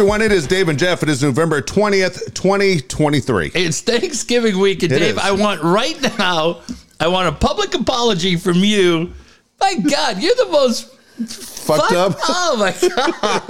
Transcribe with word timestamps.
everyone. 0.00 0.22
It 0.22 0.32
is 0.32 0.46
Dave 0.46 0.70
and 0.70 0.78
Jeff. 0.78 1.02
It 1.02 1.10
is 1.10 1.22
November 1.22 1.60
20th, 1.60 2.32
2023. 2.32 3.50
It's 3.54 3.82
Thanksgiving 3.82 4.58
week, 4.58 4.82
and 4.82 4.90
It 4.92 4.98
Dave, 4.98 5.16
is. 5.16 5.18
I 5.18 5.32
want 5.32 5.62
right 5.62 6.00
now, 6.18 6.62
I 6.98 7.08
want 7.08 7.28
a 7.28 7.32
public 7.32 7.74
apology 7.74 8.36
from 8.36 8.54
you. 8.64 9.12
My 9.60 9.74
God, 9.74 10.22
you're 10.22 10.34
the 10.36 10.48
most 10.50 10.88
Fucked 11.26 11.90
fuck- 11.90 11.92
up. 11.92 12.16
Oh 12.30 12.56
my 12.58 12.72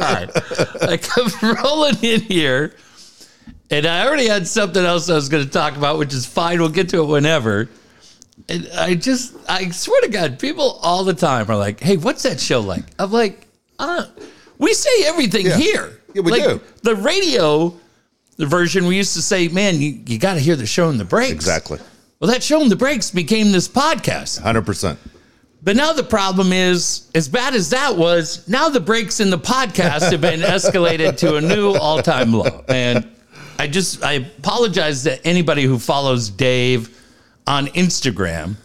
God! 0.00 0.32
like 0.82 1.06
I'm 1.16 1.54
rolling 1.62 1.94
in 2.02 2.20
here, 2.22 2.74
and 3.70 3.86
I 3.86 4.04
already 4.08 4.26
had 4.26 4.48
something 4.48 4.84
else 4.84 5.08
I 5.08 5.14
was 5.14 5.28
going 5.28 5.44
to 5.44 5.50
talk 5.50 5.76
about, 5.76 5.98
which 5.98 6.12
is 6.12 6.26
fine. 6.26 6.58
We'll 6.58 6.68
get 6.70 6.88
to 6.88 7.00
it 7.00 7.06
whenever. 7.06 7.68
And 8.48 8.68
I 8.76 8.96
just, 8.96 9.36
I 9.48 9.70
swear 9.70 10.00
to 10.00 10.08
God, 10.08 10.40
people 10.40 10.80
all 10.82 11.04
the 11.04 11.14
time 11.14 11.48
are 11.48 11.56
like, 11.56 11.78
"Hey, 11.78 11.96
what's 11.96 12.24
that 12.24 12.40
show 12.40 12.58
like?" 12.58 12.86
I'm 12.98 13.12
like, 13.12 13.46
I 13.78 13.98
don't. 13.98 14.10
We 14.58 14.74
say 14.74 15.04
everything 15.04 15.46
Yeah. 15.46 15.56
here. 15.56 15.96
Yeah, 16.14 16.22
we 16.22 16.32
like, 16.32 16.42
do. 16.42 16.60
The 16.82 16.96
radio, 16.96 17.74
the 18.36 18.46
version 18.46 18.86
we 18.86 18.96
used 18.96 19.14
to 19.14 19.22
say, 19.22 19.48
"Man, 19.48 19.80
you, 19.80 20.00
you 20.06 20.18
got 20.18 20.34
to 20.34 20.40
hear 20.40 20.56
the 20.56 20.66
show 20.66 20.90
in 20.90 20.98
the 20.98 21.04
breaks." 21.04 21.32
Exactly. 21.32 21.78
Well, 22.20 22.30
that 22.30 22.42
show 22.42 22.60
in 22.60 22.68
the 22.68 22.76
breaks 22.76 23.10
became 23.10 23.50
this 23.50 23.66
podcast. 23.66 24.42
100%. 24.42 24.98
But 25.62 25.76
now 25.76 25.92
the 25.92 26.02
problem 26.02 26.52
is, 26.52 27.10
as 27.14 27.28
bad 27.28 27.54
as 27.54 27.70
that 27.70 27.96
was, 27.96 28.46
now 28.48 28.68
the 28.68 28.80
breaks 28.80 29.20
in 29.20 29.30
the 29.30 29.38
podcast 29.38 30.10
have 30.10 30.20
been 30.20 30.40
escalated 30.40 31.16
to 31.18 31.36
a 31.36 31.40
new 31.40 31.74
all 31.74 32.02
time 32.02 32.32
low. 32.32 32.64
And 32.68 33.08
I 33.58 33.66
just, 33.66 34.02
I 34.02 34.12
apologize 34.12 35.02
to 35.04 35.26
anybody 35.26 35.64
who 35.64 35.78
follows 35.78 36.30
Dave 36.30 36.98
on 37.46 37.66
Instagram 37.68 38.56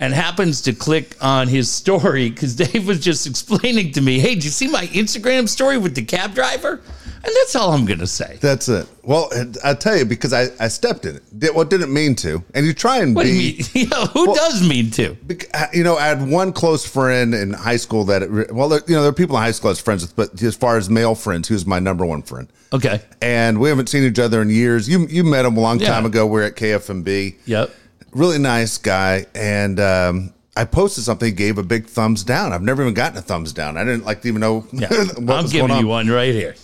and 0.00 0.14
happens 0.14 0.62
to 0.62 0.72
click 0.72 1.16
on 1.20 1.48
his 1.48 1.70
story 1.70 2.30
because 2.30 2.54
Dave 2.54 2.86
was 2.86 3.00
just 3.00 3.26
explaining 3.26 3.92
to 3.92 4.00
me, 4.00 4.18
hey, 4.20 4.34
did 4.34 4.44
you 4.44 4.50
see 4.50 4.68
my 4.68 4.86
Instagram 4.88 5.48
story 5.48 5.76
with 5.78 5.94
the 5.94 6.02
cab 6.04 6.34
driver? 6.34 6.80
And 7.20 7.34
that's 7.34 7.56
all 7.56 7.72
I'm 7.72 7.84
going 7.84 7.98
to 7.98 8.06
say. 8.06 8.38
That's 8.40 8.68
it. 8.68 8.86
Well, 9.02 9.28
I 9.64 9.74
tell 9.74 9.96
you, 9.96 10.04
because 10.04 10.32
I, 10.32 10.46
I 10.60 10.68
stepped 10.68 11.04
in 11.04 11.16
it. 11.16 11.38
Did, 11.40 11.52
well, 11.52 11.64
didn't 11.64 11.92
mean 11.92 12.14
to. 12.16 12.44
And 12.54 12.64
you 12.64 12.72
try 12.72 12.98
and 12.98 13.12
What 13.16 13.24
do 13.26 13.32
be. 13.32 13.38
you 13.38 13.56
mean? 13.56 13.64
You 13.74 13.86
know, 13.88 14.04
who 14.06 14.32
does 14.36 14.66
mean 14.66 14.92
to? 14.92 15.14
Bec- 15.24 15.48
uh, 15.52 15.66
You 15.72 15.82
know, 15.82 15.96
I 15.96 16.06
had 16.06 16.26
one 16.28 16.52
close 16.52 16.86
friend 16.86 17.34
in 17.34 17.52
high 17.52 17.76
school 17.76 18.04
that, 18.04 18.22
uh, 18.22 18.54
well, 18.54 18.68
there, 18.68 18.82
you 18.86 18.94
know, 18.94 19.02
there 19.02 19.10
are 19.10 19.14
people 19.14 19.36
in 19.36 19.42
high 19.42 19.50
school 19.50 19.68
I 19.68 19.72
was 19.72 19.80
friends 19.80 20.02
with, 20.02 20.14
but 20.14 20.40
as 20.40 20.54
far 20.54 20.76
as 20.76 20.88
male 20.88 21.16
friends, 21.16 21.48
he 21.48 21.54
was 21.54 21.66
my 21.66 21.80
number 21.80 22.06
one 22.06 22.22
friend. 22.22 22.48
Okay. 22.72 23.00
And 23.20 23.58
we 23.58 23.68
haven't 23.68 23.88
seen 23.88 24.04
each 24.04 24.20
other 24.20 24.40
in 24.40 24.48
years. 24.50 24.88
You 24.88 25.06
you 25.08 25.24
met 25.24 25.44
him 25.44 25.56
a 25.56 25.60
long 25.60 25.80
Yeah. 25.80 25.88
time 25.88 26.06
ago. 26.06 26.24
We 26.26 26.40
are 26.40 26.44
at 26.44 26.54
KFMB. 26.56 27.34
Yep. 27.46 27.70
Really 28.12 28.38
nice 28.38 28.78
guy. 28.78 29.26
And 29.34 29.78
um, 29.80 30.32
I 30.56 30.64
posted 30.64 31.04
something, 31.04 31.34
gave 31.34 31.58
a 31.58 31.62
big 31.62 31.86
thumbs 31.86 32.24
down. 32.24 32.52
I've 32.52 32.62
never 32.62 32.82
even 32.82 32.94
gotten 32.94 33.18
a 33.18 33.22
thumbs 33.22 33.52
down. 33.52 33.76
I 33.76 33.84
didn't 33.84 34.04
like 34.04 34.22
to 34.22 34.28
even 34.28 34.40
know 34.40 34.66
Yeah. 34.72 34.88
what 34.88 35.18
I'm 35.18 35.26
was 35.26 35.52
giving 35.52 35.68
going 35.68 35.78
on. 35.78 35.84
you 35.84 35.88
one 35.88 36.08
right 36.08 36.34
here. 36.34 36.54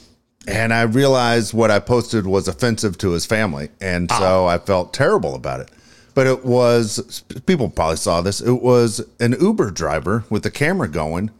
And 0.46 0.74
I 0.74 0.82
realized 0.82 1.54
what 1.54 1.70
I 1.70 1.78
posted 1.78 2.26
was 2.26 2.48
offensive 2.48 2.98
to 2.98 3.10
his 3.12 3.24
family. 3.26 3.70
And 3.80 4.10
Ah. 4.12 4.18
so 4.18 4.46
I 4.46 4.58
felt 4.58 4.92
terrible 4.92 5.34
about 5.34 5.60
it. 5.60 5.70
But 6.14 6.26
it 6.28 6.44
was, 6.44 7.22
people 7.46 7.68
probably 7.68 7.96
saw 7.96 8.20
this. 8.20 8.40
It 8.40 8.62
was 8.62 9.00
an 9.20 9.34
Uber 9.40 9.70
driver 9.72 10.24
with 10.30 10.42
the 10.44 10.50
camera 10.50 10.86
going. 10.88 11.30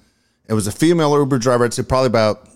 It 0.49 0.55
was 0.55 0.67
a 0.67 0.73
female 0.73 1.17
Uber 1.17 1.39
driver, 1.39 1.65
I'd 1.65 1.73
say 1.75 1.83
probably 1.85 2.09
about 2.09 2.49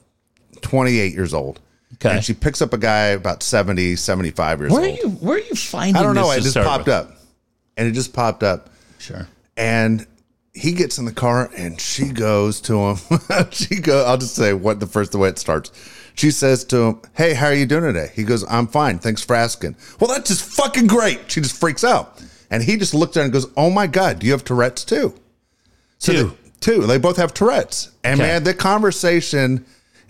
28 0.63 1.13
years 1.15 1.33
old. 1.33 1.61
Okay. 1.95 2.17
And 2.17 2.25
she 2.25 2.35
picks 2.35 2.61
up 2.61 2.73
a 2.73 2.79
guy 2.79 3.07
about 3.09 3.43
70, 3.43 3.97
75 3.97 4.61
years 4.61 4.73
old. 4.73 4.81
Where 4.81 4.91
are 4.91 4.95
you? 4.95 5.09
Where 5.09 5.37
are 5.37 5.41
you 5.41 5.55
finding? 5.55 5.97
I 5.97 6.03
don't 6.03 6.15
know. 6.15 6.31
It 6.33 6.43
just 6.43 6.57
popped 6.57 6.87
with? 6.87 6.95
up. 6.95 7.13
And 7.79 7.89
it 7.89 7.93
just 7.93 8.13
popped 8.13 8.43
up. 8.43 8.69
Sure. 8.99 9.27
And 9.57 10.07
he 10.53 10.73
gets 10.73 10.99
in 10.99 11.05
the 11.07 11.13
car 11.13 11.49
and 11.57 11.81
she 11.81 12.09
goes 12.11 12.61
to 12.63 12.77
him. 12.91 12.97
she 13.51 13.77
go. 13.77 14.05
I'll 14.05 14.19
just 14.19 14.35
say 14.35 14.53
what 14.53 14.81
the 14.81 14.87
first 14.87 15.13
the 15.13 15.19
way 15.19 15.29
it 15.31 15.39
starts. 15.39 15.71
She 16.17 16.33
says 16.33 16.65
to 16.65 16.77
him, 16.79 17.03
"Hey, 17.15 17.33
how 17.35 17.47
are 17.47 17.55
you 17.55 17.65
doing 17.65 17.85
today?" 17.85 18.11
He 18.15 18.25
goes, 18.25 18.45
"I'm 18.51 18.67
fine. 18.67 18.99
Thanks 18.99 19.23
for 19.23 19.37
asking." 19.37 19.77
Well, 20.01 20.11
that's 20.11 20.29
just 20.29 20.43
fucking 20.57 20.89
great. 20.89 21.31
She 21.31 21.41
just 21.41 21.59
freaks 21.61 21.85
out, 21.85 22.21
and 22.51 22.61
he 22.61 22.77
just 22.77 22.93
looks 22.93 23.17
at 23.17 23.21
her 23.21 23.25
and 23.25 23.33
goes, 23.33 23.47
"Oh 23.57 23.71
my 23.71 23.87
god, 23.87 24.19
do 24.19 24.27
you 24.27 24.33
have 24.33 24.43
Tourette's 24.45 24.85
too?" 24.85 25.15
So 25.99 26.13
Two. 26.13 26.25
they- 26.25 26.35
two. 26.59 26.87
They 26.89 26.99
both 26.99 27.19
have 27.19 27.33
Tourette's, 27.33 27.91
and 28.03 28.21
Okay. 28.21 28.29
man, 28.33 28.43
the 28.43 28.53
conversation 28.55 29.65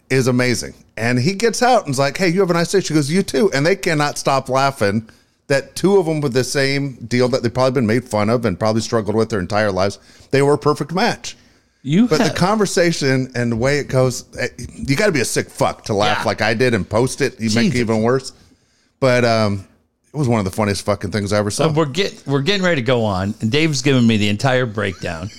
is 0.08 0.26
amazing. 0.28 0.72
And 0.96 1.18
he 1.18 1.34
gets 1.34 1.62
out 1.62 1.84
and's 1.84 1.98
like, 1.98 2.16
"Hey, 2.16 2.28
you 2.28 2.40
have 2.40 2.50
a 2.50 2.54
nice 2.54 2.70
day." 2.70 2.80
She 2.80 2.94
goes, 2.94 3.10
"You 3.10 3.22
too," 3.22 3.50
and 3.52 3.66
they 3.66 3.76
cannot 3.76 4.16
stop 4.16 4.48
laughing. 4.48 5.10
That 5.48 5.74
two 5.74 5.96
of 5.98 6.06
them 6.06 6.20
with 6.20 6.34
the 6.34 6.44
same 6.44 6.94
deal 7.06 7.28
that 7.30 7.42
they've 7.42 7.52
probably 7.52 7.72
been 7.72 7.86
made 7.86 8.04
fun 8.04 8.28
of 8.30 8.44
and 8.44 8.58
probably 8.58 8.82
struggled 8.82 9.16
with 9.16 9.30
their 9.30 9.40
entire 9.40 9.72
lives, 9.72 9.98
they 10.30 10.42
were 10.42 10.52
a 10.54 10.58
perfect 10.58 10.92
match. 10.92 11.36
You 11.82 12.06
But 12.06 12.18
the 12.18 12.30
conversation 12.36 13.30
and 13.34 13.52
the 13.52 13.56
way 13.56 13.78
it 13.78 13.88
goes, 13.88 14.24
eh, 14.38 14.48
you 14.74 14.94
got 14.94 15.06
to 15.06 15.12
be 15.12 15.20
a 15.20 15.24
sick 15.24 15.48
fuck 15.48 15.84
to 15.86 15.94
laugh 15.94 16.18
Yeah. 16.18 16.24
like 16.24 16.42
I 16.42 16.52
did 16.54 16.74
and 16.74 16.88
post 16.88 17.20
it. 17.22 17.40
You 17.40 17.48
make 17.54 17.74
it 17.74 17.78
even 17.78 18.02
worse. 18.02 18.32
But 19.00 19.24
um, 19.24 19.66
it 20.12 20.16
was 20.16 20.28
one 20.28 20.38
of 20.38 20.44
the 20.44 20.50
funniest 20.50 20.84
fucking 20.84 21.12
things 21.12 21.32
I 21.32 21.38
ever 21.38 21.50
saw. 21.50 21.66
Uh, 21.66 21.72
we're 21.72 21.86
get 21.86 22.22
we're 22.26 22.42
getting 22.42 22.62
ready 22.64 22.82
to 22.82 22.86
go 22.86 23.04
on, 23.04 23.32
and 23.40 23.50
Dave's 23.50 23.80
giving 23.80 24.06
me 24.06 24.16
the 24.16 24.28
entire 24.28 24.66
breakdown, 24.66 25.30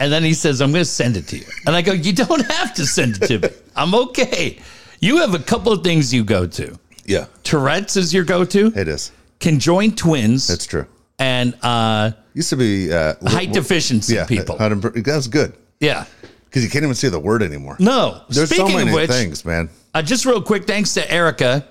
and 0.00 0.12
then 0.12 0.22
he 0.24 0.34
says, 0.34 0.60
"I'm 0.60 0.72
going 0.72 0.82
to 0.84 0.90
send 0.90 1.16
it 1.16 1.28
to 1.28 1.38
you," 1.38 1.44
and 1.66 1.76
I 1.76 1.82
go, 1.82 1.92
"You 1.92 2.12
don't 2.12 2.44
have 2.50 2.74
to 2.74 2.84
send 2.84 3.22
it 3.22 3.26
to 3.28 3.38
me. 3.38 3.48
I'm 3.76 3.94
okay. 3.94 4.58
You 4.98 5.18
have 5.18 5.34
a 5.34 5.38
couple 5.38 5.72
of 5.72 5.82
things 5.84 6.12
you 6.12 6.24
go 6.24 6.46
to. 6.48 6.76
yeah, 7.06 7.26
Tourette's 7.44 7.96
is 7.96 8.12
your 8.12 8.24
go-to. 8.24 8.72
it 8.76 8.88
is. 8.88 9.12
Conjoined 9.40 9.96
twins 9.98 10.46
That's 10.46 10.66
true. 10.66 10.86
and 11.18 11.56
uh, 11.62 12.12
Used 12.34 12.50
to 12.50 12.56
be 12.56 12.92
uh, 12.92 13.14
height 13.26 13.52
deficiency 13.52 14.14
yeah, 14.14 14.26
people. 14.26 14.56
That's 14.58 15.26
good 15.26 15.54
Yeah. 15.80 16.04
because 16.44 16.62
you 16.62 16.70
can't 16.70 16.84
even 16.84 16.94
see 16.94 17.08
the 17.08 17.18
word 17.18 17.42
anymore. 17.42 17.76
No. 17.80 18.22
There's 18.28 18.50
Speaking 18.50 18.68
so 18.68 18.76
many 18.76 18.90
of 18.90 18.94
which, 18.94 19.10
things, 19.10 19.44
man. 19.44 19.68
uh, 19.94 20.02
just 20.02 20.24
real 20.26 20.42
quick, 20.42 20.66
thanks 20.66 20.94
to 20.94 21.10
Erica, 21.10 21.66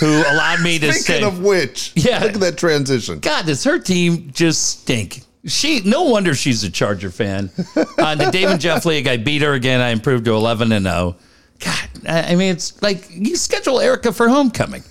who 0.00 0.06
allowed 0.06 0.60
me 0.62 0.78
to 0.78 0.92
Speaking 0.92 1.22
say, 1.22 1.22
of 1.24 1.40
which, 1.40 1.92
Yeah. 1.96 2.20
look 2.22 2.34
at 2.34 2.40
that 2.40 2.58
transition. 2.58 3.18
God, 3.20 3.46
does 3.46 3.64
her 3.64 3.78
team 3.78 4.30
just 4.32 4.80
stink? 4.80 5.22
She 5.46 5.80
no 5.84 6.04
wonder 6.04 6.34
she's 6.34 6.64
a 6.64 6.70
Charger 6.70 7.10
fan. 7.10 7.50
On 7.98 8.16
the 8.18 8.30
Dave 8.32 8.48
and 8.48 8.58
Jeff 8.60 8.86
League, 8.86 9.06
I 9.06 9.18
beat 9.18 9.42
her 9.42 9.52
again. 9.52 9.82
I 9.82 9.90
improved 9.90 10.24
to 10.24 10.32
eleven 10.32 10.72
and 10.72 10.86
zero. 10.86 11.16
God, 11.60 11.88
I 12.08 12.32
I 12.32 12.34
mean, 12.34 12.50
it's 12.52 12.80
like 12.80 13.06
you 13.10 13.36
schedule 13.36 13.78
Erica 13.78 14.10
for 14.14 14.26
homecoming. 14.30 14.82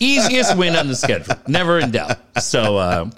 Easiest 0.00 0.56
win 0.56 0.74
on 0.76 0.88
the 0.88 0.96
schedule, 0.96 1.34
never 1.46 1.78
in 1.78 1.90
doubt. 1.90 2.18
So, 2.42 2.78
uh, 2.78 3.10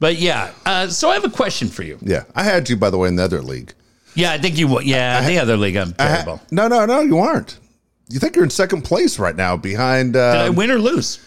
but 0.00 0.16
yeah. 0.16 0.52
Uh, 0.64 0.88
so 0.88 1.10
I 1.10 1.14
have 1.14 1.24
a 1.24 1.30
question 1.30 1.68
for 1.68 1.82
you. 1.82 1.98
Yeah, 2.00 2.24
I 2.34 2.42
had 2.42 2.68
you 2.68 2.76
by 2.76 2.90
the 2.90 2.98
way 2.98 3.08
in 3.08 3.16
the 3.16 3.24
other 3.24 3.42
league. 3.42 3.72
Yeah, 4.14 4.32
I 4.32 4.38
think 4.38 4.56
you. 4.58 4.68
would. 4.68 4.84
Yeah, 4.84 5.20
in 5.20 5.26
the 5.26 5.38
other 5.38 5.56
league, 5.56 5.76
I'm 5.76 5.94
I 5.98 6.06
terrible. 6.08 6.40
no, 6.50 6.66
no, 6.68 6.86
no, 6.86 7.00
you 7.00 7.18
aren't. 7.18 7.58
You 8.08 8.18
think 8.18 8.36
you're 8.36 8.44
in 8.44 8.50
second 8.50 8.82
place 8.82 9.18
right 9.18 9.34
now 9.36 9.56
behind. 9.56 10.16
Uh, 10.16 10.32
Did 10.32 10.40
I 10.42 10.50
win 10.50 10.70
or 10.70 10.78
lose? 10.78 11.18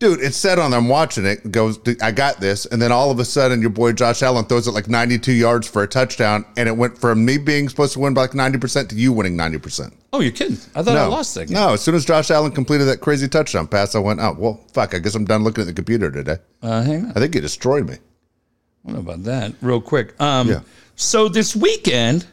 Dude, 0.00 0.20
it 0.20 0.34
said 0.34 0.58
on 0.58 0.72
there, 0.72 0.80
I'm 0.80 0.88
watching 0.88 1.24
it, 1.24 1.50
goes, 1.52 1.78
I 2.02 2.10
got 2.10 2.40
this. 2.40 2.66
And 2.66 2.82
then 2.82 2.90
all 2.90 3.10
of 3.10 3.18
a 3.20 3.24
sudden, 3.24 3.60
your 3.60 3.70
boy 3.70 3.92
Josh 3.92 4.22
Allen 4.22 4.44
throws 4.44 4.66
it 4.66 4.72
like 4.72 4.88
92 4.88 5.32
yards 5.32 5.68
for 5.68 5.82
a 5.84 5.86
touchdown. 5.86 6.44
And 6.56 6.68
it 6.68 6.76
went 6.76 6.98
from 6.98 7.24
me 7.24 7.38
being 7.38 7.68
supposed 7.68 7.92
to 7.94 8.00
win 8.00 8.12
by 8.12 8.22
like 8.22 8.32
90% 8.32 8.88
to 8.88 8.96
you 8.96 9.12
winning 9.12 9.36
90%. 9.36 9.94
Oh, 10.12 10.20
you're 10.20 10.32
kidding! 10.32 10.58
I 10.74 10.82
thought 10.82 10.96
I 10.96 11.06
lost 11.06 11.34
that 11.36 11.46
game. 11.46 11.54
No, 11.54 11.72
as 11.72 11.80
soon 11.80 11.94
as 11.94 12.04
Josh 12.04 12.30
Allen 12.30 12.52
completed 12.52 12.84
that 12.84 13.00
crazy 13.00 13.28
touchdown 13.28 13.66
pass, 13.66 13.94
I 13.94 13.98
went, 14.00 14.20
oh, 14.20 14.34
well, 14.38 14.64
fuck, 14.72 14.94
I 14.94 14.98
guess 14.98 15.14
I'm 15.14 15.24
done 15.24 15.42
looking 15.42 15.62
at 15.62 15.66
the 15.66 15.72
computer 15.72 16.10
today. 16.10 16.36
Uh, 16.62 16.82
hang 16.82 17.06
on. 17.06 17.10
I 17.10 17.14
think 17.14 17.34
you 17.34 17.40
destroyed 17.40 17.88
me. 17.88 17.96
I 18.86 18.92
about 18.98 19.22
that. 19.24 19.54
Real 19.60 19.80
quick. 19.80 20.20
Um, 20.20 20.48
Yeah. 20.48 20.60
So 20.96 21.28
this 21.28 21.56
weekend, 21.56 22.26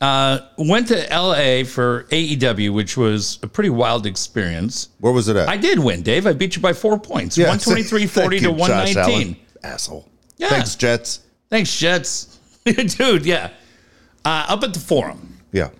uh, 0.00 0.40
went 0.58 0.88
to 0.88 0.94
LA 1.10 1.64
for 1.64 2.04
AEW, 2.10 2.72
which 2.72 2.96
was 2.96 3.38
a 3.42 3.48
pretty 3.48 3.70
wild 3.70 4.06
experience. 4.06 4.90
Where 5.00 5.12
was 5.12 5.28
it 5.28 5.36
at? 5.36 5.48
I 5.48 5.56
did 5.56 5.78
win, 5.78 6.02
Dave. 6.02 6.26
I 6.26 6.32
beat 6.32 6.54
you 6.56 6.62
by 6.62 6.72
four 6.72 6.98
points, 6.98 7.36
Yeah, 7.36 7.46
123 7.48 8.06
40 8.06 8.38
to 8.38 8.42
you, 8.44 8.50
Josh 8.50 8.58
119. 8.94 9.14
Allen. 9.22 9.36
Asshole. 9.64 10.08
Yeah. 10.36 10.50
Thanks, 10.50 10.76
Jets. 10.76 11.20
Thanks, 11.50 11.76
Jets. 11.76 12.38
Dude, 12.64 13.26
yeah. 13.26 13.50
Uh, 14.24 14.46
up 14.48 14.62
at 14.62 14.72
the 14.72 14.78
forum. 14.80 15.38
Yeah. 15.52 15.70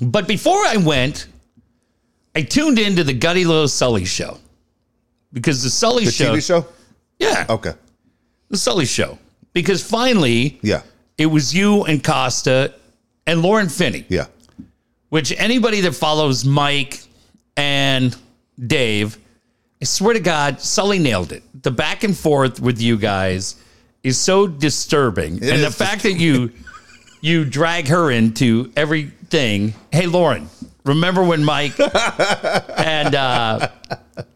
But 0.00 0.26
before 0.26 0.58
I 0.66 0.76
went, 0.78 1.28
I 2.34 2.42
tuned 2.42 2.78
into 2.78 3.04
the 3.04 3.12
Gutty 3.12 3.44
Little 3.44 3.68
Sully 3.68 4.04
show 4.04 4.38
because 5.32 5.62
the 5.62 5.70
Sully 5.70 6.04
The 6.06 6.10
show, 6.10 6.34
TV 6.34 6.44
show? 6.46 6.66
yeah, 7.18 7.44
Okay. 7.48 7.74
the 8.48 8.56
Sully 8.56 8.86
show, 8.86 9.18
because 9.52 9.82
finally 9.88 10.58
Yeah. 10.62 10.82
it 11.18 11.26
was 11.26 11.54
you 11.54 11.84
and 11.84 12.02
Costa 12.02 12.74
and 13.26 13.42
Lauren 13.42 13.68
Finney, 13.68 14.04
Yeah. 14.08 14.26
which 15.08 15.32
anybody 15.38 15.80
that 15.82 15.92
follows 15.92 16.44
Mike 16.44 17.00
and 17.56 18.16
Dave, 18.66 19.18
I 19.80 19.84
swear 19.84 20.14
to 20.14 20.20
God, 20.20 20.60
Sully 20.60 20.98
nailed 20.98 21.32
it. 21.32 21.42
The 21.62 21.70
back 21.70 22.04
and 22.04 22.16
forth 22.16 22.60
with 22.60 22.80
you 22.80 22.96
guys 22.96 23.56
is 24.02 24.18
so 24.18 24.46
disturbing, 24.46 25.42
and 25.44 25.62
the 25.62 25.70
fact 25.70 26.02
that 26.04 26.14
you 26.14 26.50
you 27.20 27.44
drag 27.44 27.88
her 27.88 28.10
into 28.10 28.72
everything. 28.76 29.74
Hey, 29.92 30.06
Lauren, 30.06 30.48
remember 30.84 31.22
when 31.22 31.44
Mike 31.44 31.78
and 32.78 33.14
uh, 33.14 33.68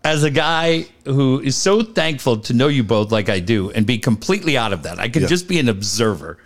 as 0.04 0.22
a 0.22 0.30
guy 0.30 0.86
who 1.06 1.40
is 1.40 1.56
so 1.56 1.82
thankful 1.82 2.38
to 2.38 2.52
know 2.52 2.68
you 2.68 2.82
both 2.84 3.10
like 3.10 3.28
I 3.30 3.40
do 3.40 3.70
and 3.70 3.86
be 3.86 3.98
completely 3.98 4.56
out 4.58 4.72
of 4.74 4.82
that, 4.82 4.98
I 4.98 5.08
can 5.08 5.22
Yeah. 5.22 5.28
just 5.28 5.48
be 5.48 5.58
an 5.58 5.68
observer 5.70 6.38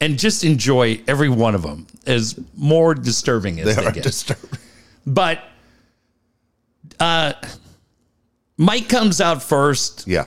and 0.00 0.18
just 0.18 0.44
enjoy 0.44 1.00
every 1.08 1.28
one 1.28 1.54
of 1.54 1.62
them 1.62 1.86
as 2.06 2.38
more 2.56 2.94
disturbing 2.94 3.58
as 3.60 3.66
They 3.66 3.74
they, 3.82 3.86
are 3.86 3.92
get. 3.92 4.02
disturbing. 4.04 4.58
but 5.06 5.40
uh, 7.00 7.32
Mike 8.56 8.88
comes 8.88 9.20
out 9.20 9.42
first, 9.42 10.04
Yeah. 10.06 10.24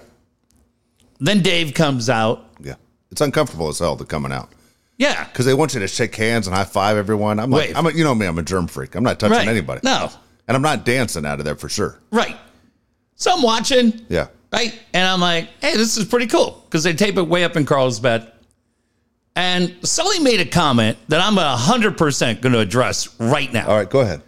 then 1.20 1.42
Dave 1.42 1.74
comes 1.74 2.10
out. 2.10 2.46
Yeah. 2.62 2.76
It's 3.12 3.22
uncomfortable 3.22 3.68
as 3.70 3.80
hell 3.80 3.98
to 3.98 4.06
coming 4.06 4.32
out 4.32 4.50
Yeah. 4.98 5.26
because 5.26 5.46
they 5.46 5.54
want 5.54 5.74
you 5.74 5.80
to 5.82 5.88
shake 5.88 6.16
hands 6.16 6.48
and 6.48 6.56
high 6.56 6.64
five 6.64 6.98
everyone. 6.98 7.40
I'm 7.40 7.50
like, 7.52 7.70
Wait. 7.70 7.78
I'm 7.78 7.86
a, 7.86 7.92
you 7.92 8.04
know 8.04 8.16
me, 8.16 8.26
I'm 8.26 8.38
a 8.38 8.44
germ 8.44 8.68
freak. 8.68 8.96
I'm 8.96 9.04
not 9.04 9.20
touching 9.20 9.38
Right. 9.38 9.48
anybody. 9.48 9.82
No. 9.84 10.10
And 10.48 10.56
I'm 10.56 10.62
not 10.64 10.86
dancing 10.86 11.26
out 11.26 11.40
of 11.40 11.46
there 11.46 11.56
for 11.56 11.70
sure. 11.70 12.00
Right. 12.12 12.36
So 13.16 13.32
I'm 13.34 13.42
watching. 13.42 14.02
Yeah. 14.10 14.28
Right. 14.52 14.78
And 14.94 15.08
I'm 15.08 15.22
like, 15.22 15.48
hey, 15.62 15.78
this 15.78 15.96
is 15.98 16.06
pretty 16.06 16.28
cool 16.28 16.62
because 16.66 16.84
they 16.84 16.94
tape 16.94 17.18
it 17.18 17.28
way 17.28 17.44
up 17.44 17.56
in 17.56 17.66
Carlsbad. 17.66 18.31
And 19.36 19.76
Sully 19.88 20.20
made 20.20 20.42
a 20.42 20.46
comment 20.46 20.98
that 21.08 21.22
I'm 21.22 21.36
100% 21.36 22.42
going 22.42 22.54
to 22.54 22.60
address 22.60 23.20
right 23.20 23.52
now. 23.52 23.68
All 23.68 23.78
right, 23.78 23.90
go 23.90 24.02
ahead. 24.02 24.22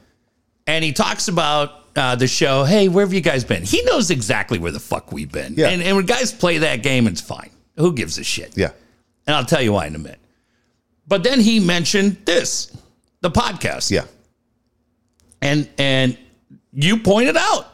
And 0.66 0.84
he 0.84 0.94
talks 0.94 1.28
about 1.28 1.84
uh, 1.96 2.16
the 2.16 2.28
show. 2.28 2.64
Hey, 2.64 2.88
where 2.88 3.06
have 3.06 3.14
you 3.14 3.22
guys 3.22 3.44
been? 3.44 3.64
He 3.64 3.82
knows 3.84 4.12
exactly 4.12 4.60
where 4.60 4.72
the 4.72 4.80
fuck 4.80 5.12
we've 5.12 5.32
been. 5.32 5.56
Yeah. 5.56 5.70
And, 5.70 5.82
and 5.82 5.98
when 5.98 6.06
guys 6.06 6.32
play 6.32 6.60
that 6.60 6.84
game, 6.84 7.08
it's 7.08 7.22
fine. 7.22 7.50
Who 7.78 7.94
gives 7.94 8.18
a 8.18 8.24
shit? 8.24 8.58
Yeah. 8.58 8.72
And 9.28 9.36
I'll 9.36 9.46
tell 9.46 9.62
you 9.62 9.74
why 9.74 9.88
in 9.88 9.96
a 9.96 10.00
minute. 10.00 10.20
But 11.08 11.24
then 11.24 11.40
he 11.40 11.60
mentioned 11.60 12.18
this, 12.26 12.76
the 13.22 13.30
podcast. 13.32 13.92
Yeah. 13.92 14.06
And 15.42 15.70
and 15.78 16.18
you 16.72 16.98
pointed 16.98 17.36
out 17.36 17.68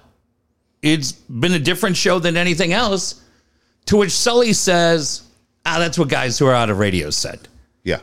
it's 0.81 1.11
been 1.11 1.53
a 1.53 1.59
different 1.59 1.95
show 1.97 2.19
than 2.19 2.37
anything 2.37 2.73
else. 2.73 3.21
To 3.85 3.97
which 3.97 4.11
Sully 4.11 4.53
says, 4.53 5.23
ah, 5.75 5.79
that's 5.79 5.97
what 5.97 6.09
guys 6.09 6.37
who 6.37 6.45
are 6.47 6.53
out 6.53 6.69
of 6.69 6.79
radio 6.79 7.09
said. 7.09 7.47
Yeah. 7.83 7.99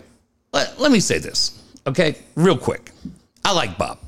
Let, 0.52 0.80
let 0.80 0.92
me 0.92 1.00
say 1.00 1.18
this, 1.18 1.62
okay? 1.86 2.16
Real 2.34 2.56
quick. 2.56 2.90
I 3.44 3.52
like 3.52 3.78
Bob. 3.78 3.98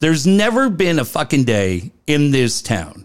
There's 0.00 0.26
never 0.26 0.70
been 0.70 0.98
a 0.98 1.04
fucking 1.04 1.44
day 1.44 1.90
in 2.06 2.30
this 2.30 2.62
town 2.62 3.04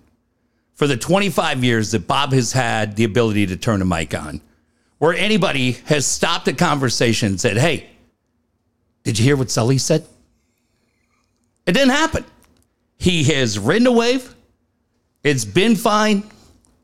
for 0.75 0.87
the 0.87 0.97
25 0.97 1.63
years 1.63 1.91
that 1.91 2.07
Bob 2.07 2.31
has 2.33 2.51
had 2.51 2.95
the 2.95 3.03
ability 3.03 3.47
to 3.47 3.57
turn 3.57 3.81
a 3.81 3.85
mic 3.85 4.13
on 4.13 4.41
where 4.97 5.13
anybody 5.13 5.73
has 5.85 6.05
stopped 6.05 6.47
a 6.47 6.53
conversation 6.53 7.29
and 7.29 7.41
said, 7.41 7.57
hey, 7.57 7.89
did 9.03 9.19
you 9.19 9.25
hear 9.25 9.35
what 9.35 9.51
Sully 9.51 9.77
said? 9.77 10.05
It 11.65 11.73
didn't 11.73 11.91
happen. 11.91 12.25
He 12.97 13.23
has 13.25 13.59
ridden 13.59 13.87
a 13.87 13.91
wave. 13.91 14.33
It's 15.23 15.45
been 15.45 15.75
fine. 15.75 16.23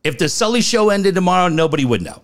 If 0.04 0.18
the 0.18 0.28
Sully 0.28 0.62
show 0.62 0.90
ended 0.90 1.16
tomorrow, 1.16 1.48
nobody 1.48 1.86
would 1.86 2.02
know. 2.02 2.22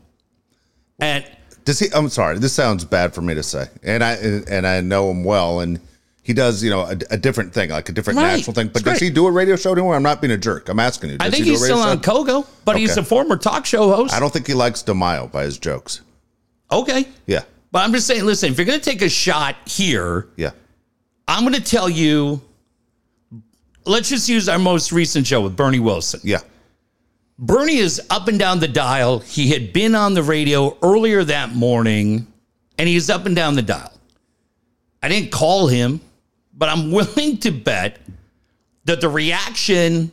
And 1.00 1.26
Does 1.66 1.80
he? 1.80 1.88
I'm 1.94 2.10
sorry. 2.10 2.40
This 2.40 2.54
sounds 2.54 2.84
bad 2.86 3.14
for 3.14 3.22
me 3.22 3.34
to 3.36 3.44
say, 3.44 3.68
and 3.84 4.04
I 4.04 4.14
and 4.14 4.66
I 4.66 4.82
know 4.82 5.12
him 5.12 5.24
well, 5.24 5.60
and 5.60 5.80
he 6.24 6.34
does, 6.34 6.64
you 6.64 6.70
know, 6.70 6.82
a, 6.82 6.98
a 7.12 7.18
different 7.18 7.54
thing, 7.54 7.70
like 7.70 7.88
a 7.88 7.92
different 7.92 8.18
Right. 8.20 8.38
natural 8.38 8.54
thing. 8.54 8.68
But 8.70 8.84
does 8.84 9.00
he 9.00 9.10
do 9.10 9.28
a 9.28 9.32
radio 9.32 9.56
show 9.56 9.72
anymore? 9.74 9.96
I'm 9.96 10.04
not 10.04 10.20
being 10.22 10.32
a 10.32 10.38
jerk. 10.38 10.70
I'm 10.70 10.80
asking 10.80 11.12
you. 11.12 11.18
I 11.20 11.30
think 11.30 11.44
he 11.44 11.44
do 11.46 11.50
he's 11.52 11.64
still 11.64 11.82
show? 11.84 11.90
on 11.90 12.00
Kogo, 12.02 12.48
but 12.66 12.78
he's 12.78 12.98
a 12.98 13.04
former 13.04 13.38
talk 13.38 13.66
show 13.66 13.90
host. 13.96 14.14
I 14.14 14.20
don't 14.20 14.32
think 14.34 14.48
he 14.48 14.54
likes 14.54 14.82
DeMaio 14.84 15.32
by 15.32 15.44
his 15.44 15.58
jokes. 15.58 16.02
okay. 16.72 17.08
Yeah, 17.28 17.44
But 17.72 17.84
I'm 17.86 17.94
just 17.94 18.08
saying, 18.08 18.26
listen, 18.26 18.52
if 18.52 18.58
you're 18.58 18.66
going 18.66 18.80
to 18.80 18.84
take 18.90 19.02
a 19.02 19.10
shot 19.10 19.56
here, 19.66 20.28
yeah, 20.36 20.52
I'm 21.28 21.44
going 21.44 21.54
to 21.54 21.62
tell 21.62 21.90
you, 21.90 22.42
let's 23.86 24.10
just 24.10 24.28
use 24.28 24.50
our 24.50 24.60
most 24.60 24.92
recent 24.92 25.28
show 25.28 25.42
with 25.42 25.56
Bernie 25.56 25.80
Wilson. 25.80 26.20
yeah, 26.24 26.40
Bernie 27.40 27.78
is 27.78 28.02
up 28.10 28.28
and 28.28 28.40
down 28.40 28.60
the 28.60 28.68
dial. 28.68 29.20
He 29.20 29.50
had 29.52 29.72
been 29.74 29.94
on 29.96 30.14
the 30.14 30.24
radio 30.24 30.76
earlier 30.82 31.24
that 31.24 31.54
morning, 31.54 32.26
and 32.78 32.88
he's 32.90 33.10
up 33.10 33.26
and 33.26 33.36
down 33.36 33.56
the 33.56 33.62
dial. 33.62 33.94
I 35.04 35.10
didn't 35.10 35.32
call 35.32 35.68
him, 35.68 36.02
but 36.54 36.70
I'm 36.70 36.92
willing 36.98 37.38
to 37.40 37.52
bet 37.52 38.00
that 38.86 39.02
the 39.02 39.10
reaction 39.10 40.12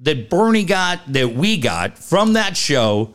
that 0.00 0.28
Bernie 0.28 0.64
got, 0.64 1.00
that 1.12 1.34
we 1.34 1.56
got 1.58 1.98
from 1.98 2.32
that 2.34 2.56
show, 2.56 3.14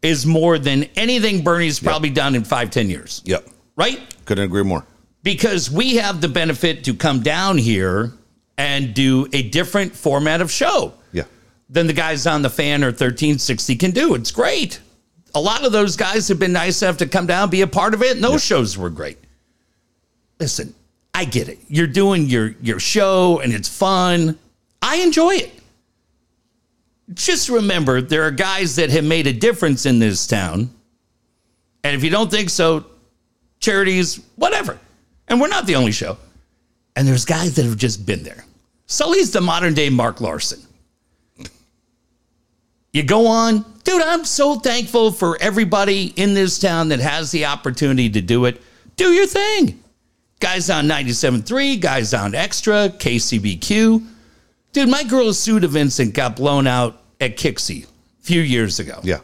is 0.00 0.24
more 0.26 0.58
than 0.58 0.84
anything 0.96 1.42
Bernie's 1.44 1.78
probably 1.80 2.10
done 2.10 2.34
in 2.34 2.44
five, 2.44 2.70
ten 2.70 2.88
years. 2.88 3.22
yep. 3.24 3.46
Right? 3.76 4.00
Couldn't 4.26 4.44
agree 4.44 4.62
more. 4.64 4.84
because 5.22 5.70
we 5.70 5.96
have 5.96 6.20
the 6.20 6.28
benefit 6.28 6.84
to 6.84 6.94
come 6.94 7.20
down 7.20 7.56
here 7.58 8.12
and 8.58 8.92
do 8.94 9.26
a 9.32 9.42
different 9.48 9.94
format 9.96 10.40
of 10.42 10.50
show 10.50 10.92
Yeah, 11.12 11.22
than 11.72 11.86
the 11.86 11.92
guys 11.92 12.26
on 12.26 12.42
the 12.42 12.50
fan 12.50 12.84
or 12.84 12.88
1360 12.88 13.76
can 13.76 13.90
do. 13.90 14.14
It's 14.14 14.30
great. 14.30 14.78
A 15.34 15.40
lot 15.40 15.64
of 15.64 15.72
those 15.72 15.96
guys 15.96 16.28
have 16.28 16.38
been 16.38 16.52
nice 16.52 16.82
enough 16.82 16.98
to 16.98 17.06
come 17.06 17.26
down, 17.26 17.48
be 17.48 17.62
a 17.62 17.66
part 17.66 17.94
of 17.94 18.02
it, 18.02 18.14
and 18.14 18.22
those 18.22 18.44
shows 18.44 18.76
were 18.76 18.90
great. 18.90 19.16
Listen, 20.38 20.74
I 21.14 21.24
get 21.24 21.48
it. 21.48 21.58
You're 21.68 21.86
doing 21.86 22.26
your 22.26 22.54
your 22.60 22.78
show 22.78 23.40
and 23.40 23.52
it's 23.52 23.68
fun. 23.68 24.38
I 24.82 24.96
enjoy 24.96 25.36
it. 25.36 25.52
Just 27.14 27.48
remember 27.48 28.02
there 28.02 28.24
are 28.24 28.30
guys 28.30 28.76
that 28.76 28.90
have 28.90 29.04
made 29.04 29.26
a 29.26 29.32
difference 29.32 29.86
in 29.86 29.98
this 29.98 30.26
town. 30.26 30.70
And 31.84 31.96
if 31.96 32.04
you 32.04 32.10
don't 32.10 32.30
think 32.30 32.50
so, 32.50 32.84
charities, 33.60 34.20
whatever. 34.36 34.78
And 35.28 35.40
we're 35.40 35.48
not 35.48 35.66
the 35.66 35.76
only 35.76 35.92
show. 35.92 36.18
And 36.96 37.08
there's 37.08 37.24
guys 37.24 37.54
that 37.56 37.64
have 37.64 37.76
just 37.76 38.04
been 38.04 38.22
there. 38.22 38.44
Sully's 38.86 39.30
the 39.30 39.40
modern 39.40 39.72
day 39.72 39.88
Mark 39.88 40.20
Larson. 40.20 40.60
You 42.92 43.02
go 43.02 43.26
on, 43.26 43.64
dude, 43.84 44.02
I'm 44.02 44.24
so 44.24 44.56
thankful 44.56 45.12
for 45.12 45.38
everybody 45.40 46.12
in 46.16 46.34
this 46.34 46.58
town 46.58 46.88
that 46.90 47.00
has 47.00 47.30
the 47.30 47.46
opportunity 47.46 48.10
to 48.10 48.20
do 48.20 48.44
it. 48.44 48.60
Do 48.96 49.12
your 49.12 49.26
thing. 49.26 49.82
Guys 50.40 50.68
on 50.68 50.86
97.3, 50.86 51.80
guys 51.80 52.12
on 52.12 52.34
Extra, 52.34 52.90
KCBQ. 52.90 54.04
Dude, 54.72 54.88
my 54.88 55.04
girl 55.04 55.32
Suda 55.32 55.68
Vincent 55.68 56.12
got 56.14 56.36
blown 56.36 56.66
out 56.66 57.00
at 57.20 57.36
KyXy 57.36 57.84
a 57.84 57.86
few 58.22 58.40
years 58.42 58.78
ago. 58.78 59.00
yeah, 59.02 59.20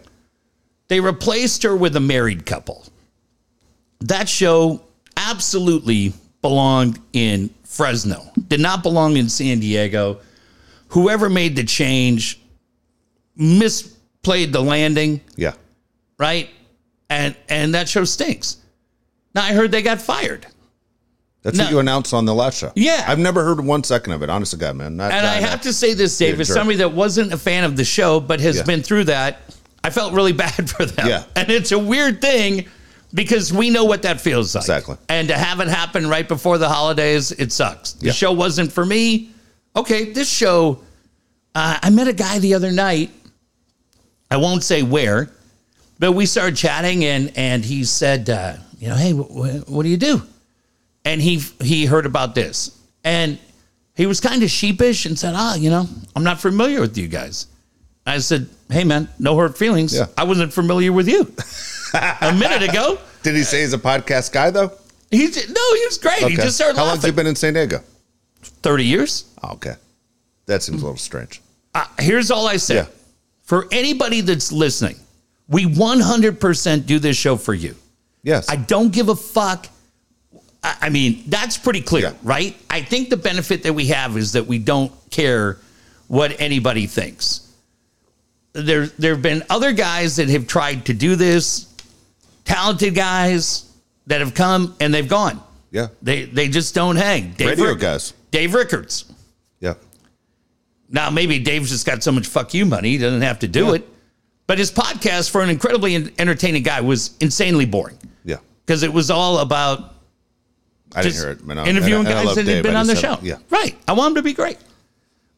They 0.88 1.00
replaced 1.00 1.62
her 1.64 1.76
with 1.76 1.96
a 1.96 2.00
married 2.00 2.46
couple. 2.46 2.86
That 4.00 4.28
show 4.28 4.82
absolutely 5.16 6.12
belonged 6.40 7.00
in 7.12 7.50
Fresno, 7.64 8.30
did 8.46 8.60
not 8.60 8.82
belong 8.82 9.16
in 9.16 9.28
San 9.28 9.58
Diego. 9.60 10.20
Whoever 10.88 11.28
made 11.28 11.56
the 11.56 11.64
change 11.64 12.40
misplayed 13.38 14.52
the 14.52 14.62
landing, 14.62 15.20
yeah. 15.36 15.52
right? 16.18 16.48
And 17.10 17.34
and 17.48 17.74
that 17.74 17.88
show 17.88 18.04
stinks. 18.04 18.58
Now 19.34 19.42
I 19.44 19.52
heard 19.52 19.70
they 19.70 19.82
got 19.82 20.00
fired. 20.00 20.46
That's 21.42 21.56
No. 21.56 21.64
what 21.64 21.70
you 21.72 21.78
announced 21.78 22.12
on 22.12 22.24
the 22.24 22.34
last 22.34 22.58
show. 22.58 22.72
Yeah. 22.74 23.04
I've 23.06 23.18
never 23.20 23.44
heard 23.44 23.60
one 23.64 23.84
second 23.84 24.12
of 24.12 24.22
it. 24.22 24.28
Honest 24.28 24.50
to 24.50 24.56
God, 24.58 24.74
man. 24.76 24.96
Not, 24.96 25.12
And 25.12 25.24
I 25.26 25.40
not- 25.40 25.50
have 25.50 25.60
to 25.62 25.72
say 25.72 25.94
this, 25.94 26.18
Dave, 26.18 26.40
as 26.40 26.48
somebody 26.52 26.78
that 26.78 26.92
wasn't 26.92 27.32
a 27.32 27.38
fan 27.38 27.62
of 27.64 27.76
the 27.76 27.84
show 27.84 28.18
but 28.20 28.40
has 28.40 28.56
Yeah. 28.56 28.62
been 28.64 28.82
through 28.82 29.04
that, 29.04 29.40
I 29.84 29.90
felt 29.90 30.12
really 30.12 30.32
bad 30.46 30.68
for 30.68 30.84
them. 30.84 31.06
Yeah. 31.06 31.22
And 31.36 31.48
it's 31.48 31.70
a 31.72 31.78
weird 31.78 32.20
thing 32.20 32.66
because 33.14 33.52
we 33.52 33.70
know 33.70 33.84
what 33.84 34.02
that 34.02 34.20
feels 34.20 34.54
like. 34.54 34.62
Exactly. 34.62 34.96
And 35.08 35.28
to 35.28 35.38
have 35.38 35.60
it 35.60 35.68
happen 35.68 36.08
right 36.08 36.26
before 36.26 36.58
the 36.58 36.68
holidays, 36.68 37.30
it 37.32 37.52
sucks. 37.52 37.92
The 37.92 38.06
Yeah. 38.06 38.12
show 38.12 38.32
wasn't 38.32 38.72
for 38.72 38.84
me. 38.84 39.30
Okay, 39.76 40.12
this 40.12 40.28
show, 40.28 40.80
uh, 41.54 41.78
I 41.80 41.88
met 41.90 42.08
a 42.08 42.12
guy 42.12 42.40
the 42.40 42.54
other 42.54 42.72
night. 42.72 43.10
I 44.30 44.36
won't 44.36 44.62
say 44.62 44.82
where, 44.82 45.30
but 45.98 46.12
we 46.12 46.26
started 46.26 46.56
chatting 46.56 47.04
and 47.04 47.32
and 47.36 47.64
he 47.64 47.84
said, 47.84 48.28
uh, 48.30 48.54
you 48.78 48.88
know, 48.88 48.94
hey, 48.94 49.12
wh- 49.12 49.62
wh- 49.62 49.68
what 49.70 49.82
do 49.82 49.88
you 49.88 49.96
do? 49.96 50.22
And 51.04 51.20
he 51.22 51.36
he 51.60 51.86
heard 51.86 52.06
about 52.06 52.34
this 52.34 52.78
and 53.04 53.38
he 53.94 54.06
was 54.06 54.20
kind 54.20 54.42
of 54.42 54.50
sheepish 54.50 55.06
and 55.06 55.18
said, 55.18 55.34
ah, 55.36 55.54
you 55.54 55.70
know, 55.70 55.86
I'm 56.14 56.22
not 56.24 56.40
familiar 56.40 56.80
with 56.80 56.96
you 56.98 57.08
guys. 57.08 57.46
I 58.06 58.18
said, 58.18 58.48
hey 58.70 58.84
man, 58.84 59.08
no 59.18 59.36
hurt 59.36 59.58
feelings. 59.58 59.94
Yeah. 59.94 60.06
I 60.16 60.24
wasn't 60.24 60.52
familiar 60.52 60.92
with 60.92 61.08
you 61.08 61.32
a 61.94 62.32
minute 62.34 62.68
ago. 62.68 62.98
Did 63.22 63.34
he 63.34 63.42
say 63.42 63.62
he's 63.62 63.72
a 63.72 63.78
podcast 63.78 64.32
guy 64.32 64.50
though? 64.50 64.72
He 65.10 65.30
j- 65.30 65.40
no, 65.48 65.74
he 65.74 65.86
was 65.86 65.98
great. 65.98 66.18
He 66.22 66.36
just 66.36 66.56
started 66.56 66.76
How 66.76 66.84
long 66.84 66.96
he 66.96 67.00
laughing. 67.02 67.14
been 67.16 67.26
in 67.26 67.34
San 67.36 67.54
Diego? 67.54 67.80
Thirty 68.42 68.84
years. 68.84 69.24
Oh, 69.42 69.52
okay, 69.54 69.74
that 70.46 70.62
seems 70.62 70.82
a 70.82 70.84
little 70.84 70.98
strange. 70.98 71.40
Uh, 71.74 71.86
here's 71.98 72.30
all 72.30 72.46
I 72.46 72.56
say. 72.58 72.76
Yeah. 72.76 72.86
For 73.48 73.66
anybody 73.72 74.20
that's 74.20 74.52
listening, 74.52 74.96
we 75.48 75.64
100% 75.64 76.84
do 76.84 76.98
this 76.98 77.16
show 77.16 77.36
for 77.36 77.54
you. 77.54 77.74
Yes, 78.22 78.46
I 78.50 78.56
don't 78.56 78.92
give 78.92 79.08
a 79.08 79.16
fuck. 79.16 79.68
I 80.62 80.90
mean, 80.90 81.22
that's 81.28 81.56
pretty 81.56 81.80
clear, 81.80 82.08
Yeah. 82.08 82.12
right? 82.22 82.54
I 82.68 82.82
think 82.82 83.08
the 83.08 83.16
benefit 83.16 83.62
that 83.62 83.72
we 83.72 83.86
have 83.86 84.18
is 84.18 84.32
that 84.32 84.46
we 84.46 84.58
don't 84.58 84.92
care 85.10 85.56
what 86.08 86.38
anybody 86.38 86.86
thinks. 86.86 87.40
There, 88.52 88.86
there 88.98 89.14
have 89.14 89.22
been 89.22 89.42
other 89.48 89.72
guys 89.72 90.16
that 90.16 90.28
have 90.28 90.46
tried 90.46 90.84
to 90.86 90.92
do 90.92 91.16
this, 91.16 91.68
talented 92.44 92.94
guys 92.94 93.64
that 94.08 94.20
have 94.20 94.34
come 94.34 94.74
and 94.78 94.92
they've 94.92 95.08
gone. 95.08 95.40
yeah, 95.70 95.86
They, 96.02 96.24
they 96.26 96.48
just 96.48 96.74
don't 96.74 96.96
hang. 96.96 97.32
Dave 97.32 97.48
radio 97.48 97.64
Rick- 97.70 97.80
guys. 97.80 98.12
Dave 98.30 98.52
Rickards. 98.52 99.07
Now, 100.90 101.10
maybe 101.10 101.38
Dave's 101.38 101.70
just 101.70 101.84
got 101.86 102.02
so 102.02 102.12
much 102.12 102.26
fuck 102.26 102.54
you 102.54 102.64
money, 102.64 102.90
he 102.92 102.98
doesn't 102.98 103.20
have 103.22 103.38
to 103.40 103.48
do 103.48 103.66
Yeah. 103.66 103.74
it. 103.74 103.88
But 104.46 104.56
his 104.58 104.72
podcast, 104.72 105.28
for 105.30 105.42
an 105.42 105.50
incredibly 105.50 105.94
entertaining 106.18 106.62
guy, 106.62 106.80
was 106.80 107.10
insanely 107.20 107.66
boring 107.66 107.98
yeah. 108.24 108.36
because 108.64 108.82
it 108.82 108.92
was 108.92 109.10
all 109.10 109.38
about 109.40 109.94
I 110.96 111.02
didn't 111.02 111.16
hear 111.16 111.30
it. 111.32 111.40
I- 111.58 111.68
interviewing 111.68 112.06
I- 112.06 112.10
I 112.10 112.12
guys 112.14 112.26
love 112.26 112.34
that 112.36 112.44
Dave. 112.46 112.56
had 112.56 112.62
been 112.62 112.76
on 112.76 112.86
the 112.86 112.96
show. 112.96 113.18
Yeah. 113.22 113.36
Right. 113.50 113.76
I 113.86 113.92
want 113.92 114.12
him 114.12 114.14
to 114.16 114.22
be 114.22 114.32
great. 114.32 114.56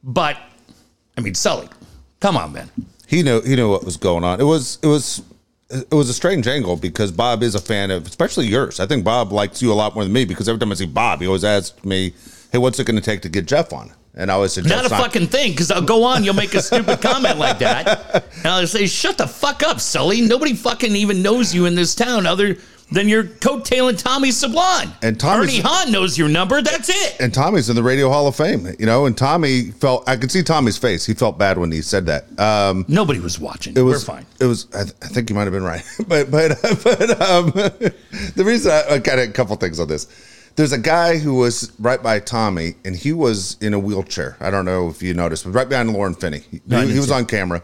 But 0.05 0.37
I 1.19 1.23
mean, 1.23 1.35
Sully, 1.35 1.69
come 2.21 2.37
on, 2.37 2.53
man. 2.53 2.71
he 3.09 3.25
knew 3.25 3.41
he 3.43 3.57
knew 3.57 3.69
what 3.69 3.85
was 3.85 3.97
going 3.97 4.23
on. 4.23 4.41
It 4.41 4.45
was 4.45 4.79
it 4.81 4.87
was 4.87 5.23
it 5.71 5.93
was 5.93 6.09
a 6.09 6.15
strange 6.15 6.47
angle 6.47 6.77
because 6.77 7.11
Bob 7.11 7.43
is 7.43 7.55
a 7.57 7.61
fan 7.61 7.91
of, 7.91 8.07
especially 8.07 8.47
yours. 8.47 8.79
I 8.81 8.87
think 8.87 9.05
Bob 9.05 9.33
likes 9.33 9.61
you 9.61 9.73
a 9.73 9.75
lot 9.75 9.95
more 9.97 10.05
than 10.05 10.13
me 10.13 10.25
because 10.25 10.49
every 10.49 10.59
time 10.61 10.71
I 10.71 10.75
see 10.77 10.87
Bob, 10.87 11.21
he 11.21 11.27
always 11.27 11.45
asks 11.45 11.85
me, 11.85 12.15
"Hey, 12.53 12.59
what's 12.59 12.79
it 12.79 12.85
going 12.85 12.97
to 12.97 13.03
take 13.03 13.21
to 13.23 13.29
get 13.29 13.47
Jeff 13.47 13.73
on?" 13.73 13.93
And 14.15 14.31
I 14.31 14.45
say, 14.49 14.63
Not 14.63 14.85
a 14.85 14.89
"Jeff's 14.89 15.03
fucking 15.03 15.29
thing, 15.29 15.53
because 15.53 15.71
I'll 15.71 15.83
go 15.83 16.03
on, 16.05 16.25
you'll 16.25 16.35
make 16.35 16.55
a 16.55 16.63
stupid 16.63 17.01
comment 17.03 17.39
like 17.39 17.59
that. 17.61 18.25
And 18.39 18.47
I'll 18.47 18.67
say, 18.67 18.87
shut 18.87 19.17
the 19.19 19.27
fuck 19.29 19.63
up, 19.63 19.81
Sully. 19.81 20.21
Nobody 20.21 20.55
fucking 20.55 20.95
even 20.97 21.23
knows 21.23 21.55
you 21.55 21.67
in 21.67 21.75
this 21.77 21.95
town 21.95 22.27
other 22.27 22.57
than 22.93 23.09
your 23.09 23.23
coattailing 23.23 23.97
Tommy 24.03 24.31
Sablon. 24.31 24.93
And 25.01 25.19
Tommy's- 25.19 25.51
Ernie 25.51 25.61
Hahn 25.61 25.93
knows 25.93 26.19
your 26.19 26.29
number. 26.29 26.61
That's 26.61 26.89
it. 26.89 27.21
and 27.21 27.33
Tommy's 27.33 27.71
in 27.71 27.77
the 27.77 27.85
Radio 27.85 28.11
Hall 28.11 28.27
of 28.27 28.35
Fame, 28.35 28.67
you 28.81 28.87
know. 28.87 29.07
And 29.07 29.17
Tommy 29.17 29.71
felt 29.71 30.09
I 30.09 30.17
could 30.17 30.33
see 30.33 30.43
Tommy's 30.43 30.77
face. 30.77 31.07
He 31.07 31.15
felt 31.15 31.39
bad 31.39 31.57
when 31.57 31.71
he 31.71 31.81
said 31.81 32.07
that. 32.07 32.25
Um, 32.41 32.85
Nobody 32.89 33.21
was 33.21 33.39
watching. 33.39 33.77
it 33.77 33.83
was 33.83 34.07
We're 34.09 34.15
fine. 34.17 34.27
It 34.41 34.47
was. 34.47 34.67
I, 34.75 34.83
th- 34.83 34.95
I 35.03 35.07
think 35.07 35.31
you 35.31 35.37
might 35.37 35.45
have 35.45 35.53
been 35.53 35.63
right, 35.63 35.85
but 36.09 36.33
but 36.33 36.59
but 36.83 37.23
um, 37.23 37.51
the 37.53 38.43
reason 38.45 38.73
I, 38.73 38.95
I 38.95 38.99
got 38.99 39.21
a 39.21 39.29
couple 39.29 39.55
things 39.55 39.79
on 39.79 39.87
this. 39.87 40.09
There's 40.57 40.73
a 40.73 40.79
guy 40.79 41.19
who 41.19 41.35
was 41.35 41.73
right 41.79 42.03
by 42.03 42.21
Tommy, 42.21 42.75
and 42.85 42.95
he 42.95 43.13
was 43.13 43.57
in 43.61 43.73
a 43.73 43.79
wheelchair. 43.79 44.37
I 44.41 44.51
don't 44.51 44.65
know 44.65 44.89
if 44.89 45.03
you 45.03 45.15
noticed, 45.15 45.45
but 45.45 45.53
right 45.53 45.69
behind 45.69 45.93
Lauren 45.93 46.15
Finney. 46.15 46.41
He, 46.51 46.61
No, 46.67 46.81
he 46.87 46.99
was 46.99 47.09
see 47.09 47.15
on 47.15 47.27
camera, 47.27 47.63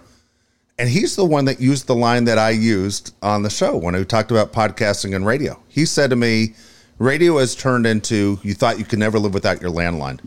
and 0.79 0.89
he's 0.89 1.17
the 1.17 1.25
one 1.25 1.45
that 1.47 1.61
used 1.61 1.87
the 1.87 1.95
line 1.95 2.25
that 2.25 2.39
I 2.39 2.51
used 2.51 3.15
on 3.23 3.43
the 3.43 3.51
show 3.51 3.77
when 3.77 3.95
I 3.95 4.03
talked 4.05 4.31
about 4.31 4.53
podcasting 4.53 5.15
and 5.15 5.27
radio. 5.27 5.61
He 5.69 5.85
said 5.85 6.11
to 6.11 6.17
me, 6.17 6.55
"Radio 6.99 7.39
has 7.39 7.55
turned 7.55 7.87
into 7.87 8.39
you 8.43 8.55
thought 8.55 8.79
you 8.79 8.85
could 8.85 8.99
never 8.99 9.19
live 9.19 9.35
without 9.35 9.61
your 9.61 9.71
landline." 9.71 10.21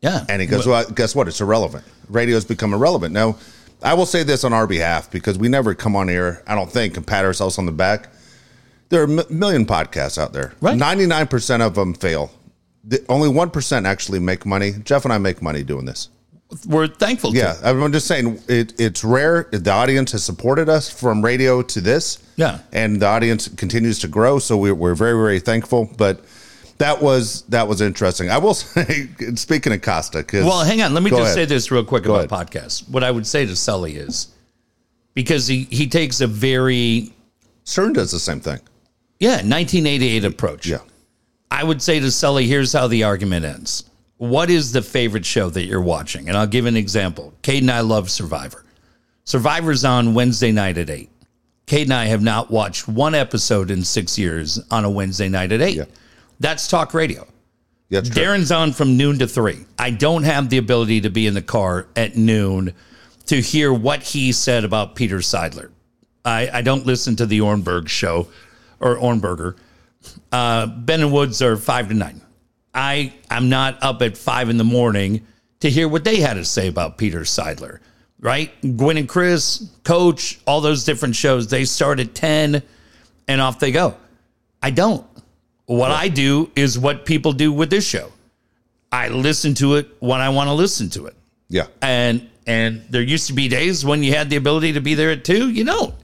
Yeah. 0.00 0.24
And 0.28 0.40
he 0.40 0.46
goes, 0.46 0.66
well, 0.66 0.88
guess 0.90 1.14
what? 1.14 1.26
It's 1.26 1.40
irrelevant. 1.40 1.84
Radio 2.08 2.34
has 2.34 2.44
become 2.44 2.72
irrelevant. 2.74 3.12
Now, 3.12 3.36
I 3.82 3.94
will 3.94 4.06
say 4.06 4.22
this 4.22 4.44
on 4.44 4.52
our 4.52 4.66
behalf 4.66 5.10
because 5.10 5.38
we 5.38 5.48
never 5.48 5.74
come 5.74 5.96
on 5.96 6.08
here, 6.08 6.42
I 6.46 6.54
don't 6.54 6.70
think, 6.70 6.96
and 6.96 7.06
pat 7.06 7.24
ourselves 7.24 7.58
on 7.58 7.66
the 7.66 7.72
back. 7.72 8.08
There 8.88 9.00
are 9.00 9.04
a 9.04 9.32
million 9.32 9.66
podcasts 9.66 10.16
out 10.16 10.32
there. 10.32 10.52
Right. 10.60 10.78
99% 10.78 11.60
of 11.60 11.74
them 11.74 11.94
fail. 11.94 12.30
The, 12.84 13.04
only 13.08 13.28
1% 13.28 13.84
actually 13.84 14.20
make 14.20 14.46
money. 14.46 14.74
Jeff 14.84 15.04
and 15.04 15.12
I 15.12 15.18
make 15.18 15.42
money 15.42 15.64
doing 15.64 15.86
this. 15.86 16.08
We're 16.66 16.86
thankful 16.86 17.32
to. 17.32 17.38
Yeah. 17.38 17.56
I'm 17.64 17.92
just 17.92 18.06
saying 18.06 18.40
it, 18.46 18.80
it's 18.80 19.02
rare. 19.02 19.48
The 19.50 19.70
audience 19.72 20.12
has 20.12 20.24
supported 20.24 20.68
us 20.68 20.88
from 20.88 21.24
radio 21.24 21.62
to 21.62 21.80
this. 21.80 22.22
Yeah. 22.36 22.60
And 22.72 23.02
the 23.02 23.06
audience 23.06 23.48
continues 23.48 23.98
to 24.00 24.08
grow. 24.08 24.38
So 24.38 24.56
we're, 24.56 24.74
we're 24.74 24.94
very, 24.94 25.14
very 25.20 25.40
thankful. 25.40 25.90
But 25.96 26.20
that 26.78 27.02
was 27.02 27.42
that 27.42 27.66
was 27.66 27.80
interesting. 27.80 28.30
I 28.30 28.38
will 28.38 28.54
say, 28.54 29.08
speaking 29.34 29.72
of 29.72 29.82
Costa, 29.82 30.18
because 30.18 30.44
Well, 30.44 30.62
hang 30.62 30.82
on. 30.82 30.94
Let 30.94 31.02
me 31.02 31.10
just 31.10 31.22
ahead. 31.22 31.34
say 31.34 31.44
this 31.46 31.70
real 31.70 31.84
quick 31.84 32.04
Go 32.04 32.14
about 32.14 32.48
podcasts. 32.48 32.88
What 32.88 33.02
I 33.02 33.10
would 33.10 33.26
say 33.26 33.46
to 33.46 33.56
Sully 33.56 33.96
is 33.96 34.28
because 35.14 35.46
he, 35.46 35.64
he 35.70 35.88
takes 35.88 36.20
a 36.20 36.26
very, 36.26 37.12
CERN 37.64 37.94
does 37.94 38.12
the 38.12 38.20
same 38.20 38.40
thing. 38.40 38.60
Yeah, 39.18 39.36
1988 39.36 40.24
approach. 40.24 40.66
Yeah. 40.66 40.78
I 41.50 41.64
would 41.64 41.80
say 41.80 42.00
to 42.00 42.10
Sully, 42.10 42.46
here's 42.46 42.72
how 42.72 42.86
the 42.86 43.04
argument 43.04 43.44
ends. 43.44 43.84
What 44.18 44.50
is 44.50 44.72
the 44.72 44.82
favorite 44.82 45.24
show 45.24 45.50
that 45.50 45.64
you're 45.64 45.80
watching? 45.80 46.28
And 46.28 46.36
I'll 46.36 46.46
give 46.46 46.66
an 46.66 46.76
example. 46.76 47.34
Kate 47.42 47.62
and 47.62 47.70
I 47.70 47.80
love 47.80 48.10
Survivor. 48.10 48.64
Survivor's 49.24 49.84
on 49.84 50.14
Wednesday 50.14 50.52
night 50.52 50.78
at 50.78 50.90
8. 50.90 51.10
Kate 51.66 51.82
and 51.82 51.92
I 51.92 52.06
have 52.06 52.22
not 52.22 52.50
watched 52.50 52.88
one 52.88 53.14
episode 53.14 53.70
in 53.70 53.82
six 53.84 54.18
years 54.18 54.60
on 54.70 54.84
a 54.84 54.90
Wednesday 54.90 55.28
night 55.28 55.52
at 55.52 55.60
8. 55.60 55.76
Yeah. 55.76 55.84
That's 56.40 56.68
talk 56.68 56.94
radio. 56.94 57.26
Yeah. 57.88 58.00
Darren's 58.00 58.50
on 58.50 58.72
from 58.72 58.96
noon 58.96 59.18
to 59.18 59.26
three. 59.26 59.64
I 59.78 59.90
don't 59.90 60.24
have 60.24 60.48
the 60.48 60.58
ability 60.58 61.02
to 61.02 61.10
be 61.10 61.26
in 61.26 61.34
the 61.34 61.42
car 61.42 61.86
at 61.94 62.16
noon 62.16 62.74
to 63.26 63.40
hear 63.40 63.72
what 63.72 64.02
he 64.02 64.32
said 64.32 64.64
about 64.64 64.94
Peter 64.94 65.18
Seidler. 65.18 65.70
I, 66.24 66.50
I 66.52 66.62
don't 66.62 66.86
listen 66.86 67.16
to 67.16 67.26
the 67.26 67.40
Ornberg 67.40 67.88
show 67.88 68.28
or 68.80 68.96
Ornberger. 68.96 69.56
Uh, 70.30 70.66
ben 70.66 71.00
and 71.00 71.12
Woods 71.12 71.42
are 71.42 71.56
five 71.56 71.88
to 71.88 71.94
nine. 71.94 72.20
I 72.74 73.14
I'm 73.30 73.48
not 73.48 73.82
up 73.82 74.02
at 74.02 74.16
five 74.16 74.48
in 74.48 74.56
the 74.56 74.64
morning 74.64 75.26
to 75.60 75.70
hear 75.70 75.88
what 75.88 76.04
they 76.04 76.20
had 76.20 76.34
to 76.34 76.44
say 76.44 76.68
about 76.68 76.98
Peter 76.98 77.20
Seidler. 77.20 77.80
Right? 78.18 78.50
Gwen 78.76 78.96
and 78.96 79.08
Chris, 79.08 79.70
Coach, 79.84 80.40
all 80.46 80.60
those 80.60 80.84
different 80.84 81.16
shows. 81.16 81.48
They 81.48 81.64
start 81.64 82.00
at 82.00 82.14
ten, 82.14 82.62
and 83.28 83.40
off 83.40 83.58
they 83.58 83.72
go. 83.72 83.96
I 84.62 84.70
don't. 84.70 85.06
What 85.66 85.90
I 85.90 86.08
do 86.08 86.50
is 86.54 86.78
what 86.78 87.04
people 87.04 87.32
do 87.32 87.52
with 87.52 87.70
this 87.70 87.86
show. 87.86 88.12
I 88.92 89.08
listen 89.08 89.54
to 89.54 89.74
it 89.74 89.88
when 89.98 90.20
I 90.20 90.28
want 90.28 90.48
to 90.48 90.54
listen 90.54 90.88
to 90.90 91.06
it. 91.06 91.16
Yeah. 91.48 91.66
And 91.82 92.28
and 92.46 92.84
there 92.88 93.02
used 93.02 93.26
to 93.26 93.32
be 93.32 93.48
days 93.48 93.84
when 93.84 94.02
you 94.02 94.14
had 94.14 94.30
the 94.30 94.36
ability 94.36 94.74
to 94.74 94.80
be 94.80 94.94
there 94.94 95.10
at 95.10 95.24
two. 95.24 95.50
You 95.50 95.64
don't. 95.64 95.94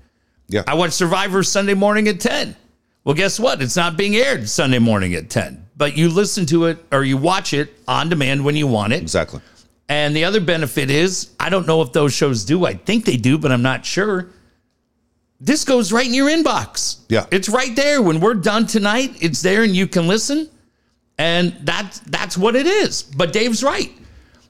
Yeah. 0.48 0.64
I 0.66 0.74
watch 0.74 0.92
Survivor 0.92 1.42
Sunday 1.42 1.74
morning 1.74 2.08
at 2.08 2.20
10. 2.20 2.56
Well, 3.04 3.14
guess 3.14 3.40
what? 3.40 3.60
It's 3.60 3.76
not 3.76 3.96
being 3.96 4.14
aired 4.14 4.48
Sunday 4.48 4.78
morning 4.78 5.14
at 5.14 5.28
10, 5.28 5.66
but 5.76 5.96
you 5.96 6.08
listen 6.08 6.46
to 6.46 6.66
it 6.66 6.78
or 6.92 7.02
you 7.02 7.16
watch 7.16 7.52
it 7.52 7.70
on 7.88 8.08
demand 8.08 8.44
when 8.44 8.56
you 8.56 8.66
want 8.66 8.92
it. 8.92 9.02
exactly. 9.02 9.40
And 9.88 10.16
the 10.16 10.24
other 10.24 10.40
benefit 10.40 10.90
is, 10.90 11.30
I 11.38 11.50
don't 11.50 11.66
know 11.66 11.82
if 11.82 11.92
those 11.92 12.14
shows 12.14 12.44
do. 12.44 12.64
I 12.64 12.74
think 12.74 13.04
they 13.04 13.16
do, 13.16 13.36
but 13.36 13.52
I'm 13.52 13.62
not 13.62 13.84
sure. 13.84 14.30
This 15.40 15.64
goes 15.64 15.92
right 15.92 16.06
in 16.06 16.14
your 16.14 16.30
inbox. 16.30 17.00
Yeah. 17.08 17.26
It's 17.32 17.48
right 17.48 17.74
there. 17.74 18.00
When 18.00 18.20
we're 18.20 18.34
done 18.34 18.66
tonight, 18.66 19.16
it's 19.20 19.42
there 19.42 19.64
and 19.64 19.74
you 19.74 19.88
can 19.88 20.06
listen. 20.06 20.48
And 21.18 21.52
that's 21.62 21.98
that's 22.00 22.38
what 22.38 22.56
it 22.56 22.66
is. 22.66 23.02
But 23.02 23.32
Dave's 23.32 23.62
right. 23.62 23.92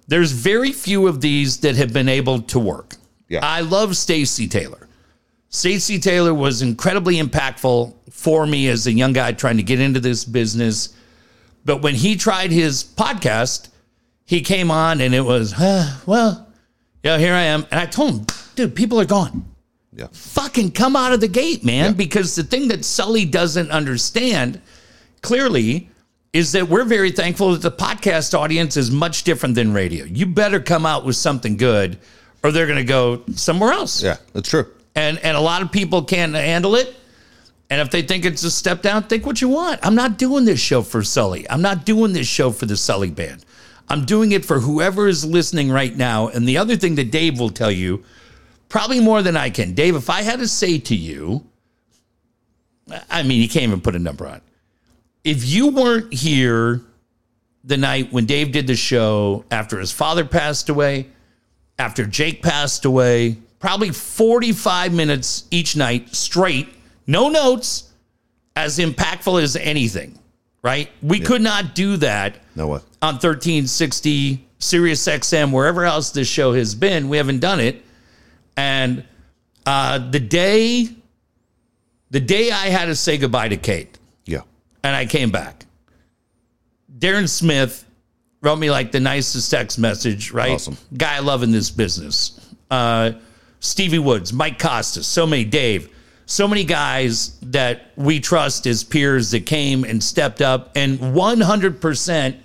There's 0.07 0.33
very 0.33 0.71
few 0.71 1.09
of 1.09 1.21
these 1.21 1.59
that 1.61 1.77
have 1.77 1.93
been 1.93 2.09
able 2.09 2.43
to 2.43 2.59
work. 2.59 2.97
Yeah. 3.29 3.41
I 3.43 3.63
love 3.63 3.97
Stacy 3.97 4.47
Taylor. 4.47 4.82
Stacy 5.53 5.99
Taylor 5.99 6.33
was 6.33 6.63
incredibly 6.63 7.17
impactful 7.17 7.95
for 8.11 8.47
me 8.47 8.69
as 8.69 8.87
a 8.87 8.93
young 8.93 9.13
guy 9.13 9.33
trying 9.33 9.59
to 9.59 9.63
get 9.63 9.81
into 9.81 10.01
this 10.01 10.25
business. 10.25 10.97
But 11.65 11.83
when 11.83 11.95
he 11.95 12.17
tried 12.17 12.51
his 12.51 12.83
podcast, 12.83 13.69
he 14.25 14.41
came 14.41 14.71
on 14.71 15.03
and 15.03 15.15
it 15.15 15.21
was, 15.21 15.53
"Huh, 15.53 15.99
well, 16.07 16.49
yeah, 17.05 17.19
here 17.19 17.35
I 17.35 17.43
am. 17.43 17.67
And 17.71 17.79
I 17.79 17.85
told 17.87 18.15
him, 18.15 18.27
dude, 18.57 18.75
people 18.75 18.99
are 18.99 19.05
gone. 19.05 19.45
Yeah. 19.95 20.07
Fucking 20.13 20.71
come 20.71 20.97
out 20.97 21.13
of 21.13 21.21
the 21.21 21.29
gate, 21.29 21.65
man. 21.65 21.85
Yeah. 21.85 21.93
Because 21.93 22.35
the 22.35 22.45
thing 22.45 22.69
that 22.69 22.83
Sully 22.85 23.27
doesn't 23.27 23.71
understand 23.71 24.61
clearly 25.21 25.91
is 26.33 26.53
that 26.53 26.67
we're 26.67 26.85
very 26.85 27.11
thankful 27.11 27.53
that 27.53 27.61
the 27.61 27.71
podcast 27.71 28.33
audience 28.33 28.79
is 28.79 28.91
much 28.91 29.25
different 29.25 29.55
than 29.55 29.75
radio. 29.75 30.07
You 30.07 30.25
better 30.25 30.61
come 30.61 30.87
out 30.87 31.05
with 31.05 31.17
something 31.17 31.59
good 31.59 31.99
or 32.43 32.53
they're 32.53 32.67
going 32.67 32.79
to 32.79 32.85
go 32.85 33.23
somewhere 33.35 33.71
else. 33.73 34.03
Yeah. 34.03 34.17
That's 34.33 34.49
true. 34.49 34.67
And 34.95 35.19
and 35.19 35.37
a 35.37 35.41
lot 35.41 35.63
of 35.63 35.73
people 35.73 36.03
can't 36.03 36.35
handle 36.35 36.75
it. 36.75 36.97
And 37.71 37.81
if 37.81 37.91
they 37.91 38.03
think 38.03 38.27
it's 38.27 38.45
a 38.45 38.51
step 38.51 38.83
down, 38.83 39.05
think 39.05 39.25
what 39.25 39.41
you 39.41 39.49
want. 39.49 39.81
I'm 39.83 39.95
not 39.95 40.19
doing 40.19 40.45
this 40.45 40.61
show 40.61 40.83
for 40.83 41.03
Sully. 41.03 41.49
I'm 41.49 41.63
not 41.63 41.87
doing 41.87 42.13
this 42.13 42.27
show 42.27 42.51
for 42.51 42.67
the 42.67 42.77
Sully 42.77 43.11
band. 43.11 43.47
I'm 43.89 44.05
doing 44.05 44.33
it 44.33 44.45
for 44.45 44.61
whoever 44.61 45.09
is 45.09 45.25
listening 45.25 45.71
right 45.71 45.97
now. 45.97 46.29
And 46.29 46.47
the 46.47 46.59
other 46.59 46.77
thing 46.77 46.97
that 46.97 47.11
Dave 47.11 47.41
will 47.41 47.51
tell 47.51 47.71
you, 47.71 48.05
probably 48.69 49.01
more 49.01 49.23
than 49.23 49.37
I 49.37 49.49
can. 49.49 49.75
Dave, 49.75 49.97
if 49.97 50.11
I 50.11 50.23
had 50.23 50.41
to 50.41 50.49
say 50.49 50.79
to 50.79 50.95
you, 50.95 51.47
I 53.11 53.23
mean, 53.23 53.41
you 53.41 53.49
can't 53.49 53.65
even 53.65 53.81
put 53.81 53.95
a 53.95 53.99
number 53.99 54.27
on. 54.27 54.41
If 55.25 55.47
you 55.47 55.69
weren't 55.69 56.13
here 56.13 56.83
the 57.65 57.77
night 57.77 58.13
when 58.13 58.27
Dave 58.27 58.53
did 58.53 58.67
the 58.67 58.77
show 58.77 59.45
after 59.51 59.79
his 59.79 59.93
father 59.93 60.25
passed 60.25 60.69
away, 60.69 61.09
after 61.79 62.05
Jake 62.05 62.43
passed 62.43 62.85
away, 62.85 63.39
probably 63.63 63.91
45 63.91 64.93
minutes 64.93 65.45
each 65.53 65.77
night 65.77 66.15
straight, 66.15 66.69
no 67.07 67.29
notes, 67.31 67.91
as 68.57 68.79
impactful 68.79 69.41
as 69.41 69.55
anything, 69.57 70.19
right? 70.63 70.91
We 71.01 71.21
could 71.21 71.41
not 71.41 71.75
do 71.75 71.97
that 71.99 72.37
No 72.57 72.67
way. 72.67 72.81
on 73.01 73.15
1360, 73.15 74.45
Sirius 74.59 75.07
XM, 75.07 75.53
wherever 75.53 75.85
else 75.85 76.11
this 76.11 76.27
show 76.29 76.53
has 76.55 76.75
been. 76.75 77.09
We 77.09 77.17
haven't 77.17 77.39
done 77.39 77.61
it. 77.61 77.83
And 78.57 79.05
uh, 79.65 80.11
the 80.11 80.21
day, 80.21 80.89
the 82.11 82.21
day 82.21 82.51
I 82.51 82.67
had 82.67 82.87
to 82.87 82.97
say 82.97 83.17
goodbye 83.17 83.49
to 83.49 83.57
Kate, 83.57 83.97
Yeah. 84.27 84.43
and 84.83 84.95
I 84.95 85.07
came 85.07 85.31
back. 85.31 85.67
Darren 86.99 87.29
Smith 87.29 87.85
wrote 88.43 88.57
me 88.59 88.73
like 88.73 88.91
the 88.93 89.01
nicest 89.01 89.51
text 89.53 89.79
message, 89.79 90.33
right? 90.33 90.51
Awesome. 90.53 90.77
Guy 90.97 91.21
loving 91.21 91.53
this 91.53 91.71
business. 91.71 92.39
Uh, 92.71 93.13
Stevie 93.63 94.01
Woods, 94.01 94.33
Mike 94.33 94.59
Costas, 94.59 95.07
so 95.07 95.25
many, 95.25 95.45
Dave, 95.45 95.89
so 96.27 96.49
many 96.49 96.65
guys 96.65 97.39
that 97.43 97.93
we 97.95 98.19
trust 98.19 98.67
as 98.67 98.83
peers 98.83 99.31
that 99.31 99.47
came 99.47 99.85
and 99.85 100.03
stepped 100.03 100.43
up 100.43 100.73
and 100.75 100.99
100% 100.99 102.37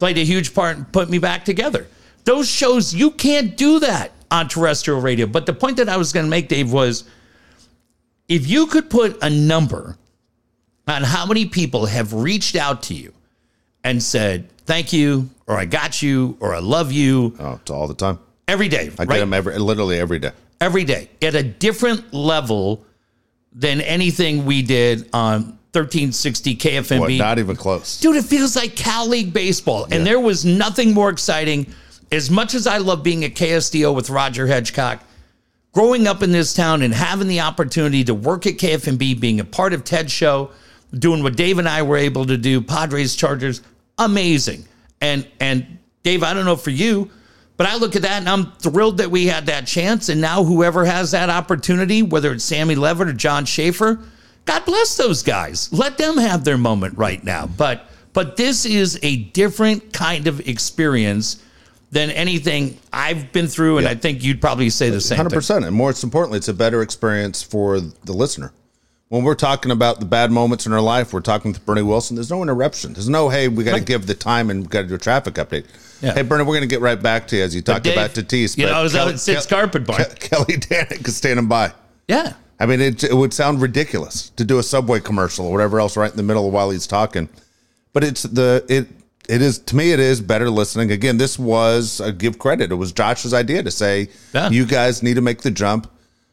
played 0.00 0.18
a 0.18 0.24
huge 0.24 0.52
part 0.52 0.76
and 0.76 0.92
put 0.92 1.08
me 1.08 1.18
back 1.18 1.44
together. 1.44 1.86
Those 2.24 2.48
shows, 2.50 2.92
you 2.92 3.12
can't 3.12 3.56
do 3.56 3.78
that 3.78 4.10
on 4.32 4.48
terrestrial 4.48 5.00
radio. 5.00 5.26
But 5.26 5.46
the 5.46 5.52
point 5.52 5.76
that 5.76 5.88
I 5.88 5.96
was 5.96 6.12
going 6.12 6.26
to 6.26 6.30
make, 6.30 6.48
Dave, 6.48 6.72
was 6.72 7.04
if 8.28 8.48
you 8.48 8.66
could 8.66 8.90
put 8.90 9.22
a 9.22 9.30
number 9.30 9.96
on 10.88 11.04
how 11.04 11.26
many 11.26 11.46
people 11.46 11.86
have 11.86 12.12
reached 12.12 12.56
out 12.56 12.82
to 12.84 12.94
you 12.94 13.12
and 13.84 14.02
said, 14.02 14.50
thank 14.66 14.92
you 14.92 15.30
or 15.46 15.56
I 15.56 15.64
got 15.64 16.02
you 16.02 16.36
or 16.40 16.54
I 16.56 16.58
love 16.58 16.90
you 16.90 17.36
Oh, 17.38 17.60
all 17.70 17.86
the 17.86 17.94
time. 17.94 18.18
Every 18.50 18.68
day. 18.68 18.90
I 18.98 19.04
get 19.04 19.18
them 19.18 19.32
every, 19.32 19.58
literally 19.58 19.98
every 19.98 20.18
day. 20.18 20.32
every 20.60 20.84
day 20.84 21.08
at 21.22 21.34
a 21.34 21.42
different 21.42 22.12
level 22.12 22.84
than 23.52 23.80
anything 23.80 24.44
we 24.44 24.62
did 24.62 25.08
on 25.12 25.58
1360 25.72 26.56
KFMB. 26.56 27.00
What, 27.00 27.12
not 27.12 27.38
even 27.38 27.56
close. 27.56 28.00
Dude, 28.00 28.16
it 28.16 28.24
feels 28.24 28.56
like 28.56 28.76
Cal 28.76 29.08
League 29.08 29.32
baseball. 29.32 29.86
And 29.90 30.04
there 30.04 30.20
was 30.20 30.44
nothing 30.44 30.92
more 30.92 31.10
exciting. 31.10 31.66
As 32.12 32.28
much 32.30 32.54
as 32.54 32.66
I 32.66 32.78
love 32.78 33.02
being 33.02 33.24
at 33.24 33.34
KSDO 33.34 33.94
with 33.94 34.10
Roger 34.10 34.46
Hedgecock, 34.46 35.00
growing 35.72 36.08
up 36.08 36.22
in 36.22 36.32
this 36.32 36.52
town 36.54 36.82
and 36.82 36.92
having 36.92 37.28
the 37.28 37.40
opportunity 37.40 38.02
to 38.04 38.14
work 38.14 38.46
at 38.46 38.54
KFMB, 38.54 39.20
being 39.20 39.38
a 39.38 39.44
part 39.44 39.72
of 39.72 39.84
Ted's 39.84 40.10
show, 40.10 40.50
doing 40.92 41.22
what 41.22 41.36
Dave 41.36 41.58
and 41.58 41.68
I 41.68 41.82
were 41.82 41.96
able 41.96 42.26
to 42.26 42.36
do, 42.36 42.60
Padres, 42.60 43.14
Chargers, 43.14 43.62
amazing. 43.98 44.66
And 45.00 45.26
and 45.38 45.78
Dave, 46.02 46.24
I 46.24 46.34
don't 46.34 46.44
know 46.44 46.56
for 46.56 46.70
you, 46.70 47.10
but 47.60 47.68
I 47.68 47.76
look 47.76 47.94
at 47.94 48.00
that 48.00 48.20
and 48.20 48.26
I'm 48.26 48.52
thrilled 48.52 48.96
that 48.96 49.10
we 49.10 49.26
had 49.26 49.44
that 49.44 49.66
chance. 49.66 50.08
And 50.08 50.18
now 50.18 50.42
whoever 50.42 50.86
has 50.86 51.10
that 51.10 51.28
opportunity, 51.28 52.00
whether 52.00 52.32
it's 52.32 52.42
Sammy 52.42 52.74
Levitt 52.74 53.08
or 53.08 53.12
John 53.12 53.44
Schaefer, 53.44 54.00
God 54.46 54.64
bless 54.64 54.96
those 54.96 55.22
guys. 55.22 55.70
Let 55.70 55.98
them 55.98 56.16
have 56.16 56.42
their 56.42 56.56
moment 56.56 56.96
right 56.96 57.22
now. 57.22 57.46
But 57.46 57.84
but 58.14 58.38
this 58.38 58.64
is 58.64 58.98
a 59.02 59.24
different 59.24 59.92
kind 59.92 60.26
of 60.26 60.48
experience 60.48 61.44
than 61.90 62.08
anything 62.08 62.78
I've 62.94 63.30
been 63.30 63.46
through, 63.46 63.76
and 63.76 63.86
I 63.86 63.94
think 63.94 64.24
you'd 64.24 64.40
probably 64.40 64.70
say 64.70 64.88
the 64.88 64.98
same. 64.98 65.18
Hundred 65.18 65.34
percent, 65.34 65.66
and 65.66 65.76
more 65.76 65.90
importantly, 65.90 66.38
it's 66.38 66.48
a 66.48 66.54
better 66.54 66.80
experience 66.80 67.42
for 67.42 67.78
the 67.78 68.14
listener. 68.14 68.54
When 69.10 69.24
we're 69.24 69.34
talking 69.34 69.72
about 69.72 69.98
the 69.98 70.06
bad 70.06 70.30
moments 70.30 70.66
in 70.66 70.72
our 70.72 70.80
life, 70.80 71.12
we're 71.12 71.20
talking 71.20 71.50
with 71.50 71.66
Bernie 71.66 71.82
Wilson. 71.82 72.14
There's 72.14 72.30
no 72.30 72.44
interruption. 72.44 72.92
There's 72.92 73.08
no, 73.08 73.28
hey, 73.28 73.48
we 73.48 73.64
got 73.64 73.74
to 73.76 73.80
give 73.82 74.06
the 74.06 74.14
time 74.14 74.50
and 74.50 74.62
we 74.62 74.68
got 74.68 74.82
to 74.82 74.86
do 74.86 74.94
a 74.94 74.98
traffic 74.98 75.34
update. 75.34 75.66
Yeah. 76.00 76.14
Hey, 76.14 76.22
Bernie, 76.22 76.44
we're 76.44 76.54
going 76.54 76.60
to 76.60 76.68
get 76.68 76.80
right 76.80 77.00
back 77.02 77.26
to 77.28 77.36
you 77.36 77.42
as 77.42 77.52
you 77.52 77.60
talked 77.60 77.82
Dave, 77.82 77.94
about 77.94 78.10
Tatis. 78.10 78.56
you 78.56 78.66
know, 78.66 78.72
I 78.72 78.80
was 78.84 78.94
out 78.94 79.00
Kelly- 79.00 79.12
at 79.14 79.18
Sid's 79.20 79.46
Kel- 79.46 79.58
Carpet 79.58 79.84
Barn. 79.84 80.04
Ke- 80.04 80.20
Kelly 80.20 80.44
Danick 80.58 81.08
is 81.08 81.16
standing 81.16 81.48
by. 81.48 81.72
Yeah. 82.06 82.34
I 82.60 82.66
mean, 82.66 82.80
it, 82.80 83.02
it 83.02 83.12
would 83.14 83.34
sound 83.34 83.60
ridiculous 83.60 84.30
to 84.30 84.44
do 84.44 84.60
a 84.60 84.62
Subway 84.62 85.00
commercial 85.00 85.46
or 85.46 85.50
whatever 85.52 85.80
else 85.80 85.96
right 85.96 86.10
in 86.12 86.16
the 86.16 86.22
middle 86.22 86.46
of 86.46 86.52
while 86.52 86.70
he's 86.70 86.86
talking, 86.86 87.28
but 87.92 88.04
it's 88.04 88.22
the 88.22 88.64
it 88.68 88.86
it 89.28 89.42
is 89.42 89.58
to 89.60 89.74
me 89.76 89.92
it 89.92 89.98
is 89.98 90.20
better 90.20 90.48
listening. 90.50 90.92
Again, 90.92 91.16
this 91.18 91.36
was 91.36 92.00
uh, 92.00 92.10
give 92.12 92.38
credit. 92.38 92.70
It 92.70 92.76
was 92.76 92.92
Josh's 92.92 93.34
idea 93.34 93.62
to 93.64 93.70
say 93.72 94.08
Yeah. 94.32 94.50
you 94.50 94.66
guys 94.66 95.02
need 95.02 95.14
to 95.14 95.20
make 95.20 95.40
the 95.40 95.50
jump 95.50 95.90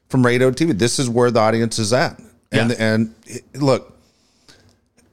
from 0.10 0.24
radio 0.24 0.52
to 0.52 0.66
TV. 0.68 0.78
This 0.78 1.00
is 1.00 1.10
where 1.10 1.32
the 1.32 1.40
audience 1.40 1.80
is 1.80 1.92
at, 1.94 2.20
and 2.52 2.72
Yeah. 2.72 2.76
and 2.80 3.16
look, 3.56 3.98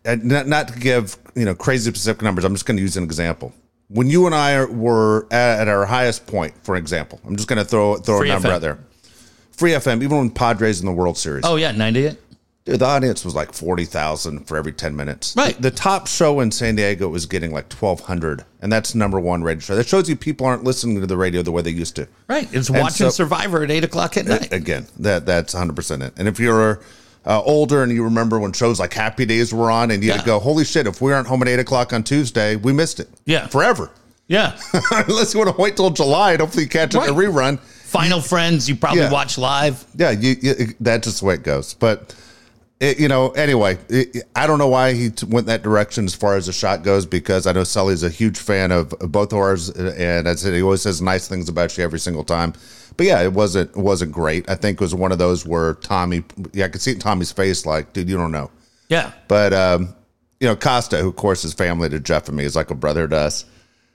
not 0.05 0.47
not 0.47 0.69
to 0.69 0.79
give 0.79 1.17
you 1.35 1.45
know 1.45 1.55
crazy 1.55 1.91
specific 1.91 2.23
numbers. 2.23 2.45
I'm 2.45 2.55
just 2.55 2.67
going 2.67 2.77
to 2.77 2.83
use 2.83 2.97
an 2.97 3.05
example. 3.05 3.53
When 3.89 4.09
you 4.09 4.27
and 4.27 4.35
I 4.35 4.55
are, 4.55 4.67
were 4.71 5.27
at, 5.31 5.61
at 5.61 5.69
our 5.69 5.85
highest 5.87 6.27
point, 6.27 6.55
for 6.65 6.75
example, 6.77 7.21
I'm 7.27 7.37
just 7.37 7.49
going 7.49 7.59
to 7.59 7.65
throw 7.65 7.97
throw 7.97 8.19
Free 8.19 8.31
a 8.31 8.33
number 8.35 8.49
FM. 8.49 8.53
out 8.53 8.61
there. 8.61 8.79
Free 9.53 9.71
FM, 9.73 10.03
even 10.03 10.17
when 10.19 10.31
Padres 10.31 10.81
in 10.81 10.87
the 10.87 10.93
World 10.93 11.17
Series. 11.17 11.45
Oh 11.47 11.57
yeah, 11.57 11.71
98. 11.73 12.17
Dude, 12.65 12.81
the 12.81 12.87
audience 12.87 13.27
was 13.27 13.35
like 13.35 13.53
40,000 13.53 14.47
for 14.49 14.57
every 14.57 14.73
10 14.73 14.97
minutes. 14.97 15.37
Right. 15.37 15.55
The, 15.57 15.69
the 15.69 15.71
top 15.71 16.07
show 16.07 16.41
in 16.41 16.51
San 16.51 16.77
Diego 16.77 17.11
was 17.11 17.27
getting 17.27 17.53
like 17.53 17.71
1,200, 17.71 18.43
and 18.63 18.73
that's 18.73 18.95
number 18.95 19.21
one 19.21 19.43
radio 19.43 19.61
show. 19.61 19.77
That 19.77 19.87
shows 19.87 20.09
you 20.09 20.17
people 20.17 20.47
aren't 20.47 20.65
listening 20.65 20.99
to 21.03 21.07
the 21.07 21.19
radio 21.19 21.43
the 21.43 21.53
way 21.53 21.61
they 21.61 21.71
used 21.71 21.95
to. 21.97 22.09
Right. 22.27 22.49
It's 22.55 22.71
watching 22.71 23.05
so- 23.07 23.11
Survivor 23.11 23.63
at 23.63 23.71
eight 23.71 23.85
o'clock 23.85 24.17
at 24.17 24.25
night. 24.25 24.51
Again, 24.51 24.87
that 25.01 25.27
that's 25.27 25.55
100% 25.55 26.03
it. 26.03 26.15
And 26.17 26.27
if 26.27 26.41
you're 26.41 26.81
uh, 27.27 27.41
older 27.43 27.83
and 27.83 27.91
you 27.93 28.05
remember 28.05 28.39
when 28.39 28.53
shows 28.53 28.79
like 28.81 28.93
Happy 28.93 29.25
Days 29.25 29.53
were 29.55 29.71
on, 29.71 29.91
and 29.91 30.03
you 30.03 30.11
Yeah. 30.11 30.25
go, 30.25 30.39
holy 30.39 30.65
shit, 30.65 30.87
if 30.87 31.01
we 31.01 31.13
aren't 31.13 31.27
home 31.27 31.43
at 31.43 31.49
8 31.49 31.59
o'clock 31.61 31.93
on 31.93 32.03
Tuesday, 32.03 32.57
we 32.57 32.73
missed 32.73 33.01
it. 33.01 33.09
Yeah. 33.25 33.47
Forever. 33.47 33.91
Yeah. 34.29 34.59
Unless 34.91 35.35
you 35.35 35.41
want 35.41 35.55
to 35.55 35.61
wait 35.61 35.77
till 35.77 35.91
July 35.91 36.33
and 36.33 36.41
hopefully 36.41 36.67
catch 36.67 36.95
it 36.95 37.03
in 37.03 37.11
a 37.11 37.13
rerun. 37.13 37.59
Final 37.61 38.21
Friends, 38.21 38.69
you 38.69 38.75
probably 38.77 39.03
Yeah. 39.03 39.11
watch 39.13 39.39
live. 39.39 39.85
Yeah, 39.97 40.11
you, 40.11 40.35
you, 40.41 40.55
that's 40.81 41.07
just 41.07 41.21
the 41.21 41.27
way 41.27 41.35
it 41.35 41.43
goes. 41.45 41.75
But 41.75 42.15
it, 42.81 42.99
you 42.99 43.07
know, 43.07 43.31
anyway, 43.31 43.79
it, 43.89 44.25
I 44.35 44.47
don't 44.47 44.59
know 44.59 44.67
why 44.69 44.95
he 44.95 45.11
t- 45.11 45.27
went 45.27 45.47
that 45.47 45.63
direction 45.63 46.05
as 46.07 46.15
far 46.15 46.37
as 46.37 46.47
the 46.47 46.53
shot 46.53 46.83
goes 46.83 47.07
because 47.07 47.47
I 47.47 47.53
know 47.53 47.63
Sully's 47.65 48.03
a 48.03 48.11
huge 48.11 48.37
fan 48.39 48.73
of, 48.73 48.93
of 48.95 49.13
both 49.13 49.33
of 49.33 49.39
ours, 49.39 49.69
and 49.71 50.29
I 50.29 50.35
said 50.35 50.55
he 50.55 50.63
always 50.63 50.83
says 50.83 51.01
nice 51.01 51.29
things 51.29 51.49
about 51.49 51.79
you 51.79 51.85
every 51.85 52.01
single 52.01 52.25
time. 52.25 52.53
But 52.97 53.07
yeah, 53.07 53.23
it 53.23 53.33
wasn't 53.33 53.71
it 53.71 53.77
wasn't 53.77 54.13
great. 54.13 54.49
I 54.49 54.55
think 54.55 54.81
it 54.81 54.81
was 54.81 54.95
one 54.95 55.13
of 55.13 55.19
those 55.19 55.45
where 55.47 55.75
Tommy, 55.75 56.25
yeah, 56.53 56.67
I 56.67 56.69
could 56.69 56.81
see 56.81 56.93
it 56.93 56.95
in 56.95 57.01
Tommy's 57.01 57.33
face, 57.33 57.67
like, 57.67 57.93
dude, 57.93 58.09
you 58.09 58.17
don't 58.17 58.33
know. 58.33 58.51
Yeah. 58.89 59.13
But 59.29 59.53
um, 59.53 59.95
you 60.41 60.47
know, 60.49 60.57
Costa, 60.57 60.99
who 60.99 61.09
of 61.09 61.17
course 61.17 61.45
is 61.45 61.55
family 61.55 61.89
to 61.89 62.01
Jeff 62.01 62.29
and 62.29 62.37
me, 62.37 62.45
is 62.45 62.55
like 62.57 62.71
a 62.71 62.75
brother 62.75 63.09
to 63.09 63.17
us. 63.17 63.45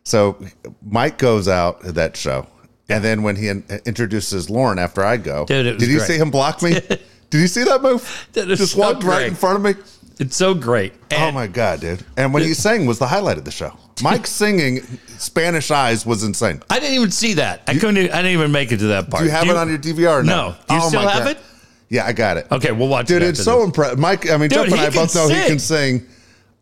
So 0.04 0.44
Mike 0.82 1.18
goes 1.18 1.48
out 1.48 1.86
at 1.86 1.96
that 1.96 2.18
show, 2.18 2.48
and 2.90 3.04
then 3.04 3.22
when 3.24 3.36
he 3.36 3.50
in- 3.50 3.64
introduces 3.86 4.50
Lauren 4.50 4.80
after 4.80 5.04
I 5.04 5.18
go, 5.18 5.46
Dude, 5.46 5.78
did 5.78 5.90
you 5.90 5.98
great. 5.98 6.08
see 6.08 6.18
him 6.18 6.32
block 6.32 6.62
me? 6.62 6.74
did 6.80 7.02
you 7.34 7.48
see 7.48 7.64
that 7.66 7.82
move? 7.82 8.28
Is 8.34 8.60
Just 8.60 8.74
so 8.74 8.80
walked 8.80 9.04
right 9.04 9.28
in 9.28 9.36
front 9.36 9.58
of 9.58 9.62
me. 9.78 9.82
It's 10.20 10.36
so 10.36 10.54
great. 10.54 10.94
oh 11.14 11.32
my 11.32 11.48
god, 11.48 11.80
dude! 11.80 12.04
And 12.18 12.34
when 12.34 12.44
he 12.44 12.54
sang 12.54 12.86
was 12.86 13.00
the 13.00 13.08
highlight 13.08 13.38
of 13.38 13.46
the 13.46 13.52
show. 13.52 13.74
Mike 14.04 14.28
singing 14.42 14.82
Spanish 15.18 15.72
Eyes 15.72 16.06
was 16.06 16.24
insane. 16.24 16.62
I 16.70 16.80
didn't 16.80 16.96
even 16.96 17.12
see 17.12 17.34
that. 17.36 17.64
I 17.68 17.74
couldn't. 17.76 17.98
I 17.98 18.18
didn't 18.22 18.28
even 18.34 18.52
make 18.52 18.72
it 18.72 18.78
to 18.80 18.88
that 18.88 19.10
part. 19.10 19.22
Do 19.22 19.26
you 19.26 19.32
have 19.32 19.48
it 19.48 19.56
on 19.56 19.70
your 19.70 19.78
DVR? 19.78 20.20
or 20.20 20.24
No. 20.24 20.56
Do 20.68 20.76
you 20.76 20.82
Oh 20.84 20.88
still 20.90 21.02
have 21.08 21.24
God. 21.24 21.32
it? 21.32 21.38
Yeah, 21.90 22.06
I 22.06 22.14
got 22.14 22.38
it. 22.38 22.48
Okay, 22.52 22.72
we'll 22.72 22.88
watch 22.88 23.06
it. 23.06 23.14
Dude, 23.16 23.22
it. 23.24 23.30
it's 23.30 23.44
so 23.44 23.64
impressive. 23.64 23.98
Mike, 23.98 24.30
I 24.30 24.38
mean, 24.38 24.50
Dude, 24.50 24.70
Jeff 24.70 24.72
and 24.74 24.82
I 24.82 24.90
both 24.90 25.16
know 25.16 25.28
he 25.28 25.48
can 25.48 25.58
sing. 25.60 26.06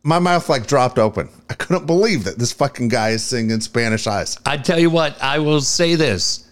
My 0.04 0.20
mouth 0.20 0.48
like 0.48 0.68
dropped 0.68 1.00
open. 1.00 1.28
I 1.50 1.54
couldn't 1.56 1.86
believe 1.86 2.24
that 2.24 2.38
this 2.40 2.54
fucking 2.54 2.88
guy 2.88 3.10
is 3.10 3.24
singing 3.26 3.60
Spanish 3.60 4.08
Eyes. 4.08 4.40
I 4.46 4.56
tell 4.58 4.80
you 4.80 4.90
what, 4.90 5.22
I 5.22 5.40
will 5.40 5.60
say 5.62 5.96
this. 5.96 6.48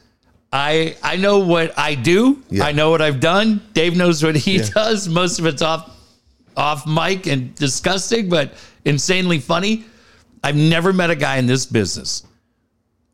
I 0.51 0.97
I 1.03 1.15
know 1.17 1.39
what 1.39 1.77
I 1.79 1.95
do. 1.95 2.41
Yeah. 2.49 2.65
I 2.65 2.71
know 2.73 2.89
what 2.89 3.01
I've 3.01 3.19
done. 3.19 3.61
Dave 3.73 3.95
knows 3.95 4.23
what 4.23 4.35
he 4.35 4.57
does. 4.73 5.07
Most 5.07 5.39
of 5.39 5.45
it's 5.45 5.61
off 5.61 5.89
off 6.57 6.85
mic 6.87 7.27
and 7.27 7.53
disgusting, 7.55 8.29
but 8.29 8.53
insanely 8.85 9.39
funny. 9.39 9.85
I've 10.43 10.55
never 10.55 10.93
met 10.93 11.09
a 11.09 11.15
guy 11.15 11.37
in 11.37 11.47
this 11.47 11.65
business. 11.65 12.23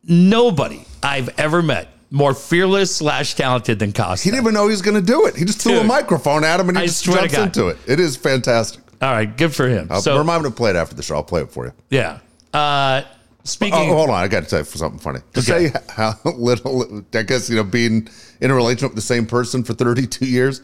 Nobody 0.03 0.83
I've 1.03 1.29
ever 1.39 1.61
met 1.61 1.89
more 2.09 2.33
fearless 2.33 2.93
slash 2.95 3.35
talented 3.35 3.79
than 3.79 3.93
Costa. 3.93 4.23
He 4.23 4.31
didn't 4.31 4.43
even 4.43 4.53
know 4.53 4.65
he 4.65 4.71
was 4.71 4.81
going 4.81 4.95
to 4.99 5.05
do 5.05 5.25
it. 5.27 5.35
He 5.35 5.45
just 5.45 5.61
threw 5.61 5.79
a 5.79 5.83
microphone 5.83 6.43
at 6.43 6.59
him 6.59 6.67
and 6.69 6.77
he 6.77 6.83
I 6.83 6.87
just 6.87 7.03
jumps 7.05 7.37
into 7.37 7.67
it. 7.67 7.77
It 7.87 7.99
is 7.99 8.17
fantastic. 8.17 8.81
All 9.01 9.11
right, 9.11 9.35
good 9.37 9.53
for 9.55 9.67
him. 9.67 9.87
I'll 9.89 10.01
so 10.01 10.17
remind 10.17 10.45
him 10.45 10.51
to 10.51 10.55
play 10.55 10.71
it 10.71 10.75
after 10.75 10.95
the 10.95 11.03
show. 11.03 11.15
I'll 11.15 11.23
play 11.23 11.41
it 11.41 11.51
for 11.51 11.65
you. 11.67 11.73
yeah. 11.89 12.19
Uh, 12.53 13.03
speaking. 13.45 13.79
Oh, 13.79 13.85
hold 13.95 14.09
on. 14.09 14.21
I 14.21 14.27
got 14.27 14.43
to 14.43 14.49
tell 14.49 14.59
you 14.59 14.65
something 14.65 14.99
funny. 14.99 15.19
To 15.33 15.39
Okay. 15.39 15.69
say 15.69 15.79
how 15.89 16.13
little, 16.25 17.03
I 17.13 17.23
guess, 17.23 17.49
you 17.49 17.55
know, 17.55 17.63
being 17.63 18.09
in 18.41 18.51
a 18.51 18.55
relationship 18.55 18.89
with 18.91 18.95
the 18.95 19.01
same 19.01 19.25
person 19.25 19.63
for 19.63 19.73
32 19.73 20.25
years, 20.25 20.61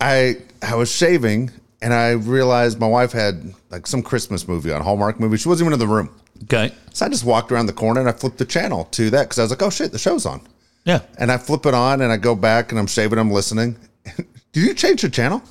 I 0.00 0.36
I 0.62 0.74
was 0.76 0.90
shaving 0.90 1.50
and 1.84 1.92
I 1.92 2.12
realized 2.12 2.80
my 2.80 2.86
wife 2.86 3.12
had 3.12 3.54
like 3.70 3.86
some 3.86 4.02
Christmas 4.02 4.48
movie 4.48 4.72
on, 4.72 4.80
Hallmark 4.80 5.20
movie. 5.20 5.36
She 5.36 5.50
wasn't 5.50 5.66
even 5.66 5.74
in 5.74 5.78
the 5.78 5.94
room. 5.94 6.08
okay. 6.44 6.72
So 6.94 7.04
I 7.04 7.10
just 7.10 7.24
walked 7.24 7.52
around 7.52 7.66
the 7.66 7.74
corner 7.74 8.00
and 8.00 8.08
I 8.08 8.12
flipped 8.12 8.38
the 8.38 8.46
channel 8.46 8.86
to 8.92 9.10
that 9.10 9.24
because 9.24 9.38
I 9.38 9.42
was 9.42 9.50
like, 9.50 9.62
oh 9.62 9.68
shit, 9.68 9.92
the 9.92 9.98
show's 9.98 10.24
on. 10.24 10.40
Yeah. 10.84 11.00
And 11.18 11.30
I 11.30 11.36
flip 11.36 11.66
it 11.66 11.74
on 11.74 12.00
and 12.00 12.10
I 12.10 12.16
go 12.16 12.34
back 12.34 12.72
and 12.72 12.78
I'm 12.78 12.86
shaving, 12.86 13.18
I'm 13.18 13.30
listening. 13.30 13.76
Did 14.52 14.64
you 14.64 14.72
change 14.72 15.02
the 15.02 15.10
channel? 15.10 15.42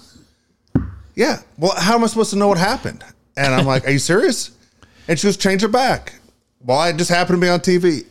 Yeah. 1.14 1.42
Well, 1.60 1.74
how 1.78 1.94
am 1.94 2.04
I 2.04 2.08
supposed 2.08 2.32
to 2.32 2.36
know 2.36 2.48
what 2.48 2.58
happened? 2.58 3.04
And 3.38 3.54
I'm 3.54 3.68
like, 3.68 3.86
Are 3.86 3.92
you 3.92 4.00
serious? 4.00 4.58
And 5.08 5.20
she 5.20 5.28
goes, 5.28 5.38
Change 5.38 5.64
it 5.64 5.72
back. 5.72 6.14
Well, 6.62 6.80
I 6.80 6.94
just 6.94 7.12
happened 7.12 7.40
to 7.40 7.46
be 7.46 7.50
on 7.50 7.60
TV. 7.60 8.08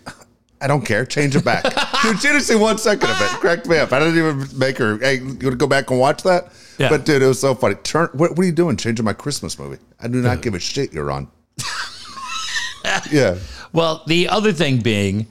I 0.60 0.68
don't 0.68 0.84
care. 0.84 1.04
Change 1.04 1.34
it 1.34 1.44
back. 1.44 1.64
dude, 1.64 2.20
she 2.20 2.28
didn't 2.28 2.42
see 2.42 2.54
one 2.54 2.78
second 2.78 3.10
of 3.10 3.20
it. 3.20 3.30
Cracked 3.40 3.66
me 3.66 3.78
up. 3.78 3.92
I 3.92 3.98
didn't 3.98 4.16
even 4.18 4.58
make 4.58 4.78
her, 4.78 4.96
hey, 4.98 5.16
you 5.16 5.24
want 5.24 5.40
to 5.40 5.56
go 5.56 5.66
back 5.66 5.90
and 5.90 5.98
watch 5.98 6.22
that? 6.22 6.52
Yeah. 6.82 6.88
But 6.88 7.04
dude, 7.04 7.22
it 7.22 7.26
was 7.26 7.40
so 7.40 7.54
funny. 7.54 7.76
Turn. 7.76 8.08
What, 8.12 8.30
what 8.32 8.40
are 8.40 8.44
you 8.44 8.52
doing? 8.52 8.76
Changing 8.76 9.04
my 9.04 9.12
Christmas 9.12 9.58
movie? 9.58 9.78
I 10.00 10.08
do 10.08 10.20
not 10.20 10.42
give 10.42 10.54
a 10.54 10.58
shit. 10.58 10.92
You're 10.92 11.10
on. 11.12 11.28
yeah. 13.10 13.36
Well, 13.72 14.02
the 14.06 14.28
other 14.28 14.52
thing 14.52 14.78
being 14.78 15.26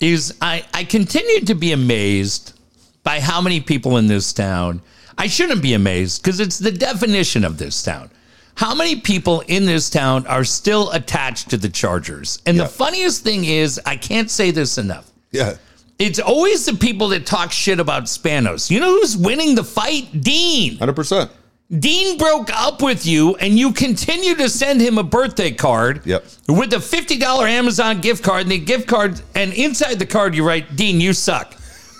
is 0.00 0.36
I, 0.40 0.64
I 0.74 0.84
continue 0.84 1.40
to 1.46 1.54
be 1.54 1.72
amazed 1.72 2.58
by 3.02 3.20
how 3.20 3.40
many 3.40 3.60
people 3.60 3.96
in 3.98 4.06
this 4.06 4.32
town. 4.32 4.82
I 5.16 5.26
shouldn't 5.26 5.62
be 5.62 5.74
amazed 5.74 6.22
because 6.22 6.40
it's 6.40 6.58
the 6.58 6.72
definition 6.72 7.44
of 7.44 7.58
this 7.58 7.82
town. 7.82 8.10
How 8.56 8.74
many 8.74 8.96
people 8.96 9.40
in 9.46 9.64
this 9.66 9.88
town 9.88 10.26
are 10.26 10.44
still 10.44 10.90
attached 10.90 11.50
to 11.50 11.56
the 11.56 11.68
Chargers? 11.68 12.42
And 12.46 12.56
Yeah. 12.56 12.64
the 12.64 12.68
funniest 12.68 13.22
thing 13.22 13.44
is, 13.44 13.80
I 13.86 13.96
can't 13.96 14.30
say 14.30 14.50
this 14.50 14.76
enough. 14.76 15.10
Yeah. 15.30 15.54
It's 16.00 16.18
always 16.18 16.64
the 16.64 16.74
people 16.74 17.08
that 17.08 17.26
talk 17.26 17.52
shit 17.52 17.78
about 17.78 18.04
Spanos. 18.04 18.70
You 18.70 18.80
know 18.80 18.90
who's 18.90 19.16
winning 19.16 19.54
the 19.54 19.62
fight? 19.62 20.22
Dean. 20.22 20.78
Hundred 20.78 20.96
percent. 20.96 21.30
Dean 21.78 22.16
broke 22.18 22.50
up 22.52 22.82
with 22.82 23.06
you 23.06 23.36
and 23.36 23.56
you 23.56 23.72
continue 23.72 24.34
to 24.34 24.48
send 24.48 24.80
him 24.80 24.98
a 24.98 25.04
birthday 25.04 25.52
card 25.52 26.00
Yep. 26.04 26.24
with 26.48 26.72
a 26.72 26.78
$50 26.78 27.48
Amazon 27.48 28.00
gift 28.00 28.24
card 28.24 28.42
and 28.42 28.50
the 28.50 28.58
gift 28.58 28.88
card 28.88 29.20
and 29.36 29.52
inside 29.52 30.00
the 30.00 30.06
card 30.06 30.34
you 30.34 30.44
write, 30.44 30.74
Dean, 30.74 31.00
you 31.00 31.12
suck. 31.12 31.54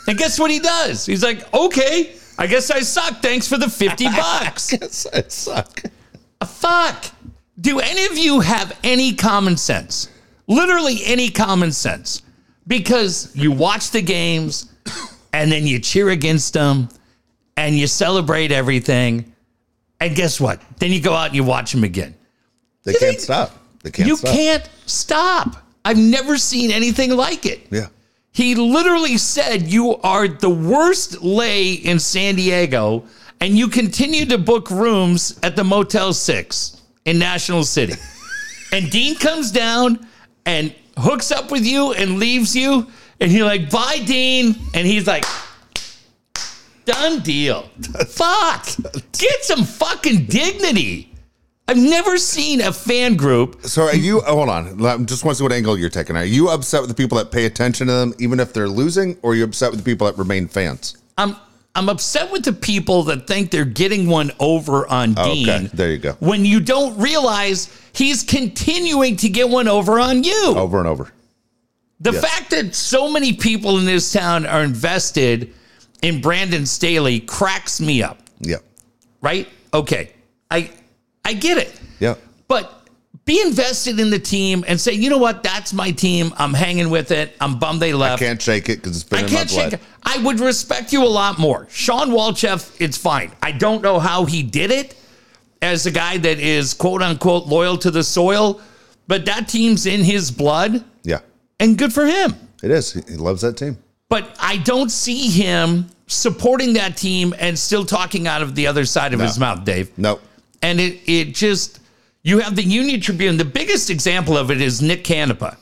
And 0.09 0.19
guess 0.19 0.41
what 0.41 0.51
he 0.51 0.59
does? 0.59 1.07
He's 1.07 1.23
like, 1.23 1.53
okay, 1.55 2.17
I 2.37 2.49
guess 2.49 2.71
I 2.73 2.81
suck. 2.81 3.21
Thanks 3.23 3.47
for 3.47 3.59
the 3.59 3.69
50 3.69 4.05
bucks. 4.17 4.73
Yes, 4.73 5.07
I 5.13 5.23
suck. 5.29 5.83
Fuck. 6.45 7.05
Do 7.61 7.79
any 7.79 8.07
of 8.07 8.17
you 8.19 8.41
have 8.41 8.77
any 8.83 9.15
common 9.15 9.57
sense? 9.57 10.09
Literally 10.49 11.01
any 11.05 11.31
common 11.31 11.71
sense? 11.71 12.23
Because 12.67 13.35
you 13.35 13.53
watch 13.53 13.91
the 13.91 14.03
games 14.03 14.73
and 15.33 15.51
then 15.51 15.67
you 15.67 15.79
cheer 15.79 16.11
against 16.11 16.55
them 16.55 16.89
and 17.57 17.77
you 17.77 17.87
celebrate 17.87 18.53
everything. 18.53 19.33
And 20.01 20.17
guess 20.17 20.41
what? 20.41 20.61
Then 20.79 20.93
you 20.93 21.01
go 21.01 21.13
out 21.13 21.27
and 21.27 21.37
you 21.37 21.45
watch 21.45 21.73
them 21.73 21.85
again. 21.85 22.15
They 22.85 22.95
can't 22.95 23.21
stop. 23.21 23.57
They 23.83 23.91
can't 23.91 24.07
stop. 24.07 24.09
you 24.09 24.17
stop. 24.17 24.35
can't 24.35 24.71
stop. 24.87 25.57
I've 25.85 25.99
never 25.99 26.37
seen 26.37 26.71
anything 26.71 27.11
like 27.11 27.47
it. 27.47 27.67
Yeah. 27.71 27.87
He 28.33 28.55
literally 28.55 29.19
said, 29.19 29.63
You 29.63 29.97
are 29.97 30.29
the 30.29 30.51
worst 30.51 31.23
lay 31.23 31.73
in 31.73 31.99
San 31.99 32.37
Diego, 32.37 33.05
and 33.41 33.59
you 33.59 33.69
continue 33.69 34.25
to 34.27 34.39
book 34.39 34.71
rooms 34.71 35.39
at 35.43 35.57
the 35.57 35.65
Motel 35.65 36.13
6 36.13 36.81
in 37.07 37.19
National 37.19 37.65
City. 37.65 37.95
and 38.73 38.91
Dean 38.91 39.17
comes 39.17 39.51
down 39.51 40.07
and 40.47 40.75
hooks 41.01 41.31
up 41.31 41.51
with 41.51 41.65
you 41.65 41.93
and 41.93 42.19
leaves 42.19 42.55
you, 42.55 42.87
and 43.21 43.33
you're 43.33 43.47
like, 43.47 43.71
Bye, 43.71 44.03
Dean. 44.05 44.55
And 44.75 44.87
he's 44.87 45.07
like, 45.07 45.25
Done 46.85 47.21
deal. 47.21 47.63
Fuck. 48.09 48.67
Get 49.13 49.45
some 49.45 49.65
fucking 49.65 50.27
dignity. 50.27 51.13
I've 51.69 51.77
never 51.77 52.19
seen 52.19 52.61
a 52.61 52.73
fan 52.73 53.15
group. 53.15 53.63
So 53.63 53.83
are 53.83 53.95
you? 53.95 54.23
Oh, 54.27 54.35
hold 54.35 54.49
on. 54.49 54.85
I 54.85 54.97
just 55.05 55.25
want 55.25 55.37
to 55.37 55.39
see 55.39 55.45
what 55.45 55.53
angle 55.53 55.79
you're 55.79 55.89
taking. 55.89 56.17
Are 56.17 56.25
you 56.25 56.49
upset 56.49 56.81
with 56.81 56.91
the 56.91 56.97
people 56.97 57.17
that 57.19 57.31
pay 57.31 57.45
attention 57.45 57.87
to 57.87 57.93
them, 57.93 58.13
even 58.19 58.41
if 58.41 58.53
they're 58.53 58.69
losing, 58.69 59.17
or 59.23 59.33
are 59.33 59.35
you 59.37 59.45
upset 59.45 59.71
with 59.71 59.79
the 59.79 59.85
people 59.85 60.07
that 60.09 60.19
remain 60.19 60.49
fans? 60.49 60.97
I'm 61.17 61.37
I'm 61.75 61.89
upset 61.89 62.33
with 62.33 62.45
the 62.45 62.53
people 62.53 63.05
that 63.05 63.27
think 63.27 63.51
they're 63.51 63.65
getting 63.65 64.09
one 64.09 64.33
over 64.41 64.87
on 64.89 65.15
oh, 65.17 65.33
Dean. 65.33 65.49
Okay, 65.49 65.67
there 65.73 65.91
you 65.91 65.99
go. 65.99 66.13
When 66.21 66.45
you 66.45 66.61
don't 66.61 66.99
realize 66.99 67.69
he's 67.93 68.23
continuing 68.23 69.17
to 69.19 69.29
get 69.29 69.49
one 69.49 69.69
over 69.69 70.01
on 70.01 70.25
you. 70.25 70.55
Over 70.57 70.79
and 70.79 70.89
over. 70.89 71.13
the 72.01 72.13
yes. 72.13 72.25
fact 72.25 72.51
that 72.51 72.75
so 72.75 73.11
many 73.11 73.35
people 73.35 73.79
in 73.79 73.85
this 73.85 74.13
town 74.13 74.47
are 74.47 74.63
invested 74.63 75.55
in 76.03 76.21
Brandon 76.21 76.67
Staley 76.67 77.21
cracks 77.21 77.81
me 77.81 78.03
up. 78.03 78.19
Yep. 78.41 78.65
Right? 79.21 79.49
Okay. 79.73 80.11
I 80.51 80.71
I 81.25 81.35
get 81.35 81.59
it. 81.59 81.81
Yep. 82.01 82.19
But 82.49 82.80
be 83.25 83.41
invested 83.43 84.01
in 84.01 84.11
the 84.11 84.19
team 84.19 84.65
and 84.67 84.81
say, 84.81 84.93
you 84.93 85.09
know 85.11 85.19
what, 85.19 85.43
that's 85.43 85.73
my 85.73 85.91
team. 85.93 86.33
I'm 86.37 86.53
hanging 86.55 86.91
with 86.91 87.11
it. 87.13 87.37
I'm 87.41 87.59
bummed 87.59 87.81
they 87.81 87.93
left. 87.93 88.21
I 88.23 88.27
can't 88.27 88.43
shake 88.43 88.69
it 88.69 88.83
because 88.83 88.97
it's 88.97 89.05
been 89.09 89.21
I 89.21 89.23
in 89.23 89.29
can't 89.29 89.51
my 89.51 89.55
blood. 89.57 89.71
shake 89.73 89.81
it. 89.81 89.87
I 90.03 90.19
would 90.25 90.41
respect 90.41 90.93
you 90.93 91.05
a 91.05 91.07
lot 91.09 91.39
more. 91.39 91.67
Sean 91.71 92.11
Walchef, 92.11 92.75
it's 92.81 92.97
fine. 92.97 93.31
I 93.43 93.53
don't 93.53 93.83
know 93.83 93.99
how 94.01 94.25
he 94.25 94.43
did 94.43 94.71
it 94.71 94.97
as 95.63 95.87
a 95.87 95.91
guy 95.91 96.17
that 96.19 96.39
is 96.41 96.75
quote 96.75 97.03
unquote 97.03 97.47
loyal 97.47 97.77
to 97.79 97.91
the 97.91 98.03
soil, 98.03 98.61
but 99.07 99.27
that 99.27 99.47
team's 99.49 99.87
in 99.87 100.03
his 100.03 100.31
blood 100.31 100.83
Yeah, 101.05 101.21
and 101.61 101.77
good 101.79 101.93
for 101.93 102.07
him. 102.07 102.35
it 102.63 102.71
is. 102.71 102.93
He 102.95 103.17
loves 103.17 103.43
that 103.43 103.57
team. 103.57 103.77
But 104.09 104.35
I 104.41 104.57
don't 104.57 104.91
see 104.91 105.29
him 105.29 105.89
supporting 106.09 106.73
that 106.73 106.97
team 106.97 107.33
and 107.39 107.57
still 107.57 107.85
talking 107.85 108.27
out 108.27 108.43
of 108.43 108.57
the 108.57 108.67
other 108.67 108.85
side 108.85 109.15
of 109.15 109.21
his 109.21 109.39
mouth, 109.39 109.65
Dave. 109.65 109.97
Nope. 109.97 110.21
And 110.63 110.81
it 110.81 110.99
it 111.07 111.35
just 111.35 111.80
you 112.23 112.39
have 112.41 112.57
the 112.57 112.63
Union 112.63 113.01
Tribune. 113.01 113.37
The 113.37 113.45
biggest 113.45 113.91
example 113.91 114.37
of 114.37 114.51
it 114.51 114.61
is 114.61 114.83
Nick 114.83 115.05
Canepa. 115.05 115.57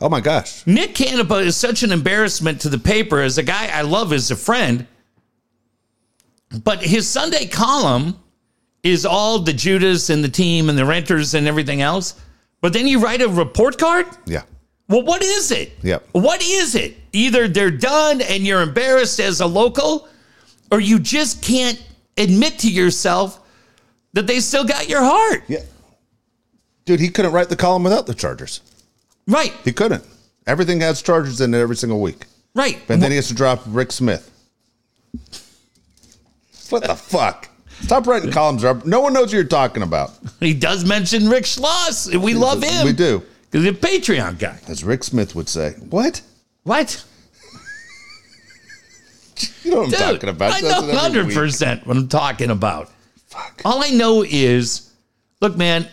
Oh 0.00 0.08
my 0.08 0.20
gosh. 0.20 0.66
Nick 0.66 0.94
Canepa 0.94 1.44
is 1.44 1.56
such 1.56 1.82
an 1.82 1.90
embarrassment 1.90 2.60
to 2.60 2.68
the 2.68 2.78
paper 2.78 3.20
as 3.20 3.38
a 3.38 3.42
guy 3.42 3.68
I 3.68 3.82
love 3.82 4.12
as 4.12 4.30
a 4.30 4.36
friend. 4.36 4.86
But 6.64 6.82
his 6.82 7.08
Sunday 7.08 7.46
column 7.46 8.18
is 8.82 9.06
all 9.06 9.38
the 9.38 9.52
Judas 9.52 10.10
and 10.10 10.22
the 10.22 10.28
team 10.28 10.68
and 10.68 10.78
the 10.78 10.84
renters 10.84 11.34
and 11.34 11.48
everything 11.48 11.80
else. 11.80 12.20
But 12.60 12.72
then 12.72 12.86
you 12.86 13.00
write 13.00 13.22
a 13.22 13.28
report 13.28 13.78
card? 13.78 14.06
Yeah. 14.26 14.42
Well, 14.88 15.02
what 15.02 15.22
is 15.22 15.50
it? 15.50 15.72
Yeah. 15.82 15.98
What 16.12 16.42
is 16.42 16.74
it? 16.74 16.96
Either 17.12 17.48
they're 17.48 17.70
done 17.70 18.20
and 18.20 18.46
you're 18.46 18.62
embarrassed 18.62 19.18
as 19.18 19.40
a 19.40 19.46
local, 19.46 20.08
or 20.70 20.78
you 20.78 20.98
just 20.98 21.42
can't 21.42 21.82
admit 22.16 22.60
to 22.60 22.70
yourself 22.70 23.40
that 24.12 24.26
they 24.26 24.40
still 24.40 24.64
got 24.64 24.88
your 24.88 25.02
heart. 25.02 25.42
Yeah. 25.48 25.62
Dude, 26.86 27.00
he 27.00 27.08
couldn't 27.10 27.32
write 27.32 27.48
the 27.50 27.56
column 27.56 27.82
without 27.82 28.06
the 28.06 28.14
Chargers. 28.14 28.62
Right, 29.28 29.52
He 29.64 29.72
couldn't. 29.72 30.04
Everything 30.46 30.80
has 30.80 31.02
Chargers 31.02 31.40
in 31.40 31.52
it 31.52 31.58
every 31.58 31.74
single 31.76 32.00
week. 32.00 32.26
right. 32.54 32.78
And 32.88 33.02
then 33.02 33.10
he 33.10 33.16
has 33.16 33.26
to 33.28 33.34
drop 33.34 33.60
Rick 33.66 33.90
Smith. 33.92 34.30
What 36.70 36.84
the 36.84 36.94
fuck? 36.94 37.48
Stop 37.82 38.06
writing 38.06 38.30
columns, 38.30 38.62
Rob. 38.64 38.84
No 38.84 39.00
one 39.00 39.12
knows 39.12 39.26
what 39.26 39.32
you're 39.32 39.44
talking 39.44 39.82
about. 39.82 40.12
He 40.40 40.54
does 40.54 40.84
mention 40.84 41.28
Rick 41.28 41.44
Schloss. 41.44 42.14
We 42.14 42.34
love 42.34 42.62
him. 42.62 42.84
We 42.86 42.92
do. 42.92 43.22
Because 43.50 43.64
he's 43.64 43.72
a 43.74 43.76
Patreon 43.76 44.38
guy. 44.38 44.58
As 44.68 44.82
Rick 44.84 45.04
Smith 45.04 45.34
would 45.34 45.48
say. 45.48 45.72
What? 45.90 46.22
What? 46.62 47.04
You 49.62 49.70
know 49.72 49.76
what 49.78 49.84
I'm 49.86 49.90
Dude, 49.90 49.98
talking 49.98 50.28
about. 50.30 50.52
I 50.54 50.60
know 50.60 50.88
it 50.88 50.94
every 51.16 51.24
week. 51.24 51.36
100% 51.36 51.86
what 51.86 51.96
I'm 51.96 52.08
talking 52.08 52.50
about. 52.50 52.90
Fuck. 53.26 53.60
All 53.64 53.82
I 53.84 53.90
know 53.90 54.22
is, 54.26 54.90
look, 55.40 55.56
man, 55.56 55.86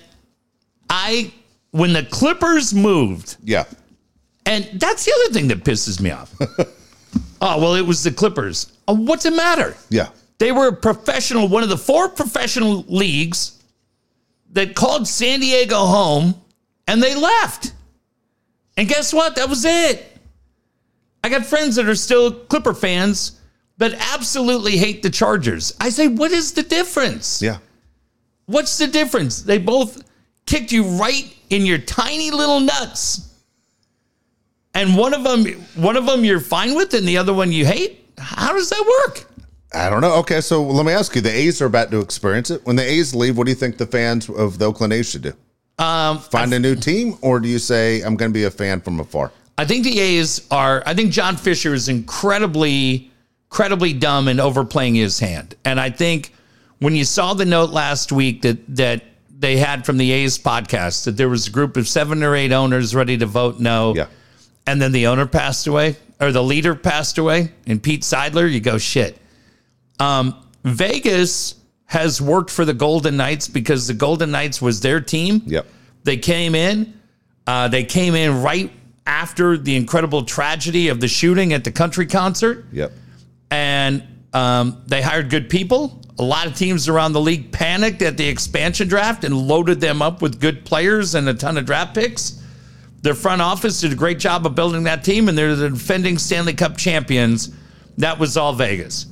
I, 0.93 1.32
when 1.71 1.91
the 1.91 2.03
Clippers 2.03 2.71
moved, 2.73 3.38
Yeah. 3.43 3.63
and 4.45 4.69
that's 4.75 5.06
the 5.06 5.12
other 5.23 5.34
thing 5.34 5.47
that 5.47 5.63
pisses 5.63 5.99
me 5.99 6.12
off. 6.12 6.32
oh, 7.41 7.60
well, 7.60 7.73
it 7.73 7.82
was 7.82 8.03
the 8.03 8.12
Clippers. 8.12 8.71
Oh, 8.88 8.93
what's 8.95 9.25
it 9.25 9.34
matter? 9.34 9.75
Yeah. 9.89 10.10
They 10.38 10.51
were 10.51 10.67
a 10.67 10.75
professional, 10.75 11.47
one 11.47 11.63
of 11.63 11.69
the 11.69 11.77
four 11.77 12.10
professional 12.10 12.84
leagues 12.88 13.63
that 14.51 14.75
called 14.75 15.08
San 15.08 15.39
Diego 15.39 15.77
home 15.77 16.36
and 16.88 17.01
they 17.01 17.15
left. 17.15 17.73
And 18.77 18.88
guess 18.88 19.12
what? 19.13 19.36
That 19.38 19.49
was 19.49 19.65
it. 19.65 20.15
I 21.23 21.29
got 21.29 21.43
friends 21.45 21.75
that 21.77 21.88
are 21.88 21.95
still 21.95 22.32
Clipper 22.32 22.73
fans 22.75 23.39
but 23.79 23.93
absolutely 24.13 24.77
hate 24.77 25.01
the 25.01 25.10
Chargers. 25.10 25.73
I 25.79 25.89
say, 25.89 26.08
what 26.08 26.32
is 26.32 26.53
the 26.53 26.62
difference? 26.62 27.41
Yeah. 27.41 27.58
What's 28.45 28.77
the 28.77 28.86
difference? 28.88 29.41
They 29.41 29.58
both 29.58 30.03
kicked 30.45 30.71
you 30.71 30.84
right 30.84 31.36
in 31.49 31.65
your 31.65 31.77
tiny 31.77 32.32
little 32.32 32.60
nuts. 32.60 33.29
And 34.73 34.97
one 34.97 35.13
of 35.13 35.23
them 35.23 35.45
one 35.75 35.95
of 35.95 36.06
them 36.06 36.25
you're 36.25 36.39
fine 36.39 36.75
with 36.75 36.93
and 36.93 37.08
the 37.08 37.17
other 37.17 37.34
one 37.34 37.51
you 37.51 37.65
hate? 37.65 38.10
How 38.17 38.53
does 38.53 38.69
that 38.69 39.06
work? 39.06 39.25
I 39.73 39.89
don't 39.89 40.01
know. 40.01 40.15
Okay, 40.17 40.41
so 40.41 40.63
let 40.63 40.86
me 40.86 40.91
ask 40.91 41.15
you: 41.15 41.21
the 41.21 41.32
A's 41.32 41.62
are 41.62 41.65
about 41.65 41.89
to 41.91 41.99
experience 41.99 42.51
it. 42.51 42.65
When 42.65 42.75
the 42.75 42.84
A's 42.84 43.15
leave, 43.15 43.38
what 43.38 43.45
do 43.45 43.51
you 43.51 43.56
think 43.56 43.77
the 43.77 43.88
fans 43.88 44.29
of 44.29 44.60
the 44.60 44.65
Oakland 44.65 44.93
A's 44.93 45.10
should 45.10 45.23
do? 45.23 45.34
Um, 45.79 46.19
Find 46.19 46.53
a 46.53 46.60
new 46.60 46.75
team, 46.75 47.17
or 47.21 47.39
do 47.39 47.47
you 47.47 47.58
say 47.58 48.01
I'm 48.01 48.15
going 48.15 48.32
to 48.32 48.34
be 48.34 48.43
a 48.43 48.51
fan 48.51 48.82
from 48.82 48.99
afar? 48.99 49.32
I 49.58 49.65
think 49.65 49.84
the 49.84 49.99
A's 49.99 50.45
are. 50.51 50.84
I 50.86 50.93
think 50.93 51.12
John 51.12 51.36
Fisher 51.36 51.73
is 51.73 51.89
incredibly, 51.89 53.12
incredibly 53.49 53.93
dumb 53.93 54.27
and 54.27 54.39
overplaying 54.39 54.95
his 54.95 55.19
hand. 55.19 55.56
And 55.65 55.79
I 55.79 55.89
think 55.89 56.34
when 56.79 56.95
you 56.95 57.06
saw 57.06 57.34
the 57.34 57.45
note 57.45 57.71
last 57.71 58.12
week 58.12 58.43
that 58.43 58.75
that 58.75 59.03
they 59.43 59.58
had 59.58 59.86
from 59.86 59.97
the 59.97 60.10
A's 60.13 60.39
podcast 60.39 61.03
that 61.03 61.17
there 61.17 61.27
was 61.27 61.47
a 61.47 61.51
group 61.51 61.75
of 61.75 61.86
seven 61.86 62.23
or 62.23 62.34
eight 62.34 62.53
owners 62.53 62.95
ready 62.95 63.17
to 63.17 63.25
vote 63.25 63.60
no, 63.60 63.93
Yeah. 63.93 64.06
and 64.65 64.82
then 64.82 64.93
the 64.93 65.08
owner 65.08 65.25
passed 65.27 65.67
away 65.67 65.97
or 66.21 66.32
the 66.32 66.41
leader 66.41 66.73
passed 66.75 67.17
away, 67.17 67.51
and 67.67 67.84
Pete 67.84 68.03
Seidler, 68.03 68.49
you 68.49 68.62
go 68.62 68.77
shit. 68.77 69.17
Um, 69.99 70.34
Vegas 70.63 71.56
has 71.88 72.21
worked 72.21 72.49
for 72.49 72.63
the 72.63 72.73
Golden 72.73 73.17
Knights 73.17 73.49
because 73.49 73.86
the 73.88 73.93
Golden 73.93 74.32
Knights 74.32 74.62
was 74.62 74.79
their 74.79 75.01
team. 75.01 75.41
Yep. 75.45 75.65
They 76.06 76.15
came 76.15 76.56
in. 76.56 76.93
Uh, 77.45 77.67
they 77.67 77.84
came 77.84 78.15
in 78.15 78.41
right 78.41 78.71
after 79.06 79.58
the 79.58 79.75
incredible 79.75 80.23
tragedy 80.23 80.88
of 80.88 81.01
the 81.01 81.10
shooting 81.10 81.51
at 81.51 81.65
the 81.65 81.71
country 81.71 82.06
concert, 82.06 82.63
Yep. 82.71 82.93
and 83.51 84.03
um, 84.34 84.82
they 84.88 85.01
hired 85.01 85.29
good 85.29 85.49
people. 85.49 85.99
A 86.19 86.23
lot 86.23 86.47
of 86.47 86.56
teams 86.56 86.88
around 86.88 87.13
the 87.13 87.21
league 87.21 87.52
panicked 87.52 88.02
at 88.02 88.17
the 88.17 88.28
expansion 88.28 88.88
draft 88.88 89.23
and 89.23 89.36
loaded 89.36 89.82
them 89.82 90.02
up 90.02 90.21
with 90.21 90.39
good 90.39 90.63
players 90.63 91.15
and 91.15 91.28
a 91.28 91.34
ton 91.34 91.58
of 91.58 91.65
draft 91.65 91.95
picks. 91.95 92.41
Their 93.02 93.15
front 93.15 93.41
office 93.41 93.82
did 93.82 93.91
a 93.91 93.95
great 93.95 94.19
job 94.19 94.45
of 94.45 94.56
building 94.56 94.84
that 94.84 95.04
team, 95.04 95.28
and 95.28 95.38
they're 95.38 95.56
the 95.56 95.69
defending 95.69 96.17
Stanley 96.17 96.54
Cup 96.54 96.78
champions. 96.78 97.49
That 97.97 98.17
was 98.17 98.38
all 98.38 98.54
Vegas. 98.54 99.08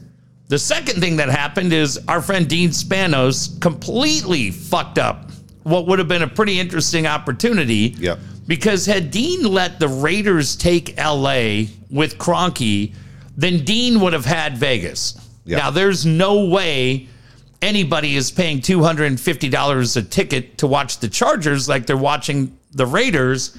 The 0.48 0.60
second 0.60 1.00
thing 1.02 1.18
that 1.18 1.30
happened 1.30 1.74
is 1.74 2.00
our 2.08 2.22
friend 2.22 2.48
Dean 2.48 2.70
Spanos 2.70 3.60
completely 3.62 4.52
fucked 4.52 4.98
up 4.98 5.32
what 5.64 5.88
would 5.88 6.00
have 6.00 6.08
been 6.08 6.24
a 6.24 6.28
pretty 6.28 6.60
interesting 6.60 7.06
opportunity. 7.06 7.96
Yep. 7.98 8.20
Because 8.48 8.86
had 8.86 9.12
Dean 9.12 9.44
let 9.44 9.80
the 9.80 9.88
Raiders 9.88 10.56
take 10.56 10.98
LA 10.98 11.64
with 11.90 12.18
Kroenke, 12.18 12.94
then 13.38 13.64
Dean 13.64 14.02
would 14.02 14.14
have 14.14 14.26
had 14.26 14.58
Vegas. 14.58 15.18
Now, 15.46 15.72
there's 15.72 16.06
no 16.06 16.46
way 16.46 17.08
anybody 17.62 18.16
is 18.16 18.32
paying 18.32 18.60
$250 18.62 19.98
a 19.98 20.02
ticket 20.04 20.58
to 20.60 20.68
watch 20.68 21.00
the 21.00 21.08
Chargers 21.08 21.68
like 21.70 21.86
they're 21.86 21.98
watching 21.98 22.58
the 22.72 22.86
Raiders 22.86 23.58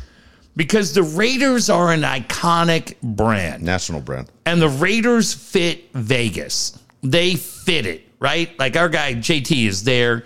because 0.57 0.93
the 0.95 1.03
Raiders 1.03 1.71
are 1.71 1.93
an 1.93 2.03
iconic 2.03 2.95
brand 3.03 3.63
National 3.63 4.01
brand. 4.01 4.31
and 4.47 4.61
the 4.61 4.69
Raiders 4.69 5.33
fit 5.35 5.91
Vegas. 5.93 6.79
They 7.03 7.35
fit 7.37 7.87
it, 7.87 8.03
right? 8.21 8.57
Like 8.59 8.77
our 8.77 8.89
guy 8.89 9.15
JT 9.15 9.67
is 9.67 9.83
there. 9.85 10.25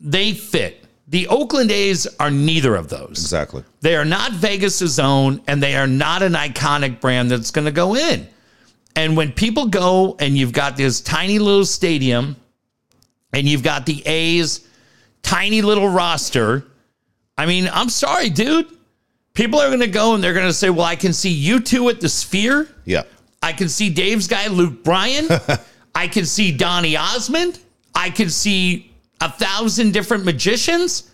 They 0.00 0.32
fit. 0.32 0.84
The 1.08 1.28
Oakland 1.28 1.70
A's 1.70 2.06
are 2.18 2.30
neither 2.30 2.74
of 2.74 2.88
those. 2.88 3.10
Exactly. 3.18 3.62
They 3.82 3.96
are 3.96 4.04
not 4.04 4.32
Vegas' 4.32 4.98
own, 4.98 5.42
and 5.46 5.62
they 5.62 5.76
are 5.76 5.86
not 5.86 6.22
an 6.22 6.32
iconic 6.32 7.00
brand 7.00 7.30
that's 7.30 7.50
going 7.50 7.66
to 7.66 7.70
go 7.72 7.94
in. 7.96 8.26
And 8.94 9.16
when 9.16 9.32
people 9.32 9.66
go 9.66 10.16
and 10.18 10.36
you've 10.36 10.52
got 10.52 10.76
this 10.76 11.00
tiny 11.00 11.38
little 11.38 11.64
stadium 11.64 12.36
and 13.32 13.48
you've 13.48 13.62
got 13.62 13.86
the 13.86 14.02
A's 14.06 14.66
tiny 15.22 15.62
little 15.62 15.88
roster, 15.88 16.64
I 17.38 17.46
mean, 17.46 17.68
I'm 17.72 17.88
sorry, 17.88 18.30
dude. 18.30 18.66
People 19.34 19.60
are 19.60 19.68
going 19.68 19.80
to 19.80 19.86
go 19.86 20.14
and 20.14 20.22
they're 20.22 20.34
going 20.34 20.46
to 20.46 20.52
say, 20.52 20.68
well, 20.68 20.84
I 20.84 20.96
can 20.96 21.14
see 21.14 21.48
U2 21.48 21.90
at 21.90 22.00
the 22.00 22.08
Sphere. 22.08 22.68
Yeah. 22.84 23.04
I 23.42 23.52
can 23.52 23.68
see 23.68 23.88
Dave's 23.88 24.28
guy, 24.28 24.48
Luke 24.48 24.84
Bryan. 24.84 25.28
I 25.94 26.08
can 26.08 26.26
see 26.26 26.52
Donny 26.52 26.96
Osmond. 26.96 27.58
I 27.94 28.10
can 28.10 28.28
see 28.28 28.92
a 29.20 29.30
thousand 29.30 29.92
different 29.92 30.24
magicians. 30.24 31.10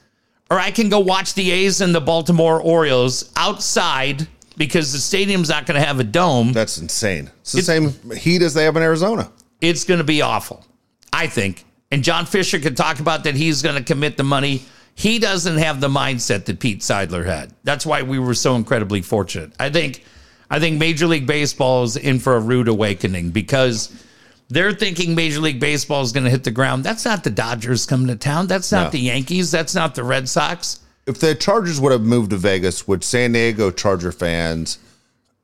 Or 0.51 0.59
I 0.59 0.71
can 0.71 0.89
go 0.89 0.99
watch 0.99 1.35
the 1.35 1.51
A's 1.51 1.81
and 1.81 1.95
the 1.95 2.01
Baltimore 2.01 2.61
Orioles 2.61 3.31
outside 3.37 4.27
because 4.59 4.93
the 4.93 4.99
stadium's 4.99 5.49
not 5.49 5.65
going 5.67 5.81
to 5.81 5.87
have 5.87 6.01
a 6.01 6.05
dome. 6.05 6.53
That's 6.53 6.77
insane. 6.79 7.31
It's 7.41 7.53
the 7.53 7.63
same 7.63 7.93
heat 8.17 8.43
as 8.43 8.53
they 8.55 8.65
have 8.65 8.77
in 8.77 8.83
Arizona. 8.83 9.31
It's 9.61 9.85
going 9.85 9.99
to 9.99 10.05
be 10.05 10.21
awful, 10.21 10.65
I 11.13 11.27
think. 11.29 11.65
And 11.91 12.05
John 12.05 12.27
Fisher 12.27 12.59
could 12.59 12.77
talk 12.77 13.01
about 13.01 13.25
that 13.25 13.35
he's 13.35 13.63
going 13.63 13.77
to 13.77 13.83
commit 13.83 14.17
the 14.17 14.25
money. 14.25 14.63
He 14.95 15.19
doesn't 15.19 15.59
have 15.59 15.81
the 15.81 15.89
mindset 15.89 16.45
that 16.47 16.61
Pete 16.61 16.81
Seidler 16.81 17.25
had. 17.25 17.55
That's 17.65 17.87
why 17.87 18.03
we 18.03 18.19
were 18.19 18.35
so 18.35 18.57
incredibly 18.57 19.01
fortunate. 19.01 19.53
I 19.59 19.71
think 19.71 20.05
I 20.51 20.59
think 20.59 20.79
Major 20.79 21.07
League 21.07 21.27
Baseball 21.27 21.85
is 21.85 21.97
in 21.97 22.19
for 22.19 22.35
a 22.37 22.41
rude 22.41 22.69
awakening 22.69 23.31
because 23.31 24.05
they're 24.49 24.73
thinking 24.73 25.15
Major 25.15 25.41
League 25.41 25.61
Baseball 25.61 26.03
is 26.03 26.11
going 26.13 26.25
to 26.25 26.31
hit 26.31 26.43
the 26.45 26.51
ground. 26.51 26.83
That's 26.85 27.05
not 27.05 27.23
the 27.23 27.31
Dodgers 27.31 27.87
coming 27.87 28.09
to 28.09 28.17
town. 28.17 28.47
That's 28.49 28.73
not 28.73 28.85
No. 28.85 28.91
the 28.91 29.01
Yankees. 29.01 29.51
That's 29.51 29.75
not 29.75 29.95
the 29.95 30.03
Red 30.05 30.29
Sox. 30.29 30.81
If 31.09 31.21
the 31.21 31.35
Chargers 31.35 31.81
would 31.81 31.91
have 31.91 32.03
moved 32.03 32.31
to 32.31 32.37
Vegas, 32.37 32.87
would 32.87 33.03
San 33.03 33.33
Diego 33.33 33.71
Charger 33.71 34.13
fans 34.13 34.79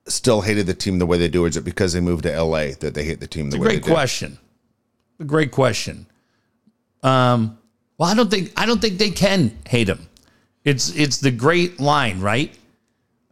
still 0.07 0.43
hated 0.43 0.67
the 0.67 0.75
team 0.75 0.99
the 0.99 1.07
way 1.07 1.17
they 1.17 1.29
do? 1.29 1.47
Or 1.47 1.49
is 1.49 1.57
it 1.57 1.65
because 1.65 1.95
they 1.95 2.01
moved 2.01 2.25
to 2.25 2.43
LA 2.43 2.73
that 2.81 2.93
they 2.93 3.03
hate 3.03 3.19
the 3.19 3.27
team 3.27 3.49
the 3.49 3.59
way 3.59 3.69
Great 3.69 3.85
they 3.85 3.91
question. 3.91 4.39
A 5.21 5.25
great 5.25 5.53
question. 5.53 6.07
Um, 7.03 7.59
well, 7.97 8.11
I 8.11 8.15
don't 8.15 8.31
think 8.31 8.53
I 8.59 8.67
don't 8.67 8.81
think 8.81 8.99
they 8.99 9.11
can 9.11 9.57
hate 9.67 9.89
him. 9.89 10.07
It's 10.65 10.95
it's 10.95 11.19
the 11.19 11.31
great 11.31 11.81
line, 11.81 12.21
right? 12.21 12.55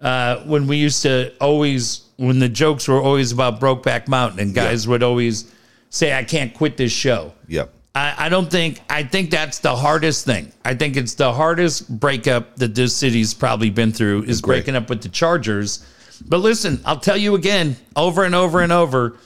Uh, 0.01 0.43
when 0.45 0.67
we 0.67 0.79
used 0.79 1.03
to 1.03 1.37
always 1.39 2.07
when 2.17 2.39
the 2.39 2.49
jokes 2.49 2.89
were 2.89 3.03
always 3.03 3.33
about 3.33 3.61
Brokeback 3.61 4.09
Mountain, 4.09 4.41
and 4.41 4.55
guys 4.55 4.89
would 4.89 5.03
always 5.03 5.53
say, 5.91 6.17
"I 6.17 6.25
can't 6.25 6.55
quit 6.55 6.79
this 6.79 6.93
show." 6.93 7.35
Yep. 7.49 7.75
I, 7.95 8.27
I 8.27 8.29
don't 8.29 8.51
think 8.51 8.81
I 8.89 9.03
think 9.03 9.31
that's 9.31 9.59
the 9.59 9.77
hardest 9.77 10.25
thing. 10.25 10.53
I 10.65 10.75
think 10.75 10.97
it's 10.97 11.15
the 11.15 11.33
hardest 11.33 12.01
breakup 12.01 12.57
that 12.57 12.75
this 12.75 12.97
city's 12.97 13.35
probably 13.35 13.71
been 13.71 13.93
through 13.93 14.25
is 14.25 14.39
Agree. 14.39 14.57
breaking 14.57 14.77
up 14.77 14.89
with 14.89 15.03
the 15.03 15.09
Chargers. 15.09 15.85
But 16.27 16.39
listen, 16.39 16.81
I'll 16.85 17.01
tell 17.01 17.17
you 17.17 17.35
again, 17.35 17.77
over 17.97 18.25
and 18.25 18.35
over 18.35 18.61
and 18.61 18.73
over, 18.73 19.19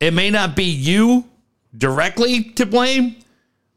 it 0.00 0.14
may 0.14 0.30
not 0.30 0.54
be 0.56 0.64
you 0.64 1.24
directly 1.76 2.44
to 2.44 2.64
blame, 2.64 3.16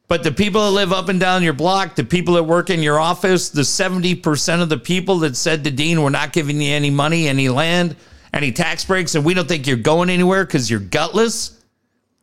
but 0.07 0.23
the 0.23 0.31
people 0.31 0.63
that 0.65 0.71
live 0.71 0.93
up 0.93 1.09
and 1.09 1.19
down 1.19 1.43
your 1.43 1.53
block, 1.53 1.95
the 1.95 2.03
people 2.03 2.35
that 2.35 2.43
work 2.43 2.69
in 2.69 2.83
your 2.83 2.99
office, 2.99 3.49
the 3.49 3.61
70% 3.61 4.61
of 4.61 4.69
the 4.69 4.77
people 4.77 5.19
that 5.19 5.35
said 5.35 5.63
to 5.63 5.71
Dean, 5.71 6.01
we're 6.01 6.09
not 6.09 6.33
giving 6.33 6.61
you 6.61 6.71
any 6.71 6.89
money, 6.89 7.27
any 7.27 7.49
land, 7.49 7.95
any 8.33 8.51
tax 8.51 8.85
breaks, 8.85 9.15
and 9.15 9.25
we 9.25 9.33
don't 9.33 9.47
think 9.47 9.65
you're 9.65 9.77
going 9.77 10.09
anywhere 10.09 10.45
because 10.45 10.69
you're 10.69 10.79
gutless. 10.79 11.60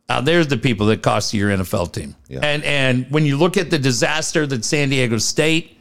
Uh, 0.09 0.19
there's 0.19 0.47
the 0.47 0.57
people 0.57 0.87
that 0.87 1.03
cost 1.03 1.33
your 1.35 1.51
NFL 1.51 1.93
team. 1.93 2.15
Yeah. 2.27 2.39
And 2.41 2.63
and 2.63 3.09
when 3.11 3.25
you 3.25 3.37
look 3.37 3.57
at 3.57 3.69
the 3.69 3.77
disaster 3.77 4.47
that 4.47 4.65
San 4.65 4.89
Diego 4.89 5.19
State, 5.19 5.77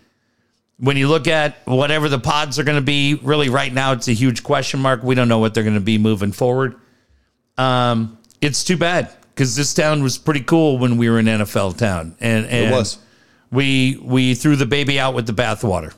when 0.79 0.99
you 0.99 1.09
look 1.09 1.27
at 1.27 1.57
whatever 1.67 2.11
the 2.11 2.19
pods 2.19 2.59
are 2.59 2.65
going 2.65 2.77
to 2.79 2.85
be, 2.85 3.15
really 3.15 3.49
right 3.49 3.73
now 3.73 3.93
it's 3.93 4.07
a 4.07 4.13
huge 4.13 4.45
question 4.45 4.81
mark. 4.81 5.03
We 5.03 5.15
don't 5.15 5.29
know 5.29 5.39
what 5.39 5.55
they're 5.55 5.65
going 5.65 5.75
to 5.75 5.81
be 5.81 5.97
moving 5.97 6.33
forward. 6.33 6.77
Um, 7.57 8.19
it's 8.43 8.63
too 8.63 8.77
bad 8.77 9.11
because 9.35 9.57
this 9.57 9.73
town 9.73 10.03
was 10.03 10.19
pretty 10.19 10.43
cool 10.43 10.79
when 10.79 10.99
we 10.99 11.09
were 11.09 11.19
an 11.19 11.27
NFL 11.27 11.79
town, 11.79 12.15
and, 12.21 12.47
and 12.47 12.71
was. 12.71 12.99
We 13.51 13.99
we 14.03 14.35
threw 14.35 14.57
the 14.57 14.67
baby 14.67 15.01
out 15.01 15.15
with 15.15 15.27
the 15.27 15.33
bathwater. 15.33 15.95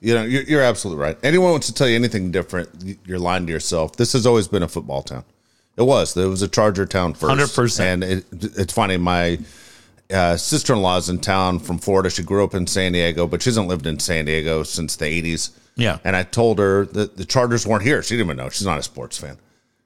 You 0.00 0.14
know, 0.14 0.22
you're, 0.22 0.42
you're 0.42 0.62
absolutely 0.62 1.02
right. 1.02 1.18
Anyone 1.22 1.50
wants 1.50 1.66
to 1.66 1.74
tell 1.74 1.88
you 1.88 1.94
anything 1.94 2.30
different, 2.30 2.98
you're 3.04 3.18
lying 3.18 3.46
to 3.46 3.52
yourself. 3.52 3.96
This 3.96 4.14
has 4.14 4.26
always 4.26 4.48
been 4.48 4.62
a 4.62 4.68
football 4.68 5.02
town. 5.02 5.24
It 5.76 5.82
was. 5.82 6.16
It 6.16 6.26
was 6.26 6.42
a 6.42 6.48
Charger 6.48 6.86
town 6.86 7.14
first. 7.14 7.54
100%. 7.56 7.80
And 7.80 8.04
it, 8.04 8.24
it's 8.56 8.72
funny. 8.72 8.96
My 8.96 9.38
uh, 10.10 10.36
sister 10.36 10.72
in 10.72 10.80
law's 10.82 11.08
in 11.08 11.18
town 11.18 11.58
from 11.58 11.78
Florida. 11.78 12.08
She 12.10 12.22
grew 12.22 12.44
up 12.44 12.54
in 12.54 12.66
San 12.66 12.92
Diego, 12.92 13.26
but 13.26 13.42
she 13.42 13.50
hasn't 13.50 13.68
lived 13.68 13.86
in 13.86 13.98
San 13.98 14.24
Diego 14.24 14.62
since 14.62 14.96
the 14.96 15.04
80s. 15.04 15.50
Yeah. 15.74 15.98
And 16.04 16.16
I 16.16 16.22
told 16.22 16.58
her 16.58 16.86
that 16.86 17.16
the 17.18 17.24
Chargers 17.24 17.66
weren't 17.66 17.82
here. 17.82 18.02
She 18.02 18.16
didn't 18.16 18.28
even 18.28 18.36
know. 18.38 18.48
She's 18.48 18.66
not 18.66 18.78
a 18.78 18.82
sports 18.82 19.18
fan. 19.18 19.36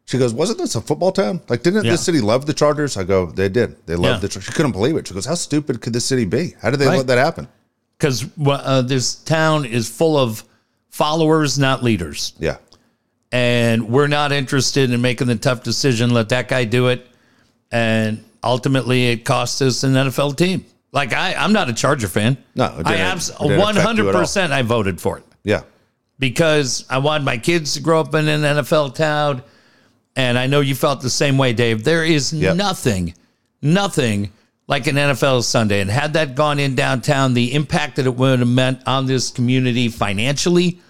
She 0.05 0.18
goes, 0.18 0.33
"Wasn't 0.35 0.59
this 0.59 0.74
a 0.74 0.81
football 0.81 1.12
town? 1.12 1.40
Like, 1.48 1.62
didn't 1.62 1.85
Yeah. 1.85 1.92
this 1.92 2.03
city 2.05 2.20
love 2.20 2.44
the 2.46 2.53
Chargers?" 2.53 2.96
I 2.96 3.05
go, 3.05 3.26
"They 3.26 3.48
did. 3.48 3.76
They 3.87 3.94
loved 3.94 4.14
Yeah. 4.14 4.18
the." 4.20 4.29
Char-" 4.29 4.42
She 4.42 4.50
couldn't 4.53 4.72
believe 4.72 4.96
it. 4.96 5.07
She 5.07 5.14
goes, 5.14 5.24
"How 5.26 5.35
stupid 5.35 5.81
could 5.81 5.92
this 5.92 6.05
city 6.05 6.24
be? 6.24 6.57
How 6.61 6.70
did 6.70 6.79
they 6.81 6.87
Right. 6.88 6.96
let 6.98 7.07
that 7.09 7.18
happen?" 7.18 7.46
Because 7.96 8.24
uh, 8.44 8.83
this 8.83 9.14
town 9.14 9.64
is 9.64 9.88
full 9.88 10.16
of 10.18 10.42
followers, 10.88 11.59
not 11.61 11.85
leaders. 11.85 12.33
Yeah, 12.40 12.57
and 13.33 13.88
we're 13.88 14.07
not 14.09 14.33
interested 14.33 14.90
in 14.90 15.01
making 15.01 15.27
the 15.29 15.37
tough 15.37 15.62
decision. 15.62 16.11
Let 16.11 16.29
that 16.31 16.49
guy 16.49 16.64
do 16.64 16.88
it, 16.88 17.07
and 17.71 18.25
ultimately, 18.43 19.09
it 19.09 19.25
cost 19.25 19.61
us 19.62 19.83
an 19.85 19.93
NFL 19.95 20.37
team. 20.37 20.64
Like 20.93 21.12
I, 21.12 21.35
I'm 21.35 21.53
not 21.53 21.69
a 21.69 21.73
Charger 21.73 22.09
fan. 22.09 22.37
No, 22.57 22.64
I 22.64 22.77
didn't- 22.77 22.87
abs- 22.87 23.29
it 23.31 23.38
didn't 23.38 23.61
affect 23.61 23.77
you 23.77 23.79
at 23.79 23.79
all. 23.79 23.85
100. 23.85 24.12
percent 24.12 24.53
I 24.53 24.62
voted 24.62 25.01
for 25.01 25.19
it 25.19 25.25
yeah. 25.45 25.62
because 26.19 26.85
I 26.90 26.99
wanted 26.99 27.25
my 27.25 27.38
kids 27.38 27.75
to 27.75 27.81
grow 27.81 28.01
up 28.01 28.12
in 28.14 28.27
an 28.27 28.40
NFL 28.43 28.95
town, 28.97 29.43
and 30.16 30.37
I 30.37 30.47
know 30.49 30.61
you 30.61 30.75
felt 30.75 31.01
the 31.01 31.09
same 31.11 31.38
way, 31.38 31.53
Dave. 31.53 31.85
There 31.85 32.05
is 32.05 32.33
Yep. 32.33 32.57
nothing, 32.57 33.14
nothing 33.62 34.33
like 34.66 34.87
an 34.88 34.97
NFL 34.97 35.43
Sunday, 35.45 35.81
and 35.81 35.88
had 35.90 36.12
that 36.14 36.35
gone 36.35 36.59
in 36.59 36.75
downtown, 36.75 37.35
the 37.35 37.55
impact 37.55 37.97
that 37.97 38.07
it 38.07 38.14
would 38.16 38.38
have 38.40 38.49
meant 38.49 38.81
on 38.87 39.07
this 39.07 39.31
community 39.31 39.88
financially, 39.88 40.81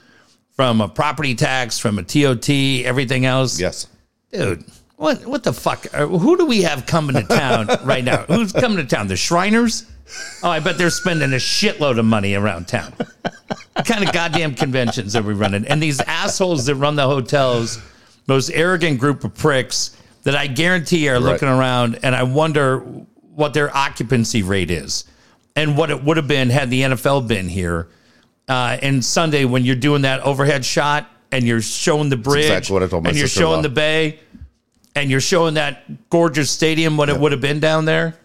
from 0.60 0.82
a 0.82 0.88
property 0.88 1.34
tax, 1.34 1.78
from 1.78 1.98
a 1.98 2.02
TOT, 2.02 2.50
everything 2.84 3.24
else. 3.24 3.58
Yes. 3.58 3.86
Dude, 4.30 4.62
what 4.96 5.24
what 5.24 5.42
the 5.42 5.54
fuck? 5.54 5.86
Uh, 5.94 6.06
Who 6.06 6.36
do 6.36 6.44
we 6.44 6.60
have 6.60 6.84
coming 6.84 7.16
to 7.16 7.22
town 7.22 7.66
right 7.82 8.04
now? 8.04 8.24
Who's 8.24 8.52
coming 8.52 8.76
to 8.76 8.84
town? 8.84 9.06
The 9.06 9.16
Shriners? 9.16 9.86
Oh, 10.42 10.50
I 10.50 10.60
bet 10.60 10.76
they're 10.76 10.90
spending 10.90 11.32
a 11.32 11.36
shitload 11.36 11.98
of 11.98 12.04
money 12.04 12.34
around 12.34 12.68
town. 12.68 12.92
What 13.72 13.86
kind 13.86 14.04
of 14.06 14.12
goddamn 14.12 14.54
conventions 14.54 15.16
are 15.16 15.22
we 15.22 15.32
running? 15.32 15.66
And 15.66 15.82
these 15.82 15.98
assholes 16.02 16.66
that 16.66 16.74
run 16.74 16.94
the 16.94 17.06
hotels, 17.06 17.78
those 18.26 18.50
arrogant 18.50 19.00
group 19.00 19.24
of 19.24 19.34
pricks 19.34 19.96
that 20.24 20.36
I 20.36 20.46
guarantee 20.46 21.08
are 21.08 21.18
looking 21.18 21.48
around, 21.48 22.00
and 22.02 22.14
I 22.14 22.24
wonder 22.24 22.80
what 23.34 23.54
their 23.54 23.74
occupancy 23.74 24.42
rate 24.42 24.70
is 24.70 25.04
and 25.56 25.78
what 25.78 25.90
it 25.90 26.04
would 26.04 26.18
have 26.18 26.28
been 26.28 26.50
had 26.50 26.68
the 26.68 26.82
NFL 26.82 27.28
been 27.28 27.48
here. 27.48 27.88
Uh, 28.50 28.76
and 28.82 29.04
Sunday, 29.04 29.44
when 29.44 29.64
you're 29.64 29.76
doing 29.76 30.02
that 30.02 30.22
overhead 30.22 30.64
shot 30.64 31.06
and 31.30 31.44
you're 31.46 31.62
showing 31.62 32.08
the 32.08 32.16
bridge, 32.16 32.46
exactly 32.46 32.74
what 32.74 32.82
I 32.82 32.88
told 32.88 33.04
my 33.04 33.10
and 33.10 33.16
you're 33.16 33.28
sister-in-law. 33.28 33.52
showing 33.52 33.62
the 33.62 33.68
bay, 33.68 34.18
and 34.96 35.08
you're 35.08 35.20
showing 35.20 35.54
that 35.54 36.10
gorgeous 36.10 36.50
stadium, 36.50 36.96
what 36.96 37.08
it 37.08 37.16
would 37.16 37.30
have 37.30 37.40
been 37.40 37.60
down 37.60 37.84
there. 37.84 38.16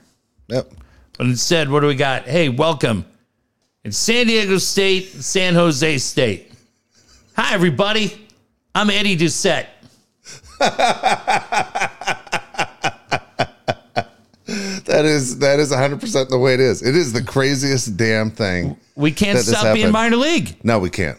Yep. 0.47 0.71
But 1.15 1.27
instead, 1.27 1.69
what 1.69 1.81
do 1.81 1.88
we 1.88 1.93
got? 1.93 2.23
Hey, 2.23 2.49
welcome. 2.49 3.05
It's 3.83 3.97
San 3.97 4.25
Diego 4.25 4.57
State, 4.57 5.09
San 5.09 5.53
Jose 5.53 5.99
State. 5.99 6.51
Hi, 7.35 7.53
everybody. 7.53 8.27
I'm 8.73 8.89
Eddie 8.89 9.15
Doucette. 9.15 9.67
That 14.95 15.05
is 15.05 15.39
that 15.39 15.60
is 15.60 15.71
100 15.71 15.99
percent 15.99 16.29
the 16.29 16.38
way 16.39 16.53
it 16.53 16.60
is. 16.62 16.81
It 16.81 16.95
is 16.95 17.12
the 17.12 17.21
craziest 17.21 17.97
damn 17.97 18.31
thing. 18.31 18.77
We 18.95 19.12
can't 19.12 19.38
stop 19.39 19.73
being 19.73 19.91
minor 19.91 20.15
league. 20.15 20.55
No, 20.63 20.79
we 20.79 20.89
can't. 20.89 21.17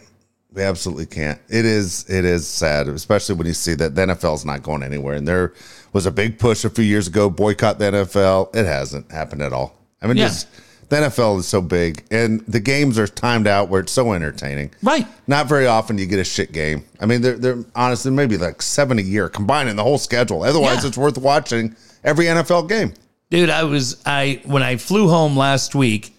We 0.51 0.63
absolutely 0.63 1.05
can't. 1.05 1.39
It 1.47 1.63
is 1.65 2.09
it 2.09 2.25
is 2.25 2.47
sad, 2.47 2.87
especially 2.87 3.35
when 3.35 3.45
you 3.45 3.53
see 3.53 3.75
that 3.75 3.93
the 3.93 4.01
NFL's 4.01 4.45
not 4.45 4.63
going 4.63 4.81
anywhere. 4.81 5.13
And 5.13 5.27
there 5.27 5.53
was 5.93 6.07
a 6.07 6.11
big 6.11 6.39
push 6.39 6.65
a 6.65 6.71
few 6.71 6.83
years 6.83 7.07
ago, 7.07 7.29
boycott 7.29 7.77
the 7.77 7.85
NFL. 7.85 8.55
It 8.55 8.65
hasn't 8.65 9.11
happened 9.11 9.43
at 9.43 9.53
all. 9.53 9.77
I 10.01 10.07
mean, 10.07 10.17
Yeah. 10.17 10.27
just 10.29 10.47
the 10.89 10.95
NFL 10.95 11.37
is 11.39 11.47
so 11.47 11.61
big, 11.61 12.03
and 12.09 12.43
the 12.47 12.59
games 12.59 12.97
are 12.97 13.07
timed 13.07 13.45
out 13.45 13.69
where 13.69 13.81
it's 13.81 13.91
so 13.91 14.13
entertaining. 14.13 14.71
Right. 14.81 15.05
Not 15.27 15.47
very 15.47 15.67
often 15.67 15.99
you 15.99 16.07
get 16.07 16.17
a 16.19 16.23
shit 16.23 16.51
game. 16.51 16.83
I 16.99 17.05
mean, 17.05 17.21
they're, 17.21 17.37
they're 17.37 17.63
honestly 17.75 18.09
maybe 18.09 18.37
like 18.37 18.61
seven 18.63 18.97
a 18.97 19.01
year 19.03 19.29
combining 19.29 19.75
the 19.75 19.83
whole 19.83 19.97
schedule. 19.99 20.41
Otherwise, 20.43 20.81
Yeah. 20.83 20.87
it's 20.87 20.97
worth 20.97 21.17
watching 21.19 21.75
every 22.03 22.25
NFL 22.25 22.63
game. 22.69 22.93
Dude, 23.29 23.49
I 23.49 23.63
was 23.65 24.01
I 24.05 24.41
when 24.45 24.63
I 24.63 24.77
flew 24.77 25.09
home 25.09 25.35
last 25.35 25.75
week, 25.75 26.15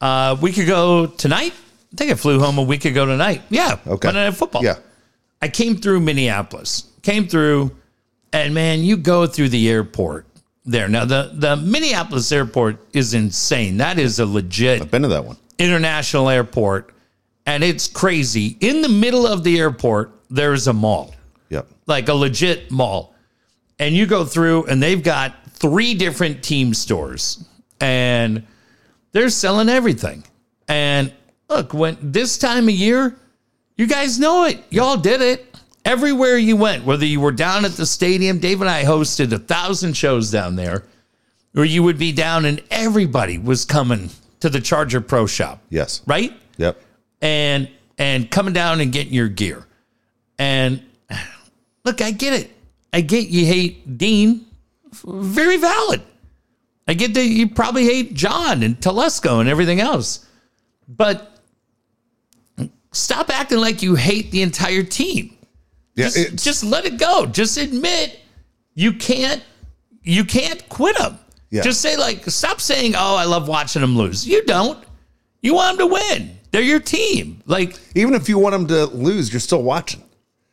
uh, 0.00 0.36
a 0.38 0.40
week 0.40 0.56
ago 0.56 1.06
tonight. 1.06 1.52
I 1.92 1.96
think 1.96 2.10
I 2.10 2.14
flew 2.14 2.38
home 2.40 2.56
a 2.58 2.62
week 2.62 2.84
ago 2.84 3.04
tonight. 3.04 3.42
Yeah. 3.50 3.78
Okay. 3.86 4.08
Monday 4.08 4.24
Night 4.24 4.34
Football. 4.34 4.64
Yeah. 4.64 4.76
I 5.42 5.48
came 5.48 5.76
through 5.76 6.00
Minneapolis. 6.00 6.84
Came 7.02 7.26
through, 7.28 7.72
and 8.32 8.54
man, 8.54 8.80
you 8.80 8.96
go 8.96 9.26
through 9.26 9.50
the 9.50 9.68
airport 9.68 10.26
there. 10.64 10.88
Now 10.88 11.04
the 11.04 11.30
the 11.34 11.56
Minneapolis 11.56 12.30
airport 12.32 12.78
is 12.94 13.12
insane. 13.12 13.76
That 13.78 13.98
is 13.98 14.18
a 14.18 14.24
legit. 14.26 14.80
I've 14.80 14.90
been 14.90 15.02
to 15.02 15.08
that 15.08 15.24
one. 15.24 15.36
International 15.58 16.30
Airport, 16.30 16.94
and 17.44 17.62
it's 17.62 17.86
crazy. 17.86 18.56
In 18.60 18.80
the 18.80 18.88
middle 18.88 19.26
of 19.26 19.44
the 19.44 19.58
airport, 19.58 20.10
there's 20.30 20.66
a 20.68 20.72
mall, 20.72 21.14
Yep. 21.50 21.66
like 21.86 22.08
a 22.08 22.14
legit 22.14 22.70
mall. 22.70 23.14
And 23.78 23.94
you 23.94 24.06
go 24.06 24.24
through, 24.24 24.64
and 24.66 24.82
they've 24.82 25.02
got 25.02 25.34
three 25.60 25.94
different 25.94 26.42
team 26.42 26.74
stores, 26.74 27.44
and 27.80 28.44
they're 29.12 29.30
selling 29.30 29.68
everything. 29.68 30.24
And 30.68 31.12
look, 31.48 31.72
when 31.72 31.96
this 32.00 32.38
time 32.38 32.64
of 32.68 32.74
year, 32.74 33.16
you 33.76 33.86
guys 33.86 34.18
know 34.18 34.44
it. 34.44 34.62
Y'all 34.70 34.96
did 34.96 35.20
it. 35.20 35.46
Everywhere 35.84 36.36
you 36.36 36.56
went, 36.56 36.84
whether 36.84 37.06
you 37.06 37.20
were 37.20 37.32
down 37.32 37.64
at 37.64 37.72
the 37.72 37.86
stadium, 37.86 38.38
Dave 38.38 38.60
and 38.60 38.68
I 38.68 38.84
hosted 38.84 39.32
a 39.32 39.38
thousand 39.38 39.96
shows 39.96 40.30
down 40.30 40.54
there, 40.56 40.84
or 41.56 41.64
you 41.64 41.82
would 41.82 41.98
be 41.98 42.12
down 42.12 42.44
and 42.44 42.62
everybody 42.70 43.38
was 43.38 43.64
coming 43.64 44.10
to 44.40 44.50
the 44.50 44.60
Charger 44.60 45.00
Pro 45.00 45.26
Shop, 45.26 45.62
Yes. 45.70 46.02
right? 46.06 46.32
Yep. 46.58 46.80
And 47.22 47.68
and 47.96 48.30
coming 48.30 48.52
down 48.52 48.80
and 48.80 48.92
getting 48.92 49.12
your 49.14 49.28
gear. 49.28 49.66
And 50.38 50.82
look, 51.84 52.00
I 52.02 52.10
get 52.10 52.34
it. 52.34 52.50
I 52.92 53.00
get 53.00 53.28
you 53.28 53.46
hate 53.46 53.98
Dean. 53.98 54.46
Very 54.92 55.56
valid. 55.56 56.02
I 56.88 56.94
get 56.94 57.14
that 57.14 57.26
you 57.26 57.48
probably 57.48 57.84
hate 57.84 58.14
John 58.14 58.62
and 58.62 58.76
Telesco 58.80 59.40
and 59.40 59.48
everything 59.48 59.80
else. 59.80 60.26
But 60.88 61.40
stop 62.92 63.30
acting 63.30 63.58
like 63.58 63.82
you 63.82 63.94
hate 63.94 64.30
the 64.32 64.42
entire 64.42 64.82
team. 64.82 65.36
Yeah. 65.94 66.06
Just, 66.06 66.44
just 66.44 66.64
let 66.64 66.86
it 66.86 66.98
go. 66.98 67.26
Just 67.26 67.56
admit 67.56 68.20
you 68.74 68.92
can't 68.92 69.42
you 70.02 70.24
can't 70.24 70.66
quit 70.68 70.96
them. 70.98 71.18
Yeah. 71.50 71.62
Just 71.62 71.80
say 71.80 71.96
like 71.96 72.24
stop 72.26 72.60
saying, 72.60 72.94
"Oh, 72.96 73.16
I 73.16 73.24
love 73.24 73.48
watching 73.48 73.82
them 73.82 73.96
lose." 73.96 74.26
You 74.26 74.44
don't. 74.44 74.82
You 75.42 75.54
want 75.54 75.78
them 75.78 75.88
to 75.88 75.94
win. 75.94 76.38
They're 76.50 76.62
your 76.62 76.80
team. 76.80 77.42
Like, 77.46 77.78
even 77.94 78.14
if 78.14 78.28
you 78.28 78.38
want 78.38 78.52
them 78.52 78.66
to 78.68 78.86
lose, 78.86 79.32
you're 79.32 79.40
still 79.40 79.62
watching. 79.62 80.02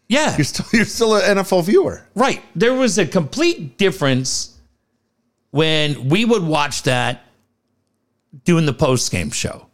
Yeah. 0.08 0.36
You're 0.38 0.46
still 0.46 0.66
you're 0.74 0.86
still 0.86 1.16
an 1.16 1.38
NFL 1.38 1.66
viewer. 1.66 2.06
Right. 2.16 2.42
There 2.56 2.74
was 2.74 2.98
a 2.98 3.06
complete 3.06 3.78
difference 3.78 4.58
when 5.52 6.10
we 6.10 6.26
would 6.26 6.44
watch 6.44 6.84
that 6.84 7.24
doing 8.44 8.66
the 8.66 8.74
post 8.74 9.12
game 9.12 9.32
show 9.32 9.68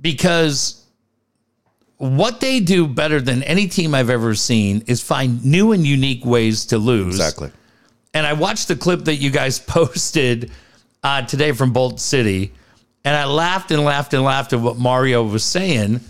because 0.00 0.84
what 1.96 2.40
they 2.40 2.60
do 2.60 2.86
better 2.86 3.20
than 3.20 3.42
any 3.44 3.66
team 3.66 3.94
I've 3.94 4.10
ever 4.10 4.34
seen 4.34 4.82
is 4.86 5.00
find 5.00 5.44
new 5.44 5.72
and 5.72 5.86
unique 5.86 6.24
ways 6.24 6.66
to 6.66 6.78
lose. 6.78 7.14
Exactly. 7.14 7.50
And 8.12 8.26
I 8.26 8.32
watched 8.34 8.68
the 8.68 8.76
clip 8.76 9.04
that 9.04 9.16
you 9.16 9.30
guys 9.30 9.58
posted 9.66 10.50
uh, 11.02 11.22
today 11.22 11.52
from 11.52 11.72
Bolt 11.72 12.00
City, 12.00 12.52
and 13.04 13.16
I 13.16 13.24
laughed 13.26 13.70
and 13.70 13.84
laughed 13.84 14.14
and 14.14 14.22
laughed 14.22 14.52
at 14.52 14.60
what 14.60 14.76
Mario 14.76 15.24
was 15.24 15.44
saying 15.44 16.00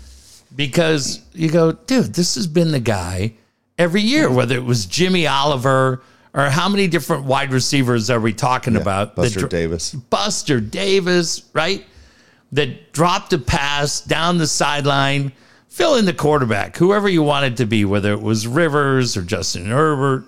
because 0.55 1.21
you 1.33 1.49
go, 1.49 1.73
dude, 1.73 2.13
this 2.13 2.35
has 2.35 2.47
been 2.47 2.71
the 2.71 2.79
guy 2.79 3.33
every 3.77 4.01
year, 4.01 4.31
whether 4.31 4.55
it 4.55 4.63
was 4.63 4.85
Jimmy 4.85 5.27
Oliver 5.27 6.01
or 6.33 6.49
how 6.49 6.67
many 6.67 6.87
different 6.87 7.23
wide 7.23 7.53
receivers 7.53 8.09
are 8.09 8.19
we 8.19 8.33
talking 8.33 8.75
about? 8.75 9.15
Buster 9.15 9.47
Davis. 9.47 9.93
Buster 9.93 10.59
Davis, 10.59 11.43
right? 11.53 11.85
That 12.51 12.93
dropped 12.93 13.33
a 13.33 13.37
pass 13.37 14.01
down 14.01 14.37
the 14.37 14.47
sideline, 14.47 15.31
fill 15.67 15.95
in 15.95 16.05
the 16.05 16.13
quarterback, 16.13 16.77
whoever 16.77 17.09
you 17.09 17.23
wanted 17.23 17.57
to 17.57 17.65
be, 17.65 17.85
whether 17.85 18.11
it 18.11 18.21
was 18.21 18.47
Rivers 18.47 19.17
or 19.17 19.21
Justin 19.21 19.65
Herbert. 19.65 20.25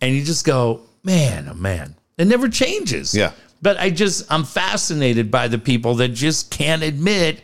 And 0.00 0.14
you 0.14 0.24
just 0.24 0.44
go, 0.44 0.82
man, 1.02 1.48
oh 1.50 1.54
man, 1.54 1.96
it 2.16 2.26
never 2.26 2.48
changes. 2.48 3.14
Yeah. 3.14 3.32
But 3.60 3.78
I 3.78 3.90
just, 3.90 4.30
I'm 4.32 4.44
fascinated 4.44 5.30
by 5.30 5.48
the 5.48 5.58
people 5.58 5.96
that 5.96 6.08
just 6.10 6.52
can't 6.52 6.84
admit, 6.84 7.42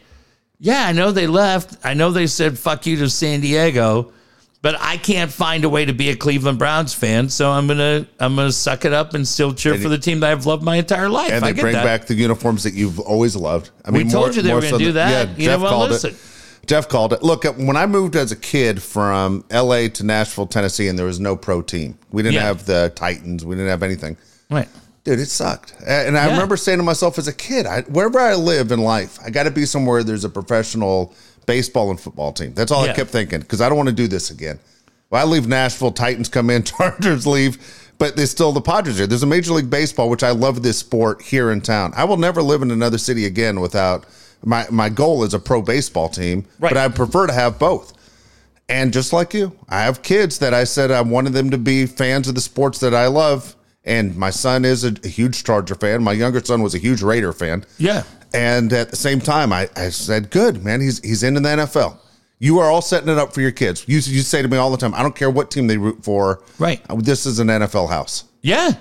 yeah, 0.59 0.87
I 0.87 0.93
know 0.93 1.13
they 1.13 1.27
left. 1.27 1.77
I 1.85 1.95
know 1.95 2.11
they 2.11 2.27
said 2.27 2.59
fuck 2.59 2.87
you 2.87 2.97
to 2.99 3.09
San 3.11 3.41
Diego, 3.41 4.13
but 4.63 4.77
I 4.81 4.97
can't 4.97 5.31
find 5.31 5.65
a 5.65 5.69
way 5.69 5.85
to 5.85 5.93
be 5.93 6.09
a 6.11 6.17
Cleveland 6.17 6.59
Browns 6.59 6.95
fan. 6.95 7.29
So 7.29 7.51
I'm 7.51 7.67
gonna 7.67 8.07
I'm 8.19 8.35
gonna 8.37 8.53
suck 8.53 8.85
it 8.85 8.93
up 8.93 9.15
and 9.15 9.27
still 9.27 9.53
cheer 9.53 9.77
for 9.79 9.89
the 9.89 9.99
team 9.99 10.21
that 10.21 10.31
I've 10.31 10.47
loved 10.47 10.63
my 10.63 10.77
entire 10.77 11.09
life. 11.09 11.33
And 11.33 11.45
I 11.45 11.53
they 11.53 11.61
bring 11.61 11.75
that. 11.75 11.85
back 11.85 12.07
the 12.07 12.15
uniforms 12.15 12.63
that 12.63 12.75
you've 12.75 12.99
always 13.01 13.37
loved. 13.37 13.71
I 13.85 13.91
mean, 13.91 14.07
We 14.07 14.13
told 14.13 14.35
you 14.37 14.43
they 14.43 14.55
were 14.55 14.61
gonna 14.63 14.79
do 14.79 14.93
that. 14.93 15.39
You 15.39 15.49
know 15.49 15.59
what? 15.59 15.69
called 15.71 15.91
Listen. 15.91 16.11
it. 16.13 16.17
Jeff 16.67 16.89
called 16.89 17.13
it. 17.13 17.23
Look, 17.23 17.45
uh, 17.45 17.53
when 17.53 17.77
I 17.77 17.85
moved 17.85 18.17
as 18.17 18.33
a 18.33 18.37
kid 18.37 18.83
from 18.83 19.45
L.A. 19.51 19.91
to 19.91 20.03
Nashville, 20.03 20.47
Tennessee, 20.47 20.89
and 20.89 20.99
there 20.99 21.05
was 21.05 21.21
no 21.21 21.37
pro 21.37 21.61
team. 21.61 21.99
We 22.11 22.23
didn't 22.23 22.37
Yeah. 22.37 22.45
have 22.45 22.65
the 22.65 22.91
Titans. 22.95 23.45
We 23.45 23.55
didn't 23.55 23.69
have 23.69 23.83
anything. 23.83 24.17
Right. 24.51 24.67
Dude, 25.05 25.21
it 25.21 25.29
sucked. 25.29 25.75
And 25.87 26.17
I 26.17 26.27
Yeah. 26.27 26.33
remember 26.33 26.57
saying 26.57 26.79
to 26.79 26.83
myself 26.85 27.19
as 27.19 27.29
a 27.29 27.33
kid, 27.33 27.67
I, 27.67 27.83
wherever 27.83 28.19
I 28.19 28.35
live 28.35 28.73
in 28.73 28.81
life, 28.81 29.19
I 29.25 29.31
got 29.31 29.43
to 29.43 29.51
be 29.51 29.67
somewhere 29.67 30.03
there's 30.03 30.25
a 30.25 30.31
professional 30.31 31.13
baseball 31.47 31.91
and 31.91 32.01
football 32.01 32.33
team. 32.33 32.53
That's 32.55 32.73
all 32.73 32.87
Yeah. 32.87 32.93
I 32.93 32.95
kept 32.95 33.11
thinking 33.11 33.41
because 33.41 33.61
I 33.61 33.69
don't 33.69 33.77
want 33.77 33.91
to 33.91 33.95
do 33.95 34.09
this 34.09 34.31
again. 34.31 34.59
Well, 35.11 35.21
I 35.21 35.29
leave 35.29 35.47
Nashville, 35.47 35.93
Titans 35.93 36.29
come 36.31 36.49
in, 36.49 36.63
Chargers 36.65 37.27
leave, 37.27 37.59
but 37.99 38.17
there's 38.17 38.31
still 38.31 38.53
the 38.53 38.63
Padres 38.63 38.97
here. 38.97 39.07
There's 39.07 39.23
a 39.23 39.27
Major 39.27 39.53
League 39.53 39.69
Baseball, 39.69 40.09
which 40.09 40.23
I 40.25 40.31
love 40.31 40.63
this 40.63 40.79
sport 40.79 41.21
here 41.21 41.51
in 41.51 41.61
town. 41.61 41.93
I 41.95 42.05
will 42.05 42.17
never 42.17 42.43
live 42.43 42.63
in 42.63 42.71
another 42.71 42.99
city 42.99 43.27
again 43.27 43.61
without 43.61 44.05
my 44.43 44.67
my 44.71 44.89
goal 44.89 45.23
is 45.25 45.35
a 45.35 45.39
pro 45.39 45.61
baseball 45.63 46.09
team, 46.09 46.47
Right. 46.59 46.71
but 46.73 46.77
I 46.79 46.89
prefer 46.89 47.27
to 47.27 47.33
have 47.35 47.59
both. 47.59 47.93
And 48.71 48.93
just 48.93 49.13
like 49.13 49.35
you, 49.35 49.53
I 49.69 49.83
have 49.83 50.03
kids 50.03 50.39
that 50.39 50.55
I 50.55 50.65
said 50.65 50.91
I 50.91 51.03
wanted 51.03 51.35
them 51.35 51.51
to 51.51 51.59
be 51.59 51.85
fans 51.85 52.27
of 52.29 52.35
the 52.35 52.41
sports 52.41 52.79
that 52.79 52.95
I 52.95 53.07
love. 53.09 53.55
And 53.85 54.17
my 54.17 54.31
son 54.31 54.65
is 54.65 54.85
a, 54.85 54.95
a 55.05 55.09
huge 55.09 55.45
Charger 55.45 55.75
fan. 55.75 56.03
My 56.03 56.13
younger 56.13 56.43
son 56.43 56.63
was 56.63 56.75
a 56.75 56.79
huge 56.79 57.03
Raider 57.03 57.33
fan. 57.33 57.65
Yeah. 57.79 58.05
And 58.33 58.73
at 58.73 58.91
the 58.91 58.97
same 58.97 59.21
time, 59.21 59.53
I, 59.53 59.69
I 59.77 59.91
said, 59.91 60.31
good, 60.31 60.65
man, 60.65 60.81
he's 60.81 61.01
he's 61.01 61.23
into 61.23 61.41
the 61.41 61.49
NFL. 61.51 61.99
You 62.41 62.59
are 62.59 62.71
all 62.71 62.83
setting 62.83 63.09
it 63.09 63.17
up 63.19 63.33
for 63.33 63.41
your 63.41 63.53
kids. 63.53 63.85
You, 63.87 63.97
you 63.97 64.21
say 64.23 64.43
to 64.43 64.49
me 64.49 64.57
all 64.57 64.71
the 64.71 64.77
time, 64.77 64.95
I 64.95 65.03
don't 65.03 65.15
care 65.15 65.31
what 65.31 65.51
team 65.51 65.67
they 65.67 65.77
root 65.79 66.03
for. 66.05 66.43
Right. 66.59 66.81
Uh, 66.91 66.97
this 66.97 67.27
is 67.27 67.39
an 67.39 67.47
NFL 67.49 67.89
house. 67.89 68.25
Yeah. 68.43 68.73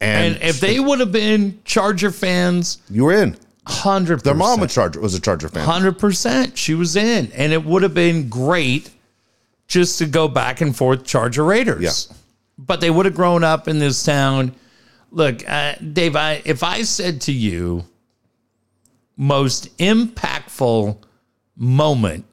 And, 0.00 0.34
And 0.34 0.42
if 0.42 0.60
they 0.60 0.80
would 0.80 1.00
have 1.00 1.12
been 1.12 1.60
Charger 1.64 2.10
fans, 2.10 2.78
you 2.90 3.04
were 3.04 3.12
in. 3.12 3.36
100%. 3.66 4.22
Their 4.22 4.34
mom 4.34 4.60
was, 4.60 4.74
Charger, 4.74 5.00
was 5.00 5.14
a 5.14 5.20
Charger 5.20 5.48
fan. 5.48 5.64
hundred 5.64 5.98
percent, 5.98 6.58
she 6.58 6.74
was 6.74 6.96
in, 6.96 7.30
and 7.32 7.52
it 7.52 7.64
would 7.64 7.82
have 7.82 7.94
been 7.94 8.28
great 8.28 8.90
just 9.68 9.98
to 9.98 10.06
go 10.06 10.26
back 10.26 10.60
and 10.60 10.74
forth 10.74 11.04
Charger 11.04 11.44
Raiders. 11.44 12.08
Yeah. 12.10 12.16
But 12.66 12.80
they 12.82 12.90
would 12.90 13.06
have 13.06 13.14
grown 13.14 13.42
up 13.42 13.68
in 13.68 13.78
this 13.78 14.02
town. 14.02 14.54
Look, 15.10 15.48
uh, 15.48 15.74
Dave, 15.76 16.14
I, 16.14 16.42
if 16.44 16.62
I 16.62 16.82
said 16.82 17.22
to 17.22 17.32
you, 17.32 17.84
most 19.16 19.76
impactful 19.78 20.96
moment 21.56 22.24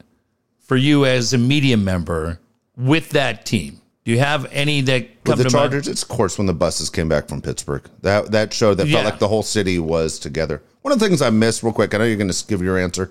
for 0.60 0.76
you 0.76 1.04
as 1.06 1.32
a 1.32 1.38
media 1.38 1.76
member 1.76 2.40
with 2.76 3.10
that 3.10 3.46
team, 3.46 3.80
do 4.04 4.12
you 4.12 4.18
have 4.20 4.46
any 4.52 4.80
that 4.82 5.24
come 5.24 5.36
With 5.36 5.44
the 5.44 5.50
to 5.50 5.56
mind? 5.56 5.70
Chargers, 5.72 5.88
it's 5.88 6.02
of 6.02 6.08
course 6.08 6.38
when 6.38 6.46
the 6.46 6.54
buses 6.54 6.88
came 6.90 7.08
back 7.08 7.28
from 7.28 7.42
Pittsburgh. 7.42 7.88
That 8.02 8.30
that 8.32 8.52
show 8.52 8.74
that 8.74 8.86
Yeah. 8.86 8.96
felt 9.02 9.04
like 9.06 9.18
the 9.18 9.28
whole 9.28 9.42
city 9.42 9.78
was 9.78 10.18
together. 10.18 10.62
One 10.82 10.92
of 10.92 10.98
the 10.98 11.06
things 11.06 11.20
I 11.20 11.30
miss, 11.30 11.62
real 11.62 11.72
quick, 11.72 11.94
I 11.94 11.98
know 11.98 12.04
you're 12.04 12.16
going 12.16 12.30
to 12.30 12.46
give 12.46 12.62
your 12.62 12.78
answer. 12.78 13.10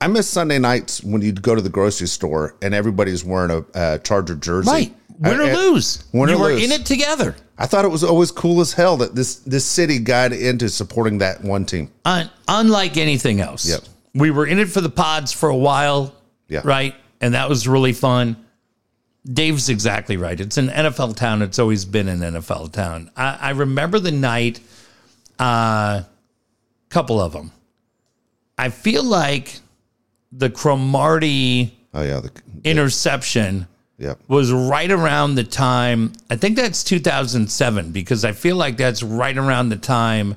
I 0.00 0.06
miss 0.08 0.28
Sunday 0.28 0.58
nights 0.58 1.02
when 1.02 1.20
you'd 1.22 1.42
go 1.42 1.54
to 1.54 1.60
the 1.60 1.68
grocery 1.68 2.06
store 2.06 2.54
and 2.62 2.74
everybody's 2.74 3.24
wearing 3.24 3.50
a, 3.50 3.64
a 3.74 3.98
Charger 3.98 4.34
jersey. 4.34 4.70
Right. 4.70 4.94
Win 5.20 5.38
or 5.38 5.44
I- 5.44 5.50
I- 5.50 5.54
lose. 5.54 6.04
win 6.12 6.30
or 6.30 6.32
you 6.32 6.38
were 6.38 6.52
lose. 6.52 6.64
in 6.64 6.72
it 6.72 6.86
together. 6.86 7.36
I 7.58 7.66
thought 7.66 7.84
it 7.84 7.90
was 7.90 8.02
always 8.02 8.30
cool 8.30 8.60
as 8.62 8.72
hell 8.72 8.96
that 8.98 9.14
this 9.14 9.36
this 9.36 9.66
city 9.66 9.98
got 9.98 10.32
into 10.32 10.68
supporting 10.70 11.18
that 11.18 11.44
one 11.44 11.66
team. 11.66 11.90
Un- 12.06 12.30
unlike 12.48 12.96
anything 12.96 13.40
else. 13.40 13.68
Yep. 13.68 13.82
We 14.14 14.30
were 14.30 14.46
in 14.46 14.58
it 14.58 14.70
for 14.70 14.80
the 14.80 14.88
pods 14.88 15.30
for 15.32 15.50
a 15.50 15.56
while. 15.56 16.14
Yeah. 16.48 16.62
Right. 16.64 16.94
And 17.20 17.34
that 17.34 17.48
was 17.48 17.68
really 17.68 17.92
fun. 17.92 18.36
Dave's 19.30 19.68
exactly 19.68 20.16
right. 20.16 20.40
It's 20.40 20.56
an 20.56 20.70
NFL 20.70 21.14
town. 21.16 21.42
It's 21.42 21.58
always 21.58 21.84
been 21.84 22.08
an 22.08 22.20
NFL 22.20 22.72
town. 22.72 23.10
I, 23.14 23.38
I 23.40 23.50
remember 23.50 23.98
the 23.98 24.10
night, 24.10 24.60
a 25.38 25.42
uh, 25.42 26.04
couple 26.88 27.20
of 27.20 27.32
them. 27.34 27.52
I 28.56 28.70
feel 28.70 29.04
like 29.04 29.60
the 30.32 30.48
Cromartie 30.48 31.76
Oh 31.92 32.02
yeah, 32.02 32.20
the, 32.20 32.30
interception 32.64 33.66
yeah. 34.00 34.14
was 34.26 34.52
right 34.52 34.90
around 34.90 35.36
the 35.36 35.44
time 35.44 36.12
I 36.28 36.34
think 36.36 36.56
that's 36.56 36.82
2007 36.82 37.92
because 37.92 38.24
I 38.24 38.32
feel 38.32 38.56
like 38.56 38.76
that's 38.76 39.02
right 39.04 39.36
around 39.36 39.68
the 39.68 39.76
time 39.76 40.34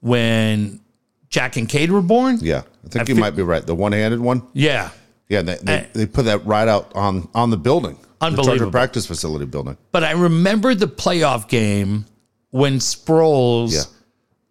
when 0.00 0.80
Jack 1.28 1.56
and 1.56 1.68
Cade 1.68 1.90
were 1.90 2.02
born. 2.02 2.38
Yeah, 2.40 2.62
I 2.84 2.88
think 2.88 2.96
I 2.96 3.10
you 3.10 3.14
feel- 3.14 3.16
might 3.24 3.36
be 3.36 3.42
right. 3.42 3.64
The 3.66 3.74
one-handed 3.74 4.20
one. 4.20 4.42
Yeah. 4.52 4.90
Yeah, 5.28 5.42
they, 5.42 5.56
they, 5.62 5.72
Eh. 5.74 5.86
they 5.94 6.06
put 6.06 6.26
that 6.26 6.44
right 6.44 6.68
out 6.68 6.92
on 6.94 7.26
on 7.34 7.48
the 7.50 7.56
building, 7.56 7.96
the 8.20 8.42
Charger 8.42 8.70
practice 8.70 9.06
facility 9.06 9.46
building. 9.46 9.78
But 9.90 10.04
I 10.04 10.10
remember 10.12 10.74
the 10.74 10.86
playoff 10.88 11.48
game 11.48 12.04
when 12.50 12.74
Sproles 12.80 13.72
Yeah. 13.72 13.82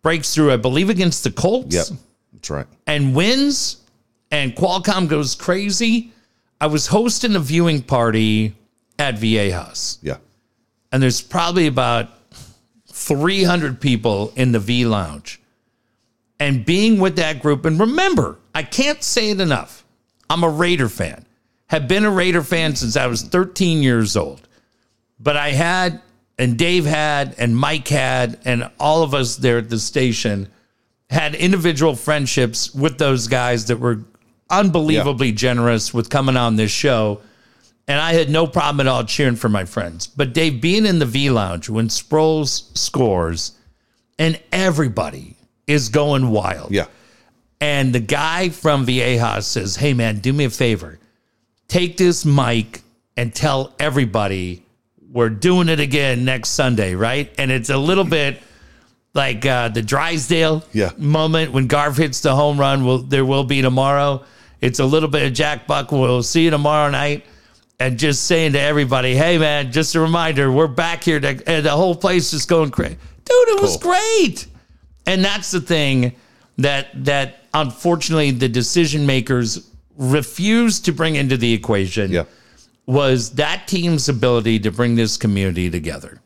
breaks 0.01 0.33
through, 0.33 0.51
I 0.51 0.57
believe, 0.57 0.89
against 0.89 1.23
the 1.23 1.29
Colts 1.31 1.75
Yep, 1.75 1.99
that's 2.33 2.49
right. 2.49 2.65
and 2.87 3.13
wins, 3.13 3.77
and 4.31 4.55
Qualcomm 4.55 5.07
goes 5.07 5.35
crazy. 5.35 6.11
I 6.61 6.67
was 6.67 6.87
hosting 6.87 7.35
a 7.35 7.39
viewing 7.39 7.81
party 7.81 8.55
at 8.97 9.15
Viejas. 9.15 9.97
Yeah, 10.01 10.17
and 10.91 11.03
there's 11.03 11.21
probably 11.21 11.67
about 11.67 12.09
300 12.87 13.81
people 13.81 14.31
in 14.35 14.51
the 14.51 14.59
V 14.59 14.85
Lounge. 14.85 15.41
And 16.39 16.65
being 16.65 16.99
with 16.99 17.17
that 17.17 17.41
group, 17.41 17.65
and 17.65 17.79
remember, 17.79 18.37
I 18.55 18.63
can't 18.63 19.03
say 19.03 19.31
it 19.31 19.39
enough. 19.39 19.85
I'm 20.29 20.43
a 20.43 20.49
Raider 20.49 20.89
fan. 20.89 21.25
Have 21.67 21.87
been 21.87 22.05
a 22.05 22.11
Raider 22.11 22.41
fan 22.41 22.75
since 22.75 22.97
I 22.97 23.07
was 23.07 23.21
13 23.21 23.83
years 23.83 24.17
old. 24.17 24.47
But 25.19 25.37
I 25.37 25.49
had, 25.49 26.01
and 26.37 26.57
Dave 26.57 26.85
had, 26.85 27.35
and 27.37 27.55
Mike 27.55 27.87
had, 27.87 28.39
and 28.43 28.69
all 28.79 29.03
of 29.03 29.13
us 29.13 29.35
there 29.35 29.59
at 29.59 29.69
the 29.69 29.79
station 29.79 30.49
had 31.09 31.35
individual 31.35 31.95
friendships 31.95 32.73
with 32.73 32.97
those 32.97 33.27
guys 33.27 33.65
that 33.65 33.79
were 33.79 34.03
unbelievably 34.51 35.31
generous 35.31 35.93
with 35.93 36.09
coming 36.09 36.37
on 36.37 36.55
this 36.57 36.71
show. 36.71 37.21
And 37.87 37.99
I 37.99 38.13
had 38.13 38.29
no 38.29 38.45
problem 38.47 38.85
at 38.85 38.89
all 38.91 39.03
cheering 39.03 39.35
for 39.35 39.49
my 39.49 39.65
friends. 39.65 40.07
But 40.07 40.33
Dave, 40.33 40.61
being 40.61 40.85
in 40.85 40.99
the 40.99 41.05
V 41.05 41.29
Lounge 41.29 41.67
when 41.69 41.87
Sproles 41.87 42.77
scores 42.77 43.53
and 44.19 44.39
everybody 44.51 45.35
is 45.67 45.89
going 45.89 46.29
wild. 46.29 46.71
Yeah. 46.71 46.85
And 47.59 47.93
the 47.93 47.99
guy 47.99 48.49
from 48.49 48.85
Viejas 48.85 49.43
says, 49.43 49.75
Hey, 49.75 49.93
man, 49.93 50.19
do 50.19 50.31
me 50.33 50.45
a 50.45 50.49
favor. 50.49 50.99
Take 51.67 51.97
this 51.97 52.25
mic 52.25 52.81
and 53.17 53.33
tell 53.33 53.73
everybody 53.79 54.63
we're 55.11 55.29
doing 55.29 55.67
it 55.69 55.79
again 55.79 56.23
next 56.23 56.49
Sunday, 56.49 56.95
right? 56.95 57.33
And 57.37 57.51
it's 57.51 57.69
a 57.69 57.77
little 57.77 58.03
bit 58.05 58.41
like 59.13 59.45
uh, 59.45 59.67
the 59.69 59.81
Drysdale 59.81 60.63
Yeah. 60.71 60.91
moment 60.97 61.51
when 61.51 61.67
Garv 61.67 61.97
hits 61.97 62.21
the 62.21 62.33
home 62.35 62.57
run. 62.59 62.85
Will 62.85 62.99
there 62.99 63.25
will 63.25 63.43
be 63.43 63.61
tomorrow? 63.61 64.23
It's 64.61 64.79
a 64.79 64.85
little 64.85 65.09
bit 65.09 65.23
of 65.23 65.33
Jack 65.33 65.67
Buck. 65.67 65.91
We'll 65.91 66.23
see 66.23 66.43
you 66.45 66.51
tomorrow 66.51 66.89
night. 66.89 67.25
And 67.79 67.97
just 67.97 68.25
saying 68.27 68.53
to 68.53 68.59
everybody, 68.61 69.15
hey 69.15 69.39
man, 69.39 69.71
just 69.71 69.95
a 69.95 69.99
reminder, 69.99 70.51
we're 70.51 70.67
back 70.67 71.03
here. 71.03 71.19
To, 71.19 71.27
and 71.49 71.65
the 71.65 71.71
whole 71.71 71.95
place 71.95 72.31
is 72.31 72.45
going 72.45 72.69
crazy, 72.69 72.95
dude. 73.25 73.49
It 73.49 73.61
was 73.61 73.75
great. 73.77 74.45
And 75.07 75.25
that's 75.25 75.49
the 75.49 75.61
thing 75.61 76.13
that 76.59 76.89
that 77.05 77.39
unfortunately 77.55 78.29
the 78.31 78.47
decision 78.47 79.07
makers 79.07 79.67
refused 79.97 80.85
to 80.85 80.91
bring 80.91 81.15
into 81.15 81.37
the 81.37 81.51
equation 81.53 82.11
Yeah. 82.11 82.25
was 82.85 83.31
that 83.31 83.67
team's 83.67 84.07
ability 84.09 84.59
to 84.59 84.71
bring 84.71 84.95
this 84.95 85.17
community 85.17 85.71
together. 85.71 86.21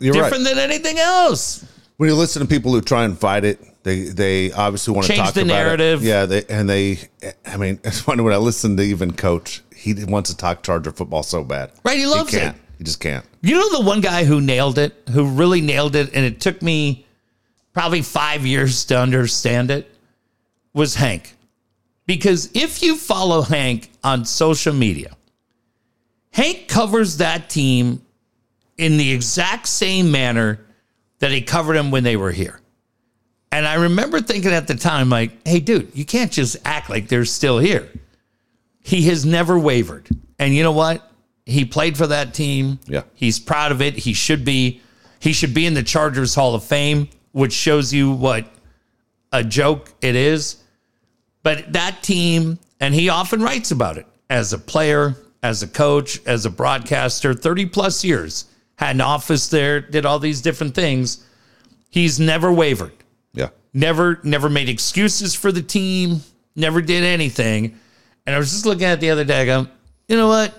You're 0.00 0.14
Different 0.14 0.44
right. 0.44 0.54
than 0.56 0.58
anything 0.58 0.98
else. 0.98 1.64
When 1.98 2.08
you 2.08 2.16
listen 2.16 2.42
to 2.42 2.48
people 2.48 2.72
who 2.72 2.80
try 2.80 3.04
and 3.04 3.16
fight 3.16 3.44
it, 3.44 3.60
they 3.84 4.04
they 4.04 4.50
obviously 4.50 4.94
want 4.94 5.06
to 5.06 5.12
Change 5.12 5.26
talk 5.26 5.34
the 5.34 5.42
about 5.42 5.54
narrative. 5.54 6.02
It. 6.02 6.06
Yeah, 6.06 6.26
they 6.26 6.44
and 6.46 6.68
they. 6.68 6.98
I 7.46 7.56
mean, 7.58 7.78
it's 7.84 8.00
funny 8.00 8.22
when 8.22 8.32
I 8.32 8.38
listen 8.38 8.76
to 8.78 8.82
even 8.82 9.12
Coach. 9.12 9.62
He 9.74 9.94
wants 10.04 10.30
to 10.30 10.36
talk 10.36 10.62
Charger 10.62 10.90
football 10.90 11.22
so 11.22 11.44
bad. 11.44 11.70
Right, 11.84 11.98
he 11.98 12.06
loves 12.06 12.30
he 12.30 12.38
it. 12.38 12.40
can't. 12.40 12.56
He 12.78 12.84
just 12.84 12.98
can't. 13.00 13.24
You 13.42 13.54
know 13.56 13.78
the 13.78 13.84
one 13.86 14.00
guy 14.00 14.24
who 14.24 14.40
nailed 14.40 14.78
it, 14.78 14.94
who 15.10 15.26
really 15.28 15.60
nailed 15.60 15.94
it, 15.94 16.14
and 16.14 16.24
it 16.24 16.40
took 16.40 16.62
me 16.62 17.06
probably 17.74 18.00
five 18.02 18.46
years 18.46 18.86
to 18.86 18.98
understand 18.98 19.70
it, 19.70 19.94
was 20.72 20.94
Hank. 20.94 21.34
Because 22.06 22.50
if 22.54 22.82
you 22.82 22.96
follow 22.96 23.42
Hank 23.42 23.90
on 24.02 24.24
social 24.24 24.72
media, 24.72 25.16
Hank 26.32 26.68
covers 26.68 27.18
that 27.18 27.50
team 27.50 28.02
in 28.78 28.96
the 28.96 29.12
exact 29.12 29.68
same 29.68 30.10
manner 30.10 30.60
that 31.18 31.30
he 31.30 31.42
covered 31.42 31.74
them 31.74 31.90
when 31.90 32.02
they 32.02 32.16
were 32.16 32.32
here. 32.32 32.60
And 33.54 33.68
I 33.68 33.74
remember 33.74 34.20
thinking 34.20 34.50
at 34.50 34.66
the 34.66 34.74
time, 34.74 35.10
like, 35.10 35.46
hey, 35.46 35.60
dude, 35.60 35.92
you 35.94 36.04
can't 36.04 36.32
just 36.32 36.56
act 36.64 36.90
like 36.90 37.06
they're 37.06 37.24
still 37.24 37.60
here. 37.60 37.88
He 38.80 39.02
has 39.02 39.24
never 39.24 39.56
wavered. 39.56 40.08
And 40.40 40.52
you 40.52 40.64
know 40.64 40.72
what? 40.72 41.08
He 41.46 41.64
played 41.64 41.96
for 41.96 42.08
that 42.08 42.34
team. 42.34 42.80
Yeah. 42.88 43.04
He's 43.14 43.38
proud 43.38 43.70
of 43.70 43.80
it. 43.80 43.94
He 43.94 44.12
should 44.12 44.44
be. 44.44 44.80
He 45.20 45.32
should 45.32 45.54
be 45.54 45.66
in 45.66 45.74
the 45.74 45.84
Chargers 45.84 46.34
Hall 46.34 46.56
of 46.56 46.64
Fame, 46.64 47.08
which 47.30 47.52
shows 47.52 47.92
you 47.92 48.10
what 48.10 48.50
a 49.32 49.44
joke 49.44 49.94
it 50.00 50.16
is. 50.16 50.56
But 51.44 51.74
that 51.74 52.02
team, 52.02 52.58
and 52.80 52.92
he 52.92 53.08
often 53.08 53.40
writes 53.40 53.70
about 53.70 53.98
it 53.98 54.06
as 54.28 54.52
a 54.52 54.58
player, 54.58 55.14
as 55.44 55.62
a 55.62 55.68
coach, 55.68 56.18
as 56.26 56.44
a 56.44 56.50
broadcaster, 56.50 57.32
30 57.32 57.66
plus 57.66 58.02
years, 58.04 58.46
had 58.74 58.96
an 58.96 59.00
office 59.00 59.46
there, 59.46 59.80
did 59.80 60.04
all 60.04 60.18
these 60.18 60.42
different 60.42 60.74
things. 60.74 61.24
He's 61.88 62.18
never 62.18 62.52
wavered. 62.52 62.90
Never 63.74 64.20
never 64.22 64.48
made 64.48 64.68
excuses 64.68 65.34
for 65.34 65.52
the 65.52 65.62
team, 65.62 66.22
never 66.56 66.80
did 66.80 67.04
anything. 67.04 67.78
And 68.26 68.34
I 68.34 68.38
was 68.38 68.50
just 68.52 68.64
looking 68.64 68.84
at 68.84 68.94
it 68.94 69.00
the 69.00 69.10
other 69.10 69.24
day, 69.24 69.42
I 69.42 69.44
go, 69.44 69.66
you 70.08 70.16
know 70.16 70.28
what? 70.28 70.54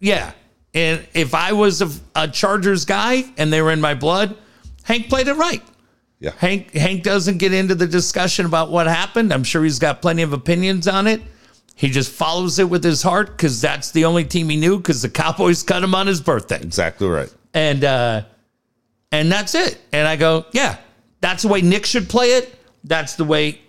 Yeah. 0.00 0.32
And 0.74 1.06
if 1.14 1.34
I 1.34 1.52
was 1.52 1.80
a, 1.82 1.88
a 2.16 2.26
Chargers 2.28 2.84
guy 2.84 3.24
and 3.36 3.52
they 3.52 3.62
were 3.62 3.70
in 3.70 3.80
my 3.80 3.94
blood, 3.94 4.36
Hank 4.82 5.08
played 5.08 5.28
it 5.28 5.34
right. 5.34 5.62
Yeah. 6.20 6.32
Hank 6.38 6.72
Hank 6.72 7.04
doesn't 7.04 7.38
get 7.38 7.52
into 7.52 7.74
the 7.76 7.86
discussion 7.86 8.46
about 8.46 8.70
what 8.70 8.86
happened. 8.88 9.32
I'm 9.32 9.44
sure 9.44 9.62
he's 9.62 9.78
got 9.78 10.02
plenty 10.02 10.22
of 10.22 10.32
opinions 10.32 10.88
on 10.88 11.06
it. 11.06 11.22
He 11.76 11.88
just 11.90 12.10
follows 12.10 12.58
it 12.58 12.68
with 12.68 12.82
his 12.82 13.02
heart 13.02 13.28
because 13.36 13.60
that's 13.60 13.92
the 13.92 14.04
only 14.04 14.24
team 14.24 14.48
he 14.48 14.56
knew 14.56 14.78
because 14.78 15.00
the 15.02 15.08
Cowboys 15.08 15.62
cut 15.62 15.84
him 15.84 15.94
on 15.94 16.08
his 16.08 16.20
birthday 16.20 16.60
Exactly 16.60 17.06
right. 17.06 17.32
and 17.54 17.84
uh 17.84 18.22
and 19.12 19.30
that's 19.30 19.54
it 19.54 19.80
and 19.92 20.08
i 20.08 20.16
go 20.16 20.44
yeah 20.52 20.78
that's 21.20 21.42
the 21.42 21.48
way 21.48 21.62
nick 21.62 21.86
should 21.86 22.08
play 22.08 22.32
it. 22.32 22.54
That's 22.84 23.14
the 23.14 23.24
way 23.24 23.60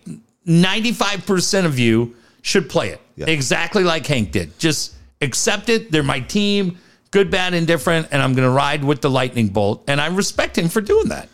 95% 0.48 1.66
of 1.66 1.80
you 1.80 2.16
should 2.42 2.70
play 2.70 2.90
it. 2.90 3.02
Yeah. 3.16 3.26
exactly 3.28 3.84
like 3.84 4.08
hank 4.08 4.32
did. 4.32 4.58
Just 4.60 4.96
accept 5.22 5.68
it. 5.68 5.92
They're 5.92 6.04
my 6.04 6.22
team. 6.22 6.78
Good 7.12 7.30
bad 7.32 7.54
indifferent 7.54 8.08
and 8.12 8.22
i'm 8.22 8.34
gonna 8.36 8.50
ride 8.50 8.84
with 8.84 9.02
the 9.02 9.10
lightning 9.10 9.48
bolt 9.48 9.84
and 9.88 10.00
i 10.00 10.08
respect 10.08 10.58
him 10.58 10.70
for 10.70 10.80
doing 10.80 11.10
that. 11.10 11.28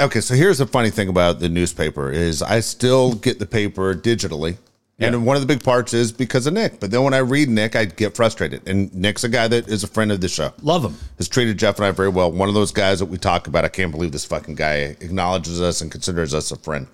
Okay, 0.00 0.20
so 0.20 0.34
here's 0.34 0.58
the 0.58 0.66
funny 0.66 0.90
thing 0.90 1.08
about 1.08 1.38
the 1.40 1.48
newspaper 1.48 2.10
is 2.10 2.42
I 2.42 2.60
still 2.60 3.12
get 3.12 3.38
the 3.38 3.46
paper 3.46 3.94
digitally. 3.94 4.56
And 5.02 5.26
one 5.26 5.36
of 5.36 5.42
the 5.42 5.46
big 5.46 5.62
parts 5.64 5.92
is 5.94 6.12
because 6.12 6.46
of 6.46 6.54
Nick. 6.54 6.80
But 6.80 6.90
then 6.90 7.02
when 7.02 7.14
I 7.14 7.18
read 7.18 7.48
Nick, 7.48 7.74
I 7.76 7.84
get 7.86 8.14
frustrated. 8.14 8.68
And 8.68 8.94
Nick's 8.94 9.24
a 9.24 9.28
guy 9.28 9.48
that 9.48 9.68
is 9.68 9.82
a 9.84 9.88
friend 9.88 10.12
of 10.12 10.20
the 10.20 10.28
show. 10.28 10.52
love 10.62 10.84
him 10.84 10.94
Has 11.18 11.28
treated 11.28 11.58
Jeff 11.58 11.76
and 11.76 11.86
I 11.86 11.90
very 11.90 12.08
well. 12.08 12.30
One 12.30 12.48
of 12.48 12.54
those 12.54 12.72
guys 12.72 12.98
that 13.00 13.06
we 13.06 13.18
talk 13.18 13.46
about. 13.46 13.64
I 13.64 13.68
can't 13.68 13.90
believe 13.90 14.12
this 14.12 14.24
fucking 14.24 14.54
guy 14.54 14.96
acknowledges 15.00 15.60
us 15.60 15.80
and 15.80 15.90
considers 15.90 16.32
us 16.34 16.50
a 16.52 16.56
friend. 16.56 16.86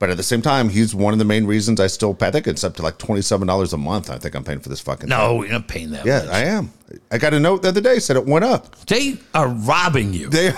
But 0.00 0.10
at 0.10 0.16
the 0.16 0.22
same 0.22 0.42
time, 0.42 0.68
he's 0.68 0.94
one 0.94 1.12
of 1.12 1.18
the 1.18 1.24
main 1.24 1.44
reasons 1.44 1.80
I 1.80 1.88
still 1.88 2.14
pay. 2.14 2.28
I 2.28 2.30
think 2.30 2.46
it's 2.46 2.62
up 2.62 2.76
to 2.76 2.82
like 2.82 2.98
twenty 2.98 3.20
seven 3.20 3.48
dollars 3.48 3.72
a 3.72 3.76
month. 3.78 4.10
I 4.10 4.18
think 4.18 4.36
I'm 4.36 4.44
paying 4.44 4.60
for 4.60 4.68
this 4.68 4.80
fucking. 4.80 5.08
thing. 5.08 5.18
no 5.18 5.42
you're 5.42 5.50
not 5.52 5.66
paying 5.66 5.90
that 5.90 6.06
Yeah, 6.06 6.20
much. 6.20 6.28
I 6.34 6.44
am. 6.44 6.72
I 7.10 7.18
got 7.18 7.34
a 7.34 7.40
note 7.40 7.62
the 7.62 7.68
other 7.68 7.80
day 7.80 7.98
said 7.98 8.14
it 8.16 8.24
went 8.24 8.44
up. 8.44 8.76
they 8.86 9.16
are 9.34 9.48
robbing 9.48 10.14
you 10.14 10.28
They, 10.28 10.52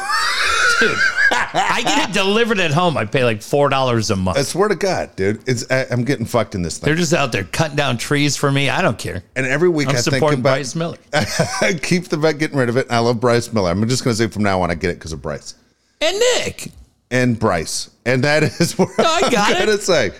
dude 0.78 0.90
i 1.52 1.82
get 1.82 2.10
it 2.10 2.12
delivered 2.12 2.58
at 2.60 2.70
home 2.70 2.96
i 2.96 3.04
pay 3.04 3.24
like 3.24 3.42
four 3.42 3.68
dollars 3.68 4.10
a 4.10 4.16
month 4.16 4.38
I 4.38 4.42
swear 4.42 4.68
to 4.68 4.74
God, 4.76 5.14
dude, 5.16 5.42
it's 5.48 5.70
I, 5.70 5.86
I'm 5.90 6.04
getting 6.04 6.24
fucked 6.26 6.54
in 6.54 6.62
this 6.62 6.78
thing. 6.78 6.86
They're 6.86 6.94
just 6.96 7.12
out 7.12 7.32
there 7.32 7.44
cutting 7.44 7.76
down 7.76 7.98
trees 7.98 8.36
for 8.36 8.50
me. 8.52 8.68
I 8.70 8.80
don't 8.82 8.98
care. 8.98 9.22
And 9.36 9.46
every 9.46 9.68
week 9.68 9.88
I'm 9.88 9.96
I 9.96 10.00
think 10.00 10.14
supporting 10.14 10.40
about 10.40 10.54
Bryce 10.56 10.74
Miller. 10.74 10.98
I 11.12 11.78
keep 11.82 12.08
the 12.08 12.16
bet 12.16 12.38
getting 12.38 12.56
rid 12.56 12.68
of 12.68 12.76
it. 12.76 12.86
I 12.90 12.98
love 13.00 13.20
Bryce 13.20 13.52
Miller. 13.52 13.70
I'm 13.70 13.86
just 13.88 14.04
going 14.04 14.14
to 14.16 14.22
say 14.22 14.28
from 14.28 14.42
now 14.44 14.62
on, 14.62 14.70
I 14.70 14.74
get 14.74 14.90
it 14.90 14.94
because 14.98 15.12
of 15.12 15.20
Bryce 15.22 15.54
And 16.00 16.16
Nick. 16.18 16.70
and 17.10 17.38
Bryce, 17.38 17.90
and 18.06 18.22
that 18.24 18.42
is 18.60 18.78
what 18.78 18.88
No, 18.98 19.04
I 19.04 19.20
got 19.30 19.50
I'm 19.50 19.62
it. 19.62 19.66
going 19.66 19.78
to 19.78 19.84
say 19.84 20.10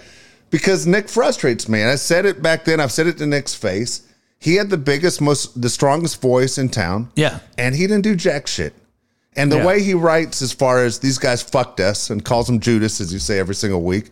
because 0.50 0.86
Nick 0.86 1.08
frustrates 1.08 1.68
me. 1.68 1.80
And 1.80 1.90
I 1.90 1.94
said 1.96 2.26
it 2.26 2.42
back 2.42 2.64
then. 2.64 2.80
I've 2.80 2.92
said 2.92 3.06
it 3.06 3.16
to 3.18 3.26
Nick's 3.26 3.54
face. 3.54 4.06
He 4.38 4.56
had 4.56 4.68
the 4.70 4.78
biggest, 4.78 5.20
most, 5.20 5.60
the 5.60 5.68
strongest 5.70 6.20
voice 6.20 6.58
in 6.58 6.68
town. 6.70 7.10
Yeah. 7.14 7.38
and 7.58 7.74
he 7.74 7.82
didn't 7.86 8.02
do 8.02 8.16
jack 8.16 8.46
shit. 8.46 8.74
And 9.36 9.50
the 9.50 9.56
Yeah. 9.58 9.66
way 9.66 9.82
he 9.82 9.94
writes, 9.94 10.42
as 10.42 10.52
far 10.52 10.84
as 10.84 10.98
these 10.98 11.18
guys 11.18 11.40
fucked 11.42 11.78
us 11.80 12.10
and 12.10 12.24
calls 12.24 12.46
them 12.46 12.58
Judas, 12.60 13.00
as 13.00 13.12
you 13.12 13.18
say 13.18 13.38
every 13.38 13.54
single 13.54 13.82
week, 13.82 14.10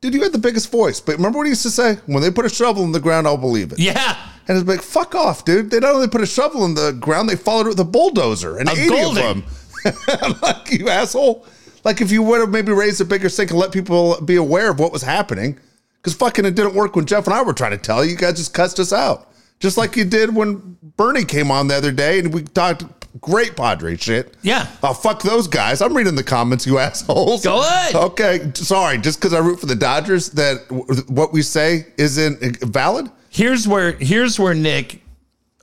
dude, 0.00 0.12
you 0.14 0.22
had 0.22 0.32
the 0.32 0.38
biggest 0.38 0.70
voice. 0.70 1.00
But 1.00 1.16
remember 1.16 1.38
what 1.38 1.44
he 1.46 1.50
used 1.50 1.62
to 1.62 1.70
say? 1.70 1.98
When 2.06 2.22
they 2.22 2.30
put 2.30 2.44
a 2.44 2.48
shovel 2.48 2.82
in 2.84 2.92
the 2.92 3.00
ground, 3.00 3.26
I'll 3.26 3.36
believe 3.36 3.72
it. 3.72 3.78
Yeah. 3.78 4.16
And 4.48 4.58
it's 4.58 4.66
like, 4.68 4.82
fuck 4.82 5.14
off, 5.14 5.44
dude. 5.44 5.70
They 5.70 5.80
not 5.80 5.94
only 5.94 6.08
put 6.08 6.20
a 6.20 6.26
shovel 6.26 6.64
in 6.64 6.74
the 6.74 6.92
ground, 6.92 7.28
they 7.28 7.36
followed 7.36 7.66
it 7.66 7.70
with 7.70 7.80
a 7.80 7.84
bulldozer 7.84 8.58
and 8.58 8.68
A 8.68 8.72
80 8.72 8.88
Golden. 8.88 9.08
of 9.08 9.44
them. 9.84 9.94
I'm 10.22 10.34
like, 10.42 10.72
you 10.72 10.88
asshole. 10.88 11.44
Like, 11.84 12.00
if 12.00 12.10
you 12.10 12.22
would 12.22 12.40
have 12.40 12.50
maybe 12.50 12.72
raised 12.72 13.00
a 13.00 13.04
bigger 13.04 13.28
stink 13.28 13.50
and 13.50 13.58
let 13.60 13.70
people 13.72 14.20
be 14.20 14.34
aware 14.36 14.70
of 14.70 14.78
what 14.80 14.92
was 14.92 15.02
happening, 15.02 15.58
because 16.02 16.14
fucking 16.14 16.44
it 16.44 16.54
didn't 16.56 16.74
work 16.74 16.96
when 16.96 17.06
Jeff 17.06 17.26
and 17.26 17.34
I 17.34 17.42
were 17.42 17.52
trying 17.52 17.70
to 17.72 17.78
tell 17.78 18.04
you. 18.04 18.10
You 18.12 18.16
guys 18.16 18.36
just 18.36 18.52
cussed 18.54 18.78
us 18.80 18.92
out. 18.92 19.30
Just 19.60 19.76
like 19.76 19.96
you 19.96 20.04
did 20.04 20.34
when 20.34 20.76
Bernie 20.96 21.24
came 21.24 21.50
on 21.50 21.68
the 21.68 21.74
other 21.76 21.90
day 21.92 22.18
and 22.18 22.32
we 22.34 22.42
talked 22.42 22.84
great 23.20 23.56
Padre 23.56 23.96
shit. 23.96 24.34
Yeah. 24.42 24.66
Oh, 24.82 24.92
fuck 24.92 25.22
those 25.22 25.48
guys. 25.48 25.80
I'm 25.80 25.96
reading 25.96 26.14
the 26.14 26.22
comments, 26.24 26.66
you 26.66 26.78
assholes. 26.78 27.44
Go 27.44 27.60
ahead. 27.60 27.94
Okay. 27.94 28.50
Sorry. 28.54 28.98
Just 28.98 29.18
because 29.20 29.32
I 29.32 29.38
root 29.38 29.60
for 29.60 29.66
the 29.66 29.74
Dodgers, 29.76 30.30
that 30.30 30.66
w- 30.68 30.84
what 31.08 31.32
we 31.32 31.42
say 31.42 31.86
isn't 31.98 32.62
uh, 32.62 32.66
valid? 32.66 33.10
Here's 33.30 33.66
where 33.68 33.92
here's 33.92 34.38
where 34.38 34.54
Nick 34.54 35.02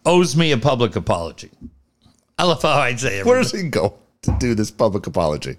owes 0.06 0.36
me 0.36 0.52
a 0.52 0.58
public 0.58 0.96
apology. 0.96 1.50
I 2.38 2.44
love 2.44 2.62
how 2.62 2.70
I 2.80 2.96
say 2.96 3.20
it. 3.20 3.26
Where 3.26 3.42
does 3.42 3.52
he 3.52 3.64
go 3.70 3.96
to 4.24 4.36
do 4.40 4.56
this 4.56 4.72
public 4.72 5.08
apology? 5.08 5.58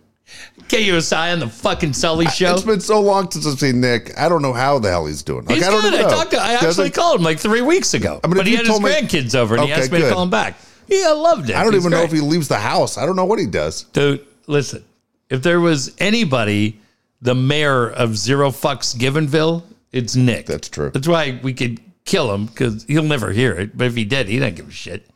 KUSI 0.68 1.32
on 1.32 1.38
the 1.40 1.49
fucking 1.49 1.92
Sully 1.92 2.26
show. 2.26 2.55
It's 2.55 2.62
been 2.62 2.80
so 2.80 3.01
long 3.01 3.30
since 3.30 3.47
I've 3.47 3.59
seen 3.59 3.80
Nick. 3.80 4.12
I 4.18 4.28
don't 4.28 4.42
know 4.42 4.53
how 4.55 4.78
the 4.78 4.90
hell 4.90 5.07
he's 5.07 5.22
doing. 5.22 5.45
Like, 5.45 5.57
He's 5.57 5.66
I 5.66 5.70
don't 5.70 5.82
good. 5.82 5.95
I 5.95 6.03
know. 6.03 6.09
talked 6.09 6.30
to. 6.32 6.38
I 6.40 6.55
actually 6.55 6.90
called 6.90 7.18
him 7.20 7.24
like 7.24 7.38
three 7.38 7.61
weeks 7.62 7.95
ago. 7.95 8.20
I 8.24 8.26
mean, 8.26 8.36
but 8.38 8.47
he 8.47 8.57
had 8.57 8.66
his 8.66 8.80
me- 8.80 8.88
grandkids 8.90 9.34
over, 9.34 9.55
and 9.57 9.64
he 9.64 9.72
asked 9.72 9.92
me 9.92 10.01
to 10.01 10.11
call 10.11 10.22
him 10.22 10.30
back. 10.30 10.57
Yeah, 10.87 11.07
I 11.09 11.12
loved 11.12 11.51
it. 11.51 11.57
I 11.57 11.62
don't 11.64 11.72
He's 11.72 11.82
even 11.82 11.91
know 11.93 11.99
great. 12.07 12.12
if 12.12 12.12
he 12.12 12.20
leaves 12.20 12.49
the 12.49 12.59
house. 12.59 12.99
I 12.99 13.07
don't 13.07 13.16
know 13.16 13.24
what 13.24 13.39
he 13.39 13.47
does. 13.47 13.85
Dude, 13.85 14.24
listen. 14.47 14.85
If 15.30 15.43
there 15.43 15.61
was 15.61 15.95
anybody, 15.99 16.80
the 17.22 17.35
mayor 17.35 17.91
of 17.91 18.16
Zero 18.16 18.51
Fucks 18.51 18.95
Givenville, 18.95 19.62
It's 19.93 20.14
Nick. 20.16 20.47
That's 20.47 20.68
true. 20.68 20.91
That's 20.91 21.09
why 21.09 21.41
we 21.43 21.55
could 21.55 21.80
kill 22.05 22.32
him 22.35 22.47
because 22.47 22.85
he'll 22.85 23.03
never 23.03 23.30
hear 23.32 23.53
it. 23.53 23.76
But 23.76 23.87
if 23.87 23.97
he 23.97 24.05
did, 24.05 24.28
he 24.28 24.39
don't 24.39 24.55
give 24.55 24.68
a 24.68 24.72
shit. 24.72 25.09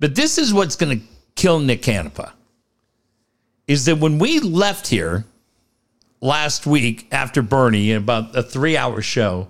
But 0.00 0.14
this 0.14 0.38
is 0.38 0.54
what's 0.54 0.76
going 0.76 1.00
to 1.00 1.04
kill 1.34 1.58
Nick 1.58 1.82
Canepa. 1.82 2.32
Is 3.66 3.84
that 3.86 3.98
when 3.98 4.18
we 4.18 4.38
left 4.40 4.86
here 4.86 5.24
last 6.20 6.66
week 6.66 7.06
after 7.12 7.42
Bernie, 7.42 7.92
about 7.92 8.34
a 8.36 8.42
three 8.42 8.76
hour 8.76 9.02
show, 9.02 9.48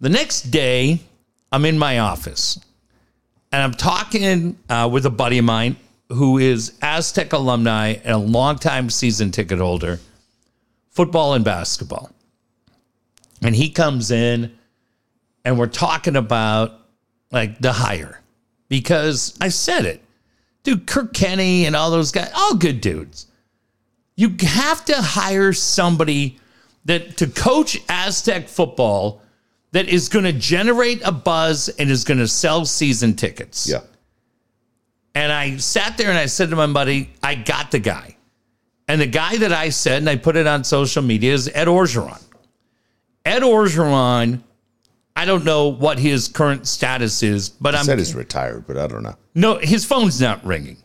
the 0.00 0.08
next 0.08 0.44
day 0.50 1.00
I'm 1.52 1.64
in 1.66 1.78
my 1.78 1.98
office 1.98 2.58
and 3.52 3.62
I'm 3.62 3.72
talking 3.74 4.58
uh, 4.68 4.88
with 4.90 5.06
a 5.06 5.10
buddy 5.10 5.38
of 5.38 5.44
mine 5.44 5.76
who 6.08 6.38
is 6.38 6.72
Aztec 6.82 7.32
alumni 7.32 7.94
and 8.04 8.14
a 8.14 8.18
longtime 8.18 8.90
season 8.90 9.30
ticket 9.30 9.58
holder, 9.58 10.00
football 10.90 11.34
and 11.34 11.44
basketball. 11.44 12.10
And 13.42 13.54
he 13.54 13.70
comes 13.70 14.10
in 14.10 14.56
and 15.44 15.58
we're 15.58 15.66
talking 15.66 16.16
about 16.16 16.80
like 17.30 17.58
the 17.60 17.72
hire 17.72 18.20
because 18.68 19.36
I 19.40 19.48
said 19.48 19.84
it. 19.84 20.02
Dude, 20.62 20.86
Kirk 20.86 21.14
Kenney 21.14 21.64
and 21.64 21.74
all 21.74 21.90
those 21.90 22.12
guys, 22.12 22.30
all 22.34 22.54
good 22.54 22.80
dudes. 22.80 23.26
You 24.16 24.36
have 24.40 24.84
to 24.86 25.00
hire 25.00 25.52
somebody 25.52 26.38
that 26.84 27.16
to 27.18 27.26
coach 27.26 27.80
Aztec 27.88 28.48
football 28.48 29.22
that 29.72 29.88
is 29.88 30.08
going 30.08 30.24
to 30.24 30.32
generate 30.32 31.00
a 31.04 31.12
buzz 31.12 31.68
and 31.68 31.90
is 31.90 32.04
going 32.04 32.18
to 32.18 32.28
sell 32.28 32.64
season 32.64 33.14
tickets. 33.14 33.68
Yeah. 33.68 33.80
And 35.14 35.32
I 35.32 35.56
sat 35.56 35.96
there 35.96 36.08
and 36.08 36.18
I 36.18 36.26
said 36.26 36.50
to 36.50 36.56
my 36.56 36.66
buddy, 36.66 37.10
I 37.22 37.34
got 37.34 37.70
the 37.70 37.78
guy. 37.78 38.16
And 38.88 39.00
the 39.00 39.06
guy 39.06 39.36
that 39.38 39.52
I 39.52 39.68
said, 39.68 39.98
and 39.98 40.08
I 40.08 40.16
put 40.16 40.36
it 40.36 40.46
on 40.46 40.64
social 40.64 41.02
media, 41.02 41.32
is 41.32 41.48
Ed 41.54 41.68
Orgeron. 41.68 42.20
Ed 43.24 43.42
Orgeron, 43.42 44.42
I 45.14 45.24
don't 45.24 45.44
know 45.44 45.68
what 45.68 45.98
his 45.98 46.26
current 46.28 46.66
status 46.66 47.22
is, 47.22 47.48
but 47.48 47.74
He 47.74 47.78
I'm 47.80 47.84
said 47.86 47.98
he's 47.98 48.14
retired, 48.14 48.66
but 48.66 48.76
I 48.76 48.86
don't 48.86 49.02
know. 49.02 49.14
no, 49.34 49.58
his 49.58 49.84
phone's 49.84 50.20
not 50.20 50.44
ringing. 50.44 50.78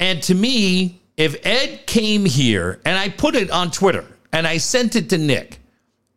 And 0.00 0.22
to 0.24 0.34
me, 0.34 1.00
if 1.16 1.46
Ed 1.46 1.86
came 1.86 2.24
here 2.26 2.80
and 2.84 2.98
I 2.98 3.08
put 3.08 3.34
it 3.36 3.50
on 3.50 3.70
Twitter 3.70 4.04
and 4.32 4.46
I 4.46 4.56
sent 4.58 4.96
it 4.96 5.08
to 5.10 5.18
Nick 5.18 5.58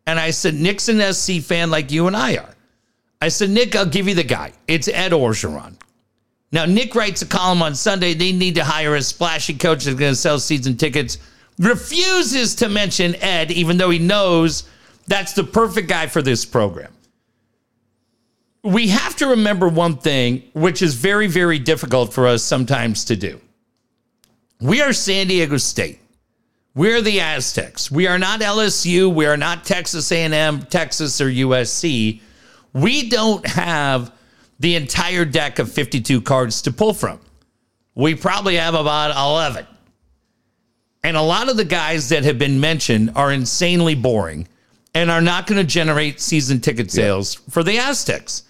and 0.08 0.20
I 0.20 0.32
said, 0.32 0.55
Nick's 0.55 0.89
an 0.89 1.14
SC 1.14 1.39
fan 1.41 1.70
like 1.70 1.91
you 1.91 2.08
and 2.08 2.16
I 2.16 2.38
are. 2.38 2.55
I 3.22 3.28
said, 3.28 3.51
Nick, 3.51 3.76
I'll 3.76 3.86
give 3.86 4.08
you 4.08 4.16
the 4.16 4.24
guy. 4.24 4.53
It's 4.68 4.88
Ed 4.88 5.12
Orgeron. 5.12 5.76
Now, 6.51 6.66
Nick 6.66 6.95
writes 6.95 7.22
a 7.22 7.28
column 7.28 7.62
on 7.62 7.76
Sunday. 7.76 8.16
They 8.16 8.32
need 8.32 8.55
to 8.55 8.64
hire 8.64 8.95
a 8.95 9.01
splashy 9.01 9.53
coach 9.53 9.84
that's 9.84 9.99
going 9.99 10.14
to 10.14 10.16
sell 10.16 10.39
season 10.39 10.78
tickets. 10.78 11.20
Refuses 11.60 12.55
to 12.55 12.70
mention 12.70 13.16
Ed, 13.16 13.51
even 13.51 13.78
though 13.78 13.91
he 13.91 13.99
knows 13.99 14.68
that's 15.08 15.34
the 15.34 15.43
perfect 15.43 15.88
guy 15.88 16.08
for 16.08 16.24
this 16.24 16.45
program 16.45 16.91
we 18.68 18.89
have 18.89 19.16
to 19.16 19.28
remember 19.28 19.70
one 19.70 19.95
thing, 19.97 20.43
which 20.53 20.82
is 20.82 20.93
very, 20.95 21.28
very 21.28 21.58
difficult 21.58 22.14
for 22.14 22.28
us 22.28 22.43
sometimes 22.43 23.05
to 23.05 23.16
do. 23.16 23.39
We 24.60 24.82
are 24.82 24.91
San 24.91 25.28
Diego 25.28 25.58
State. 25.58 25.99
We're 26.78 27.01
the 27.01 27.21
Aztecs. 27.21 27.89
We 27.89 28.05
are 28.05 28.19
not 28.19 28.41
LSU. 28.41 29.11
We 29.11 29.25
are 29.25 29.36
not 29.36 29.65
Texas 29.65 30.11
A&M, 30.11 30.61
Texas, 30.61 31.19
or 31.19 31.25
USC. 31.25 32.21
We 32.71 33.09
don't 33.09 33.43
have 33.47 34.13
the 34.59 34.75
entire 34.75 35.25
deck 35.25 35.57
of 35.57 35.71
52 35.71 36.21
cards 36.21 36.61
to 36.61 36.71
pull 36.71 36.93
from. 36.93 37.19
We 37.95 38.13
probably 38.13 38.57
have 38.57 38.75
about 38.75 39.09
11. 39.09 39.65
And 41.03 41.17
a 41.17 41.21
lot 41.23 41.49
of 41.49 41.57
the 41.57 41.65
guys 41.65 42.09
that 42.09 42.23
have 42.25 42.38
been 42.38 42.59
mentioned 42.59 43.11
are 43.15 43.32
insanely 43.32 43.95
boring 43.95 44.47
and 44.93 45.09
are 45.09 45.19
not 45.19 45.47
going 45.47 45.59
to 45.59 45.67
generate 45.67 46.21
season 46.21 46.61
ticket 46.61 46.91
sales 46.91 47.34
for 47.49 47.63
the 47.63 47.80
Aztecs. 47.80 48.43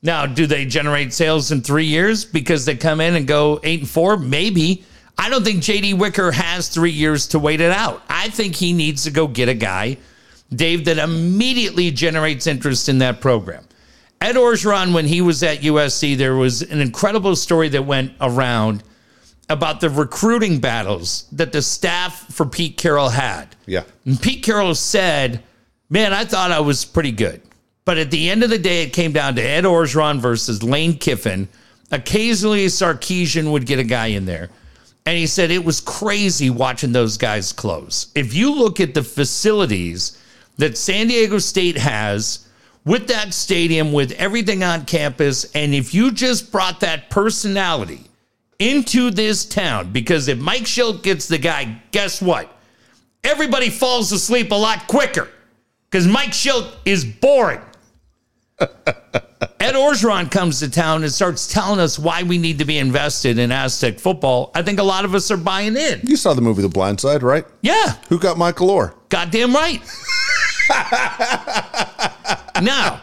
Now, 0.00 0.24
do 0.24 0.46
they 0.46 0.64
generate 0.64 1.12
sales 1.12 1.52
in 1.52 1.60
three 1.60 1.84
years 1.84 2.24
because 2.24 2.64
they 2.64 2.74
come 2.74 3.02
in 3.02 3.16
and 3.16 3.26
go 3.26 3.60
eight 3.62 3.80
and 3.80 3.90
four? 3.90 4.16
Maybe. 4.16 4.82
I 5.18 5.28
don't 5.28 5.44
think 5.44 5.62
JD 5.62 5.98
Wicker 5.98 6.30
has 6.32 6.68
three 6.68 6.90
years 6.90 7.26
to 7.28 7.38
wait 7.38 7.60
it 7.60 7.72
out. 7.72 8.02
I 8.08 8.28
think 8.28 8.54
he 8.54 8.72
needs 8.72 9.04
to 9.04 9.10
go 9.10 9.26
get 9.26 9.48
a 9.48 9.54
guy, 9.54 9.96
Dave, 10.54 10.84
that 10.84 10.98
immediately 10.98 11.90
generates 11.90 12.46
interest 12.46 12.88
in 12.88 12.98
that 12.98 13.20
program. 13.20 13.64
Ed 14.20 14.36
Orgeron, 14.36 14.92
when 14.94 15.06
he 15.06 15.20
was 15.20 15.42
at 15.42 15.60
USC, 15.60 16.16
there 16.16 16.36
was 16.36 16.62
an 16.62 16.80
incredible 16.80 17.36
story 17.36 17.68
that 17.70 17.84
went 17.84 18.12
around 18.20 18.82
about 19.48 19.80
the 19.80 19.90
recruiting 19.90 20.58
battles 20.58 21.26
that 21.32 21.52
the 21.52 21.62
staff 21.62 22.32
for 22.32 22.46
Pete 22.46 22.76
Carroll 22.76 23.08
had. 23.08 23.54
Yeah. 23.66 23.84
And 24.04 24.20
Pete 24.20 24.42
Carroll 24.42 24.74
said, 24.74 25.42
Man, 25.88 26.12
I 26.12 26.24
thought 26.24 26.50
I 26.50 26.60
was 26.60 26.84
pretty 26.84 27.12
good. 27.12 27.42
But 27.84 27.98
at 27.98 28.10
the 28.10 28.28
end 28.28 28.42
of 28.42 28.50
the 28.50 28.58
day, 28.58 28.82
it 28.82 28.92
came 28.92 29.12
down 29.12 29.36
to 29.36 29.42
Ed 29.42 29.62
Orgeron 29.62 30.18
versus 30.18 30.64
Lane 30.64 30.98
Kiffin. 30.98 31.48
Occasionally, 31.92 32.66
Sarkisian 32.66 33.52
would 33.52 33.66
get 33.66 33.78
a 33.78 33.84
guy 33.84 34.08
in 34.08 34.26
there. 34.26 34.50
And 35.06 35.16
he 35.16 35.26
said 35.26 35.50
it 35.50 35.64
was 35.64 35.80
crazy 35.80 36.50
watching 36.50 36.92
those 36.92 37.16
guys 37.16 37.52
close. 37.52 38.08
If 38.14 38.34
you 38.34 38.52
look 38.52 38.80
at 38.80 38.92
the 38.92 39.04
facilities 39.04 40.20
that 40.58 40.76
San 40.76 41.06
Diego 41.06 41.38
State 41.38 41.76
has 41.78 42.48
with 42.84 43.06
that 43.08 43.32
stadium, 43.32 43.92
with 43.92 44.12
everything 44.12 44.64
on 44.64 44.84
campus, 44.84 45.44
and 45.54 45.74
if 45.74 45.94
you 45.94 46.10
just 46.10 46.50
brought 46.50 46.80
that 46.80 47.08
personality 47.08 48.00
into 48.58 49.10
this 49.10 49.44
town, 49.44 49.92
because 49.92 50.26
if 50.28 50.38
Mike 50.38 50.62
Schilt 50.62 51.02
gets 51.02 51.28
the 51.28 51.38
guy, 51.38 51.80
guess 51.92 52.20
what? 52.20 52.52
Everybody 53.22 53.70
falls 53.70 54.10
asleep 54.12 54.50
a 54.50 54.56
lot 54.56 54.86
quicker 54.88 55.28
because 55.90 56.06
Mike 56.06 56.30
Schilt 56.30 56.72
is 56.84 57.04
boring. 57.04 57.60
Ed 58.58 59.74
Orgeron 59.74 60.30
comes 60.30 60.60
to 60.60 60.70
town 60.70 61.02
and 61.02 61.12
starts 61.12 61.52
telling 61.52 61.80
us 61.80 61.98
why 61.98 62.22
we 62.22 62.38
need 62.38 62.58
to 62.58 62.64
be 62.64 62.78
invested 62.78 63.38
in 63.38 63.50
Aztec 63.52 63.98
football. 63.98 64.50
I 64.54 64.62
think 64.62 64.78
a 64.78 64.82
lot 64.82 65.04
of 65.04 65.14
us 65.14 65.30
are 65.30 65.36
buying 65.36 65.76
in. 65.76 66.00
You 66.04 66.16
saw 66.16 66.34
the 66.34 66.40
movie 66.40 66.62
The 66.62 66.68
Blind 66.68 67.00
Side, 67.00 67.22
right? 67.22 67.44
Yeah, 67.62 67.94
Who 68.08 68.18
got 68.18 68.38
Michael 68.38 68.68
Oher? 68.68 68.94
goddamn 69.08 69.54
right. 69.54 69.80
now, 72.62 73.00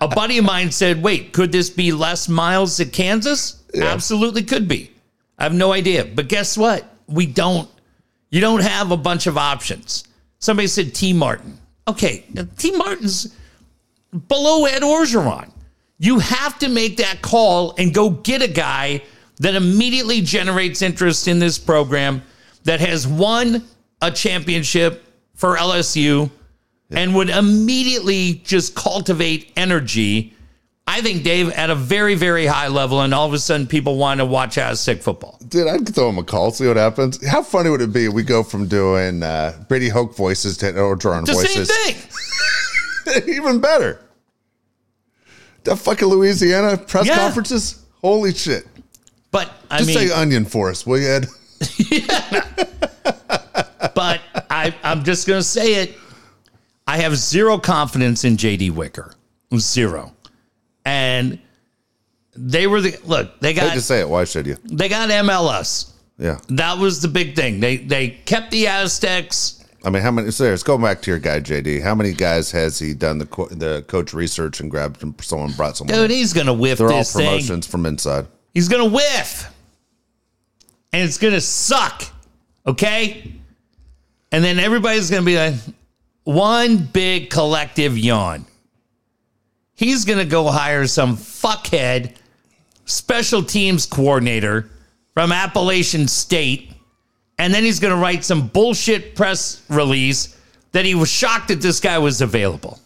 a 0.00 0.08
buddy 0.08 0.38
of 0.38 0.44
mine 0.44 0.70
said, 0.70 1.02
wait, 1.02 1.32
could 1.32 1.52
this 1.52 1.70
be 1.70 1.92
Les 1.92 2.28
Miles 2.28 2.78
at 2.80 2.92
Kansas? 2.92 3.62
Absolutely 3.74 4.42
could 4.42 4.66
be. 4.68 4.90
I 5.38 5.44
have 5.44 5.54
no 5.54 5.72
idea. 5.72 6.04
But 6.04 6.28
guess 6.28 6.56
what? 6.56 6.84
We 7.06 7.26
don't. 7.26 7.68
You 8.30 8.40
don't 8.40 8.62
have 8.62 8.90
a 8.90 8.96
bunch 8.96 9.26
of 9.26 9.36
options. 9.38 10.04
Somebody 10.38 10.68
said 10.68 10.94
Tee 10.94 11.12
Martin. 11.12 11.58
Okay, 11.88 12.24
Tee 12.56 12.76
Martin's 12.76 13.34
below 14.28 14.64
Ed 14.66 14.82
Orgeron. 14.82 15.50
You 15.98 16.18
have 16.18 16.58
to 16.58 16.68
make 16.68 16.98
that 16.98 17.22
call 17.22 17.74
and 17.78 17.92
go 17.94 18.10
get 18.10 18.42
a 18.42 18.48
guy 18.48 19.02
that 19.38 19.54
immediately 19.54 20.20
generates 20.20 20.82
interest 20.82 21.28
in 21.28 21.38
this 21.38 21.58
program 21.58 22.22
that 22.64 22.80
has 22.80 23.06
won 23.06 23.64
a 24.02 24.10
championship 24.10 25.04
for 25.34 25.56
LSU 25.56 26.30
and 26.90 27.14
would 27.14 27.30
immediately 27.30 28.34
just 28.44 28.74
cultivate 28.74 29.52
energy. 29.56 30.34
I 30.86 31.00
think 31.00 31.24
Dave 31.24 31.50
at 31.50 31.68
a 31.68 31.74
very, 31.74 32.14
very 32.14 32.46
high 32.46 32.68
level, 32.68 33.00
and 33.00 33.12
all 33.12 33.26
of 33.26 33.32
a 33.34 33.38
sudden 33.40 33.66
people 33.66 33.96
want 33.96 34.20
to 34.20 34.24
watch 34.24 34.56
Aztec 34.56 35.02
football. 35.02 35.36
Dude, 35.48 35.66
I'd 35.66 35.88
throw 35.94 36.10
him 36.10 36.18
a 36.18 36.22
call, 36.22 36.52
see 36.52 36.66
what 36.68 36.76
happens. 36.76 37.26
How 37.26 37.42
funny 37.42 37.70
would 37.70 37.80
it 37.80 37.92
be 37.92 38.04
if 38.04 38.12
we 38.12 38.22
go 38.22 38.42
from 38.44 38.68
doing 38.68 39.22
uh, 39.22 39.64
Brady 39.68 39.88
Hoke 39.88 40.14
voices 40.14 40.56
to 40.58 40.72
Orgeron 40.72 41.26
The 41.26 41.32
voices? 41.32 41.68
same 41.68 41.94
thing. 41.94 42.10
Even 43.28 43.60
better. 43.60 44.00
That 45.64 45.76
fucking 45.76 46.06
Louisiana 46.08 46.76
press 46.76 47.06
Yeah. 47.06 47.16
conferences? 47.16 47.82
Holy 48.00 48.32
shit. 48.34 48.66
But 49.30 49.50
I 49.70 49.78
Just 49.78 49.88
mean, 49.88 50.08
say 50.08 50.14
onion 50.14 50.44
for 50.44 50.70
us, 50.70 50.86
will 50.86 50.98
you, 50.98 51.08
Ed? 51.08 51.26
but 53.94 54.20
I, 54.50 54.74
I'm 54.82 55.04
just 55.04 55.26
going 55.26 55.40
to 55.40 55.44
say 55.46 55.74
it. 55.82 55.96
I 56.86 56.98
have 56.98 57.16
zero 57.16 57.58
confidence 57.58 58.24
in 58.24 58.36
JD 58.36 58.70
Wicker. 58.72 59.14
Zero. 59.56 60.12
And 60.84 61.38
they 62.36 62.66
were 62.66 62.80
the 62.80 62.96
look, 63.04 63.40
they 63.40 63.54
got 63.54 63.72
to 63.74 63.80
say 63.80 64.00
it. 64.00 64.08
Why 64.08 64.24
should 64.24 64.46
you? 64.46 64.56
they 64.64 64.88
got 64.88 65.08
MLS. 65.08 65.92
Yeah. 66.18 66.38
That 66.48 66.78
was 66.78 67.02
the 67.02 67.08
big 67.08 67.34
thing. 67.34 67.60
They 67.60 67.78
they 67.78 68.10
kept 68.10 68.50
the 68.50 68.68
Aztecs. 68.68 69.64
I 69.86 69.90
mean, 69.90 70.02
how 70.02 70.10
many? 70.10 70.32
So 70.32 70.46
let's 70.46 70.64
go 70.64 70.76
back 70.76 71.00
to 71.02 71.12
your 71.12 71.20
guy, 71.20 71.38
JD. 71.38 71.80
How 71.80 71.94
many 71.94 72.12
guys 72.12 72.50
has 72.50 72.76
he 72.76 72.92
done 72.92 73.18
the 73.18 73.26
co- 73.26 73.46
the 73.46 73.84
coach 73.86 74.12
research 74.12 74.58
and 74.58 74.68
grabbed 74.68 75.00
someone 75.24 75.52
brought 75.52 75.76
someone? 75.76 75.94
Dude, 75.96 76.10
in? 76.10 76.16
he's 76.16 76.32
gonna 76.32 76.52
whiff 76.52 76.78
They're 76.78 76.90
all 76.90 76.98
this 76.98 77.12
thing. 77.12 77.24
promotions 77.24 77.68
from 77.68 77.86
inside. 77.86 78.26
He's 78.52 78.66
gonna 78.68 78.86
whiff. 78.90 79.48
And 80.92 81.04
it's 81.04 81.18
gonna 81.18 81.40
suck. 81.40 82.02
Okay? 82.66 83.32
And 84.32 84.42
then 84.42 84.58
everybody's 84.58 85.08
gonna 85.08 85.24
be 85.24 85.36
like, 85.36 85.54
one 86.24 86.78
big 86.78 87.30
collective 87.30 87.96
yawn. 87.96 88.44
He's 89.74 90.04
gonna 90.04 90.24
go 90.24 90.48
hire 90.50 90.88
some 90.88 91.16
fuckhead 91.16 92.16
special 92.86 93.44
teams 93.44 93.86
coordinator 93.86 94.68
from 95.14 95.30
Appalachian 95.30 96.08
State, 96.08 96.72
and 97.38 97.52
then 97.52 97.64
he's 97.64 97.80
gonna 97.80 97.96
write 97.96 98.24
some 98.24 98.48
bullshit 98.48 99.14
press 99.14 99.62
release 99.68 100.36
that 100.72 100.84
he 100.84 100.94
was 100.94 101.10
shocked 101.10 101.48
that 101.48 101.60
this 101.60 101.80
guy 101.80 101.98
was 101.98 102.20
available. 102.20 102.78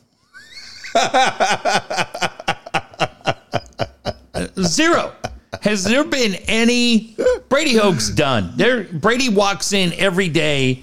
Zero. 4.62 5.12
Has 5.62 5.84
there 5.84 6.05
been 6.05 6.34
any 6.46 7.16
Brady 7.48 7.76
hoax 7.76 8.11
done? 8.11 8.53
There 8.57 8.84
Brady 8.84 9.28
walks 9.28 9.72
in 9.72 9.92
every 9.94 10.28
day 10.28 10.82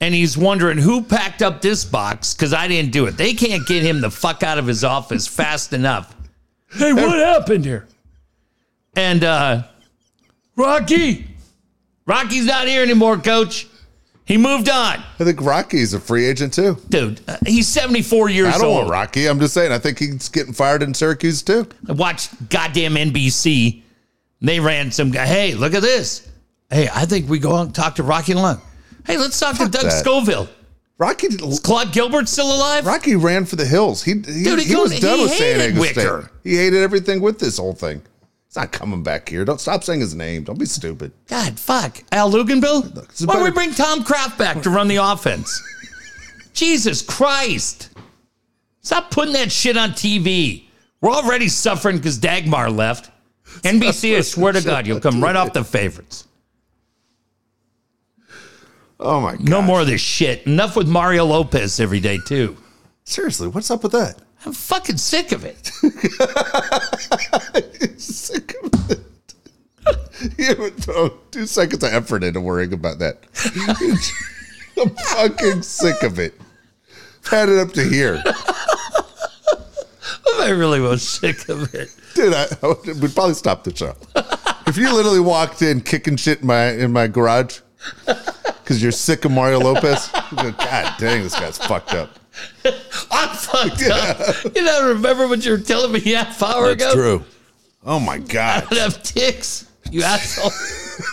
and 0.00 0.14
he's 0.14 0.36
wondering 0.36 0.78
who 0.78 1.02
packed 1.02 1.42
up 1.42 1.62
this 1.62 1.84
box 1.84 2.34
because 2.34 2.52
I 2.52 2.68
didn't 2.68 2.92
do 2.92 3.06
it. 3.06 3.16
They 3.16 3.34
can't 3.34 3.66
get 3.66 3.82
him 3.82 4.00
the 4.00 4.10
fuck 4.10 4.42
out 4.42 4.58
of 4.58 4.66
his 4.66 4.84
office 4.84 5.26
fast 5.26 5.72
enough. 5.72 6.14
Hey, 6.72 6.92
what 6.92 7.18
happened 7.18 7.64
here? 7.64 7.86
And 8.94 9.24
uh 9.24 9.62
Rocky. 10.56 11.26
Rocky's 12.06 12.46
not 12.46 12.66
here 12.68 12.82
anymore, 12.82 13.18
coach. 13.18 13.66
He 14.24 14.36
moved 14.36 14.68
on. 14.68 15.04
I 15.20 15.24
think 15.24 15.40
Rocky's 15.40 15.94
a 15.94 16.00
free 16.00 16.24
agent 16.26 16.52
too. 16.52 16.76
Dude, 16.88 17.20
uh, 17.28 17.36
he's 17.46 17.68
74 17.68 18.28
years 18.28 18.46
old. 18.46 18.54
I 18.54 18.58
don't 18.58 18.66
old. 18.66 18.76
want 18.78 18.90
Rocky. 18.90 19.26
I'm 19.28 19.38
just 19.38 19.54
saying. 19.54 19.70
I 19.70 19.78
think 19.78 20.00
he's 20.00 20.28
getting 20.28 20.52
fired 20.52 20.82
in 20.82 20.94
Syracuse 20.94 21.42
too. 21.42 21.68
I 21.88 21.92
watched 21.92 22.48
goddamn 22.48 22.94
NBC. 22.94 23.82
They 24.40 24.58
ran 24.58 24.90
some 24.90 25.12
guy. 25.12 25.26
Hey, 25.26 25.54
look 25.54 25.74
at 25.74 25.82
this. 25.82 26.28
Hey, 26.70 26.88
I 26.92 27.06
think 27.06 27.28
we 27.28 27.38
go 27.38 27.54
out 27.54 27.66
and 27.66 27.74
talk 27.74 27.94
to 27.96 28.02
Rocky 28.02 28.34
Long. 28.34 28.60
Hey, 29.06 29.16
let's 29.16 29.38
talk 29.38 29.56
to 29.58 29.68
Doug 29.68 29.84
that. 29.84 30.04
Scovil. 30.04 30.48
Rocky. 30.98 31.28
Claude 31.62 31.92
Gilbert 31.92 32.28
still 32.28 32.52
alive? 32.52 32.84
Rocky 32.84 33.14
ran 33.14 33.44
for 33.44 33.54
the 33.56 33.66
hills. 33.66 34.02
He 34.02 34.12
he, 34.14 34.42
Dude, 34.42 34.58
he 34.58 34.64
he 34.66 34.76
was 34.76 34.98
done 34.98 35.18
he 35.18 35.22
with 35.24 35.32
San 35.34 35.58
Diego 35.58 35.80
Wicker. 35.80 36.22
State. 36.22 36.50
He 36.50 36.56
hated 36.56 36.82
everything 36.82 37.20
with 37.20 37.38
this 37.38 37.58
whole 37.58 37.74
thing. 37.74 38.02
Not 38.56 38.72
coming 38.72 39.02
back 39.02 39.28
here. 39.28 39.44
Don't 39.44 39.60
stop 39.60 39.84
saying 39.84 40.00
his 40.00 40.14
name. 40.14 40.44
Don't 40.44 40.58
be 40.58 40.64
stupid. 40.66 41.12
God, 41.28 41.58
fuck. 41.60 42.02
Al 42.10 42.32
Luginbill? 42.32 42.84
a 42.96 43.26
Why 43.26 43.34
don't 43.34 43.44
we 43.44 43.50
better- 43.50 43.52
bring 43.52 43.74
Tom 43.74 44.02
Craft 44.02 44.38
back 44.38 44.62
to 44.62 44.70
run 44.70 44.88
the 44.88 44.96
offense? 44.96 45.62
Jesus 46.54 47.02
Christ. 47.02 47.90
Stop 48.80 49.10
putting 49.10 49.34
that 49.34 49.52
shit 49.52 49.76
on 49.76 49.90
TV. 49.90 50.64
We're 51.02 51.10
already 51.10 51.48
suffering 51.48 51.98
because 51.98 52.18
Dagmar 52.18 52.70
left. 52.70 53.10
NBC, 53.62 54.16
I 54.16 54.22
swear 54.22 54.52
to 54.54 54.62
God, 54.62 54.86
you'll 54.86 55.00
come 55.00 55.22
right 55.22 55.36
off 55.36 55.52
the 55.52 55.62
favorites. 55.62 56.26
Oh 58.98 59.20
my 59.20 59.32
god. 59.32 59.46
No 59.48 59.60
more 59.60 59.82
of 59.82 59.86
this 59.86 60.00
shit. 60.00 60.46
Enough 60.46 60.76
with 60.76 60.88
Mario 60.88 61.26
Lopez 61.26 61.78
every 61.78 62.00
day, 62.00 62.18
too. 62.26 62.56
Seriously, 63.04 63.48
what's 63.48 63.70
up 63.70 63.82
with 63.82 63.92
that? 63.92 64.18
I'm 64.46 64.52
fucking 64.52 64.98
sick 64.98 65.32
of 65.32 65.44
it. 65.44 65.66
Sick 68.00 68.54
of 68.62 68.90
it. 68.90 69.00
You 70.38 70.44
haven't 70.46 70.88
two 71.32 71.46
seconds 71.46 71.82
of 71.82 71.92
effort 71.92 72.22
into 72.22 72.40
worrying 72.40 72.72
about 72.72 72.98
that. 73.00 73.24
I'm 74.80 74.90
fucking 74.90 75.62
sick 75.62 76.02
of 76.02 76.18
it. 76.18 76.34
Had 77.28 77.48
it 77.48 77.58
up 77.58 77.72
to 77.72 77.82
here. 77.82 78.22
I 80.38 80.50
really 80.50 80.80
was 80.80 81.06
sick 81.06 81.48
of 81.48 81.74
it. 81.74 81.94
Dude, 82.14 82.32
I, 82.32 82.46
I 82.62 82.66
would 82.68 83.02
we'd 83.02 83.14
probably 83.14 83.34
stop 83.34 83.64
the 83.64 83.74
show. 83.74 83.96
If 84.66 84.76
you 84.76 84.92
literally 84.92 85.20
walked 85.20 85.62
in 85.62 85.80
kicking 85.80 86.16
shit 86.16 86.42
in 86.42 86.46
my 86.46 86.70
in 86.70 86.92
my 86.92 87.08
garage 87.08 87.60
because 88.04 88.82
you're 88.82 88.92
sick 88.92 89.24
of 89.24 89.32
Mario 89.32 89.58
Lopez, 89.58 90.10
you'd 90.30 90.36
go, 90.42 90.52
God 90.52 90.94
dang, 90.98 91.22
this 91.22 91.34
guy's 91.34 91.58
fucked 91.58 91.94
up. 91.94 92.10
I'm 93.10 93.36
fucked 93.36 93.82
up. 93.84 94.44
You 94.44 94.64
don't 94.64 94.88
remember 94.96 95.28
what 95.28 95.44
you 95.44 95.52
were 95.52 95.58
telling 95.58 95.92
me 95.92 96.00
half 96.12 96.42
hour 96.42 96.70
ago? 96.70 96.84
That's 96.84 96.94
true. 96.94 97.24
Oh 97.84 98.00
my 98.00 98.18
God. 98.18 98.66
I 98.72 98.76
have 98.76 99.02
ticks, 99.02 99.70
you 99.90 100.02
asshole. 100.02 100.50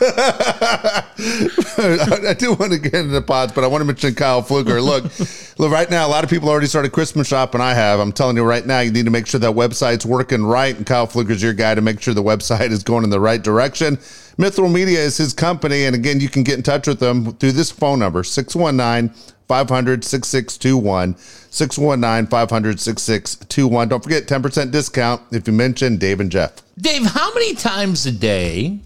I 1.77 2.35
do 2.37 2.53
want 2.53 2.71
to 2.71 2.79
get 2.79 2.93
into 2.93 3.11
the 3.11 3.21
pods, 3.21 3.51
but 3.51 3.63
I 3.63 3.67
want 3.67 3.81
to 3.81 3.85
mention 3.85 4.15
Kyle 4.15 4.41
Fluker. 4.41 4.81
Look, 4.81 5.03
look, 5.59 5.71
right 5.71 5.89
now, 5.89 6.07
a 6.07 6.09
lot 6.09 6.23
of 6.23 6.29
people 6.29 6.49
already 6.49 6.67
started 6.67 6.91
Christmas 6.91 7.27
shopping. 7.27 7.61
I 7.61 7.73
have. 7.73 7.99
I'm 7.99 8.11
telling 8.11 8.37
you 8.37 8.43
right 8.43 8.65
now, 8.65 8.79
you 8.79 8.91
need 8.91 9.05
to 9.05 9.11
make 9.11 9.27
sure 9.27 9.39
that 9.39 9.53
website's 9.53 10.05
working 10.05 10.43
right. 10.45 10.75
And 10.75 10.85
Kyle 10.85 11.05
Fluker's 11.05 11.43
your 11.43 11.53
guy 11.53 11.75
to 11.75 11.81
make 11.81 12.01
sure 12.01 12.13
the 12.13 12.23
website 12.23 12.71
is 12.71 12.81
going 12.81 13.03
in 13.03 13.09
the 13.09 13.19
right 13.19 13.41
direction. 13.41 13.97
Mithril 14.37 14.71
Media 14.71 14.99
is 14.99 15.17
his 15.17 15.33
company. 15.33 15.85
And 15.85 15.95
again, 15.95 16.19
you 16.19 16.29
can 16.29 16.43
get 16.43 16.57
in 16.57 16.63
touch 16.63 16.87
with 16.87 16.99
them 16.99 17.33
through 17.33 17.51
this 17.51 17.69
phone 17.69 17.99
number 17.99 18.23
619 18.23 19.13
500 19.47 20.03
6621. 20.03 21.15
619 21.17 22.27
500 22.29 22.79
6621. 22.79 23.87
Don't 23.87 24.03
forget 24.03 24.27
10% 24.27 24.71
discount 24.71 25.21
if 25.31 25.47
you 25.47 25.53
mention 25.53 25.97
Dave 25.97 26.19
and 26.19 26.31
Jeff. 26.31 26.61
Dave, 26.79 27.05
how 27.05 27.33
many 27.33 27.53
times 27.53 28.05
a 28.05 28.11
day 28.11 28.79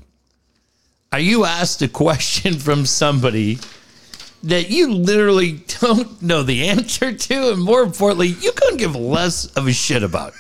are 1.12 1.20
you 1.20 1.46
asked 1.46 1.82
a 1.82 1.88
question 1.88 2.54
from 2.60 2.86
somebody 2.86 3.60
that 4.44 4.70
you 4.70 4.94
literally 4.94 5.64
don't 5.82 6.22
know 6.22 6.44
the 6.44 6.68
answer 6.68 7.14
to? 7.14 7.52
And 7.54 7.64
more 7.64 7.84
importantly, 7.84 8.28
you 8.28 8.52
couldn't 8.52 8.78
give 8.78 8.96
less 8.96 9.46
of 9.56 9.68
a 9.68 9.74
shit 9.74 10.04
about. 10.04 10.34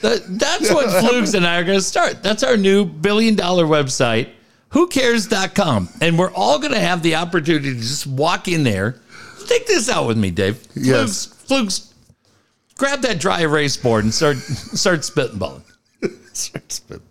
That, 0.00 0.22
that's 0.28 0.70
what 0.72 0.90
Flugs 1.04 1.34
and 1.34 1.46
I 1.46 1.58
are 1.60 1.64
going 1.64 1.78
to 1.78 1.84
start. 1.84 2.22
That's 2.22 2.42
our 2.42 2.56
new 2.56 2.84
billion 2.84 3.34
dollar 3.34 3.64
website, 3.64 4.30
whocares.com. 4.70 5.88
And 6.00 6.18
we're 6.18 6.32
all 6.32 6.58
going 6.58 6.72
to 6.72 6.80
have 6.80 7.02
the 7.02 7.16
opportunity 7.16 7.74
to 7.74 7.80
just 7.80 8.06
walk 8.06 8.48
in 8.48 8.64
there. 8.64 9.00
Take 9.46 9.66
this 9.66 9.88
out 9.88 10.06
with 10.06 10.18
me, 10.18 10.30
Dave. 10.30 10.66
Yes. 10.74 11.26
Flugs, 11.26 11.94
grab 12.76 13.00
that 13.02 13.18
dry 13.18 13.40
erase 13.40 13.76
board 13.76 14.04
and 14.04 14.12
start, 14.12 14.36
start 14.38 15.00
spitballing. 15.00 15.62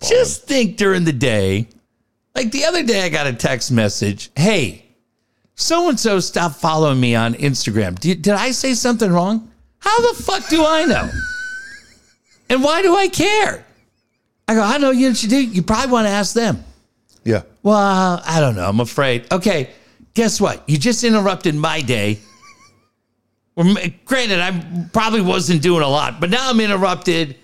Just 0.00 0.44
think 0.44 0.76
during 0.76 1.04
the 1.04 1.12
day. 1.12 1.68
Like 2.34 2.52
the 2.52 2.64
other 2.64 2.84
day, 2.84 3.02
I 3.02 3.08
got 3.08 3.26
a 3.26 3.32
text 3.32 3.72
message. 3.72 4.30
Hey, 4.36 4.86
so 5.56 5.88
and 5.88 5.98
so 5.98 6.20
stopped 6.20 6.56
following 6.56 7.00
me 7.00 7.16
on 7.16 7.34
Instagram. 7.34 7.98
Did, 7.98 8.22
did 8.22 8.34
I 8.34 8.52
say 8.52 8.74
something 8.74 9.10
wrong? 9.10 9.50
How 9.80 10.12
the 10.12 10.22
fuck 10.22 10.48
do 10.48 10.64
I 10.64 10.84
know? 10.84 11.10
And 12.48 12.62
why 12.62 12.82
do 12.82 12.94
I 12.96 13.08
care? 13.08 13.64
I 14.46 14.54
go, 14.54 14.62
I 14.62 14.78
know 14.78 14.90
you 14.90 15.14
should 15.14 15.30
do. 15.30 15.42
You 15.42 15.62
probably 15.62 15.92
want 15.92 16.06
to 16.06 16.10
ask 16.10 16.32
them. 16.32 16.64
Well, 17.68 18.22
I 18.24 18.40
don't 18.40 18.56
know. 18.56 18.66
I'm 18.66 18.80
afraid. 18.80 19.30
Okay, 19.30 19.68
guess 20.14 20.40
what? 20.40 20.66
You 20.66 20.78
just 20.78 21.04
interrupted 21.04 21.54
my 21.54 21.82
day. 21.82 22.18
Granted, 24.06 24.40
I 24.40 24.88
probably 24.94 25.20
wasn't 25.20 25.60
doing 25.60 25.82
a 25.82 25.88
lot, 25.88 26.18
but 26.18 26.30
now 26.30 26.48
I'm 26.48 26.60
interrupted, 26.60 27.36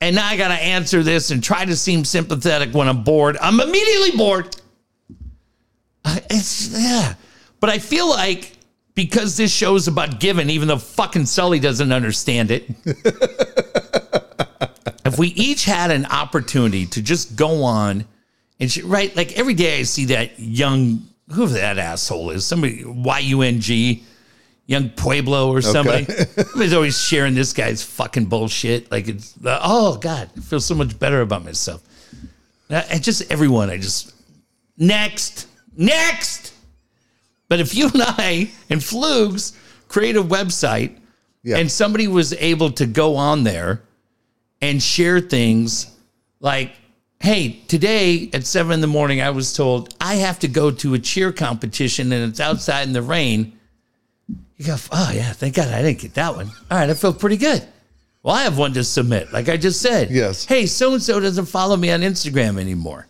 and 0.00 0.16
now 0.16 0.26
I 0.26 0.36
got 0.36 0.48
to 0.48 0.54
answer 0.54 1.04
this 1.04 1.30
and 1.30 1.44
try 1.44 1.64
to 1.64 1.76
seem 1.76 2.04
sympathetic 2.04 2.74
when 2.74 2.88
I'm 2.88 3.04
bored. 3.04 3.36
I'm 3.40 3.60
immediately 3.60 4.16
bored. 4.16 4.56
It's 6.28 6.76
yeah, 6.76 7.14
but 7.60 7.70
I 7.70 7.78
feel 7.78 8.10
like 8.10 8.54
because 8.96 9.36
this 9.36 9.54
show 9.54 9.76
is 9.76 9.86
about 9.86 10.18
giving, 10.18 10.50
even 10.50 10.66
though 10.66 10.78
fucking 10.78 11.26
Sully 11.26 11.60
doesn't 11.60 11.92
understand 11.92 12.50
it. 12.50 12.68
if 15.06 15.20
we 15.20 15.28
each 15.28 15.66
had 15.66 15.92
an 15.92 16.06
opportunity 16.06 16.84
to 16.86 17.00
just 17.00 17.36
go 17.36 17.62
on 17.62 18.06
and 18.62 18.70
sh- 18.70 18.82
right, 18.82 19.14
like 19.16 19.36
every 19.36 19.54
day 19.54 19.80
I 19.80 19.82
see 19.82 20.06
that 20.06 20.38
young 20.38 21.06
who 21.32 21.46
that 21.48 21.78
asshole 21.78 22.30
is, 22.30 22.46
somebody 22.46 22.84
Y 22.86 23.18
U 23.18 23.42
N 23.42 23.60
G, 23.60 24.04
young 24.66 24.88
Pueblo 24.90 25.50
or 25.50 25.60
somebody. 25.60 26.04
Somebody's 26.36 26.72
always 26.72 26.98
sharing 26.98 27.34
this 27.34 27.52
guy's 27.52 27.82
fucking 27.82 28.26
bullshit. 28.26 28.90
Like 28.90 29.08
it's 29.08 29.34
uh, 29.44 29.58
oh 29.62 29.96
god, 29.98 30.30
I 30.36 30.40
feel 30.40 30.60
so 30.60 30.74
much 30.74 30.98
better 30.98 31.20
about 31.22 31.44
myself. 31.44 31.82
Uh, 32.70 32.82
And 32.90 33.02
just 33.02 33.30
everyone, 33.30 33.68
I 33.70 33.76
just 33.78 34.14
next, 34.78 35.48
next. 35.76 36.54
But 37.48 37.60
if 37.60 37.74
you 37.74 37.86
and 37.92 38.02
I 38.02 38.50
and 38.70 38.82
Flugs 38.82 39.52
create 39.88 40.16
a 40.16 40.22
website 40.22 40.96
Yeah. 41.42 41.58
and 41.58 41.70
somebody 41.70 42.08
was 42.08 42.32
able 42.34 42.70
to 42.72 42.86
go 42.86 43.16
on 43.16 43.44
there 43.44 43.82
and 44.62 44.82
share 44.82 45.20
things 45.20 45.90
like, 46.40 46.72
hey, 47.22 47.60
today 47.68 48.28
at 48.32 48.44
seven 48.44 48.72
in 48.72 48.80
the 48.80 48.88
morning, 48.88 49.22
I 49.22 49.30
was 49.30 49.52
told 49.52 49.94
I 50.00 50.16
have 50.16 50.40
to 50.40 50.48
go 50.48 50.70
to 50.72 50.94
a 50.94 50.98
cheer 50.98 51.32
competition 51.32 52.12
and 52.12 52.28
it's 52.28 52.40
outside 52.40 52.82
in 52.82 52.92
the 52.92 53.00
rain. 53.00 53.58
You 54.56 54.66
go, 54.66 54.76
oh, 54.90 55.10
yeah, 55.14 55.32
thank 55.32 55.54
God 55.54 55.68
I 55.68 55.82
didn't 55.82 56.00
get 56.00 56.14
that 56.14 56.34
one. 56.34 56.48
All 56.70 56.78
right, 56.78 56.90
I 56.90 56.94
feel 56.94 57.14
pretty 57.14 57.36
good. 57.36 57.66
Well, 58.22 58.34
I 58.34 58.42
have 58.42 58.58
one 58.58 58.72
to 58.74 58.84
submit, 58.84 59.32
like 59.32 59.48
I 59.48 59.56
just 59.56 59.80
said. 59.80 60.10
Yes. 60.10 60.44
Hey, 60.44 60.66
so 60.66 60.92
and 60.92 61.02
so 61.02 61.18
doesn't 61.20 61.46
follow 61.46 61.76
me 61.76 61.90
on 61.90 62.00
Instagram 62.00 62.60
anymore. 62.60 63.06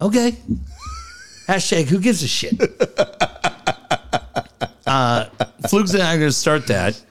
Okay. 0.00 0.36
Hashtag 1.46 1.86
who 1.86 1.98
gives 2.00 2.22
a 2.22 2.28
shit? 2.28 2.54
uh, 4.86 5.24
Flugs 5.68 5.94
and 5.94 6.02
I 6.02 6.14
are 6.14 6.18
going 6.18 6.30
to 6.30 6.32
start 6.32 6.66
that. 6.68 7.02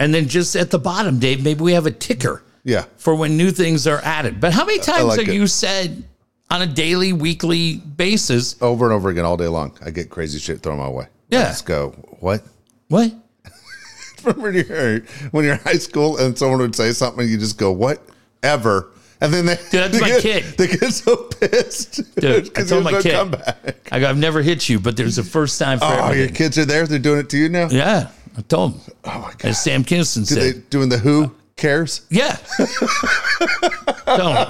And 0.00 0.12
then 0.14 0.28
just 0.28 0.54
at 0.54 0.70
the 0.70 0.78
bottom, 0.78 1.18
Dave, 1.18 1.42
maybe 1.42 1.62
we 1.62 1.72
have 1.72 1.86
a 1.86 1.90
ticker 1.90 2.42
Yeah. 2.68 2.84
for 2.98 3.14
when 3.14 3.36
new 3.36 3.50
things 3.50 3.86
are 3.86 4.00
added. 4.04 4.40
But 4.40 4.52
how 4.52 4.64
many 4.64 4.78
times 4.78 5.04
like 5.04 5.20
have 5.20 5.28
it. 5.28 5.34
you 5.34 5.46
said 5.46 6.04
on 6.50 6.62
a 6.62 6.66
daily, 6.66 7.12
weekly 7.12 7.76
basis, 7.76 8.60
Over 8.62 8.84
and 8.86 8.94
over 8.94 9.08
again 9.08 9.24
all 9.24 9.36
day 9.36 9.48
long. 9.48 9.76
I 9.84 9.90
get 9.90 10.10
crazy 10.10 10.38
shit 10.38 10.60
thrown 10.60 10.78
my 10.78 10.88
way. 10.88 11.06
Yeah. 11.30 11.40
Let's 11.44 11.62
go. 11.62 11.90
What? 12.20 12.42
what? 12.88 13.12
Remember 14.24 14.42
when 14.42 14.54
you're 14.66 15.00
when 15.30 15.44
you're 15.44 15.54
in 15.54 15.60
high 15.60 15.78
school 15.78 16.18
and 16.18 16.36
someone 16.36 16.58
would 16.60 16.74
say 16.74 16.92
something 16.92 17.26
you 17.28 17.38
just 17.38 17.56
go, 17.58 17.72
What? 17.72 18.02
Ever. 18.42 18.90
And 19.20 19.32
then 19.34 19.46
they, 19.46 19.56
Dude, 19.56 19.70
that's 19.72 19.94
they 19.94 20.00
my 20.00 20.08
get, 20.08 20.22
kid. 20.22 20.44
They 20.58 20.66
get 20.68 20.92
so 20.92 21.16
pissed. 21.16 22.14
Dude, 22.16 22.50
I 22.58 22.62
told 22.62 22.84
my 22.84 22.92
no 22.92 23.02
kid. 23.02 23.14
comeback. 23.14 23.88
I 23.90 23.98
go, 23.98 24.08
I've 24.08 24.16
never 24.16 24.42
hit 24.42 24.68
you, 24.68 24.78
but 24.78 24.96
there's 24.96 25.18
a 25.18 25.24
first 25.24 25.58
time 25.58 25.78
for 25.80 25.86
Oh, 25.86 26.12
your 26.12 26.28
kids 26.28 26.56
are 26.56 26.64
there? 26.64 26.86
They're 26.86 27.00
doing 27.00 27.18
it 27.20 27.28
to 27.30 27.36
you 27.36 27.48
now? 27.48 27.68
Yeah. 27.68 28.10
I 28.36 28.42
told 28.42 28.74
him. 28.74 28.80
Oh 29.04 29.18
my 29.20 29.30
god! 29.36 29.44
As 29.44 29.60
Sam 29.62 29.82
Kinison 29.84 30.28
Do 30.28 30.34
said. 30.36 30.54
they 30.54 30.60
doing 30.70 30.88
the 30.88 30.98
Who 30.98 31.24
uh, 31.24 31.28
cares? 31.58 32.06
Yeah. 32.10 32.36
Don't. 34.06 34.48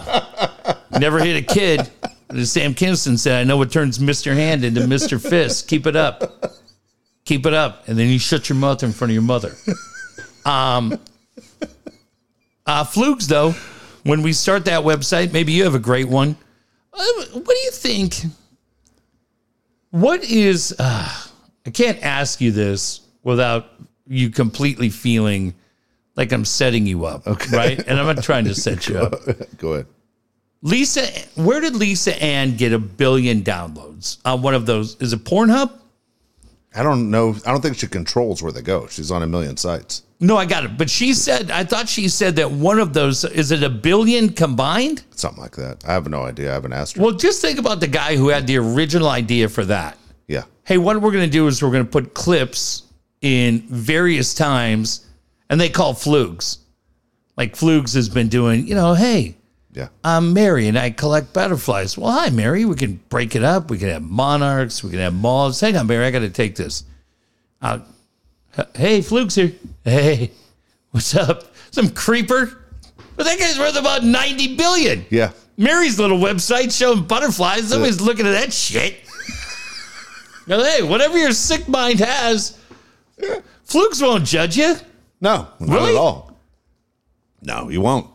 Never 1.00 1.18
hit 1.18 1.36
a 1.36 1.42
kid. 1.54 1.90
As 2.30 2.52
Sam 2.52 2.74
Kinison 2.74 3.18
said, 3.18 3.40
I 3.40 3.44
know 3.44 3.56
what 3.56 3.72
turns 3.72 3.98
Mr. 3.98 4.34
Hand 4.34 4.64
into 4.64 4.82
Mr. 4.82 5.20
Fist. 5.20 5.66
Keep 5.68 5.86
it 5.86 5.96
up. 5.96 6.44
Keep 7.24 7.46
it 7.46 7.54
up. 7.54 7.88
And 7.88 7.98
then 7.98 8.08
you 8.08 8.18
shut 8.18 8.48
your 8.48 8.56
mouth 8.56 8.82
in 8.82 8.92
front 8.92 9.10
of 9.10 9.14
your 9.14 9.22
mother. 9.22 9.54
Um, 10.44 10.98
uh, 12.66 12.84
Flukes, 12.84 13.26
though, 13.26 13.54
when 14.04 14.22
we 14.22 14.32
start 14.32 14.64
that 14.66 14.82
website, 14.84 15.32
maybe 15.32 15.52
you 15.52 15.64
have 15.64 15.74
a 15.74 15.78
great 15.80 16.08
one. 16.08 16.36
Uh, 16.92 17.02
What 17.32 17.46
do 17.46 17.56
you 17.56 17.70
think? 17.70 18.14
What 19.90 20.22
is, 20.24 20.74
uh, 20.78 21.08
I 21.66 21.70
can't 21.70 22.02
ask 22.02 22.40
you 22.40 22.52
this 22.52 23.00
without 23.22 23.66
you 24.06 24.30
completely 24.30 24.90
feeling 24.90 25.54
like 26.18 26.32
I'm 26.32 26.44
setting 26.44 26.84
you 26.84 27.06
up, 27.06 27.26
okay. 27.28 27.56
right? 27.56 27.78
And 27.78 27.98
I'm 27.98 28.14
not 28.14 28.24
trying 28.24 28.44
to 28.46 28.54
set 28.54 28.88
you 28.88 28.98
up. 28.98 29.12
Go 29.56 29.74
ahead. 29.74 29.86
Lisa, 30.62 31.06
where 31.36 31.60
did 31.60 31.76
Lisa 31.76 32.20
Ann 32.20 32.56
get 32.56 32.72
a 32.72 32.78
billion 32.80 33.42
downloads 33.42 34.18
on 34.24 34.42
one 34.42 34.52
of 34.52 34.66
those? 34.66 34.96
Is 35.00 35.12
it 35.12 35.22
Pornhub? 35.22 35.70
I 36.74 36.82
don't 36.82 37.12
know. 37.12 37.36
I 37.46 37.52
don't 37.52 37.60
think 37.60 37.76
she 37.76 37.86
controls 37.86 38.42
where 38.42 38.50
they 38.50 38.62
go. 38.62 38.88
She's 38.88 39.12
on 39.12 39.22
a 39.22 39.28
million 39.28 39.56
sites. 39.56 40.02
No, 40.18 40.36
I 40.36 40.44
got 40.44 40.64
it. 40.64 40.76
But 40.76 40.90
she 40.90 41.14
said, 41.14 41.52
I 41.52 41.62
thought 41.62 41.88
she 41.88 42.08
said 42.08 42.34
that 42.36 42.50
one 42.50 42.80
of 42.80 42.92
those, 42.92 43.22
is 43.24 43.52
it 43.52 43.62
a 43.62 43.70
billion 43.70 44.30
combined? 44.30 45.04
Something 45.14 45.40
like 45.40 45.54
that. 45.54 45.84
I 45.86 45.92
have 45.92 46.08
no 46.08 46.24
idea. 46.24 46.50
I 46.50 46.54
haven't 46.54 46.72
asked 46.72 46.96
her. 46.96 47.02
Well, 47.02 47.12
just 47.12 47.40
think 47.40 47.60
about 47.60 47.78
the 47.78 47.86
guy 47.86 48.16
who 48.16 48.28
had 48.28 48.48
the 48.48 48.58
original 48.58 49.08
idea 49.08 49.48
for 49.48 49.64
that. 49.66 49.96
Yeah. 50.26 50.42
Hey, 50.64 50.78
what 50.78 51.00
we're 51.00 51.12
going 51.12 51.24
to 51.24 51.30
do 51.30 51.46
is 51.46 51.62
we're 51.62 51.70
going 51.70 51.84
to 51.84 51.90
put 51.90 52.12
clips 52.12 52.82
in 53.20 53.60
various 53.68 54.34
times, 54.34 55.06
and 55.50 55.60
they 55.60 55.68
call 55.68 55.94
Flugs. 55.94 56.58
Like 57.36 57.56
Flugs 57.56 57.92
has 57.94 58.08
been 58.08 58.28
doing, 58.28 58.66
you 58.66 58.74
know, 58.74 58.94
hey, 58.94 59.36
Yeah. 59.72 59.88
I'm 60.02 60.32
Mary 60.32 60.66
and 60.68 60.78
I 60.78 60.90
collect 60.90 61.32
butterflies. 61.32 61.96
Well, 61.96 62.10
hi, 62.10 62.30
Mary. 62.30 62.64
We 62.64 62.74
can 62.74 63.00
break 63.08 63.36
it 63.36 63.44
up. 63.44 63.70
We 63.70 63.78
can 63.78 63.88
have 63.90 64.02
monarchs. 64.02 64.82
We 64.82 64.90
can 64.90 64.98
have 64.98 65.14
moths. 65.14 65.60
Hang 65.60 65.76
on, 65.76 65.86
Mary. 65.86 66.04
I 66.04 66.10
got 66.10 66.20
to 66.20 66.30
take 66.30 66.56
this. 66.56 66.84
Uh, 67.62 67.80
hey, 68.74 69.00
Fluke's 69.02 69.36
here. 69.36 69.52
Hey, 69.84 70.32
what's 70.90 71.14
up? 71.14 71.54
Some 71.70 71.90
creeper? 71.90 72.64
But 73.16 73.24
that 73.24 73.38
guy's 73.38 73.58
worth 73.58 73.76
about 73.78 74.04
90 74.04 74.56
billion. 74.56 75.06
Yeah. 75.10 75.30
Mary's 75.56 75.98
little 75.98 76.18
website 76.18 76.76
showing 76.76 77.04
butterflies. 77.04 77.70
Nobody's 77.70 78.00
looking 78.00 78.26
at 78.26 78.32
that 78.32 78.52
shit. 78.52 78.96
now, 80.46 80.62
hey, 80.62 80.82
whatever 80.82 81.18
your 81.18 81.32
sick 81.32 81.68
mind 81.68 81.98
has, 82.00 82.56
Flukes 83.64 84.00
won't 84.00 84.24
judge 84.24 84.56
you. 84.56 84.76
No, 85.20 85.48
not 85.60 85.74
Really? 85.74 85.90
at 85.92 85.96
all. 85.98 86.36
No, 87.42 87.68
you 87.68 87.80
won't. 87.80 88.06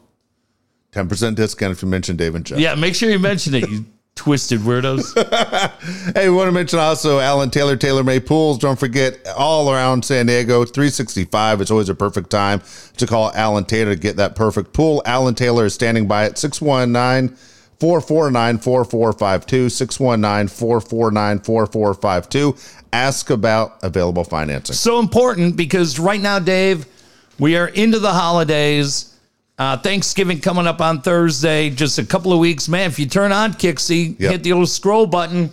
10% 0.94 1.36
discount 1.36 1.72
if 1.72 1.82
you 1.82 1.88
mention 1.88 2.16
Dave 2.16 2.36
and 2.36 2.46
Jeff. 2.46 2.60
Yeah, 2.60 2.76
make 2.76 2.94
sure 2.96 3.10
you 3.10 3.20
mention 3.20 3.56
it, 3.56 3.68
you 3.70 3.86
twisted 4.16 4.60
weirdos. 4.60 5.14
Hey, 6.16 6.30
we 6.30 6.36
want 6.36 6.48
to 6.48 6.52
mention 6.52 6.78
also 6.80 7.20
Alan 7.20 7.50
Taylor, 7.50 7.76
Taylor 7.76 8.04
May 8.04 8.20
Pools. 8.20 8.60
Don't 8.60 8.80
forget, 8.80 9.18
all 9.36 9.72
around 9.72 10.06
San 10.06 10.28
Diego, 10.28 10.64
365. 10.66 11.62
It's 11.62 11.72
always 11.72 11.90
a 11.90 11.96
perfect 11.96 12.30
time 12.30 12.62
to 12.98 13.08
call 13.08 13.32
Alan 13.34 13.66
Taylor 13.66 13.96
to 13.96 14.00
get 14.00 14.18
that 14.18 14.36
perfect 14.36 14.72
pool. 14.74 15.02
Alan 15.06 15.34
Taylor 15.36 15.66
is 15.66 15.74
standing 15.74 16.08
by 16.08 16.26
at 16.26 16.38
619 16.38 17.36
449 17.80 18.58
4452. 18.60 19.70
619 19.70 20.48
449 20.48 21.40
4452. 21.40 22.56
Ask 22.94 23.30
about 23.32 23.78
available 23.84 24.24
financing. 24.24 24.76
so 24.76 25.00
important 25.00 25.58
because 25.58 25.98
right 26.00 26.22
now, 26.22 26.38
Dave, 26.38 26.86
we 27.40 27.58
are 27.58 27.68
into 27.68 28.00
the 28.00 28.12
holidays. 28.14 29.10
Uh, 29.58 29.78
Thanksgiving 29.78 30.40
coming 30.40 30.66
up 30.66 30.82
on 30.82 31.02
Thursday, 31.02 31.70
just 31.70 32.00
a 32.00 32.06
couple 32.06 32.34
of 32.34 32.40
weeks. 32.40 32.68
Man, 32.68 32.90
if 32.90 32.98
you 32.98 33.06
turn 33.06 33.32
on 33.32 33.54
KyXy, 33.54 34.20
Yep. 34.20 34.32
hit 34.32 34.44
the 34.44 34.50
little 34.52 34.66
scroll 34.66 35.06
button, 35.06 35.52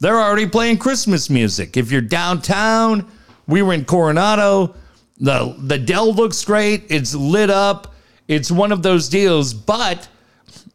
they're 0.00 0.20
already 0.20 0.46
playing 0.46 0.78
Christmas 0.78 1.28
music. 1.28 1.76
If 1.76 1.92
you're 1.92 2.00
downtown, 2.00 3.06
we 3.46 3.60
were 3.62 3.74
in 3.74 3.84
Coronado. 3.84 4.74
The 5.18 5.54
the 5.58 5.78
Del 5.78 6.14
looks 6.14 6.44
great. 6.44 6.84
It's 6.88 7.14
lit 7.14 7.50
up. 7.50 7.94
It's 8.26 8.50
one 8.50 8.72
of 8.72 8.82
those 8.82 9.08
deals. 9.08 9.52
But 9.52 10.08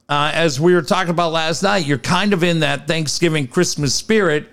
uh, 0.07 0.31
as 0.33 0.59
we 0.59 0.73
were 0.75 0.81
talking 0.83 1.09
about 1.09 1.31
last 1.31 1.63
night, 1.63 1.85
you're 1.85 1.97
kind 1.97 2.31
of 2.31 2.43
in 2.43 2.59
that 2.59 2.87
Thanksgiving 2.87 3.47
Christmas 3.47 3.93
spirit. 3.95 4.47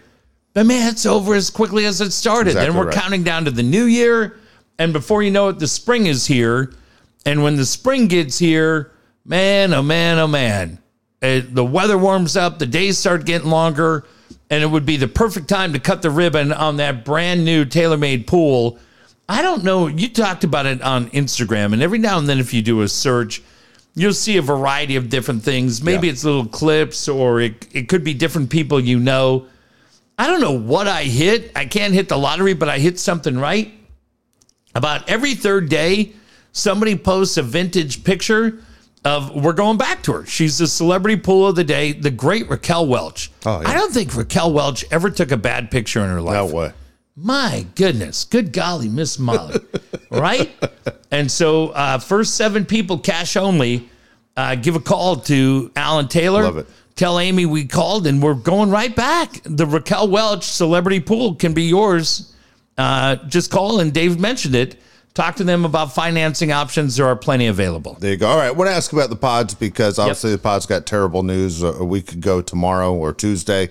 But 0.54 0.66
man, 0.66 0.88
it's 0.90 1.04
over 1.04 1.34
as 1.34 1.50
quickly 1.50 1.84
as 1.84 2.00
it 2.00 2.12
started. 2.12 2.50
Exactly 2.52 2.66
then 2.72 2.78
we're 2.78 2.86
right. 2.86 2.94
counting 2.94 3.22
down 3.22 3.44
to 3.44 3.50
the 3.50 3.62
new 3.62 3.84
year. 3.84 4.38
And 4.78 4.92
before 4.92 5.22
you 5.22 5.30
know 5.30 5.48
it, 5.48 5.58
the 5.58 5.68
spring 5.68 6.06
is 6.06 6.26
here. 6.26 6.72
And 7.26 7.42
when 7.42 7.56
the 7.56 7.64
spring 7.64 8.08
gets 8.08 8.38
here, 8.38 8.92
man, 9.24 9.72
oh 9.72 9.82
man, 9.82 10.18
oh 10.18 10.26
man, 10.26 10.78
it, 11.22 11.54
the 11.54 11.64
weather 11.64 11.96
warms 11.96 12.36
up, 12.36 12.58
the 12.58 12.66
days 12.66 12.98
start 12.98 13.24
getting 13.24 13.48
longer, 13.48 14.04
and 14.50 14.62
it 14.62 14.66
would 14.66 14.84
be 14.84 14.96
the 14.96 15.08
perfect 15.08 15.48
time 15.48 15.72
to 15.72 15.78
cut 15.78 16.02
the 16.02 16.10
ribbon 16.10 16.52
on 16.52 16.76
that 16.76 17.04
brand 17.04 17.44
new 17.44 17.64
TaylorMade 17.64 18.26
pool. 18.26 18.78
I 19.26 19.40
don't 19.40 19.64
know. 19.64 19.86
You 19.86 20.10
talked 20.10 20.44
about 20.44 20.66
it 20.66 20.82
on 20.82 21.08
Instagram, 21.10 21.72
and 21.72 21.82
every 21.82 21.98
now 21.98 22.18
and 22.18 22.28
then, 22.28 22.38
if 22.40 22.52
you 22.52 22.60
do 22.60 22.82
a 22.82 22.88
search, 22.88 23.42
you'll 23.94 24.12
see 24.12 24.36
a 24.36 24.42
variety 24.42 24.96
of 24.96 25.08
different 25.08 25.42
things. 25.42 25.82
Maybe 25.82 26.08
Yeah. 26.08 26.12
it's 26.12 26.24
little 26.24 26.46
clips, 26.46 27.08
or 27.08 27.40
it, 27.40 27.66
it 27.72 27.88
could 27.88 28.04
be 28.04 28.12
different 28.12 28.50
people 28.50 28.78
you 28.80 28.98
know. 28.98 29.46
I 30.18 30.26
don't 30.26 30.42
know 30.42 30.52
what 30.58 30.88
I 30.88 31.04
hit. 31.04 31.52
I 31.56 31.64
can't 31.64 31.94
hit 31.94 32.10
the 32.10 32.18
lottery, 32.18 32.52
but 32.52 32.68
I 32.68 32.78
hit 32.80 32.98
something 32.98 33.38
right. 33.38 33.72
About 34.74 35.08
every 35.08 35.34
third 35.34 35.68
day, 35.68 36.12
somebody 36.52 36.96
posts 36.96 37.36
a 37.36 37.42
vintage 37.42 38.04
picture 38.04 38.60
of 39.04 39.34
we're 39.34 39.52
going 39.52 39.76
back 39.76 40.02
to 40.04 40.12
her. 40.12 40.26
She's 40.26 40.58
the 40.58 40.66
celebrity 40.66 41.20
pool 41.20 41.46
of 41.46 41.56
the 41.56 41.64
day, 41.64 41.92
the 41.92 42.10
great 42.10 42.48
Raquel 42.48 42.86
Welch. 42.86 43.30
Oh, 43.44 43.60
yeah. 43.60 43.68
I 43.68 43.74
don't 43.74 43.92
think 43.92 44.14
Raquel 44.14 44.52
Welch 44.52 44.84
ever 44.90 45.10
took 45.10 45.30
a 45.30 45.36
bad 45.36 45.70
picture 45.70 46.00
in 46.00 46.08
her 46.08 46.20
life. 46.20 46.34
No 46.34 46.46
way. 46.46 46.72
My 47.16 47.66
goodness. 47.74 48.24
Good 48.24 48.52
golly, 48.52 48.88
Miss 48.88 49.18
Molly. 49.18 49.60
right? 50.10 50.50
And 51.10 51.30
so, 51.30 51.68
uh, 51.68 51.98
first 51.98 52.34
seven 52.34 52.64
people, 52.64 52.98
cash 52.98 53.36
only, 53.36 53.88
uh, 54.36 54.56
give 54.56 54.74
a 54.74 54.80
call 54.80 55.16
to 55.16 55.70
Alan 55.76 56.08
Taylor. 56.08 56.44
Love 56.44 56.58
it. 56.58 56.66
Tell 56.96 57.18
Amy 57.18 57.44
we 57.44 57.66
called 57.66 58.06
and 58.06 58.22
we're 58.22 58.34
going 58.34 58.70
right 58.70 58.94
back. 58.94 59.40
The 59.44 59.66
Raquel 59.66 60.08
Welch 60.08 60.44
celebrity 60.44 61.00
pool 61.00 61.34
can 61.34 61.52
be 61.52 61.64
yours. 61.64 62.33
Uh, 62.76 63.16
just 63.28 63.50
call 63.50 63.80
and 63.80 63.92
Dave 63.92 64.18
mentioned 64.18 64.54
it. 64.54 64.76
Talk 65.14 65.36
to 65.36 65.44
them 65.44 65.64
about 65.64 65.94
financing 65.94 66.50
options. 66.50 66.96
There 66.96 67.06
are 67.06 67.14
plenty 67.14 67.46
available. 67.46 67.96
There 68.00 68.10
you 68.10 68.16
go. 68.16 68.26
All 68.28 68.36
right. 68.36 68.48
I 68.48 68.50
want 68.50 68.68
to 68.68 68.74
ask 68.74 68.92
about 68.92 69.10
the 69.10 69.16
pods 69.16 69.54
because 69.54 69.98
obviously 70.00 70.32
the 70.32 70.38
pods 70.38 70.66
got 70.66 70.86
terrible 70.86 71.22
news 71.22 71.62
a 71.62 71.84
week 71.84 72.12
ago 72.12 72.42
tomorrow 72.42 72.92
or 72.92 73.12
Tuesday. 73.12 73.68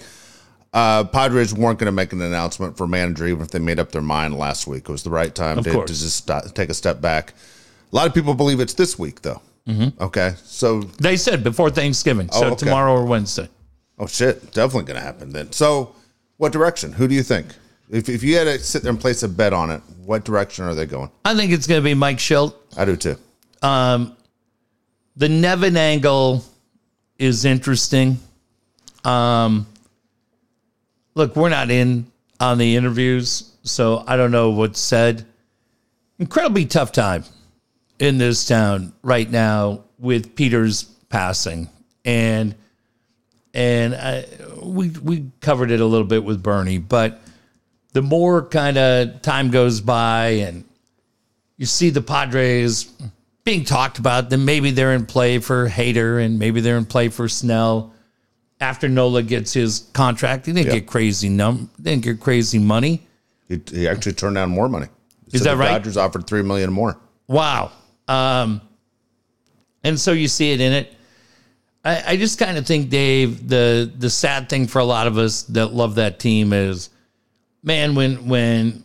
Uh, 0.72 1.04
Padres 1.04 1.54
weren't 1.54 1.78
going 1.80 1.88
to 1.88 1.92
make 1.92 2.14
an 2.14 2.22
announcement 2.22 2.78
for 2.78 2.88
manager 2.88 3.28
even 3.28 3.42
if 3.44 3.52
they 3.52 3.60
made 3.60 3.78
up 3.78 3.92
their 3.92 4.02
mind 4.02 4.38
last 4.38 4.68
week. 4.68 4.84
It 4.88 4.92
was 4.92 5.04
the 5.04 5.10
right 5.10 5.36
time 5.36 5.62
to, 5.64 5.72
to 5.72 5.86
just 5.86 6.16
stop, 6.16 6.46
take 6.56 6.70
a 6.70 6.74
step 6.74 7.02
back. 7.02 7.34
A 7.92 7.96
lot 7.96 8.08
of 8.08 8.14
people 8.14 8.34
believe 8.34 8.60
it's 8.62 8.74
this 8.74 8.98
week, 8.98 9.22
though. 9.22 9.42
Mm-hmm. 9.68 10.02
Okay. 10.02 10.34
So, 10.46 10.80
They 10.82 11.16
said 11.18 11.44
before 11.44 11.70
Thanksgiving. 11.70 12.30
So 12.32 12.46
Oh, 12.46 12.48
okay. 12.54 12.56
tomorrow 12.66 12.94
or 12.94 13.06
Wednesday. 13.06 13.50
oh, 14.00 14.08
shit. 14.08 14.52
Definitely 14.54 14.86
going 14.86 15.00
to 15.00 15.06
happen 15.06 15.30
then. 15.32 15.52
So, 15.52 15.94
what 16.38 16.52
direction? 16.54 16.94
Who 16.94 17.08
do 17.08 17.14
you 17.14 17.22
think? 17.24 17.48
If, 17.90 18.10
if 18.10 18.24
you 18.24 18.38
had 18.38 18.46
to 18.46 18.60
sit 18.60 18.84
there 18.84 18.92
and 18.92 19.00
place 19.00 19.24
a 19.24 19.30
bet 19.30 19.54
on 19.54 19.70
it, 19.70 19.82
what 20.06 20.26
direction 20.26 20.66
are 20.66 20.74
they 20.74 20.86
going? 20.86 21.10
I 21.26 21.36
think 21.36 21.52
it's 21.52 21.68
going 21.68 21.82
to 21.82 21.84
be 21.84 21.94
Mike 21.94 22.18
Shildt. 22.18 22.56
I 22.78 22.86
do 22.86 22.96
too. 22.96 23.18
the 25.16 25.30
Nevin 25.30 25.78
angle 25.78 26.44
is 27.20 27.46
interesting. 27.46 28.20
Um, 29.04 29.68
look, 31.16 31.36
we're 31.36 31.50
not 31.50 31.70
in 31.70 32.08
on 32.40 32.58
the 32.58 32.76
interviews, 32.76 33.54
so 33.64 34.04
I 34.08 34.18
don't 34.18 34.32
know 34.32 34.52
what's 34.52 34.80
said. 34.80 35.26
Incredibly 36.20 36.66
tough 36.66 36.92
time 36.92 37.24
in 38.00 38.18
this 38.18 38.46
town 38.46 38.94
right 39.02 39.30
now 39.30 39.84
with 40.00 40.36
Peter's 40.36 40.84
passing, 41.10 41.70
and 42.06 42.56
and 43.54 43.96
I, 43.96 44.26
we 44.62 44.90
we 44.90 45.32
covered 45.42 45.72
it 45.72 45.80
a 45.80 45.86
little 45.86 46.08
bit 46.08 46.24
with 46.24 46.42
Bernie, 46.42 46.78
but 46.78 47.22
the 47.94 48.02
more 48.02 48.44
kind 48.44 48.78
of 48.78 49.22
time 49.22 49.50
goes 49.52 49.82
by 49.82 50.28
and 50.48 50.64
you 51.58 51.66
see 51.66 51.90
the 51.90 52.02
Padres 52.02 52.92
being 53.44 53.64
talked 53.66 54.00
about, 54.00 54.30
then 54.30 54.46
maybe 54.46 54.72
they're 54.72 54.94
in 54.94 55.06
play 55.06 55.40
for 55.40 55.68
Hader 55.70 56.24
and 56.24 56.40
maybe 56.40 56.62
they're 56.62 56.78
in 56.78 56.86
play 56.86 57.10
for 57.10 57.28
Snell. 57.30 57.94
After 58.60 58.88
Nola 58.88 59.24
gets 59.24 59.54
his 59.54 59.88
contract, 59.94 60.46
he 60.46 60.54
didn't 60.54 60.68
Yeah. 60.68 60.74
get 60.80 60.88
crazy 60.88 61.30
num, 61.30 61.70
didn't 61.82 62.04
get 62.04 62.20
crazy 62.20 62.60
money. 62.60 63.06
He, 63.48 63.62
he 63.72 63.88
actually 63.88 64.14
turned 64.14 64.36
down 64.36 64.50
more 64.50 64.70
money. 64.70 64.88
Is 65.32 65.42
said 65.42 65.52
that 65.52 65.58
right? 65.58 65.72
Dodgers 65.72 65.98
offered 65.98 66.26
three 66.28 66.42
million 66.44 66.72
more. 66.72 66.98
Wow. 67.28 67.72
Um, 68.08 68.62
and 69.84 70.00
so 70.00 70.12
you 70.14 70.28
see 70.28 70.52
it 70.54 70.62
in 70.62 70.72
it. 70.72 70.94
I, 71.84 72.04
I 72.14 72.18
just 72.18 72.40
kind 72.40 72.58
of 72.58 72.66
think, 72.66 72.90
Dave, 72.90 73.50
the 73.50 73.92
the 73.98 74.10
sad 74.10 74.48
thing 74.50 74.68
for 74.68 74.80
a 74.80 74.86
lot 74.86 75.08
of 75.08 75.18
us 75.18 75.44
that 75.44 75.74
love 75.74 75.96
that 75.96 76.20
team 76.20 76.54
is, 76.54 76.90
man, 77.64 77.96
when 77.96 78.28
when 78.28 78.84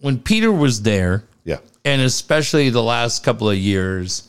when 0.00 0.18
Peter 0.18 0.52
was 0.52 0.82
there, 0.82 1.24
Yeah. 1.44 1.58
and 1.84 2.02
especially 2.02 2.70
the 2.70 2.82
last 2.82 3.24
couple 3.24 3.48
of 3.50 3.56
years, 3.56 4.28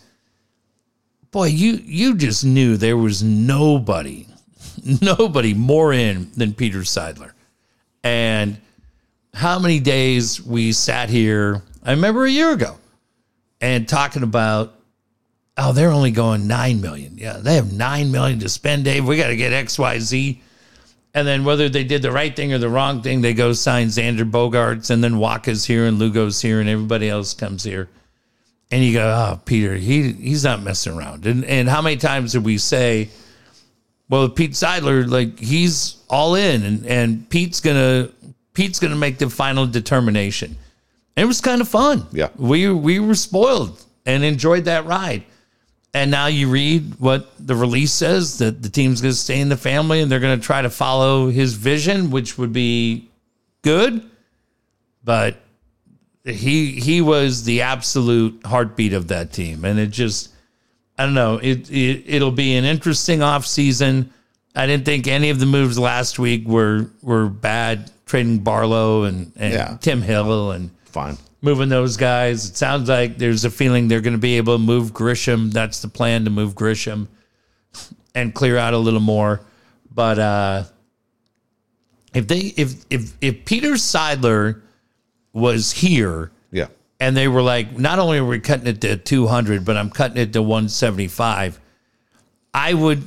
boy, 1.31 1.47
you 1.47 1.73
you 1.83 2.15
just 2.15 2.43
knew 2.45 2.77
there 2.77 2.97
was 2.97 3.21
nobody, 3.23 4.25
nobody 5.01 5.53
more 5.53 5.93
in 5.93 6.31
than 6.35 6.53
Peter 6.53 6.79
Seidler. 6.79 7.31
And 8.03 8.57
how 9.33 9.59
many 9.59 9.79
days 9.79 10.41
we 10.41 10.71
sat 10.71 11.09
here, 11.09 11.61
I 11.83 11.91
remember 11.91 12.25
a 12.25 12.31
year 12.31 12.51
ago, 12.53 12.77
and 13.59 13.87
talking 13.87 14.23
about, 14.23 14.73
oh, 15.57 15.73
they're 15.73 15.91
only 15.91 16.11
going 16.11 16.47
nine 16.47 16.79
million. 16.81 17.17
Yeah, 17.17 17.37
they 17.37 17.55
have 17.55 17.73
nine 17.73 18.11
million 18.11 18.39
to 18.39 18.49
spend, 18.49 18.85
Dave. 18.85 19.05
We 19.05 19.17
got 19.17 19.27
to 19.27 19.35
get 19.35 19.51
XYZ. 19.51 20.39
And 21.13 21.27
then 21.27 21.45
whether 21.45 21.67
they 21.69 21.83
did 21.83 22.01
the 22.01 22.11
right 22.11 22.35
thing 22.35 22.53
or 22.53 22.57
the 22.57 22.69
wrong 22.69 23.01
thing, 23.01 23.21
they 23.21 23.33
go 23.33 23.53
sign 23.53 23.87
Xander 23.87 24.29
Bogaerts, 24.29 24.91
and 24.91 25.03
then 25.03 25.19
Wacha's 25.19 25.65
here 25.65 25.85
and 25.85 25.97
Lugo's 25.97 26.41
here, 26.41 26.59
and 26.59 26.69
everybody 26.69 27.09
else 27.09 27.33
comes 27.33 27.63
here. 27.63 27.89
And 28.69 28.83
you 28.83 28.93
go, 28.93 29.07
oh, 29.07 29.39
Peter, 29.45 29.75
he 29.75 30.11
he's 30.11 30.43
not 30.43 30.61
messing 30.61 30.97
around. 30.97 31.25
And 31.25 31.45
and 31.45 31.69
how 31.69 31.81
many 31.81 31.97
times 31.97 32.33
did 32.33 32.43
we 32.43 32.57
say, 32.57 33.09
well, 34.09 34.29
Pete 34.29 34.51
Seidler, 34.51 35.09
like 35.09 35.39
he's 35.39 35.97
all 36.09 36.35
in, 36.35 36.63
and 36.63 36.85
and 36.85 37.29
Pete's 37.29 37.61
gonna 37.61 38.09
Pete's 38.53 38.79
gonna 38.79 38.95
make 38.95 39.17
the 39.17 39.29
final 39.29 39.65
determination. 39.65 40.57
And 41.15 41.23
it 41.23 41.27
was 41.27 41.41
kind 41.41 41.61
of 41.61 41.67
fun. 41.67 42.05
Yeah. 42.11 42.29
we 42.35 42.69
we 42.69 42.99
were 42.99 43.15
spoiled 43.15 43.83
and 44.05 44.23
enjoyed 44.23 44.65
that 44.65 44.85
ride. 44.85 45.23
And 45.93 46.11
now 46.11 46.27
you 46.27 46.49
read 46.49 46.99
what 46.99 47.31
the 47.39 47.55
release 47.55 47.91
says 47.93 48.37
that 48.39 48.61
the 48.61 48.69
team's 48.69 49.01
going 49.01 49.13
to 49.13 49.17
stay 49.17 49.39
in 49.39 49.49
the 49.49 49.57
family 49.57 50.01
and 50.01 50.11
they're 50.11 50.19
going 50.19 50.39
to 50.39 50.45
try 50.45 50.61
to 50.61 50.69
follow 50.69 51.29
his 51.29 51.53
vision, 51.53 52.11
which 52.11 52.37
would 52.37 52.53
be 52.53 53.09
good. 53.63 54.03
But 55.03 55.37
he 56.23 56.71
he 56.73 57.01
was 57.01 57.45
the 57.45 57.61
absolute 57.61 58.45
heartbeat 58.45 58.93
of 58.93 59.07
that 59.07 59.31
team, 59.31 59.63
and 59.63 59.79
it 59.79 59.87
just 59.91 60.29
I 60.97 61.05
don't 61.05 61.13
know 61.13 61.37
it, 61.37 61.71
it 61.71 62.03
it'll 62.05 62.31
be 62.31 62.55
an 62.57 62.65
interesting 62.65 63.21
off 63.23 63.45
season. 63.45 64.13
I 64.55 64.65
didn't 64.67 64.85
think 64.85 65.07
any 65.07 65.29
of 65.29 65.39
the 65.39 65.45
moves 65.45 65.79
last 65.79 66.19
week 66.19 66.45
were 66.47 66.89
were 67.01 67.29
bad. 67.29 67.91
Trading 68.05 68.39
Barlow 68.39 69.03
and, 69.03 69.33
and 69.35 69.53
Yeah. 69.53 69.77
Tim 69.81 70.01
Hill 70.01 70.51
and 70.51 70.71
Fine. 70.85 71.17
Moving 71.41 71.69
those 71.69 71.97
guys. 71.97 72.49
It 72.49 72.57
sounds 72.57 72.89
like 72.89 73.17
there's 73.17 73.45
a 73.45 73.51
feeling 73.51 73.87
they're 73.87 74.01
going 74.01 74.13
to 74.13 74.19
be 74.19 74.37
able 74.37 74.55
to 74.55 74.63
move 74.63 74.91
Grisham. 74.93 75.51
That's 75.51 75.81
the 75.81 75.87
plan 75.87 76.25
to 76.25 76.29
move 76.31 76.55
Grisham 76.55 77.07
and 78.15 78.33
clear 78.33 78.57
out 78.57 78.73
a 78.73 78.77
little 78.77 78.99
more. 78.99 79.41
But 79.93 80.19
uh, 80.19 80.63
if 82.13 82.27
they 82.27 82.39
if 82.57 82.73
if 82.89 83.13
if 83.21 83.45
Peter 83.45 83.73
Seidler 83.73 84.61
was 85.33 85.71
here 85.71 86.31
Yeah. 86.51 86.67
and 86.99 87.15
they 87.15 87.27
were 87.27 87.41
like, 87.41 87.77
not 87.77 87.99
only 87.99 88.17
are 88.17 88.25
we 88.25 88.39
cutting 88.39 88.67
it 88.67 88.81
to 88.81 88.97
200, 88.97 89.63
but 89.65 89.77
I'm 89.77 89.89
cutting 89.89 90.17
it 90.17 90.33
to 90.33 90.41
175, 90.41 91.59
I 92.53 92.73
would 92.73 93.03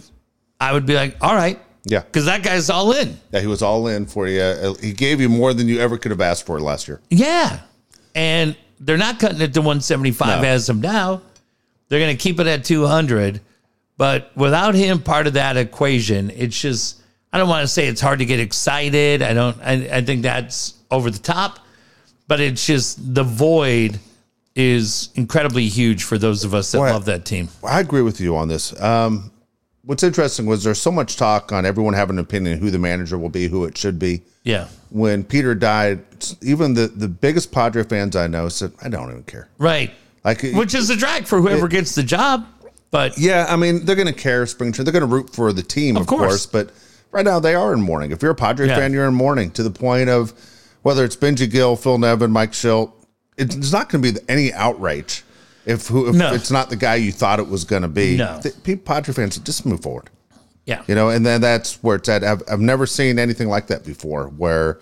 I 0.61 0.73
would 0.73 0.87
be 0.87 0.95
like, 0.95 1.17
all 1.21 1.35
right, 1.35 1.59
Yeah. 1.85 2.01
because 2.01 2.27
that 2.27 2.43
guy's 2.43 2.71
all 2.71 2.93
in. 2.93 3.19
Yeah. 3.33 3.41
He 3.41 3.47
was 3.47 3.63
all 3.63 3.87
in 3.89 4.07
for 4.07 4.29
you. 4.29 4.41
Uh, 4.43 4.75
He 4.75 4.93
gave 4.93 5.21
you 5.21 5.29
more 5.29 5.55
than 5.55 5.67
you 5.69 5.81
ever 5.81 5.97
could 5.99 6.11
have 6.13 6.21
asked 6.21 6.47
for 6.47 6.61
last 6.61 6.87
year. 6.87 7.01
Yeah. 7.11 7.61
And 8.15 8.57
they're 8.81 8.97
not 8.97 9.19
cutting 9.19 9.41
it 9.41 9.55
to 9.55 9.61
175 9.61 10.43
No. 10.43 10.49
as 10.49 10.69
of 10.69 10.79
now. 10.81 11.23
They're 11.89 12.01
going 12.01 12.17
to 12.17 12.23
keep 12.23 12.39
it 12.41 12.47
at 12.47 12.65
200. 12.65 13.41
But 13.97 14.31
without 14.37 14.75
him 14.75 15.01
part 15.03 15.27
of 15.27 15.35
that 15.35 15.57
equation, 15.57 16.31
it's 16.31 16.59
just, 16.59 17.03
I 17.33 17.39
don't 17.39 17.49
want 17.49 17.63
to 17.63 17.69
say 17.69 17.87
it's 17.87 18.01
hard 18.01 18.21
to 18.21 18.25
get 18.25 18.41
excited. 18.41 19.23
I 19.23 19.35
don't, 19.35 19.61
I, 19.61 19.97
I 19.99 20.01
think 20.01 20.23
that's 20.23 20.75
over 20.91 21.11
the 21.11 21.19
top. 21.19 21.59
But 22.27 22.41
it's 22.41 22.65
just 22.65 23.15
the 23.15 23.25
void 23.25 23.99
is 24.55 25.11
incredibly 25.17 25.67
huge 25.69 26.05
for 26.05 26.17
those 26.17 26.45
of 26.45 26.55
us 26.55 26.73
that 26.73 26.81
Well, 26.81 26.93
love 26.95 27.05
that 27.07 27.25
team. 27.25 27.49
I 27.65 27.81
agree 27.81 28.03
with 28.03 28.21
you 28.21 28.37
on 28.37 28.49
this. 28.49 28.79
Um, 28.81 29.31
what's 29.85 30.03
interesting 30.03 30.47
was 30.47 30.65
there's 30.65 30.81
so 30.81 30.93
much 30.93 31.17
talk 31.17 31.53
on 31.53 31.67
everyone 31.67 31.95
having 31.95 32.17
an 32.17 32.21
opinion 32.21 32.59
who 32.59 32.71
the 32.71 32.79
manager 32.79 33.19
will 33.19 33.29
be, 33.29 33.49
who 33.49 33.65
it 33.65 33.77
should 33.77 33.99
be. 33.99 34.23
Yeah. 34.43 34.69
When 34.91 35.23
Peter 35.25 35.55
died, 35.55 36.01
even 36.43 36.75
the, 36.75 36.89
the 36.89 37.09
biggest 37.09 37.53
Padre 37.53 37.83
fans 37.85 38.17
I 38.17 38.27
know 38.27 38.49
said, 38.49 38.73
I 38.83 38.89
don't 38.89 39.11
even 39.11 39.23
care. 39.25 39.49
Right. 39.59 39.91
Like, 40.25 40.43
Which 40.55 40.75
is 40.75 40.91
a 40.91 40.97
drag 40.97 41.27
for 41.27 41.41
whoever 41.41 41.69
gets 41.69 41.95
the 41.95 42.03
job. 42.03 42.47
But 42.91 43.17
yeah, 43.19 43.47
I 43.49 43.57
mean, 43.57 43.85
they're 43.85 43.97
going 43.97 44.09
to 44.09 44.13
care 44.13 44.45
spring 44.47 44.73
training. 44.73 44.85
They're 44.93 45.01
going 45.01 45.09
to 45.09 45.15
root 45.15 45.31
for 45.35 45.53
the 45.53 45.63
team, 45.63 45.97
of, 45.97 46.07
course. 46.07 46.21
course. 46.21 46.47
But 46.47 46.73
right 47.13 47.25
now, 47.25 47.39
they 47.39 47.55
are 47.55 47.73
in 47.73 47.81
mourning. 47.81 48.11
If 48.11 48.21
you're 48.23 48.33
a 48.33 48.35
Padre 48.37 48.67
Yeah. 48.67 48.77
fan, 48.77 48.93
you're 48.93 49.07
in 49.07 49.15
mourning 49.15 49.51
to 49.53 49.63
the 49.63 49.71
point 49.71 50.09
of 50.11 50.33
whether 50.83 51.05
it's 51.05 51.15
Benji 51.17 51.49
Gil, 51.51 51.77
Phil 51.77 51.99
Nevin, 51.99 52.31
Mike 52.33 52.53
Shildt. 52.53 52.93
It's 53.39 53.73
not 53.73 53.89
going 53.89 54.03
to 54.03 54.13
be 54.13 54.19
any 54.29 54.53
outrage 54.53 55.23
if, 55.65 55.87
who, 55.87 56.09
if 56.09 56.17
No. 56.17 56.35
it's 56.35 56.51
not 56.51 56.69
the 56.69 56.77
guy 56.77 56.97
you 56.97 57.13
thought 57.13 57.39
it 57.39 57.49
was 57.49 57.65
going 57.65 57.83
to 57.83 57.89
be. 57.89 58.17
No. 58.17 58.41
The, 58.41 58.77
Padre 58.77 59.15
fans, 59.15 59.39
just 59.39 59.65
move 59.65 59.81
forward. 59.83 60.11
Yeah. 60.71 60.85
You 60.87 60.95
know, 60.95 61.09
and 61.09 61.27
then 61.27 61.41
that's 61.41 61.83
where 61.83 61.97
it's 61.97 62.09
at. 62.09 62.23
I've, 62.23 62.43
I've 62.49 62.61
never 62.61 62.87
seen 62.87 63.19
anything 63.19 63.49
like 63.49 63.67
that 63.67 63.85
before. 63.85 64.29
Where, 64.29 64.79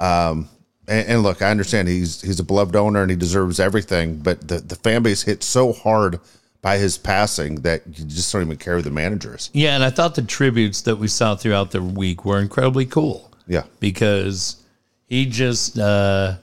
um, 0.00 0.48
and, 0.88 1.06
and 1.06 1.22
look, 1.22 1.42
I 1.42 1.50
understand 1.50 1.86
he's 1.86 2.22
he's 2.22 2.40
a 2.40 2.44
beloved 2.44 2.74
owner 2.74 3.02
and 3.02 3.10
he 3.10 3.16
deserves 3.16 3.60
everything, 3.60 4.16
but 4.16 4.48
the 4.48 4.58
the 4.58 4.76
fan 4.76 5.02
base 5.02 5.22
hit 5.22 5.42
so 5.42 5.74
hard 5.74 6.18
by 6.62 6.78
his 6.78 6.96
passing 6.96 7.56
that 7.56 7.82
you 7.86 8.06
just 8.06 8.32
don't 8.32 8.40
even 8.40 8.56
care 8.56 8.76
who 8.76 8.82
the 8.82 8.90
manager 8.90 9.36
is. 9.36 9.50
Yeah. 9.52 9.74
And 9.74 9.84
I 9.84 9.90
thought 9.90 10.14
the 10.14 10.22
tributes 10.22 10.80
that 10.82 10.96
we 10.96 11.08
saw 11.08 11.36
throughout 11.36 11.72
the 11.72 11.82
week 11.82 12.24
were 12.24 12.40
incredibly 12.40 12.86
cool. 12.86 13.30
Yeah, 13.46 13.64
because 13.80 14.56
he 15.08 15.26
just 15.26 15.78
uh, 15.78 16.36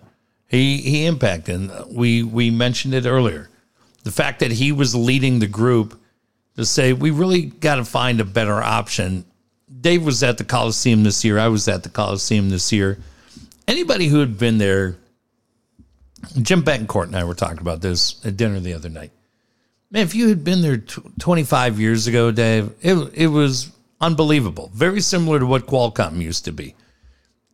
he 0.47 0.77
he 0.77 1.07
impacted. 1.07 1.55
And 1.55 1.71
we 1.97 2.21
we 2.21 2.51
mentioned 2.51 2.93
it 2.93 3.07
earlier. 3.07 3.49
The 4.03 4.11
fact 4.11 4.41
that 4.41 4.51
he 4.51 4.71
was 4.71 4.93
leading 4.93 5.39
the 5.39 5.47
group 5.47 5.99
to 6.56 6.66
say 6.66 6.93
we 6.93 7.12
really 7.12 7.43
got 7.43 7.76
to 7.76 7.86
find 7.86 8.20
a 8.20 8.26
better 8.26 8.62
option. 8.62 9.26
Dave 9.82 10.06
was 10.06 10.24
at 10.24 10.38
the 10.38 10.43
Coliseum 10.43 11.03
this 11.03 11.24
year. 11.24 11.39
I 11.39 11.47
was 11.47 11.68
at 11.68 11.84
the 11.84 11.89
Coliseum 11.89 12.49
this 12.49 12.72
year. 12.72 12.99
Anybody 13.68 14.08
who 14.08 14.20
had 14.20 14.38
been 14.38 14.58
there, 14.58 14.97
Jim 16.41 16.64
Betancourt 16.64 17.08
and 17.08 17.16
I 17.16 17.24
were 17.24 17.34
talking 17.34 17.60
about 17.60 17.82
this 17.82 18.24
at 18.26 18.38
dinner 18.38 18.60
the 18.60 18.74
other 18.74 18.89
night. 18.89 19.12
Man, 19.91 20.03
if 20.03 20.16
you 20.16 20.30
had 20.30 20.43
been 20.43 20.62
there 20.62 20.78
tw 20.78 21.20
25 21.20 21.80
years 21.80 22.08
ago, 22.08 22.32
Dave, 22.32 22.72
it, 22.82 22.95
it 23.14 23.28
was 23.28 23.72
unbelievable. 24.01 24.72
Very 24.74 25.01
similar 25.01 25.39
to 25.39 25.45
what 25.45 25.68
Qualcomm 25.68 26.22
used 26.22 26.45
to 26.45 26.51
be 26.51 26.76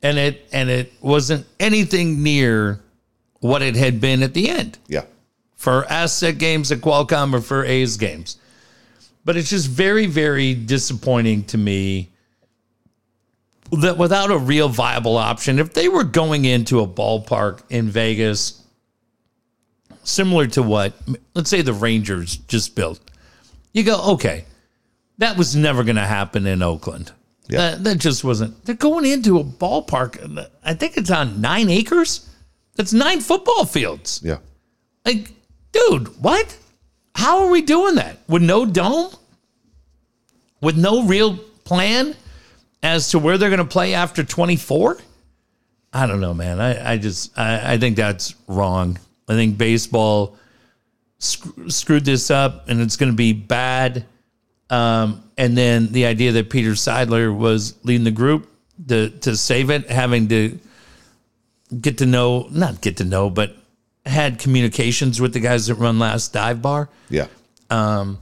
and 0.02 0.18
it 0.18 0.48
and 0.52 0.70
it 0.70 0.92
wasn't 1.02 1.46
anything 1.60 2.24
near 2.24 2.80
what 3.40 3.62
it 3.62 3.76
had 3.76 4.02
been 4.02 4.24
at 4.24 4.34
the 4.34 4.50
end 4.50 4.78
yeah, 4.88 5.04
for 5.56 5.86
asset 5.86 6.38
games 6.38 6.72
at 6.72 6.80
Qualcomm 6.80 7.34
or 7.34 7.42
for 7.42 7.66
A's 7.66 7.98
games. 7.98 8.38
But 9.24 9.38
it's 9.38 9.50
just 9.50 9.68
very, 9.68 10.08
very 10.08 10.54
disappointing 10.54 11.44
to 11.46 11.58
me 11.58 12.12
that 13.72 13.98
without 13.98 14.32
a 14.32 14.38
real 14.38 14.68
viable 14.68 15.18
option, 15.18 15.60
if 15.60 15.74
they 15.74 15.88
were 15.88 16.04
going 16.04 16.46
into 16.46 16.80
a 16.80 16.88
ballpark 16.88 17.62
in 17.70 17.90
Vegas, 17.90 18.62
similar 20.04 20.48
to 20.48 20.64
what, 20.64 20.94
let's 21.36 21.50
say, 21.50 21.62
the 21.62 21.74
Rangers 21.74 22.38
just 22.38 22.76
built, 22.76 23.00
you 23.74 23.84
go, 23.84 24.14
okay, 24.14 24.46
that 25.20 25.38
was 25.38 25.56
never 25.56 25.84
going 25.84 25.96
to 25.96 26.02
happen 26.02 26.46
in 26.46 26.62
Oakland. 26.62 27.12
Yeah. 27.48 27.58
That, 27.72 27.84
that 27.84 27.98
just 28.00 28.24
wasn't. 28.24 28.66
They're 28.66 28.76
going 28.76 29.06
into 29.06 29.40
a 29.40 29.44
ballpark. 29.44 30.48
I 30.64 30.74
think 30.74 30.98
it's 30.98 31.12
on 31.12 31.42
nine 31.42 31.70
acres. 31.70 32.30
That's 32.76 32.94
nine 32.94 33.22
football 33.22 33.66
fields. 33.66 34.22
yeah. 34.24 34.38
Like, 35.06 35.32
dude, 35.72 36.08
what? 36.22 36.58
How 37.16 37.44
are 37.44 37.50
we 37.50 37.62
doing 37.62 37.96
that 37.96 38.20
with 38.28 38.42
no 38.42 38.66
dome? 38.66 39.12
With 40.62 40.78
no 40.78 41.04
real 41.06 41.38
plan 41.64 42.16
as 42.84 43.10
to 43.10 43.20
where 43.20 43.38
they're 43.38 43.50
going 43.50 43.60
to 43.60 43.66
play 43.66 43.94
after 43.94 44.24
24? 44.24 44.98
I 45.94 46.08
don't 46.08 46.22
know, 46.22 46.34
man. 46.34 46.60
I, 46.60 46.94
I 46.94 46.98
just, 46.98 47.38
I, 47.38 47.74
I 47.74 47.78
think 47.78 47.96
that's 47.96 48.36
wrong. 48.48 48.98
I 49.28 49.34
think 49.34 49.58
baseball 49.58 50.38
sc- 51.20 51.48
screwed 51.68 52.06
this 52.06 52.32
up 52.32 52.70
and 52.70 52.82
it's 52.82 52.96
going 52.98 53.12
to 53.12 53.16
be 53.16 53.34
bad. 53.34 54.06
Um, 54.70 55.24
and 55.38 55.58
then 55.58 55.92
the 55.92 56.06
idea 56.06 56.32
that 56.34 56.50
Peter 56.50 56.72
Seidler 56.72 57.36
was 57.36 57.76
leading 57.84 58.06
the 58.06 58.12
group 58.12 58.50
to, 58.88 59.10
to 59.10 59.36
save 59.36 59.70
it, 59.70 59.90
having 59.90 60.30
to 60.30 60.58
get 61.80 61.98
to 62.00 62.06
know, 62.06 62.48
not 62.52 62.82
get 62.82 62.98
to 62.98 63.04
know, 63.04 63.30
but 63.30 63.56
had 64.06 64.40
communications 64.40 65.22
with 65.22 65.34
the 65.34 65.40
guys 65.40 65.68
that 65.68 65.76
run 65.76 66.00
Last 66.00 66.34
Dive 66.34 66.62
Bar. 66.62 66.90
Yeah. 67.10 67.28
Um, 67.70 68.20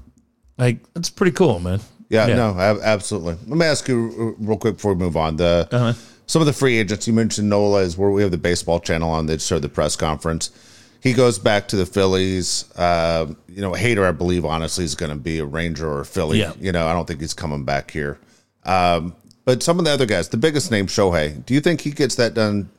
like, 0.57 0.77
that's 0.93 1.09
pretty 1.09 1.31
cool, 1.31 1.59
man. 1.59 1.79
Yeah, 2.09 2.25
no, 2.27 2.57
ab- 2.59 2.79
absolutely. 2.81 3.37
Let 3.47 3.57
me 3.57 3.65
ask 3.65 3.87
you 3.87 4.35
real 4.39 4.57
quick 4.57 4.75
before 4.75 4.93
we 4.93 4.99
move 4.99 5.15
on. 5.15 5.35
The 5.37 5.67
Uh-huh. 5.71 5.93
some 6.25 6.41
of 6.41 6.47
the 6.47 6.53
free 6.53 6.77
agents 6.77 7.07
you 7.07 7.13
mentioned, 7.13 7.49
Nola 7.49 7.81
is 7.81 7.97
where 7.97 8.09
we 8.09 8.21
have 8.23 8.31
the 8.31 8.37
baseball 8.37 8.79
channel 8.79 9.09
on. 9.11 9.27
They 9.27 9.37
showed 9.37 9.61
the 9.61 9.69
press 9.69 9.95
conference. 9.95 10.49
He 11.01 11.13
goes 11.13 11.39
back 11.39 11.67
to 11.69 11.75
the 11.77 11.85
Phillies. 11.85 12.65
Uh, 12.75 13.27
you 13.47 13.61
know, 13.61 13.71
Hader, 13.73 14.05
I 14.07 14.11
believe, 14.11 14.43
honestly, 14.43 14.83
is 14.83 14.95
going 14.95 15.11
to 15.11 15.15
be 15.17 15.39
a 15.39 15.45
Ranger 15.45 15.87
or 15.87 16.01
a 16.01 16.05
Philly. 16.05 16.39
Yeah. 16.39 16.53
You 16.59 16.71
know, 16.71 16.87
I 16.87 16.93
don't 16.93 17.07
think 17.07 17.21
he's 17.21 17.33
coming 17.33 17.63
back 17.63 17.91
here. 17.91 18.19
Um, 18.65 19.15
but 19.45 19.63
some 19.63 19.79
of 19.79 19.85
the 19.85 19.91
other 19.91 20.05
guys, 20.05 20.29
the 20.29 20.37
biggest 20.37 20.71
name, 20.71 20.87
Shohei. 20.87 21.45
Do 21.45 21.53
you 21.53 21.61
think 21.61 21.81
he 21.81 21.91
gets 21.91 22.15
that 22.15 22.33
done? 22.33 22.69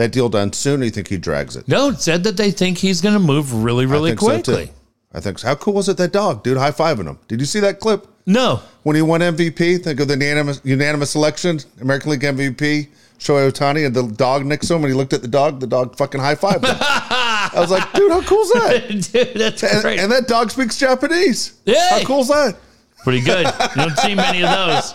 That 0.00 0.12
deal 0.12 0.30
done 0.30 0.50
soon? 0.54 0.80
Or 0.80 0.84
you 0.84 0.90
think 0.90 1.08
he 1.08 1.18
drags 1.18 1.56
it? 1.56 1.68
No, 1.68 1.90
it 1.90 2.00
said 2.00 2.24
that 2.24 2.38
they 2.38 2.50
think 2.50 2.78
he's 2.78 3.02
going 3.02 3.12
to 3.12 3.20
move 3.20 3.52
really, 3.52 3.84
really 3.84 4.12
I 4.12 4.14
so, 4.14 4.26
quickly. 4.28 4.66
too. 4.68 4.72
I 5.12 5.20
think 5.20 5.38
so. 5.38 5.48
How 5.48 5.54
cool 5.56 5.74
was 5.74 5.90
it 5.90 5.98
that 5.98 6.10
dog, 6.12 6.42
dude? 6.42 6.56
High 6.56 6.70
fiving 6.70 7.04
him. 7.04 7.18
Did 7.28 7.38
you 7.38 7.44
see 7.44 7.60
that 7.60 7.80
clip 7.80 8.06
no, 8.24 8.62
when 8.82 8.96
he 8.96 9.02
won 9.02 9.20
MVP? 9.20 9.84
Think 9.84 10.00
of 10.00 10.08
the 10.08 10.14
unanimous 10.14 10.62
unanimous 10.64 11.10
selection, 11.10 11.60
American 11.82 12.12
League 12.12 12.22
MVP, 12.22 12.88
Shohei 13.18 13.50
Ohtani, 13.50 13.84
and 13.84 13.94
the 13.94 14.04
dog 14.06 14.46
next 14.46 14.68
to 14.68 14.74
him. 14.76 14.80
When 14.80 14.90
he 14.90 14.96
looked 14.96 15.12
at 15.12 15.20
the 15.20 15.28
dog, 15.28 15.60
the 15.60 15.66
dog 15.66 15.96
fucking 15.98 16.18
high 16.22 16.34
fived 16.34 16.64
him. 16.64 16.76
I 16.80 17.50
was 17.56 17.70
like, 17.70 17.92
dude, 17.92 18.10
how 18.10 18.22
cool 18.22 18.38
is 18.40 18.52
that? 18.52 18.88
dude, 19.12 19.34
that's 19.36 19.62
And, 19.62 19.82
great. 19.82 20.00
and 20.00 20.10
that 20.12 20.28
dog 20.28 20.50
speaks 20.50 20.78
Japanese. 20.78 21.60
Yay. 21.66 21.74
How 21.90 22.00
cool 22.04 22.20
is 22.20 22.28
that? 22.28 22.56
Pretty 23.04 23.20
good. 23.20 23.44
You 23.76 23.82
don't 23.82 23.98
see 23.98 24.14
many 24.14 24.44
of 24.44 24.48
those. 24.50 24.94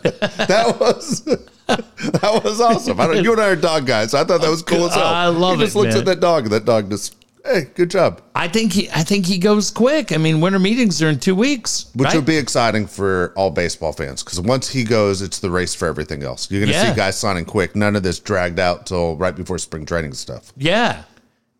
That 0.49 0.77
was 0.81 1.21
that 1.67 2.41
was 2.45 2.61
awesome. 2.61 3.01
I 3.01 3.07
don't, 3.07 3.23
you 3.25 3.33
and 3.33 3.41
I 3.41 3.49
are 3.51 3.57
dog 3.57 3.87
guys. 3.87 4.11
So 4.13 4.21
I 4.21 4.25
thought 4.25 4.41
that 4.41 4.51
was 4.51 4.63
cool 4.63 4.87
as 4.87 4.95
hell. 4.95 5.05
I 5.07 5.27
love 5.27 5.59
he 5.59 5.65
just 5.65 5.75
it, 5.77 5.79
looks 5.79 5.95
man. 5.95 5.99
at 6.01 6.05
that 6.07 6.21
dog, 6.21 6.49
that 6.51 6.65
dog 6.65 6.91
just, 6.91 7.17
hey, 7.45 7.69
good 7.75 7.91
job. 7.91 8.21
I 8.35 8.49
think 8.49 8.73
he. 8.73 8.89
I 8.91 9.03
think 9.03 9.27
he 9.27 9.39
goes 9.39 9.71
quick. 9.71 10.13
I 10.13 10.17
mean, 10.17 10.41
winter 10.41 10.59
meetings 10.59 11.01
are 11.03 11.09
in 11.09 11.19
two 11.21 11.35
weeks, 11.35 11.91
Which 11.95 12.07
right? 12.07 12.17
would 12.17 12.27
be 12.27 12.37
exciting 12.37 12.87
for 12.87 13.33
all 13.37 13.51
baseball 13.51 13.93
fans 13.93 14.23
because 14.23 14.41
once 14.41 14.69
he 14.69 14.83
goes, 14.85 15.23
it's 15.23 15.39
the 15.39 15.51
race 15.51 15.75
for 15.75 15.87
everything 15.87 16.23
else. 16.23 16.51
You're 16.51 16.61
going 16.61 16.73
to 16.73 16.75
Yeah. 16.79 16.91
see 16.91 16.97
guys 16.97 17.19
signing 17.19 17.45
quick. 17.45 17.77
None 17.77 17.95
of 17.97 18.03
this 18.03 18.19
dragged 18.19 18.59
out 18.59 18.87
till 18.87 19.17
right 19.17 19.35
before 19.35 19.59
spring 19.59 19.87
training 19.87 20.15
stuff. 20.15 20.53
yeah, 20.57 21.05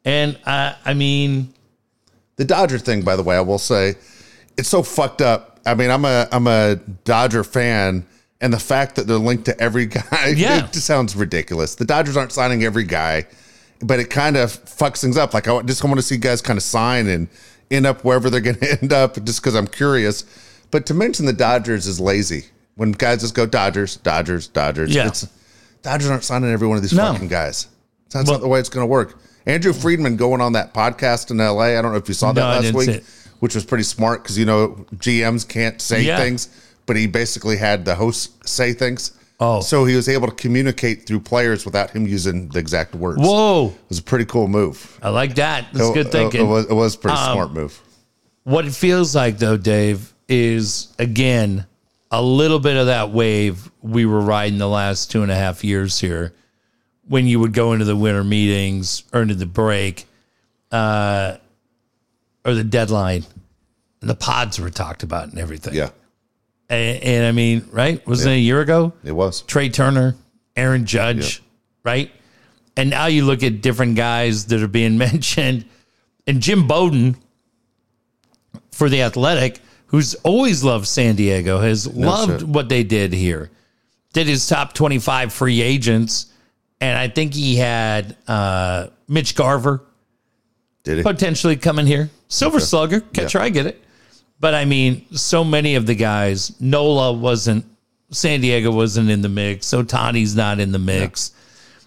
and 0.05 0.39
uh, 0.45 0.75
I 0.85 0.95
mean, 0.95 1.55
The 2.37 2.45
Dodger 2.45 2.79
thing, 2.79 3.03
by 3.03 3.15
the 3.17 3.23
way, 3.23 3.37
I 3.37 3.41
will 3.41 3.59
say, 3.59 3.95
it's 4.59 4.69
so 4.69 4.83
fucked 4.83 5.23
up. 5.23 5.61
I 5.65 5.75
mean, 5.75 5.91
I'm 5.91 6.05
a 6.05 6.27
I'm 6.33 6.49
a 6.49 6.77
Dodger 7.05 7.45
fan, 7.45 8.05
and 8.43 8.53
the 8.53 8.59
fact 8.59 8.97
that 8.97 9.07
they're 9.07 9.17
linked 9.17 9.47
to 9.47 9.59
every 9.59 9.87
guy, 9.99 10.35
Yeah. 10.37 10.67
it 10.67 10.73
just 10.75 10.85
sounds 10.87 11.17
ridiculous. 11.17 11.75
The 11.77 11.87
Dodgers 11.87 12.17
aren't 12.19 12.33
signing 12.33 12.63
every 12.65 12.85
guy, 12.85 13.27
but 13.81 13.99
it 14.01 14.11
kind 14.11 14.37
of 14.37 14.51
fucks 14.65 15.01
things 15.01 15.17
up. 15.17 15.33
Like 15.33 15.49
I 15.49 15.63
just 15.63 15.83
want 15.83 15.97
to 15.97 16.03
see 16.03 16.19
guys 16.19 16.43
kind 16.43 16.59
of 16.59 16.63
sign 16.63 17.07
and 17.07 17.29
end 17.71 17.87
up 17.87 18.05
wherever 18.05 18.29
they're 18.29 18.41
going 18.49 18.57
to 18.57 18.79
end 18.83 18.93
up, 18.93 19.15
just 19.25 19.41
because 19.41 19.55
I'm 19.55 19.67
curious. 19.67 20.25
But 20.71 20.85
to 20.87 20.95
mention 20.95 21.25
the 21.25 21.33
Dodgers 21.33 21.87
is 21.87 21.99
lazy. 22.01 22.47
When 22.75 22.93
guys 22.93 23.21
just 23.21 23.35
go 23.35 23.47
Dodgers, 23.47 23.97
Dodgers, 23.97 24.49
Dodgers, 24.49 24.95
Yeah. 24.95 25.07
it's 25.09 25.27
Dodgers 25.83 26.09
aren't 26.11 26.25
signing 26.25 26.51
every 26.51 26.67
one 26.69 26.77
of 26.77 26.83
these 26.83 26.93
No. 26.93 27.13
fucking 27.13 27.29
guys. 27.29 27.67
That's 28.11 28.27
Well- 28.27 28.39
not 28.39 28.41
the 28.43 28.49
way 28.49 28.61
it's 28.61 28.69
going 28.69 28.83
to 28.83 28.87
work. 28.91 29.19
Andrew 29.47 29.73
Friedman 29.73 30.17
going 30.17 30.41
on 30.41 30.53
that 30.53 30.73
podcast 30.73 31.31
in 31.31 31.39
LA. 31.39 31.77
I 31.79 31.83
don't 31.83 31.91
know 31.93 31.99
if 31.99 32.07
you 32.09 32.15
saw 32.15 32.33
that 32.33 32.41
No, 32.41 32.47
last 32.71 32.75
week 32.75 33.03
which 33.41 33.57
was 33.57 33.65
pretty 33.65 33.83
smart 33.83 34.23
because 34.23 34.39
you 34.39 34.45
know 34.45 34.87
GMs 34.97 35.47
can't 35.47 35.83
say 35.83 36.03
Yeah. 36.03 36.17
things, 36.19 36.49
but 36.87 36.97
he 36.97 37.07
basically 37.07 37.57
had 37.57 37.85
the 37.85 37.95
host 37.95 38.47
say 38.49 38.73
things. 38.73 39.13
Oh. 39.41 39.61
so 39.61 39.85
he 39.85 39.97
was 39.97 40.09
able 40.09 40.29
to 40.29 40.35
communicate 40.35 41.05
through 41.05 41.19
players 41.19 41.65
without 41.65 41.91
him 41.91 42.07
using 42.07 42.49
the 42.51 42.61
exact 42.61 42.95
words. 42.95 43.19
whoa, 43.21 43.69
it 43.75 43.89
was 43.89 43.99
a 43.99 44.03
pretty 44.03 44.25
cool 44.25 44.47
move. 44.47 44.97
I 45.03 45.09
like 45.09 45.35
that. 45.35 45.67
That's 45.73 45.89
It- 45.89 45.95
good 45.95 46.13
thinking. 46.13 46.43
It, 46.43 46.49
was, 46.49 46.67
it 46.67 46.75
was 46.75 46.95
a 46.95 46.99
pretty 46.99 47.19
Um, 47.19 47.33
smart 47.33 47.53
move. 47.53 47.81
What 48.45 48.67
it 48.67 48.73
feels 48.75 49.17
like, 49.17 49.39
though, 49.39 49.57
Dave, 49.57 50.13
is 50.29 50.89
again 51.01 51.67
a 52.13 52.23
little 52.23 52.61
bit 52.61 52.77
of 52.77 52.87
that 52.87 53.11
wave 53.11 53.69
we 53.81 54.07
were 54.07 54.21
riding 54.21 54.59
the 54.59 54.69
last 54.69 55.11
two 55.11 55.23
and 55.25 55.33
a 55.33 55.35
half 55.35 55.65
years 55.65 55.99
here 55.99 56.33
when 57.09 57.27
you 57.27 57.41
would 57.41 57.53
go 57.53 57.73
into 57.73 57.85
the 57.85 57.97
winter 57.97 58.23
meetings 58.23 59.03
or 59.13 59.23
into 59.23 59.35
the 59.35 59.47
break 59.47 60.07
uh, 60.71 61.37
or 62.45 62.55
the 62.55 62.63
deadline 62.65 63.25
and 64.01 64.09
the 64.11 64.15
pods 64.15 64.61
were 64.61 64.71
talked 64.71 65.03
about 65.03 65.29
and 65.31 65.39
everything. 65.39 65.75
Yeah, 65.75 65.91
And, 66.73 67.03
and 67.03 67.27
I 67.27 67.33
mean, 67.33 67.69
right? 67.71 68.05
Wasn't 68.07 68.33
it 68.33 68.37
a 68.37 68.41
year 68.41 68.63
ago? 68.63 68.95
it 69.05 69.13
was. 69.13 69.43
Trea 69.43 69.69
Turner, 69.69 70.17
Aaron 70.57 70.87
Judge, 70.87 71.43
right? 71.85 72.11
And 72.79 72.89
now 72.89 73.07
you 73.07 73.27
look 73.27 73.43
at 73.43 73.61
different 73.61 73.95
guys 73.97 74.47
that 74.47 74.63
are 74.63 74.69
being 74.69 74.97
mentioned, 75.09 75.67
and 76.27 76.41
Jim 76.41 76.67
Bowden 76.67 77.17
for 78.71 78.89
the 78.89 79.03
Athletic, 79.03 79.61
who's 79.89 80.15
always 80.17 80.65
loved 80.65 80.87
San 80.87 81.15
Diego, 81.15 81.61
has 81.61 81.87
loved 81.87 82.41
shit. 82.41 82.49
what 82.49 82.71
they 82.71 82.83
did 82.83 83.13
here. 83.13 83.51
Did 84.15 84.27
his 84.27 84.47
top 84.49 84.73
twenty-five 84.73 85.31
free 85.31 85.61
agents, 85.61 86.33
and 86.81 86.99
I 86.99 87.09
think 87.09 87.35
he 87.35 87.57
had 87.57 88.17
uh, 88.27 88.87
Mitch 89.09 89.35
Garver 89.35 89.83
Did 90.85 90.99
he? 90.99 91.03
potentially 91.03 91.57
coming 91.57 91.87
here. 91.87 92.09
Silver 92.29 92.61
Slugger, 92.61 93.01
catcher, 93.01 93.41
I 93.41 93.51
get 93.51 93.67
it. 93.67 93.83
But 94.43 94.55
I 94.55 94.65
mean, 94.65 95.07
so 95.13 95.45
many 95.45 95.77
of 95.77 95.87
the 95.87 95.95
guys, 95.95 96.61
Nola 96.61 97.13
wasn't, 97.13 97.65
San 98.11 98.41
Diego 98.41 98.73
wasn't 98.73 99.09
in 99.09 99.23
the 99.23 99.29
mix, 99.29 99.69
Ohtani's 99.69 100.35
not 100.35 100.59
in 100.59 100.73
the 100.73 100.81
mix. 100.81 101.31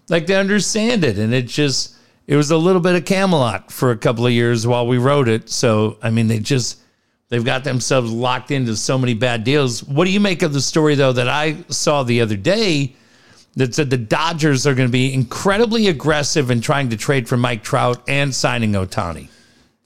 Like 0.07 0.25
they 0.25 0.35
understand 0.35 1.03
it, 1.03 1.17
and 1.17 1.33
it 1.33 1.47
just 1.47 1.97
it 2.27 2.37
was 2.37 2.51
a 2.51 2.57
little 2.57 2.79
bit 2.79 2.95
of 2.95 3.03
Camelot 3.03 3.73
for 3.73 3.91
a 3.91 3.97
couple 3.97 4.25
of 4.25 4.31
years 4.31 4.65
while 4.65 4.87
we 4.87 4.97
wrote 4.97 5.27
it. 5.27 5.49
So 5.49 5.97
I 6.01 6.11
mean, 6.11 6.29
they 6.29 6.39
just 6.39 6.79
they've 7.27 7.43
got 7.43 7.65
themselves 7.65 8.09
locked 8.09 8.51
into 8.51 8.77
so 8.77 8.97
many 8.97 9.15
bad 9.15 9.43
deals. 9.43 9.83
What 9.83 10.05
do 10.05 10.11
you 10.11 10.21
make 10.21 10.41
of 10.41 10.53
the 10.53 10.61
story 10.61 10.95
though 10.95 11.11
that 11.11 11.27
I 11.27 11.57
saw 11.67 12.03
the 12.03 12.21
other 12.21 12.37
day? 12.37 12.95
That 13.57 13.75
said 13.75 13.89
the 13.89 13.97
Dodgers 13.97 14.65
are 14.65 14.75
going 14.75 14.87
to 14.87 14.91
be 14.93 15.13
incredibly 15.13 15.87
aggressive 15.87 16.51
in 16.51 16.61
trying 16.61 16.89
to 16.91 16.97
trade 16.97 17.27
for 17.27 17.35
Mike 17.35 17.63
Trout 17.63 18.01
and 18.07 18.33
signing 18.33 18.73
Ohtani. 18.73 19.27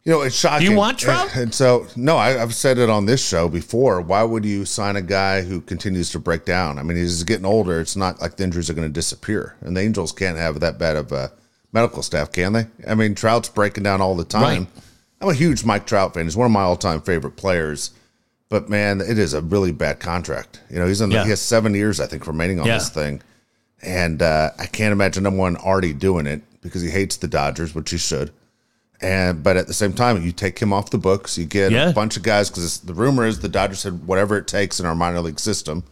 You 0.06 0.14
know, 0.14 0.22
it's 0.22 0.36
shocking. 0.36 0.72
You 0.72 0.78
want 0.78 0.98
Trout? 0.98 1.30
And, 1.34 1.42
and 1.44 1.54
so, 1.54 1.86
no, 1.96 2.16
I, 2.18 2.42
I've 2.42 2.56
said 2.56 2.78
it 2.78 2.90
on 2.90 3.06
this 3.06 3.26
show 3.26 3.50
before. 3.50 4.00
Why 4.02 4.24
would 4.24 4.46
you 4.46 4.66
sign 4.66 4.96
a 4.96 5.02
guy 5.02 5.42
who 5.42 5.62
continues 5.62 6.10
to 6.12 6.20
break 6.20 6.46
down? 6.46 6.80
I 6.80 6.84
mean, 6.84 6.98
he's 6.98 7.24
getting 7.24 7.46
older. 7.46 7.80
It's 7.82 7.96
not 7.98 8.22
like 8.22 8.38
the 8.38 8.44
injuries 8.46 8.70
are 8.70 8.74
going 8.74 8.88
to 8.88 8.94
disappear. 8.94 9.56
And 9.62 9.76
the 9.76 9.82
Angels 9.82 10.12
can't 10.12 10.38
have 10.38 10.62
that 10.62 10.80
bad 10.80 10.96
of 10.96 11.12
a 11.12 11.32
medical 11.74 12.02
staff, 12.02 12.32
can 12.32 12.54
they? 12.54 12.68
I 12.88 12.96
mean, 12.96 13.14
Trout's 13.14 13.50
breaking 13.50 13.84
down 13.84 14.02
all 14.02 14.16
the 14.16 14.24
time. 14.26 14.42
Right. 14.64 14.68
I'm 15.22 15.30
a 15.30 15.34
huge 15.34 15.66
Mike 15.66 15.86
Trout 15.86 16.14
fan. 16.14 16.24
He's 16.24 16.38
one 16.38 16.46
of 16.46 16.52
my 16.52 16.62
all 16.62 16.78
time 16.78 17.02
favorite 17.02 17.36
players. 17.36 17.92
But 18.48 18.68
man, 18.70 19.02
it 19.02 19.20
is 19.20 19.34
a 19.36 19.42
really 19.42 19.72
bad 19.74 20.00
contract. 20.00 20.62
You 20.72 20.80
know, 20.80 20.88
he's 20.88 21.02
in. 21.02 21.12
Yeah. 21.12 21.24
He 21.26 21.30
has 21.30 21.42
seven 21.42 21.76
years, 21.76 22.00
I 22.00 22.08
think, 22.08 22.26
remaining 22.26 22.60
on 22.60 22.66
Yeah. 22.66 22.76
this 22.76 22.90
thing, 22.90 23.22
and 23.84 24.22
uh, 24.24 24.50
I 24.58 24.66
can't 24.66 24.92
imagine 24.92 25.22
number 25.24 25.38
one 25.40 25.56
already 25.58 25.94
doing 25.94 26.26
it 26.26 26.42
because 26.62 26.82
he 26.82 26.90
hates 26.90 27.18
the 27.18 27.28
Dodgers, 27.28 27.76
which 27.76 27.92
he 27.92 27.98
should. 28.00 28.32
And 29.02 29.42
but 29.44 29.56
at 29.58 29.68
the 29.68 29.74
same 29.74 29.94
time, 29.94 30.22
you 30.24 30.32
take 30.32 30.60
him 30.60 30.74
off 30.74 30.90
the 30.90 30.98
books. 30.98 31.38
You 31.38 31.46
get 31.46 31.72
Yeah. 31.72 31.90
a 31.90 31.94
bunch 31.94 32.18
of 32.18 32.24
guys 32.24 32.50
because 32.50 32.80
the 32.80 32.94
rumor 32.94 33.26
is 33.26 33.40
the 33.40 33.48
Dodgers 33.50 33.80
said 33.80 34.06
whatever 34.06 34.38
it 34.38 34.48
takes 34.48 34.80
in 34.80 34.86
our 34.86 34.96
minor 34.96 35.22
league 35.22 35.40
system, 35.40 35.84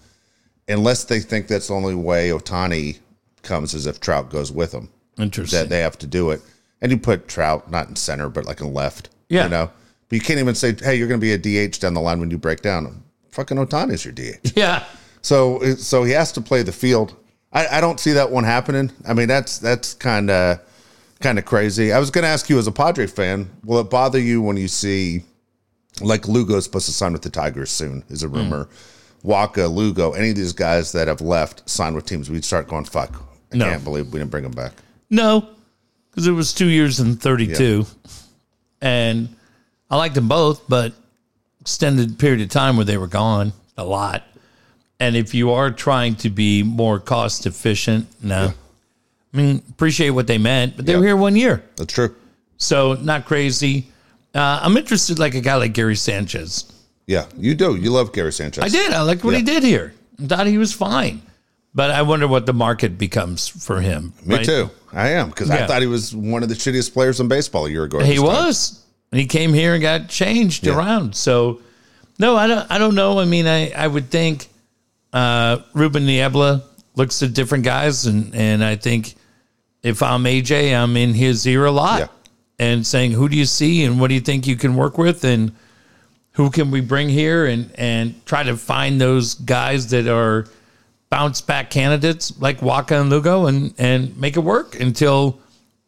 unless 0.67 1.03
they 1.05 1.19
think 1.19 1.47
that's 1.47 1.67
the 1.67 1.73
only 1.73 1.95
way 1.95 2.29
Ohtani 2.29 2.99
comes 3.43 3.73
is 3.73 3.85
if 3.87 3.99
Trout 4.01 4.29
goes 4.29 4.51
with 4.51 4.73
him. 4.73 4.89
Interesting. 5.17 5.57
That 5.59 5.69
they 5.69 5.79
have 5.79 5.97
to 5.99 6.07
do 6.07 6.31
it, 6.31 6.41
and 6.81 6.91
you 6.91 6.97
put 6.97 7.27
Trout 7.27 7.71
not 7.71 7.87
in 7.87 7.95
center 7.95 8.29
but 8.29 8.45
like 8.45 8.59
in 8.61 8.73
left. 8.73 9.09
Yeah. 9.29 9.45
you 9.45 9.49
know. 9.49 9.71
But 10.09 10.15
you 10.15 10.21
can't 10.21 10.39
even 10.39 10.55
say, 10.55 10.73
"Hey, 10.77 10.95
you're 10.95 11.07
going 11.07 11.19
to 11.19 11.25
be 11.25 11.33
a 11.33 11.67
DH 11.69 11.79
down 11.79 11.93
the 11.93 12.01
line 12.01 12.19
when 12.19 12.29
you 12.31 12.37
break 12.37 12.61
down." 12.61 13.03
Fucking 13.31 13.57
Ohtani's 13.57 14.03
your 14.05 14.13
DH. 14.13 14.51
yeah. 14.55 14.83
So 15.21 15.75
so 15.75 16.03
he 16.03 16.11
has 16.11 16.31
to 16.33 16.41
play 16.41 16.61
the 16.61 16.71
field. 16.71 17.15
I, 17.53 17.77
I 17.77 17.81
don't 17.81 17.99
see 17.99 18.11
that 18.13 18.29
one 18.31 18.43
happening. 18.43 18.91
I 19.07 19.13
mean 19.13 19.27
that's 19.27 19.57
that's 19.59 19.93
kind 19.93 20.29
of 20.29 20.59
kind 21.19 21.37
of 21.39 21.45
crazy. 21.45 21.91
I 21.93 21.99
was 21.99 22.09
going 22.11 22.23
to 22.23 22.29
ask 22.29 22.49
you 22.49 22.57
as 22.59 22.67
a 22.67 22.71
Padre 22.71 23.07
fan, 23.07 23.49
will 23.65 23.79
it 23.79 23.89
bother 23.89 24.19
you 24.19 24.41
when 24.41 24.57
you 24.57 24.67
see 24.67 25.23
like 26.01 26.27
Lugo's 26.27 26.65
supposed 26.65 26.85
to 26.85 26.91
sign 26.93 27.13
with 27.13 27.21
the 27.23 27.29
Tigers 27.29 27.71
soon? 27.71 28.03
Is 28.09 28.23
a 28.23 28.27
rumor. 28.27 28.65
Hmm. 29.23 29.29
Wacha, 29.29 29.69
Lugo, 29.73 30.11
any 30.13 30.29
of 30.29 30.35
these 30.35 30.53
guys 30.53 30.91
that 30.91 31.07
have 31.07 31.21
left 31.21 31.67
sign 31.69 31.95
with 31.95 32.05
teams, 32.05 32.29
we'd 32.29 32.45
start 32.45 32.67
going 32.67 32.85
fuck. 32.85 33.21
I 33.51 33.57
No. 33.57 33.65
can't 33.65 33.83
believe 33.83 34.07
we 34.13 34.19
didn't 34.19 34.31
bring 34.31 34.43
them 34.43 34.51
back. 34.51 34.73
No, 35.09 35.49
because 36.11 36.27
it 36.27 36.31
was 36.31 36.53
two 36.53 36.67
years 36.67 36.99
and 36.99 37.19
32. 37.19 37.85
And 38.81 39.29
I 39.89 39.95
liked 39.97 40.15
them 40.15 40.27
both, 40.27 40.61
but 40.69 40.93
extended 41.61 42.19
period 42.19 42.41
of 42.41 42.49
time 42.49 42.75
where 42.77 42.85
they 42.85 42.97
were 42.97 43.07
gone 43.07 43.53
a 43.77 43.83
lot. 43.83 44.23
And 44.99 45.15
if 45.15 45.33
you 45.33 45.51
are 45.51 45.71
trying 45.71 46.15
to 46.17 46.29
be 46.29 46.63
more 46.63 46.99
cost 46.99 47.45
efficient, 47.45 48.07
no. 48.23 48.53
I 49.37 49.41
mean, 49.41 49.61
appreciate 49.69 50.09
what 50.09 50.25
they 50.25 50.39
meant, 50.39 50.75
but 50.75 50.85
they 50.87 50.95
were 50.95 51.05
here 51.05 51.15
one 51.15 51.35
year. 51.35 51.63
That's 51.75 51.93
true. 51.93 52.15
So 52.57 52.93
not 52.95 53.25
crazy. 53.25 53.87
Uh, 54.33 54.59
I'm 54.63 54.75
interested 54.77 55.19
like 55.19 55.35
a 55.35 55.41
guy 55.41 55.55
like 55.55 55.73
Gary 55.73 55.95
Sanchez. 55.95 56.71
Yeah, 57.05 57.27
you 57.37 57.53
do. 57.53 57.75
You 57.75 57.91
love 57.91 58.13
Gary 58.13 58.33
Sanchez. 58.33 58.63
I 58.63 58.69
did. 58.69 58.91
I 58.93 59.01
liked 59.03 59.23
what 59.23 59.35
he 59.35 59.43
did 59.43 59.61
here. 59.63 59.93
I 60.21 60.25
thought 60.25 60.47
he 60.47 60.57
was 60.57 60.73
fine. 60.73 61.21
But 61.75 61.91
I 61.91 62.01
wonder 62.01 62.27
what 62.27 62.47
the 62.47 62.53
market 62.53 62.97
becomes 62.97 63.47
for 63.47 63.79
him. 63.79 64.11
Me 64.25 64.37
right? 64.37 64.45
too. 64.45 64.71
I 64.91 65.09
am 65.09 65.29
because 65.29 65.49
Yeah. 65.49 65.63
I 65.63 65.67
thought 65.67 65.81
he 65.81 65.87
was 65.87 66.15
one 66.15 66.41
of 66.41 66.49
the 66.49 66.55
shittiest 66.55 66.93
players 66.93 67.19
in 67.19 67.27
baseball 67.27 67.67
a 67.67 67.69
year 67.69 67.83
ago. 67.83 67.99
He 67.99 68.17
was. 68.17 68.83
And 69.11 69.21
he 69.21 69.27
came 69.27 69.53
here 69.53 69.73
and 69.73 69.81
got 69.81 70.09
changed 70.09 70.65
Yeah. 70.65 70.75
around. 70.75 71.15
So 71.15 71.61
no, 72.17 72.35
I 72.35 72.47
don't 72.47 72.71
I 72.71 72.79
don't 72.79 72.95
know. 72.95 73.19
I 73.19 73.25
mean, 73.25 73.45
I, 73.45 73.69
I 73.71 73.85
would 73.85 74.09
think 74.09 74.47
uh 75.13 75.59
Ruben 75.75 76.07
Niebla 76.07 76.63
looks 76.95 77.21
at 77.21 77.33
different 77.35 77.63
guys 77.63 78.07
and 78.07 78.33
and 78.33 78.63
I 78.63 78.75
think 78.75 79.13
if 79.87 80.03
I'm 80.03 80.23
AJ, 80.23 80.75
I'm 80.75 80.95
in 80.97 81.13
his 81.13 81.45
ear 81.47 81.65
a 81.65 81.71
lot 81.71 81.99
Yeah. 81.99 82.07
and 82.59 82.85
saying, 82.85 83.11
Who 83.13 83.29
do 83.29 83.37
you 83.37 83.45
see 83.45 83.83
and 83.83 83.99
what 83.99 84.07
do 84.09 84.13
you 84.15 84.21
think 84.21 84.45
you 84.47 84.55
can 84.55 84.75
work 84.75 84.97
with 84.97 85.23
and 85.23 85.51
who 86.33 86.49
can 86.51 86.69
we 86.71 86.81
bring 86.81 87.09
here 87.09 87.45
and 87.47 87.71
and 87.75 88.23
try 88.25 88.43
to 88.43 88.55
find 88.57 89.01
those 89.01 89.33
guys 89.35 89.87
that 89.91 90.07
are 90.07 90.45
bounce 91.09 91.41
back 91.41 91.69
candidates 91.71 92.33
like 92.39 92.59
Wacha 92.59 92.99
and 93.01 93.09
Lugo 93.09 93.47
and 93.47 93.73
and 93.77 94.15
make 94.17 94.37
it 94.37 94.41
work 94.41 94.79
until 94.79 95.39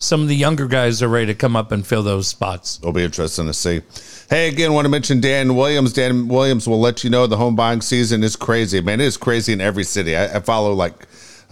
some 0.01 0.21
of 0.21 0.27
the 0.29 0.35
younger 0.35 0.65
guys 0.65 1.03
are 1.03 1.09
ready 1.09 1.25
to 1.25 1.33
come 1.35 1.57
up 1.57 1.73
and 1.73 1.85
fill 1.85 2.01
those 2.03 2.25
spots. 2.27 2.79
It'll 2.81 2.93
be 2.93 3.03
interesting 3.03 3.47
to 3.47 3.53
see. 3.53 3.81
Hey, 4.29 4.47
again, 4.47 4.71
want 4.71 4.85
to 4.85 4.89
mention 4.89 5.19
Dan 5.19 5.55
Williams. 5.55 5.91
Dan 5.91 6.29
Williams 6.29 6.69
will 6.69 6.79
let 6.79 7.03
you 7.03 7.09
know 7.09 7.27
the 7.27 7.35
home 7.35 7.55
buying 7.57 7.81
season 7.81 8.23
is 8.23 8.37
crazy. 8.37 8.79
Man, 8.79 9.01
it 9.01 9.05
is 9.05 9.17
crazy 9.17 9.51
in 9.51 9.59
every 9.59 9.83
city. 9.83 10.15
I, 10.15 10.37
I 10.37 10.39
follow 10.39 10.71
like 10.73 10.93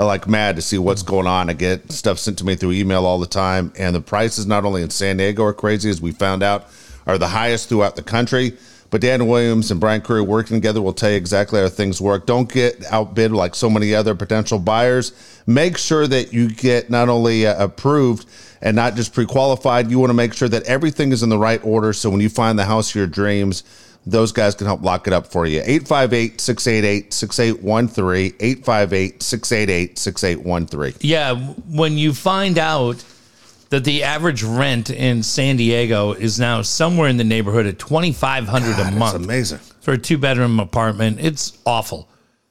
like 0.06 0.28
mad 0.28 0.56
to 0.56 0.62
see 0.62 0.78
what's 0.78 1.02
going 1.02 1.28
on. 1.28 1.50
I 1.50 1.54
get 1.54 1.92
stuff 1.92 2.20
sent 2.20 2.38
to 2.40 2.46
me 2.46 2.56
through 2.56 2.74
email 2.74 3.06
all 3.06 3.20
the 3.20 3.28
time, 3.28 3.74
and 3.78 3.96
the 3.96 4.02
prices 4.02 4.46
not 4.46 4.66
only 4.66 4.82
in 4.84 4.90
San 4.90 5.18
Diego 5.18 5.44
are 5.44 5.54
crazy, 5.54 5.90
as 5.90 6.02
we 6.02 6.12
found 6.12 6.44
out, 6.44 6.68
are 7.06 7.18
the 7.18 7.28
highest 7.28 7.70
throughout 7.70 7.96
the 7.96 8.04
country. 8.04 8.58
But 8.90 9.02
Dan 9.02 9.28
Williams 9.28 9.70
and 9.70 9.82
Brian 9.82 10.02
Curry 10.02 10.22
working 10.22 10.56
together 10.58 10.82
will 10.82 10.94
tell 10.94 11.10
you 11.10 11.18
exactly 11.18 11.60
how 11.60 11.68
things 11.68 12.00
work. 12.00 12.26
Don't 12.26 12.52
get 12.52 12.86
outbid 12.92 13.32
like 13.32 13.54
so 13.54 13.70
many 13.70 13.94
other 13.94 14.16
potential 14.16 14.60
buyers. 14.60 15.12
Make 15.46 15.78
sure 15.78 16.08
that 16.08 16.32
you 16.32 16.50
get 16.50 16.90
not 16.90 17.10
only 17.10 17.46
uh, 17.46 17.62
approved 17.62 18.28
and 18.62 18.76
not 18.76 18.96
just 18.96 19.14
pre-qualified. 19.14 19.92
You 19.92 20.00
want 20.00 20.12
to 20.12 20.16
make 20.16 20.34
sure 20.34 20.48
that 20.48 20.64
everything 20.64 21.12
is 21.12 21.22
in 21.22 21.30
the 21.30 21.38
right 21.38 21.64
order. 21.66 21.92
So 21.92 22.10
when 22.10 22.22
you 22.22 22.30
find 22.30 22.58
the 22.58 22.66
house 22.66 22.92
of 22.92 22.96
your 22.96 23.08
dreams, 23.08 23.64
those 24.12 24.32
guys 24.32 24.56
can 24.56 24.68
help 24.68 24.82
lock 24.82 25.06
it 25.08 25.14
up 25.14 25.28
for 25.28 25.46
you. 25.46 25.62
858 25.66 26.40
688 26.40 27.14
6813. 27.14 28.36
858 28.40 29.22
688 29.24 30.00
6813. 30.00 30.94
Yeah, 31.02 31.36
when 31.70 31.98
you 31.98 32.14
find 32.14 32.58
out 32.58 33.04
that 33.70 33.84
the 33.84 34.04
average 34.04 34.44
rent 34.44 34.90
in 34.90 35.24
San 35.24 35.58
Diego 35.58 36.14
is 36.14 36.40
now 36.40 36.62
somewhere 36.62 37.10
in 37.10 37.18
the 37.18 37.24
neighborhood 37.26 37.66
of 37.66 37.78
twenty 37.78 38.14
five 38.14 38.48
hundred 38.48 38.80
a 38.80 38.92
month. 38.92 39.14
That's 39.14 39.26
amazing. 39.26 39.60
for 39.82 39.94
a 39.94 39.98
two 39.98 40.18
bedroom 40.18 40.60
apartment, 40.60 41.20
it's 41.20 41.58
awful. 41.66 42.08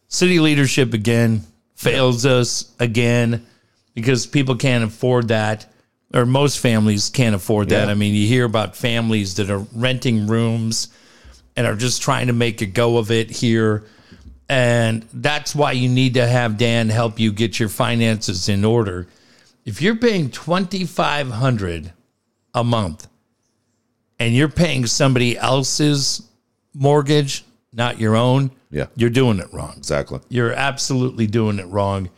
City 0.08 0.40
leadership 0.40 0.92
again 0.92 1.42
fails 1.74 2.26
us 2.26 2.74
again 2.78 3.46
because 3.94 4.26
people 4.26 4.56
can't 4.56 4.84
afford 4.84 5.28
that, 5.28 5.72
or 6.12 6.26
most 6.26 6.58
families 6.58 7.08
can't 7.08 7.34
afford 7.34 7.70
that. 7.70 7.86
Yeah. 7.86 7.90
I 7.90 7.94
mean, 7.94 8.14
you 8.14 8.26
hear 8.26 8.44
about 8.44 8.76
families 8.76 9.36
that 9.36 9.48
are 9.48 9.64
renting 9.74 10.26
rooms 10.26 10.88
and 11.56 11.66
are 11.66 11.74
just 11.76 12.02
trying 12.02 12.26
to 12.26 12.32
make 12.32 12.60
a 12.60 12.66
go 12.66 12.98
of 12.98 13.10
it 13.10 13.30
here. 13.30 13.84
And 14.48 15.04
that's 15.12 15.54
why 15.54 15.72
you 15.72 15.88
need 15.88 16.14
to 16.14 16.26
have 16.26 16.56
Dan 16.58 16.88
help 16.88 17.18
you 17.18 17.32
get 17.32 17.58
your 17.58 17.68
finances 17.68 18.48
in 18.48 18.64
order. 18.64 19.08
If 19.64 19.82
you're 19.82 19.96
paying 19.96 20.30
2500 20.30 21.92
a 22.54 22.62
month 22.64 23.08
and 24.20 24.34
you're 24.34 24.48
paying 24.48 24.86
somebody 24.86 25.36
else's 25.36 26.22
mortgage, 26.74 27.44
not 27.72 27.98
your 27.98 28.14
own, 28.16 28.50
Yeah. 28.70 28.86
you're 28.94 29.10
doing 29.10 29.38
it 29.40 29.52
wrong. 29.52 29.74
Exactly. 29.76 30.20
You're 30.28 30.52
absolutely 30.52 31.26
doing 31.26 31.58
it 31.58 31.66
wrong. 31.66 32.10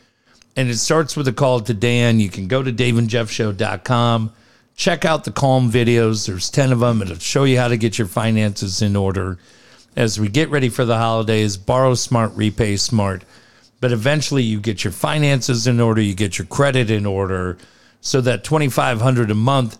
And 0.56 0.68
it 0.68 0.76
starts 0.78 1.16
with 1.16 1.28
a 1.28 1.32
call 1.32 1.60
to 1.60 1.72
Dan. 1.72 2.20
You 2.20 2.28
can 2.28 2.48
go 2.48 2.62
to 2.62 2.72
daveandjeffshow.com, 2.72 4.32
check 4.78 5.04
out 5.04 5.24
the 5.24 5.32
Calm 5.32 5.70
videos. 5.70 6.26
There's 6.26 6.48
10 6.48 6.72
of 6.72 6.78
them. 6.78 7.02
It'll 7.02 7.18
show 7.18 7.44
you 7.44 7.58
how 7.58 7.68
to 7.68 7.76
get 7.76 7.98
your 7.98 8.06
finances 8.06 8.80
in 8.80 8.96
order. 8.96 9.36
As 9.96 10.18
we 10.18 10.28
get 10.28 10.50
ready 10.50 10.68
for 10.68 10.84
the 10.84 10.96
holidays, 10.96 11.56
borrow 11.56 11.94
smart, 11.94 12.32
repay 12.34 12.76
smart. 12.76 13.24
But 13.80 13.92
eventually 13.92 14.44
you 14.44 14.60
get 14.60 14.84
your 14.84 14.92
finances 14.92 15.66
in 15.66 15.80
order, 15.80 16.00
you 16.00 16.14
get 16.14 16.38
your 16.38 16.46
credit 16.46 16.90
in 16.90 17.06
order 17.06 17.58
so 18.00 18.20
that 18.20 18.44
2500 18.44 19.30
a 19.30 19.34
month 19.34 19.78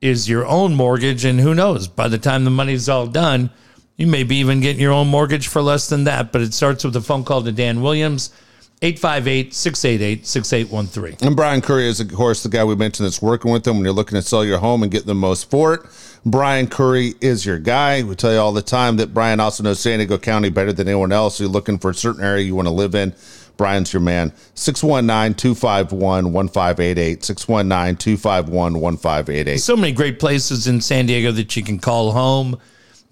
is 0.00 0.28
your 0.28 0.46
own 0.46 0.74
mortgage 0.74 1.24
and 1.24 1.40
who 1.40 1.54
knows, 1.54 1.86
by 1.86 2.08
the 2.08 2.18
time 2.18 2.44
the 2.44 2.50
money's 2.50 2.88
all 2.88 3.06
done, 3.06 3.50
you 3.96 4.06
may 4.06 4.22
be 4.22 4.36
even 4.36 4.60
getting 4.60 4.80
your 4.80 4.92
own 4.92 5.08
mortgage 5.08 5.48
for 5.48 5.60
less 5.60 5.88
than 5.88 6.04
that, 6.04 6.32
but 6.32 6.40
it 6.40 6.54
starts 6.54 6.84
with 6.84 6.96
a 6.96 7.00
phone 7.00 7.24
call 7.24 7.42
to 7.42 7.52
Dan 7.52 7.82
Williams, 7.82 8.32
858 8.80 9.54
688 9.54 10.26
6813. 10.26 11.26
And 11.26 11.34
Brian 11.34 11.60
Curry 11.60 11.88
is, 11.88 11.98
of 12.00 12.12
course, 12.12 12.42
the 12.44 12.48
guy 12.48 12.62
we 12.64 12.76
mentioned 12.76 13.06
that's 13.06 13.20
working 13.20 13.50
with 13.50 13.64
them 13.64 13.76
when 13.76 13.84
you're 13.84 13.92
looking 13.92 14.16
to 14.16 14.22
sell 14.22 14.44
your 14.44 14.58
home 14.58 14.82
and 14.82 14.92
get 14.92 15.04
the 15.04 15.14
most 15.14 15.50
for 15.50 15.74
it. 15.74 15.80
Brian 16.24 16.68
Curry 16.68 17.14
is 17.20 17.44
your 17.44 17.58
guy. 17.58 18.02
We 18.02 18.14
tell 18.14 18.32
you 18.32 18.38
all 18.38 18.52
the 18.52 18.62
time 18.62 18.96
that 18.98 19.12
Brian 19.12 19.40
also 19.40 19.64
knows 19.64 19.80
San 19.80 19.98
Diego 19.98 20.16
County 20.18 20.48
better 20.48 20.72
than 20.72 20.86
anyone 20.86 21.10
else. 21.10 21.36
So 21.36 21.44
You're 21.44 21.52
looking 21.52 21.78
for 21.78 21.90
a 21.90 21.94
certain 21.94 22.22
area 22.22 22.44
you 22.44 22.54
want 22.54 22.68
to 22.68 22.74
live 22.74 22.94
in. 22.94 23.14
Brian's 23.56 23.92
your 23.92 24.00
man. 24.02 24.32
619 24.54 25.34
251 25.34 26.32
1588. 26.32 27.24
619 27.24 27.96
251 27.96 28.80
1588. 28.80 29.56
So 29.58 29.76
many 29.76 29.92
great 29.92 30.20
places 30.20 30.68
in 30.68 30.80
San 30.80 31.06
Diego 31.06 31.32
that 31.32 31.56
you 31.56 31.64
can 31.64 31.80
call 31.80 32.12
home. 32.12 32.58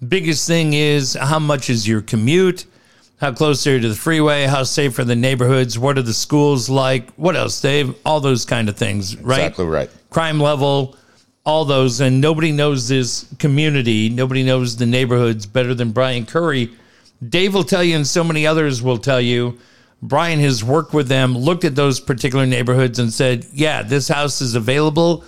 Biggest 0.07 0.47
thing 0.47 0.73
is 0.73 1.15
how 1.15 1.39
much 1.39 1.69
is 1.69 1.87
your 1.87 2.01
commute? 2.01 2.65
How 3.17 3.31
close 3.31 3.65
are 3.65 3.71
you 3.71 3.79
to 3.79 3.89
the 3.89 3.95
freeway? 3.95 4.45
How 4.45 4.61
safe 4.61 4.99
are 4.99 5.03
the 5.03 5.15
neighborhoods? 5.15 5.79
What 5.79 5.97
are 5.97 6.03
the 6.03 6.13
schools 6.13 6.69
like? 6.69 7.11
What 7.13 7.35
else, 7.35 7.59
Dave? 7.59 7.95
All 8.05 8.19
those 8.19 8.45
kind 8.45 8.69
of 8.69 8.77
things, 8.77 9.17
right? 9.17 9.39
Exactly 9.39 9.65
right. 9.65 9.89
crime 10.11 10.39
level, 10.39 10.95
all 11.43 11.65
those, 11.65 11.99
and 11.99 12.21
nobody 12.21 12.51
knows 12.51 12.87
this 12.87 13.25
community. 13.39 14.07
Nobody 14.09 14.43
knows 14.43 14.77
the 14.77 14.85
neighborhoods 14.85 15.47
better 15.47 15.73
than 15.73 15.91
Brian 15.93 16.27
Curry. 16.27 16.69
Dave 17.27 17.55
will 17.55 17.63
tell 17.63 17.83
you, 17.83 17.95
and 17.95 18.05
so 18.05 18.23
many 18.23 18.45
others 18.45 18.83
will 18.83 18.99
tell 18.99 19.19
you. 19.19 19.57
Brian 20.03 20.39
has 20.39 20.63
worked 20.63 20.93
with 20.93 21.07
them, 21.07 21.35
looked 21.35 21.63
at 21.65 21.73
those 21.73 21.99
particular 21.99 22.45
neighborhoods, 22.45 22.99
and 22.99 23.11
said, 23.11 23.47
"Yeah, 23.51 23.81
this 23.81 24.09
house 24.09 24.41
is 24.41 24.53
available, 24.53 25.23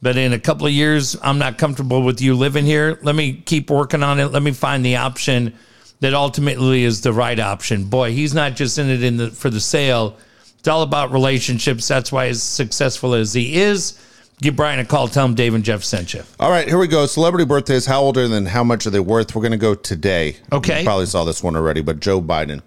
but 0.00 0.16
in 0.16 0.32
a 0.32 0.38
couple 0.38 0.68
of 0.68 0.72
years, 0.72 1.16
I'm 1.22 1.38
not 1.38 1.58
comfortable 1.58 2.02
with 2.02 2.20
you 2.20 2.36
living 2.36 2.66
here. 2.66 3.00
Let 3.02 3.16
me 3.16 3.42
keep 3.44 3.68
working 3.68 4.04
on 4.04 4.20
it. 4.20 4.26
Let 4.26 4.44
me 4.44 4.52
find 4.52 4.84
the 4.84 4.94
option 4.94 5.54
that 6.02 6.12
ultimately 6.14 6.84
is 6.84 7.00
the 7.00 7.12
right 7.12 7.40
option." 7.40 7.84
Boy, 7.84 8.12
he's 8.12 8.34
not 8.34 8.54
just 8.54 8.78
in 8.78 8.90
it 8.90 9.02
in 9.02 9.16
the 9.16 9.30
for 9.30 9.48
the 9.48 9.60
sale. 9.60 10.16
It's 10.58 10.68
all 10.68 10.82
about 10.82 11.10
relationships. 11.10 11.88
That's 11.88 12.12
why 12.12 12.28
he's 12.28 12.42
successful 12.42 13.14
as 13.14 13.32
he 13.32 13.60
is. 13.60 13.98
Give 14.40 14.56
Brian 14.56 14.80
a 14.80 14.84
call. 14.84 15.08
Tell 15.08 15.24
him 15.24 15.34
Dave 15.34 15.54
and 15.54 15.64
Jeff 15.64 15.84
sent 15.84 16.14
you. 16.14 16.22
All 16.40 16.50
right, 16.50 16.66
here 16.66 16.78
we 16.78 16.88
go. 16.88 17.06
Celebrity 17.06 17.44
birthdays. 17.44 17.86
How 17.86 18.00
old 18.00 18.16
are 18.16 18.26
they 18.26 18.36
and 18.36 18.48
how 18.48 18.64
much 18.64 18.86
are 18.86 18.90
they 18.90 19.00
worth? 19.00 19.34
We're 19.34 19.42
going 19.42 19.52
to 19.52 19.58
go 19.58 19.74
today. 19.74 20.36
Okay. 20.52 20.80
You 20.80 20.84
probably 20.84 21.06
saw 21.06 21.24
this 21.24 21.42
one 21.42 21.56
already, 21.56 21.80
but 21.80 22.00
Joe 22.00 22.20
Biden. 22.20 22.60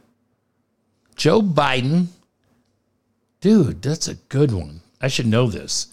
Joe 1.15 1.41
Biden. 1.41 2.07
Dude, 3.41 3.81
that's 3.81 4.07
a 4.07 4.15
good 4.15 4.51
one. 4.51 4.81
I 5.01 5.07
should 5.07 5.27
know 5.27 5.47
this. 5.47 5.87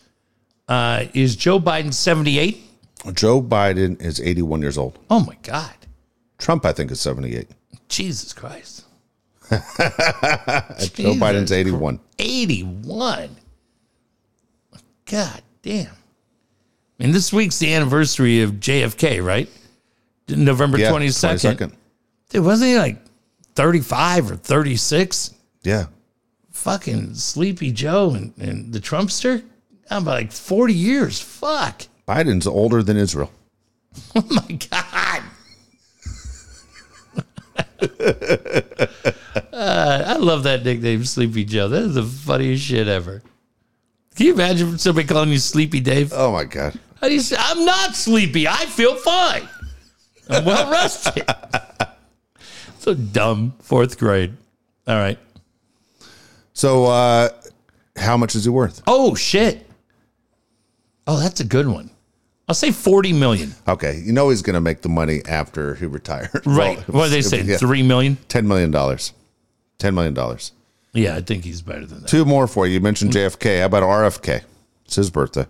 Uh, 0.68 1.06
is 1.14 1.36
Joe 1.36 1.58
Biden 1.60 1.92
78? 1.92 2.62
Joe 3.12 3.42
Biden 3.42 4.00
is 4.00 4.20
81 4.20 4.62
years 4.62 4.78
old. 4.78 4.98
Oh 5.10 5.20
my 5.20 5.36
God. 5.42 5.74
Trump, 6.42 6.66
I 6.66 6.72
think, 6.72 6.90
is 6.90 7.00
78. 7.00 7.48
Jesus 7.88 8.32
Christ. 8.32 8.84
Joe 9.50 9.58
Biden's 11.14 11.52
81. 11.52 12.00
81. 12.18 13.30
God 15.06 15.42
damn. 15.62 15.92
And 16.98 17.14
this 17.14 17.32
week's 17.32 17.58
the 17.60 17.72
anniversary 17.72 18.42
of 18.42 18.54
JFK, 18.54 19.24
right? 19.24 19.48
November 20.28 20.78
Yeah, 20.78 20.90
22nd. 20.90 21.56
22nd. 21.56 21.72
Dude, 22.30 22.44
wasn't 22.44 22.70
he 22.70 22.76
like 22.78 22.98
35 23.54 24.32
or 24.32 24.36
36? 24.36 25.34
Yeah. 25.62 25.86
Fucking 26.50 27.14
Sleepy 27.14 27.70
Joe 27.70 28.14
and, 28.14 28.32
and 28.38 28.72
the 28.72 28.80
Trumpster? 28.80 29.44
I'm 29.90 30.02
about 30.02 30.14
like 30.14 30.32
40 30.32 30.74
years. 30.74 31.20
Fuck. 31.20 31.82
Biden's 32.08 32.48
older 32.48 32.82
than 32.82 32.96
Israel. 32.96 33.30
Oh 34.16 34.24
my 34.30 34.58
God. 34.70 35.01
Uh, 39.52 40.02
I 40.06 40.16
love 40.16 40.42
that 40.42 40.64
nickname, 40.64 41.04
Sleepy 41.04 41.44
Joe. 41.44 41.68
That 41.68 41.82
is 41.82 41.94
the 41.94 42.02
funniest 42.02 42.64
shit 42.64 42.88
ever. 42.88 43.22
Can 44.16 44.26
you 44.26 44.34
imagine 44.34 44.76
somebody 44.78 45.06
calling 45.06 45.30
you 45.30 45.38
Sleepy 45.38 45.80
Dave? 45.80 46.12
Oh, 46.12 46.32
my 46.32 46.44
God. 46.44 46.78
How 47.00 47.08
do 47.08 47.14
you 47.14 47.20
say, 47.20 47.36
I'm 47.38 47.64
not 47.64 47.94
sleepy. 47.94 48.48
I 48.48 48.66
feel 48.66 48.96
fine. 48.96 49.48
I'm 50.28 50.44
well 50.44 50.70
rested. 50.70 51.24
so 52.78 52.94
dumb. 52.94 53.54
Fourth 53.60 53.98
grade. 53.98 54.36
All 54.86 54.96
right. 54.96 55.18
So, 56.54 56.86
uh, 56.86 57.28
how 57.96 58.16
much 58.16 58.34
is 58.34 58.46
it 58.46 58.50
worth? 58.50 58.82
Oh, 58.86 59.14
shit. 59.14 59.66
Oh, 61.06 61.20
that's 61.20 61.40
a 61.40 61.44
good 61.44 61.68
one. 61.68 61.90
I'll 62.52 62.54
say 62.54 62.70
40 62.70 63.14
million. 63.14 63.54
Okay. 63.66 64.02
You 64.04 64.12
know 64.12 64.28
he's 64.28 64.42
going 64.42 64.52
to 64.52 64.60
make 64.60 64.82
the 64.82 64.90
money 64.90 65.22
after 65.26 65.74
he 65.76 65.86
retired. 65.86 66.28
Right. 66.44 66.76
Well, 66.86 66.98
what 66.98 67.04
do 67.06 67.10
they 67.12 67.22
say? 67.22 67.40
yeah, 67.40 67.56
Three 67.56 67.82
million? 67.82 68.18
$10 68.28 68.44
million. 68.44 68.70
$10 68.70 69.94
million. 69.94 70.38
Yeah, 70.92 71.16
I 71.16 71.22
think 71.22 71.44
he's 71.44 71.62
better 71.62 71.86
than 71.86 72.02
that. 72.02 72.08
Two 72.10 72.26
more 72.26 72.46
for 72.46 72.66
you. 72.66 72.74
You 72.74 72.80
mentioned 72.82 73.12
JFK. 73.12 73.60
How 73.60 73.64
about 73.64 73.84
RFK? 73.84 74.42
It's 74.84 74.96
his 74.96 75.08
birthday. 75.08 75.46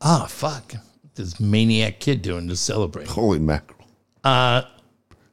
Oh, 0.00 0.26
fuck. 0.28 0.74
This 1.16 1.40
maniac 1.40 1.98
kid 1.98 2.22
doing 2.22 2.46
to 2.46 2.54
celebrate? 2.54 3.08
Holy 3.08 3.40
mackerel. 3.40 3.84
Uh, 4.22 4.62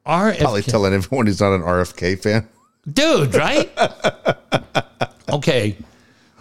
RFK. 0.08 0.40
Probably 0.40 0.64
telling 0.64 0.92
everyone 0.96 1.28
he's 1.28 1.40
not 1.40 1.54
an 1.54 1.62
RFK 1.62 2.20
fan. 2.20 2.48
dude, 2.92 3.36
right? 3.36 3.70
okay. 5.30 5.78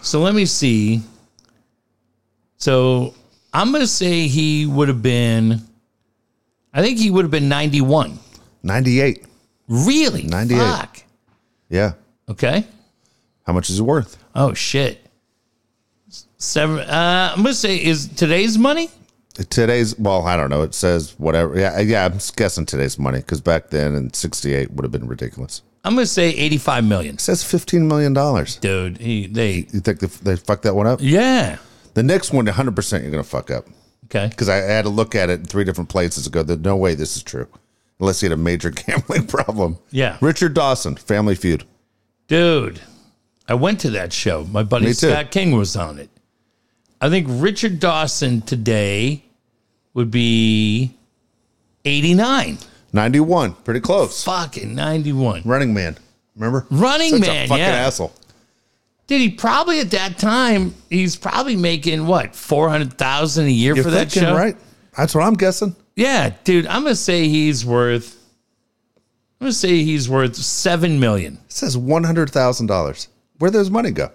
So 0.01 0.21
let 0.21 0.33
me 0.33 0.47
see. 0.47 1.03
So 2.57 3.13
I'm 3.55 3.69
going 3.71 3.81
to 3.81 3.87
say 3.87 4.27
he 4.27 4.65
would 4.65 4.87
have 4.87 5.01
been, 5.01 5.61
I 6.73 6.81
think 6.81 6.97
he 6.99 7.09
would 7.09 7.23
have 7.23 7.31
been 7.31 7.47
91. 7.49 8.19
98. 8.63 9.25
Really? 9.67 10.23
98. 10.23 10.57
Fuck. 10.59 11.03
Yeah. 11.69 11.93
Okay. 12.29 12.65
How 13.45 13.53
much 13.53 13.69
is 13.69 13.79
it 13.79 13.83
worth? 13.83 14.17
Oh 14.33 14.53
shit. 14.53 15.05
Seven. 16.37 16.79
Uh, 16.79 17.31
I'm 17.35 17.41
gonna 17.43 17.53
say 17.53 17.77
is 17.83 18.07
today's 18.07 18.57
money. 18.57 18.89
Today's 19.49 19.97
well, 19.99 20.25
I 20.25 20.35
don't 20.35 20.49
know. 20.49 20.61
It 20.63 20.73
says 20.73 21.13
whatever. 21.19 21.57
Yeah, 21.59 21.79
yeah. 21.79 22.05
I'm 22.05 22.17
guessing 22.35 22.65
today's 22.65 22.97
money 22.99 23.19
because 23.19 23.41
back 23.41 23.69
then 23.69 23.95
in 23.95 24.13
'68 24.13 24.71
would 24.71 24.83
have 24.83 24.91
been 24.91 25.07
ridiculous. 25.07 25.61
I'm 25.83 25.93
gonna 25.95 26.05
say 26.07 26.29
85 26.29 26.83
million. 26.85 27.15
It 27.15 27.21
says 27.21 27.43
15 27.43 27.87
million 27.87 28.13
dollars. 28.13 28.57
Dude, 28.57 28.97
he 28.97 29.27
they 29.27 29.67
You 29.71 29.79
think 29.81 29.99
they, 29.99 30.07
they 30.07 30.35
fucked 30.35 30.63
that 30.63 30.75
one 30.75 30.87
up? 30.87 30.99
yeah. 31.01 31.57
The 31.95 32.03
next 32.03 32.31
one, 32.31 32.45
100 32.45 32.75
percent, 32.75 33.03
you're 33.03 33.11
gonna 33.11 33.23
fuck 33.23 33.49
up 33.49 33.65
Okay. 34.05 34.27
because 34.27 34.47
I 34.49 34.57
had 34.57 34.83
to 34.83 34.89
look 34.89 35.15
at 35.15 35.29
it 35.29 35.39
in 35.39 35.45
three 35.45 35.63
different 35.63 35.89
places 35.89 36.25
to 36.25 36.29
go. 36.29 36.43
There's 36.43 36.59
no 36.59 36.75
way 36.75 36.93
this 36.93 37.15
is 37.17 37.23
true 37.23 37.47
unless 37.99 38.19
he 38.21 38.25
had 38.25 38.33
a 38.33 38.37
major 38.37 38.69
gambling 38.87 39.25
problem. 39.27 39.79
Yeah. 39.89 40.17
Richard 40.21 40.53
Dawson, 40.53 40.95
Family 40.95 41.33
Feud. 41.35 41.63
Dude, 42.27 42.81
I 43.47 43.53
went 43.55 43.79
to 43.81 43.89
that 43.91 44.13
show. 44.13 44.43
My 44.45 44.63
buddy 44.63 44.85
Me 44.87 44.91
too. 44.93 45.09
Scott 45.09 45.31
King 45.31 45.53
was 45.57 45.75
on 45.75 45.97
it. 45.99 46.09
I 47.01 47.09
think 47.09 47.27
Richard 47.29 47.79
Dawson 47.79 48.41
today 48.41 49.23
would 49.93 50.11
be 50.11 50.95
89. 51.85 52.57
91, 52.93 53.53
pretty 53.55 53.79
close. 53.79 54.23
Fucking 54.23 54.73
91. 54.75 55.41
Running 55.45 55.73
Man, 55.73 55.97
remember? 56.35 56.65
Running 56.69 57.11
Such 57.11 57.21
Man, 57.21 57.45
a 57.45 57.47
fucking 57.47 57.63
yeah. 57.63 57.69
asshole. 57.85 58.13
Did 59.07 59.21
he 59.21 59.29
probably 59.29 59.79
at 59.79 59.91
that 59.91 60.17
time, 60.17 60.73
he's 60.89 61.15
probably 61.15 61.55
making 61.55 62.07
what, 62.07 62.35
400,000 62.35 63.45
a 63.45 63.49
year 63.49 63.75
You're 63.75 63.83
for 63.83 63.91
that 63.91 64.11
thinking 64.11 64.29
show? 64.29 64.35
right. 64.35 64.57
That's 64.97 65.13
what 65.13 65.23
I'm 65.23 65.35
guessing. 65.35 65.75
Yeah, 65.95 66.33
dude, 66.43 66.65
I'm 66.67 66.81
going 66.83 66.93
to 66.93 66.95
say 66.95 67.27
he's 67.27 67.63
worth, 67.65 68.19
I'm 69.39 69.47
to 69.47 69.53
say 69.53 69.83
he's 69.83 70.09
worth 70.09 70.35
7 70.35 70.99
million. 70.99 71.35
It 71.45 71.51
says 71.51 71.77
one 71.77 72.03
hundred 72.03 72.31
thousand 72.31 72.67
dollars. 72.67 73.07
Where 73.37 73.51
does 73.51 73.69
money 73.69 73.91
go? 73.91 74.09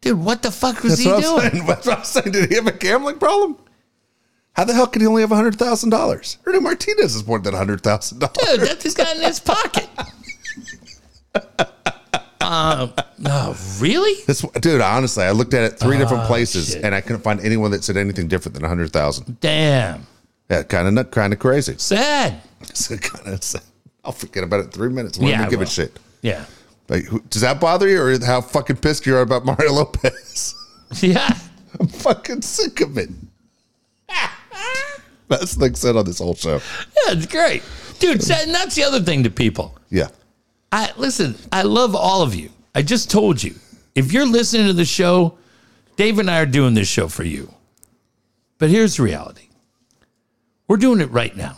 Dude, 0.00 0.18
what 0.18 0.42
the 0.42 0.50
fuck 0.50 0.82
was 0.82 0.92
That's 0.98 1.02
he 1.02 1.08
what 1.08 1.16
I'm 1.16 1.50
doing? 1.50 1.50
saying. 1.52 1.66
That's 1.68 1.86
what 1.86 1.98
I'm 1.98 2.04
saying. 2.04 2.32
Did 2.32 2.48
he 2.50 2.54
have 2.56 2.66
a 2.66 2.72
gambling 2.72 3.18
problem? 3.18 3.58
How 4.54 4.64
the 4.64 4.72
hell 4.74 4.86
could 4.86 5.02
he 5.02 5.06
only 5.08 5.20
have 5.22 5.30
hundred 5.30 5.56
thousand 5.56 5.90
dollars? 5.90 6.38
Ernie 6.46 6.60
Martinez 6.60 7.14
is 7.14 7.26
more 7.26 7.38
than 7.38 7.54
hundred 7.54 7.82
thousand 7.82 8.18
dollars, 8.20 8.36
Dude, 8.56 8.60
that's 8.60 8.82
he's 8.82 8.94
got 8.94 9.14
in 9.16 9.22
his 9.22 9.38
pocket. 9.40 9.88
uh, 12.46 13.02
no, 13.18 13.54
really? 13.78 14.22
This 14.26 14.42
dude, 14.60 14.80
honestly, 14.80 15.24
I 15.24 15.32
looked 15.32 15.54
at 15.54 15.64
it 15.64 15.78
three 15.78 15.98
different 15.98 16.24
places 16.24 16.72
shit. 16.72 16.84
and 16.84 16.94
I 16.94 17.00
couldn't 17.00 17.22
find 17.22 17.40
anyone 17.40 17.70
that 17.72 17.84
said 17.84 17.96
anything 17.96 18.28
different 18.28 18.54
than 18.54 18.64
a 18.64 18.68
hundred 18.68 18.92
thousand. 18.92 19.40
Damn. 19.40 20.06
Yeah, 20.50 20.62
kind 20.62 20.98
of 20.98 21.10
kind 21.10 21.32
of 21.32 21.38
crazy. 21.38 21.74
Sad. 21.78 22.40
So 22.74 22.96
kind 22.96 23.28
of, 23.34 23.62
I'll 24.04 24.12
forget 24.12 24.42
about 24.42 24.60
it 24.60 24.64
in 24.66 24.70
three 24.70 24.88
minutes. 24.88 25.18
Yeah, 25.18 25.44
I 25.44 25.48
give 25.48 25.58
will. 25.60 25.66
a 25.66 25.70
shit. 25.70 25.98
Yeah. 26.22 26.44
Like, 26.88 27.04
who, 27.04 27.20
does 27.30 27.42
that 27.42 27.60
bother 27.60 27.86
you, 27.88 28.00
or 28.00 28.18
how 28.24 28.40
fucking 28.40 28.76
pissed 28.76 29.04
you 29.06 29.14
are 29.16 29.20
about 29.20 29.44
Mario 29.44 29.72
Lopez? 29.72 30.54
Yeah. 31.00 31.36
I'm 31.80 31.88
fucking 31.88 32.42
sick 32.42 32.80
of 32.80 32.96
it. 32.96 33.10
That's 35.28 35.56
like 35.58 35.76
said 35.76 35.96
on 35.96 36.04
this 36.04 36.18
whole 36.20 36.34
show. 36.34 36.54
Yeah, 36.54 37.12
it's 37.14 37.26
great. 37.26 37.62
Dude, 37.98 38.22
sad- 38.22 38.46
and 38.46 38.54
that's 38.54 38.74
the 38.76 38.84
other 38.84 39.00
thing 39.00 39.24
to 39.24 39.30
people. 39.30 39.76
Yeah, 39.90 40.08
I 40.76 40.92
listen, 40.98 41.36
I 41.50 41.62
love 41.62 41.96
all 41.96 42.20
of 42.20 42.34
you. 42.34 42.50
I 42.74 42.82
just 42.82 43.10
told 43.10 43.42
you. 43.42 43.54
If 43.94 44.12
you're 44.12 44.26
listening 44.26 44.66
to 44.66 44.74
the 44.74 44.84
show, 44.84 45.38
Dave 45.96 46.18
and 46.18 46.30
I 46.30 46.40
are 46.40 46.46
doing 46.46 46.74
this 46.74 46.86
show 46.86 47.08
for 47.08 47.24
you. 47.24 47.50
But 48.58 48.68
here's 48.68 48.98
the 48.98 49.04
reality. 49.04 49.48
We're 50.68 50.76
doing 50.76 51.00
it 51.00 51.10
right 51.10 51.34
now. 51.34 51.56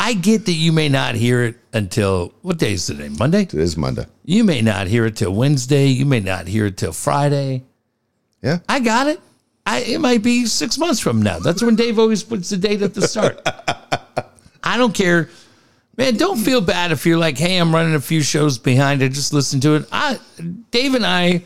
I 0.00 0.14
get 0.14 0.46
that 0.46 0.54
you 0.54 0.72
may 0.72 0.88
not 0.88 1.14
hear 1.14 1.42
it 1.42 1.56
until 1.74 2.32
what 2.40 2.56
day 2.56 2.72
is 2.72 2.86
today? 2.86 3.10
Monday? 3.10 3.42
it 3.42 3.52
is 3.52 3.76
Monday. 3.76 4.06
You 4.24 4.44
may 4.44 4.62
not 4.62 4.86
hear 4.86 5.04
it 5.04 5.16
till 5.16 5.34
Wednesday. 5.34 5.88
You 5.88 6.06
may 6.06 6.20
not 6.20 6.46
hear 6.46 6.64
it 6.64 6.78
till 6.78 6.92
Friday. 6.92 7.64
Yeah, 8.42 8.60
I 8.66 8.80
got 8.80 9.08
it. 9.08 9.20
I, 9.66 9.80
it 9.80 10.00
might 10.00 10.22
be 10.22 10.46
six 10.46 10.78
months 10.78 11.00
from 11.00 11.20
now. 11.20 11.38
That's 11.38 11.62
when 11.62 11.76
Dave 11.76 11.98
always 11.98 12.22
puts 12.22 12.48
the 12.48 12.56
date 12.56 12.80
at 12.80 12.94
the 12.94 13.02
start. 13.02 13.42
I 14.64 14.78
don't 14.78 14.94
care. 14.94 15.28
Man, 16.00 16.16
don't 16.16 16.38
feel 16.38 16.62
bad 16.62 16.92
if 16.92 17.04
you're 17.04 17.18
like, 17.18 17.36
hey, 17.36 17.58
I'm 17.58 17.74
running 17.74 17.94
a 17.94 18.00
few 18.00 18.22
shows 18.22 18.56
behind. 18.56 19.02
I 19.02 19.08
just 19.08 19.34
listen 19.34 19.60
to 19.60 19.74
it. 19.74 19.84
I, 19.92 20.18
Dave 20.70 20.94
and 20.94 21.04
I, 21.04 21.42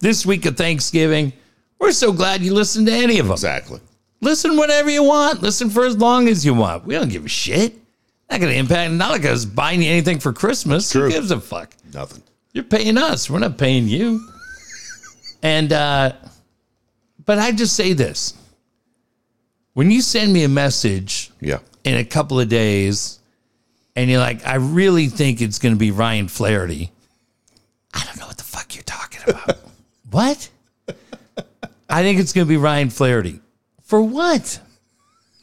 this 0.00 0.26
week 0.26 0.46
of 0.46 0.56
Thanksgiving, 0.56 1.32
we're 1.78 1.92
so 1.92 2.12
glad 2.12 2.42
you 2.42 2.54
listened 2.54 2.88
to 2.88 2.92
any 2.92 3.20
of 3.20 3.26
them. 3.26 3.34
exactly. 3.34 3.78
Listen 4.20 4.56
whenever 4.56 4.90
you 4.90 5.04
want. 5.04 5.42
Listen 5.42 5.70
for 5.70 5.84
as 5.84 5.96
long 5.96 6.26
as 6.26 6.44
you 6.44 6.54
want. 6.54 6.84
We 6.84 6.94
don't 6.94 7.08
give 7.08 7.24
a 7.24 7.28
shit. 7.28 7.76
Not 8.28 8.40
going 8.40 8.52
to 8.52 8.58
impact. 8.58 8.92
Not 8.94 9.12
like 9.12 9.24
I 9.24 9.30
was 9.30 9.46
buying 9.46 9.80
you 9.80 9.92
anything 9.92 10.18
for 10.18 10.32
Christmas. 10.32 10.90
True. 10.90 11.02
Who 11.02 11.10
gives 11.10 11.30
a 11.30 11.38
fuck? 11.40 11.76
Nothing. 11.92 12.24
You're 12.52 12.64
paying 12.64 12.98
us. 12.98 13.30
We're 13.30 13.38
not 13.38 13.58
paying 13.58 13.86
you. 13.86 14.28
And 15.40 15.72
uh 15.72 16.14
but 17.24 17.38
I 17.38 17.52
just 17.52 17.76
say 17.76 17.92
this. 17.92 18.34
When 19.74 19.92
you 19.92 20.00
send 20.00 20.32
me 20.32 20.42
a 20.42 20.48
message 20.48 21.30
Yeah, 21.40 21.60
in 21.84 21.94
a 21.94 22.04
couple 22.04 22.40
of 22.40 22.48
days 22.48 23.20
and 23.96 24.10
you're 24.10 24.20
like, 24.20 24.46
I 24.46 24.56
really 24.56 25.08
think 25.08 25.40
it's 25.40 25.58
gonna 25.58 25.76
be 25.76 25.90
Ryan 25.90 26.28
Flaherty. 26.28 26.90
I 27.92 28.04
don't 28.04 28.18
know 28.18 28.26
what 28.26 28.38
the 28.38 28.44
fuck 28.44 28.74
you're 28.74 28.82
talking 28.84 29.20
about. 29.28 29.58
what? 30.10 30.48
I 31.88 32.02
think 32.02 32.18
it's 32.18 32.32
gonna 32.32 32.46
be 32.46 32.56
Ryan 32.56 32.90
Flaherty. 32.90 33.40
For 33.82 34.00
what? 34.00 34.60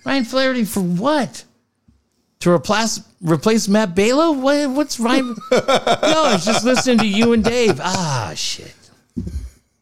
Ryan 0.06 0.26
Flaherty 0.26 0.66
for 0.66 0.82
what? 0.82 1.44
To 2.42 2.52
replace 2.52 3.02
replace 3.22 3.68
Matt 3.68 3.96
Balo? 3.96 4.40
What, 4.40 4.70
what's 4.72 5.00
Ryan? 5.00 5.36
no, 5.52 5.62
I 5.62 6.32
was 6.34 6.46
just 6.46 6.66
listening 6.66 7.00
to 7.00 7.08
you 7.08 7.34
and 7.34 7.44
Dave. 7.44 7.80
Ah, 7.82 8.34
shit. 8.36 8.74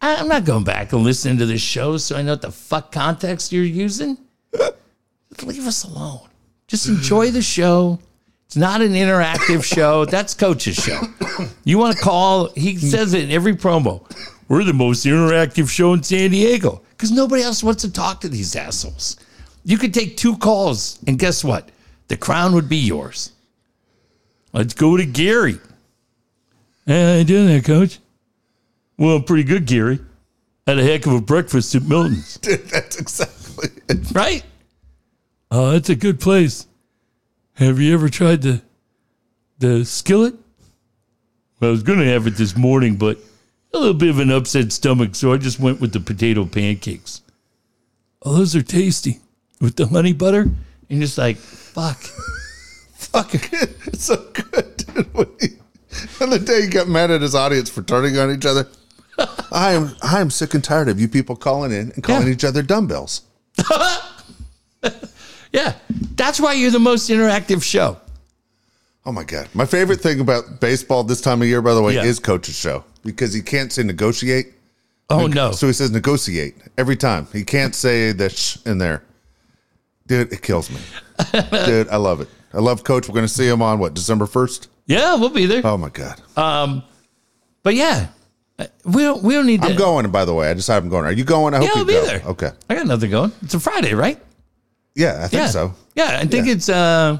I, 0.02 0.16
I'm 0.16 0.28
not 0.28 0.46
going 0.46 0.64
back 0.64 0.94
and 0.94 1.04
listening 1.04 1.38
to 1.40 1.46
this 1.46 1.62
show 1.62 1.98
so 1.98 2.16
I 2.16 2.22
know 2.22 2.34
what 2.34 2.42
the 2.42 2.52
fuck 2.52 2.92
context 2.92 3.52
you're 3.52 3.64
using. 3.64 4.18
Leave 5.44 5.68
us 5.68 5.84
alone. 5.84 6.28
Just 6.68 6.88
enjoy 6.88 7.32
the 7.32 7.42
show. 7.42 8.00
It's 8.50 8.58
not 8.58 8.82
an 8.82 8.94
interactive 8.94 9.64
show. 9.64 10.06
That's 10.06 10.34
Coach's 10.34 10.76
show. 10.76 11.00
You 11.66 11.78
want 11.78 11.96
to 11.96 12.02
call? 12.04 12.50
He 12.56 12.78
says 12.78 13.14
it 13.14 13.26
in 13.26 13.30
every 13.30 13.56
promo. 13.56 14.04
We're 14.48 14.64
the 14.64 14.74
most 14.74 15.06
interactive 15.06 15.70
show 15.70 15.94
in 15.94 16.02
San 16.02 16.32
Diego 16.32 16.82
because 16.90 17.12
nobody 17.12 17.44
else 17.44 17.62
wants 17.62 17.84
to 17.84 17.94
talk 17.94 18.22
to 18.22 18.28
these 18.28 18.56
assholes. 18.56 19.18
You 19.66 19.78
could 19.78 19.94
take 19.94 20.18
two 20.18 20.36
calls, 20.36 20.98
and 21.06 21.20
guess 21.20 21.44
what? 21.44 21.70
The 22.08 22.18
crown 22.18 22.54
would 22.56 22.68
be 22.68 22.78
yours. 22.78 23.34
Let's 24.52 24.74
go 24.74 24.98
to 24.98 25.06
Gary. 25.06 25.60
Hey, 26.88 27.04
how 27.04 27.18
you 27.20 27.26
doing 27.26 27.46
there, 27.46 27.62
Coach? 27.62 28.00
Well, 28.98 29.18
I'm 29.18 29.24
pretty 29.26 29.44
good, 29.44 29.68
Gary. 29.68 30.00
Had 30.66 30.80
a 30.80 30.84
heck 30.84 31.06
of 31.06 31.14
a 31.14 31.22
breakfast 31.22 31.76
at 31.76 31.84
Milton's. 31.84 32.38
dude, 32.42 32.68
that's 32.70 33.00
exactly 33.00 33.70
it. 33.90 34.10
Right? 34.12 34.44
Oh, 35.52 35.76
it's 35.76 35.90
a 35.90 35.96
good 35.96 36.20
place. 36.20 36.66
Have 37.60 37.80
you 37.80 37.94
ever 37.94 38.10
tried 38.10 38.42
the 38.42 38.62
the 39.60 39.84
skillet? 39.86 40.36
Well, 41.60 41.70
I 41.70 41.72
was 41.72 41.84
going 41.84 42.00
to 42.00 42.06
have 42.06 42.26
it 42.26 42.36
this 42.38 42.56
morning, 42.56 42.96
but 42.96 43.18
a 43.74 43.78
little 43.78 43.94
bit 43.94 44.10
of 44.10 44.20
an 44.20 44.32
upset 44.32 44.72
stomach, 44.72 45.14
so 45.16 45.34
I 45.34 45.38
just 45.38 45.60
went 45.60 45.82
with 45.82 45.92
the 45.92 46.00
potato 46.00 46.46
pancakes. 46.46 47.22
Oh, 48.22 48.34
those 48.38 48.56
are 48.56 48.62
tasty 48.62 49.20
with 49.60 49.76
the 49.76 49.88
honey 49.88 50.14
butter. 50.14 50.50
And 50.90 51.02
just 51.02 51.18
like, 51.18 51.36
fuck, 51.38 51.98
fuck. 52.94 53.34
It's 53.88 54.06
so 54.06 54.16
good. 54.34 54.78
Dude. 54.78 55.14
When 55.14 55.28
he- 55.42 55.58
The 56.20 56.40
day, 56.40 56.62
he 56.62 56.68
got 56.68 56.88
mad 56.88 57.12
at 57.12 57.22
his 57.22 57.36
audience 57.36 57.70
for 57.70 57.82
turning 57.82 58.18
on 58.18 58.32
each 58.32 58.46
other. 58.46 58.68
I 59.52 59.72
am 59.74 59.96
I 60.02 60.22
am 60.22 60.30
sick 60.30 60.54
and 60.54 60.64
tired 60.64 60.88
of 60.88 61.00
you 61.02 61.10
people 61.10 61.36
calling 61.36 61.72
in 61.74 61.92
and 61.92 62.04
calling 62.04 62.28
Yeah. 62.28 62.34
each 62.34 62.46
other 62.46 62.62
dumbbells. 62.64 63.24
Yeah, 65.52 65.74
that's 66.16 66.40
why 66.40 66.54
you're 66.54 66.72
the 66.72 66.80
most 66.80 67.10
interactive 67.10 67.64
show. 67.64 67.98
Oh 69.06 69.12
my 69.12 69.24
god! 69.24 69.48
My 69.54 69.66
favorite 69.66 70.02
thing 70.02 70.20
about 70.20 70.60
baseball 70.60 71.04
this 71.04 71.22
time 71.22 71.42
of 71.42 71.48
year, 71.48 71.62
by 71.62 71.74
the 71.74 71.82
way, 71.82 71.96
Yeah. 71.96 72.04
is 72.04 72.20
coach's 72.20 72.56
show 72.56 72.84
because 73.04 73.34
he 73.34 73.42
can't 73.42 73.72
say 73.72 73.84
negotiate. 73.84 74.54
Oh 75.10 75.26
no, 75.26 75.52
So 75.52 75.66
he 75.66 75.74
says 75.74 75.90
negotiate 75.90 76.56
every 76.78 76.96
time. 76.96 77.28
He 77.34 77.44
can't 77.44 77.74
say 77.74 78.12
the 78.12 78.30
sh 78.30 78.58
in 78.66 78.78
there. 78.78 79.02
Dude, 80.06 80.32
it 80.32 80.42
kills 80.44 80.70
me. 80.70 80.80
Dude, 81.66 81.90
I 81.90 81.96
love 81.98 82.22
it. 82.22 82.28
I 82.54 82.60
love 82.60 82.84
Coach. 82.84 83.08
We're 83.08 83.14
going 83.16 83.28
to 83.28 83.34
see 83.34 83.48
him 83.48 83.62
on 83.64 83.80
what 83.80 83.94
December 83.96 84.26
first. 84.28 84.68
yeah, 84.86 85.16
we'll 85.16 85.30
be 85.30 85.46
there. 85.48 85.62
Oh 85.66 85.78
my 85.78 85.90
god! 85.90 86.22
But 87.64 87.76
yeah, 87.76 88.08
uh, 88.60 88.68
we 88.86 89.02
don't 89.04 89.24
we 89.24 89.34
don't 89.34 89.46
need 89.48 89.62
to. 89.64 89.70
I'm 89.70 89.76
going. 89.76 90.10
By 90.12 90.26
the 90.26 90.34
way, 90.34 90.50
I 90.50 90.54
decided 90.54 90.84
I'm 90.84 90.90
going. 90.90 91.06
Are 91.06 91.12
you 91.12 91.24
going? 91.24 91.54
I 91.56 91.58
hope 91.58 91.68
Yeah, 91.68 91.74
you 91.74 91.80
I'll 91.82 91.86
be 91.86 91.94
go. 91.94 92.06
there. 92.06 92.22
Okay. 92.26 92.52
I 92.70 92.76
got 92.76 92.86
nothing 92.86 93.10
going. 93.12 93.32
It's 93.42 93.54
a 93.56 93.60
Friday, 93.60 93.94
right? 93.96 94.20
Yeah, 95.00 95.24
I 95.24 95.28
think 95.28 95.42
Yeah. 95.44 95.48
so. 95.48 95.74
Yeah, 95.96 96.20
I 96.22 96.26
think 96.26 96.46
Yeah. 96.48 96.54
it's 96.54 96.68
uh, 96.70 97.20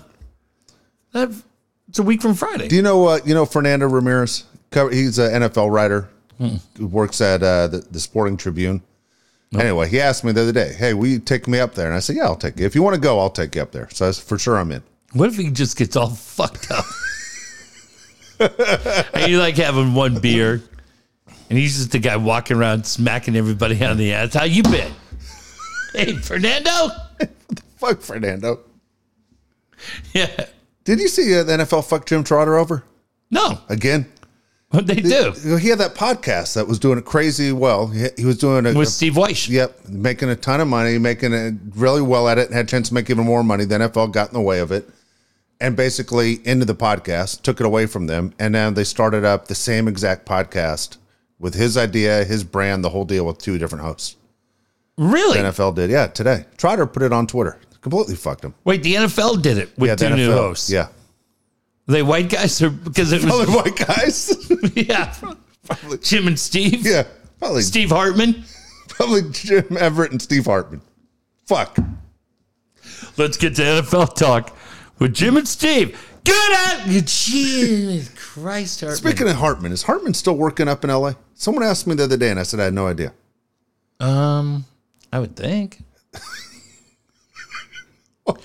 it's 1.14 1.98
a 2.00 2.04
week 2.04 2.22
from 2.22 2.34
Friday. 2.36 2.68
Do 2.68 2.76
you 2.76 2.82
know 2.82 3.06
uh, 3.08 3.20
you 3.26 3.34
know 3.34 3.46
Fernando 3.46 3.88
Ramirez? 3.88 4.44
He's 4.74 5.18
an 5.18 5.42
NFL 5.44 5.72
writer 5.72 6.10
Hmm. 6.38 6.56
who 6.78 6.88
works 6.88 7.20
at 7.22 7.42
uh, 7.44 7.68
the, 7.68 7.80
the 7.92 8.00
Sporting 8.00 8.38
Tribune. 8.38 8.82
Anyway, 9.58 9.90
he 9.90 10.00
asked 10.00 10.24
me 10.24 10.32
the 10.32 10.42
other 10.44 10.52
day, 10.52 10.74
"Hey, 10.78 10.94
will 10.94 11.08
you 11.08 11.20
take 11.20 11.48
me 11.48 11.60
up 11.60 11.74
there?" 11.74 11.88
And 11.88 11.96
I 11.96 12.00
said, 12.00 12.16
"Yeah, 12.18 12.26
I'll 12.26 12.36
take 12.36 12.60
you. 12.60 12.66
If 12.66 12.76
you 12.76 12.84
want 12.84 12.96
to 12.96 13.02
go, 13.02 13.20
I'll 13.20 13.30
take 13.32 13.56
you 13.56 13.62
up 13.62 13.72
there." 13.72 13.88
So 13.92 14.08
I 14.08 14.12
said, 14.12 14.24
for 14.26 14.38
sure, 14.38 14.58
I'm 14.58 14.72
in. 14.72 14.84
What 15.14 15.30
if 15.30 15.38
he 15.38 15.50
just 15.50 15.76
gets 15.78 15.96
all 15.96 16.10
fucked 16.38 16.70
up? 16.72 16.86
and 19.14 19.30
you 19.32 19.40
like 19.40 19.56
having 19.58 19.94
one 19.96 20.20
beer, 20.20 20.62
and 21.50 21.58
he's 21.58 21.78
just 21.78 21.92
the 21.92 22.00
guy 22.00 22.16
walking 22.18 22.58
around 22.58 22.86
smacking 22.86 23.36
everybody 23.36 23.84
on 23.84 23.98
the 23.98 24.14
ass. 24.14 24.34
How 24.34 24.44
you 24.46 24.64
been? 24.64 24.94
Hey, 25.94 26.14
Fernando. 26.18 26.90
Fuck 27.80 28.02
Fernando. 28.02 28.60
Yeah. 30.14 30.46
Did 30.84 31.00
you 31.00 31.08
see 31.08 31.38
uh, 31.38 31.44
the 31.44 31.54
NFL 31.54 31.86
fuck 31.88 32.06
Jim 32.06 32.24
Trotter 32.24 32.58
over 32.58 32.84
No, 33.32 33.60
again? 33.70 34.12
what 34.72 34.86
they 34.86 34.96
do 34.96 35.32
He 35.58 35.70
had 35.70 35.80
that 35.80 35.96
podcast 35.96 36.54
that 36.56 36.68
was 36.68 36.78
doing 36.78 36.98
it 37.00 37.06
crazy 37.06 37.52
well. 37.52 37.88
He, 37.88 38.06
he 38.18 38.26
was 38.26 38.38
doing 38.38 38.66
it 38.66 38.76
with 38.76 38.90
Steve 38.90 39.14
Wyche. 39.14 39.50
Yep, 39.50 39.88
making 39.90 40.30
a 40.30 40.36
ton 40.36 40.62
of 40.62 40.68
money, 40.68 40.98
making 41.00 41.34
it 41.34 41.56
really 41.76 42.02
well 42.02 42.28
at 42.28 42.38
it, 42.38 42.48
and 42.48 42.54
had 42.56 42.66
a 42.66 42.68
chance 42.68 42.90
to 42.90 42.94
make 42.94 43.10
even 43.10 43.26
more 43.26 43.44
money. 43.44 43.66
The 43.66 43.76
NFL 43.80 44.12
got 44.12 44.28
in 44.30 44.34
the 44.36 44.42
way 44.42 44.60
of 44.60 44.72
it, 44.72 44.88
and 45.60 45.76
basically 45.76 46.46
into 46.46 46.66
the 46.66 46.76
podcast, 46.76 47.42
took 47.42 47.60
it 47.60 47.66
away 47.66 47.86
from 47.88 48.06
them, 48.08 48.34
and 48.38 48.54
then 48.54 48.74
they 48.76 48.84
started 48.84 49.24
up 49.26 49.48
the 49.48 49.56
same 49.56 49.88
exact 49.88 50.26
podcast 50.28 50.98
with 51.40 51.54
his 51.56 51.78
idea, 51.78 52.24
his 52.26 52.44
brand, 52.44 52.84
the 52.84 52.90
whole 52.90 53.06
deal 53.06 53.26
with 53.26 53.38
two 53.40 53.58
different 53.58 53.84
hosts. 53.86 54.18
Really? 54.98 55.42
The 55.42 55.46
NFL 55.50 55.76
did, 55.76 55.90
yeah, 55.90 56.08
today. 56.08 56.46
Trotter 56.58 56.86
put 56.86 57.02
it 57.04 57.14
on 57.14 57.26
Twitter, 57.26 57.58
completely 57.82 58.16
fucked 58.16 58.44
him. 58.46 58.54
Wait, 58.64 58.84
the 58.84 58.96
NFL 58.96 59.42
did 59.42 59.58
it 59.58 59.78
with 59.78 59.90
Yeah, 59.90 59.96
the 59.96 60.10
two 60.10 60.16
new 60.16 60.32
hosts. 60.32 60.70
yeah, 60.70 60.84
Are 60.88 60.92
they 61.88 62.04
white 62.04 62.30
guys 62.30 62.62
or 62.62 62.70
because 62.70 63.12
it 63.12 63.22
probably 63.26 63.46
was 63.48 63.56
white 63.56 63.76
guys. 63.88 64.52
yeah, 64.76 65.16
Jim 66.02 66.28
and 66.28 66.40
Steve. 66.40 66.86
yeah, 66.86 67.04
probably 67.40 67.62
Steve 67.62 67.90
Hartman. 67.90 68.44
probably 68.90 69.22
Jim 69.32 69.78
Everett 69.80 70.12
and 70.12 70.22
Steve 70.22 70.46
Hartman. 70.46 70.82
Fuck. 71.48 71.78
Let's 73.18 73.38
get 73.38 73.56
to 73.56 73.62
NFL 73.62 74.16
talk 74.16 74.56
with 75.00 75.14
Jim 75.14 75.38
and 75.38 75.48
Steve. 75.48 76.00
Good 76.26 76.52
at 76.68 76.86
Jesus 77.06 78.10
Christ, 78.16 78.82
Hartman. 78.82 78.98
Speaking 78.98 79.28
of 79.30 79.36
Hartman, 79.38 79.72
is 79.72 79.84
Hartman 79.84 80.14
still 80.14 80.36
working 80.36 80.68
up 80.68 80.84
in 80.84 80.90
L.A.? 80.90 81.16
Someone 81.34 81.64
asked 81.64 81.88
me 81.88 81.96
the 81.96 82.04
other 82.04 82.18
day, 82.18 82.30
and 82.30 82.40
I 82.40 82.44
said 82.44 82.60
I 82.60 82.66
had 82.66 82.74
no 82.74 82.88
idea. 82.88 83.14
um, 84.00 84.66
I 85.12 85.20
would 85.20 85.36
think. 85.36 85.82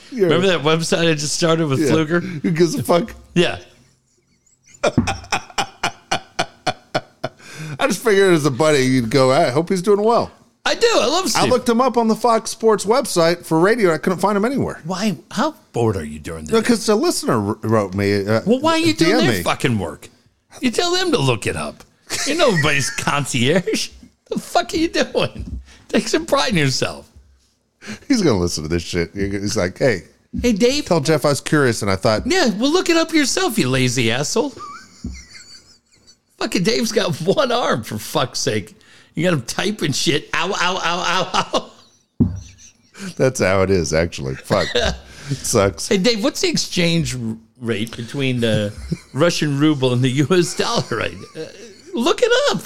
Remember 0.13 0.47
that 0.49 0.61
website 0.61 1.11
I 1.11 1.15
just 1.15 1.35
started 1.37 1.67
with 1.69 1.81
Yeah. 1.81 1.89
Fluger? 1.91 2.21
Who 2.23 2.51
gives 2.51 2.75
a 2.75 2.83
fuck? 2.83 3.15
Yeah. 3.35 3.59
I 7.79 7.87
just 7.89 8.03
figured 8.05 8.33
as 8.35 8.47
a 8.47 8.51
buddy, 8.51 8.81
you'd 8.81 9.11
go, 9.11 9.31
I 9.33 9.51
hope 9.51 9.69
he's 9.69 9.83
doing 9.83 10.03
well. 10.03 10.31
I 10.65 10.75
do. 10.75 10.87
I 10.95 11.07
love 11.07 11.29
Steve. 11.29 11.45
I 11.45 11.47
looked 11.49 11.69
him 11.69 11.81
up 11.81 11.97
on 11.99 12.09
the 12.09 12.15
Fox 12.15 12.51
Sports 12.51 12.87
website 12.87 13.45
for 13.45 13.59
radio. 13.61 13.93
I 13.93 13.99
couldn't 13.99 14.21
find 14.21 14.37
him 14.37 14.45
anywhere. 14.47 14.81
why? 14.85 15.17
How 15.31 15.55
bored 15.73 15.97
are 15.97 16.05
you 16.05 16.19
during 16.19 16.47
this? 16.47 16.59
Because 16.59 16.89
a 16.89 16.95
listener 16.95 17.39
wrote 17.39 17.95
me. 17.95 18.27
Uh, 18.27 18.41
Well, 18.47 18.61
why 18.61 18.73
are 18.73 18.79
you 18.79 18.95
doing 18.95 19.17
DM 19.17 19.21
their 19.21 19.33
me. 19.33 19.43
fucking 19.43 19.79
work? 19.79 20.09
You 20.63 20.71
tell 20.71 20.93
them 20.95 21.11
to 21.13 21.19
look 21.19 21.47
it 21.47 21.57
up. 21.57 21.85
You're 22.27 22.39
nobody's 22.39 22.89
concierge. 22.99 23.91
The 24.31 24.39
fuck 24.39 24.73
are 24.73 24.77
you 24.79 24.89
doing? 24.89 25.61
Take 25.89 26.09
some 26.09 26.25
pride 26.25 26.53
in 26.53 26.57
yourself. 26.59 27.11
He's 28.09 28.23
to 28.23 28.33
listen 28.35 28.63
to 28.63 28.69
this 28.69 28.83
shit. 28.83 29.13
He's 29.15 29.57
like, 29.57 29.79
hey, 29.79 30.03
Hey, 30.43 30.53
Dave. 30.53 30.87
tell 30.87 31.01
Jeff 31.01 31.25
I 31.25 31.29
was 31.29 31.41
curious. 31.41 31.83
And 31.83 31.91
I 31.91 31.97
thought, 31.97 32.27
Yeah, 32.27 32.51
well, 32.59 32.71
look 32.73 32.91
it 32.91 32.97
up 32.97 33.13
yourself, 33.13 33.59
you 33.59 33.69
lazy 33.69 34.11
asshole. 34.11 34.53
Fucking 36.39 36.65
Dave's 36.65 36.93
got 36.93 37.15
one 37.21 37.53
arm, 37.53 37.85
for 37.85 37.99
fuck's 37.99 38.41
sake. 38.41 38.77
You 39.15 39.25
got 39.25 39.35
him 39.35 39.43
typing 39.43 39.93
shit. 39.93 40.29
Ow, 40.35 40.49
ow, 40.51 40.77
ow, 40.77 41.31
ow, 41.33 41.71
ow. 42.21 42.31
that's 43.17 43.41
how 43.41 43.63
it 43.63 43.71
is, 43.71 43.93
actually. 43.95 44.35
Fuck. 44.35 44.69
it 44.75 45.37
sucks. 45.37 45.87
Hey, 45.89 45.99
Dave, 45.99 46.25
what's 46.25 46.41
the 46.41 46.49
exchange 46.49 47.17
rate 47.61 47.97
between 47.97 48.41
the 48.41 48.77
Russian 49.13 49.61
ruble 49.61 49.93
and 49.93 50.03
the 50.03 50.11
U.S. 50.11 50.57
dollar 50.57 50.85
right? 50.91 51.15
Uh, 51.37 51.45
look 51.93 52.21
it 52.23 52.33
up. 52.57 52.65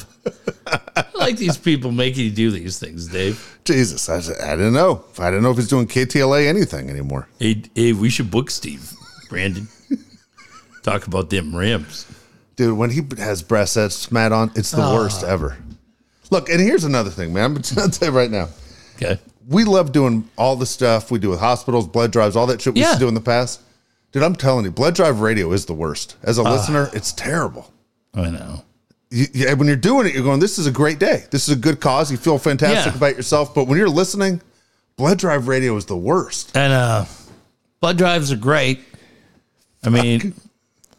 I 0.97 1.05
like 1.15 1.37
these 1.37 1.57
people 1.57 1.93
making 1.93 2.25
you 2.25 2.31
do 2.31 2.51
these 2.51 2.79
things, 2.79 3.09
Dave. 3.09 3.59
Jesus, 3.65 4.09
I, 4.09 4.17
I 4.17 4.57
didn't 4.57 4.73
know. 4.75 5.05
I 5.19 5.31
didn't 5.31 5.43
know 5.43 5.51
if 5.51 5.57
he's 5.57 5.69
doing 5.69 5.87
KTLA 5.87 6.47
anything 6.47 6.89
anymore. 6.91 7.29
Hey, 7.39 7.63
hey, 7.75 7.93
we 7.93 8.09
should 8.11 8.31
book 8.31 8.51
Steve, 8.51 8.93
Brandon. 9.29 9.69
Talk 10.83 11.07
about 11.07 11.31
them 11.31 11.55
Rams. 11.55 12.07
Dude, 12.57 12.77
when 12.77 12.91
he 12.91 13.03
has 13.19 13.43
breast 13.43 13.75
that's 13.75 14.11
Matt 14.11 14.33
on, 14.33 14.51
it's 14.55 14.71
the 14.71 14.79
worst 14.81 15.23
ever. 15.23 15.57
Look, 16.31 16.49
and 16.49 16.61
here's 16.61 16.85
another 16.85 17.11
thing, 17.11 17.33
man. 17.33 17.45
I'm 17.45 17.53
going 17.55 17.63
to 17.91 17.99
tell 17.99 18.09
you 18.11 18.17
right 18.17 18.31
now. 18.31 18.49
Okay. 18.97 19.19
we 19.49 19.65
love 19.65 19.93
doing 19.93 20.29
all 20.37 20.57
the 20.57 20.67
stuff 20.67 21.11
we 21.11 21.19
do 21.19 21.29
with 21.31 21.41
hospitals, 21.41 21.87
blood 21.87 22.11
drives, 22.11 22.37
all 22.37 22.47
that 22.47 22.61
shit 22.61 22.75
we 22.75 22.81
used 22.81 22.95
to 22.95 22.99
do 22.99 23.09
in 23.09 23.15
the 23.15 23.21
past. 23.21 23.61
Dude, 24.13 24.23
I'm 24.23 24.35
telling 24.35 24.65
you, 24.65 24.71
blood 24.71 24.95
drive 24.95 25.21
radio 25.21 25.53
is 25.53 25.67
the 25.67 25.75
worst. 25.75 26.17
As 26.23 26.39
a 26.39 26.43
Ah. 26.43 26.53
listener, 26.53 26.91
it's 26.95 27.13
terrible. 27.13 27.71
I 28.15 28.31
know. 28.31 28.65
You, 29.11 29.27
you- 29.33 29.57
when 29.57 29.67
you're 29.67 29.77
doing 29.77 30.07
it, 30.07 30.15
you're 30.15 30.23
going, 30.25 30.41
"This 30.41 30.59
is 30.59 30.67
a 30.67 30.71
great 30.73 30.99
day. 30.99 31.25
This 31.31 31.49
is 31.49 31.55
a 31.57 31.59
good 31.59 31.81
cause. 31.81 32.11
You 32.11 32.17
feel 32.19 32.39
fantastic 32.39 32.93
Yeah. 32.93 32.99
about 32.99 33.17
yourself." 33.17 33.55
But 33.55 33.65
when 33.65 33.79
you're 33.79 33.89
listening, 33.89 34.41
blood 34.97 35.19
drive 35.19 35.49
radio 35.49 35.77
is 35.77 35.87
the 35.87 35.97
worst. 35.97 36.57
And 36.57 36.73
uh, 36.73 37.05
blood 37.81 37.97
drives 37.99 38.31
are 38.33 38.37
great. 38.37 38.81
I 39.85 39.89
mean, 39.91 40.35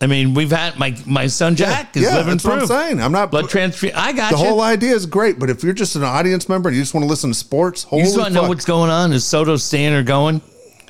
I 0.02 0.08
mean, 0.08 0.34
we've 0.34 0.50
had 0.52 0.80
my 0.80 0.98
my 1.06 1.28
son 1.28 1.56
Jack 1.56 1.96
is 1.98 2.04
yeah, 2.04 2.16
living 2.16 2.32
that's 2.34 2.46
what 2.46 2.54
I'm 2.54 2.60
proof. 2.60 2.70
saying. 2.70 3.02
I'm 3.02 3.12
not. 3.12 3.30
Blood 3.30 3.50
transfusion. 3.50 3.96
I 3.98 4.14
got 4.14 4.32
the 4.32 4.38
you. 4.40 4.44
whole 4.46 4.62
idea 4.62 4.96
is 4.96 5.06
great, 5.06 5.38
but 5.38 5.50
if 5.50 5.64
you're 5.64 5.74
just 5.74 5.96
an 5.96 6.04
audience 6.04 6.48
member 6.50 6.70
and 6.70 6.76
you 6.76 6.82
just 6.82 6.94
want 6.94 7.04
to 7.04 7.10
listen 7.10 7.30
to 7.30 7.34
sports, 7.36 7.84
holy 7.84 8.02
you 8.04 8.08
just 8.08 8.18
want 8.18 8.30
to 8.30 8.34
know 8.34 8.42
fuck. 8.42 8.50
what's 8.50 8.66
going 8.66 8.90
on? 8.90 9.12
Is 9.14 9.26
Soto 9.26 9.58
staying 9.58 9.94
or 9.94 10.02
going? 10.04 10.42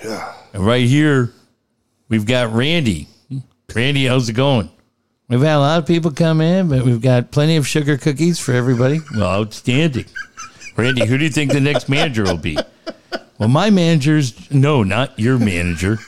Yeah. 0.03 0.33
And 0.53 0.65
right 0.65 0.85
here, 0.87 1.33
we've 2.07 2.25
got 2.25 2.53
Randy. 2.53 3.07
Randy, 3.75 4.05
how's 4.05 4.29
it 4.29 4.33
going? 4.33 4.69
We've 5.29 5.41
had 5.41 5.57
a 5.57 5.59
lot 5.59 5.79
of 5.79 5.85
people 5.85 6.11
come 6.11 6.41
in, 6.41 6.69
but 6.69 6.83
we've 6.83 7.01
got 7.01 7.29
plenty 7.31 7.55
of 7.55 7.67
sugar 7.67 7.97
cookies 7.97 8.39
for 8.39 8.53
everybody. 8.53 8.99
Well, 9.15 9.29
outstanding. 9.29 10.05
Randy, 10.75 11.05
who 11.05 11.17
do 11.17 11.23
you 11.23 11.29
think 11.29 11.51
the 11.51 11.59
next 11.59 11.87
manager 11.87 12.23
will 12.23 12.37
be? 12.37 12.57
Well, 13.37 13.49
my 13.49 13.69
manager's 13.69 14.49
no, 14.51 14.81
not 14.83 15.17
your 15.19 15.37
manager. 15.37 15.99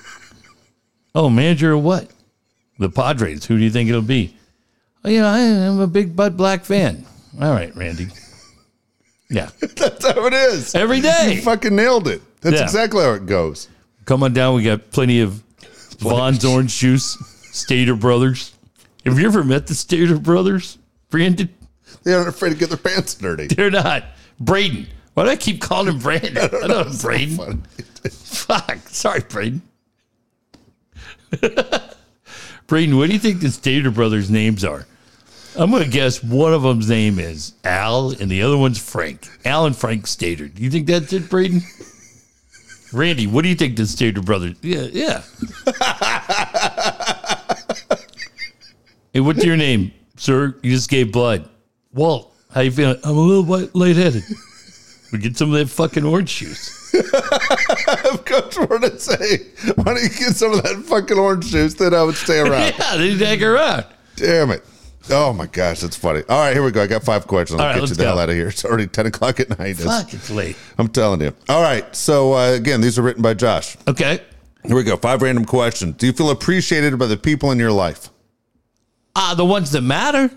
Oh, 1.14 1.30
manager 1.30 1.74
of 1.74 1.84
what? 1.84 2.10
The 2.80 2.90
Padres. 2.90 3.46
Who 3.46 3.58
do 3.58 3.64
you 3.64 3.70
think 3.70 3.90
it'll 3.90 4.02
be? 4.02 4.36
Oh, 5.06 5.10
you 5.10 5.20
know, 5.20 5.28
I 5.28 5.40
am 5.40 5.80
a 5.80 5.88
big 5.88 6.16
Bud 6.16 6.36
Black 6.36 6.66
fan. 6.66 7.06
All 7.40 7.52
right, 7.52 7.76
Randy. 7.76 8.08
Yeah, 9.30 9.50
That's 9.62 10.06
how 10.06 10.26
it 10.26 10.34
is. 10.34 10.74
every 10.76 11.00
day. 11.00 11.36
You 11.36 11.42
fucking 11.42 11.76
nailed 11.76 12.08
it. 12.08 12.22
That's 12.42 12.58
Yeah. 12.58 12.64
exactly 12.64 13.04
how 13.04 13.14
it 13.14 13.26
goes. 13.28 13.70
Come 14.06 14.24
on 14.24 14.34
down. 14.34 14.56
We 14.56 14.64
got 14.64 14.92
plenty 14.92 15.22
of 15.22 15.42
Vons 16.00 16.44
orange 16.44 16.78
juice, 16.78 17.18
Stater 17.52 17.96
Brothers. 17.96 18.54
Have 19.06 19.20
you 19.20 19.26
ever 19.26 19.44
met 19.44 19.68
the 19.68 19.74
Stater 19.74 20.18
Brothers, 20.18 20.78
Brandon? 21.10 21.50
They 22.04 22.14
aren't 22.14 22.30
afraid 22.30 22.52
to 22.52 22.56
get 22.56 22.70
their 22.70 22.78
pants 22.78 23.16
dirty. 23.16 23.48
They're 23.48 23.72
not. 23.72 24.04
Braden. 24.40 24.88
Why 25.14 25.24
do 25.26 25.30
I 25.30 25.36
keep 25.36 25.60
calling 25.62 25.88
him 25.88 26.00
Brandon? 26.00 26.38
I 26.42 26.48
don't 26.48 26.68
know 26.68 26.84
him, 26.84 26.98
Braden. 26.98 27.38
Funny. 27.38 27.60
Fuck. 28.10 28.78
Sorry, 28.88 29.22
Braden. 29.22 29.62
Braden, 32.68 32.98
what 32.98 33.08
do 33.08 33.14
you 33.14 33.20
think 33.20 33.42
the 33.42 33.50
Stater 33.52 33.92
Brothers' 33.92 34.30
names 34.30 34.64
are? 34.64 34.86
I'm 35.58 35.70
going 35.70 35.84
to 35.84 35.90
guess 35.90 36.24
one 36.24 36.54
of 36.54 36.62
them's 36.62 36.88
name 36.90 37.20
is 37.20 37.54
Al 37.66 38.12
and 38.12 38.32
the 38.32 38.42
other 38.44 38.58
one's 38.58 38.80
Frank. 38.80 39.28
Al 39.44 39.66
and 39.66 39.76
Frank 39.76 40.08
Stater. 40.08 40.48
Do 40.48 40.64
you 40.64 40.72
think 40.72 40.88
that's 40.88 41.12
it, 41.12 41.30
Braden? 41.30 41.62
Randy, 42.94 43.28
what 43.28 43.44
do 43.44 43.50
you 43.50 43.56
think 43.56 43.76
the 43.76 43.86
Stater 43.86 44.22
Brothers? 44.22 44.56
Yeah, 44.62 44.88
yeah. 44.92 45.24
hey, 49.14 49.20
what's 49.20 49.44
your 49.44 49.58
name, 49.58 49.92
sir? 50.18 50.56
You 50.64 50.72
just 50.72 50.90
gave 50.90 51.12
blood. 51.12 51.48
Walt, 51.94 52.34
how 52.52 52.62
you 52.62 52.72
feeling? 52.72 52.98
I'm 53.04 53.18
a 53.18 53.22
little 53.22 53.44
white, 53.44 53.74
lightheaded. 53.76 54.24
We 55.12 55.20
get 55.20 55.36
some 55.38 55.54
of 55.54 55.60
that 55.60 55.68
fucking 55.70 56.06
orange 56.06 56.38
juice. 56.38 56.78
Coach 58.26 58.58
wanted 58.58 58.92
to 58.94 59.00
say, 59.00 59.38
why 59.76 59.84
don't 59.84 60.04
you 60.04 60.10
get 60.10 60.36
some 60.36 60.54
of 60.54 60.64
that 60.64 60.84
fucking 60.86 61.18
orange 61.18 61.48
juice? 61.48 61.74
Then 61.74 61.94
I 61.94 62.04
would 62.04 62.16
stay 62.16 62.40
around. 62.48 62.74
Yeah, 62.80 62.96
they 62.98 63.18
take 63.18 63.42
around. 63.42 63.86
Damn 64.16 64.52
it. 64.52 64.64
Oh 65.10 65.34
my 65.34 65.48
gosh, 65.48 65.80
that's 65.82 65.98
funny. 65.98 66.22
All 66.30 66.40
right, 66.40 66.54
here 66.54 66.64
we 66.64 66.72
go. 66.72 66.84
I 66.84 66.88
got 66.88 67.04
five 67.04 67.28
questions. 67.28 67.60
I'll 67.60 67.66
All 67.66 67.74
right, 67.74 67.74
get 67.74 67.82
you 67.82 67.88
let's 67.88 67.98
the 67.98 68.04
hell 68.06 68.16
go. 68.16 68.22
out 68.22 68.30
of 68.30 68.36
here. 68.36 68.48
It's 68.50 68.64
already 68.64 68.88
10 68.88 69.08
o'clock 69.08 69.40
at 69.40 69.50
night. 69.50 69.80
It's- 69.80 69.84
Fuck, 69.86 70.14
it's 70.14 70.30
late. 70.30 70.56
I'm 70.78 70.88
telling 70.88 71.22
you. 71.22 71.34
All 71.50 71.62
right. 71.62 71.94
So, 71.96 72.34
uh, 72.34 72.52
again, 72.52 72.82
these 72.82 73.00
are 73.00 73.02
written 73.02 73.22
by 73.24 73.34
Josh. 73.34 73.76
Okay. 73.88 74.22
Here 74.66 74.76
we 74.76 74.84
go. 74.84 74.96
Five 74.96 75.24
random 75.24 75.44
questions. 75.44 75.96
Do 75.98 76.06
you 76.06 76.14
feel 76.14 76.30
appreciated 76.30 76.98
by 77.00 77.08
the 77.08 77.18
people 77.18 77.52
in 77.52 77.58
your 77.58 77.72
life? 77.72 78.10
Ah, 79.16 79.34
the 79.36 79.46
ones 79.46 79.72
that 79.72 79.82
matter. 79.82 80.30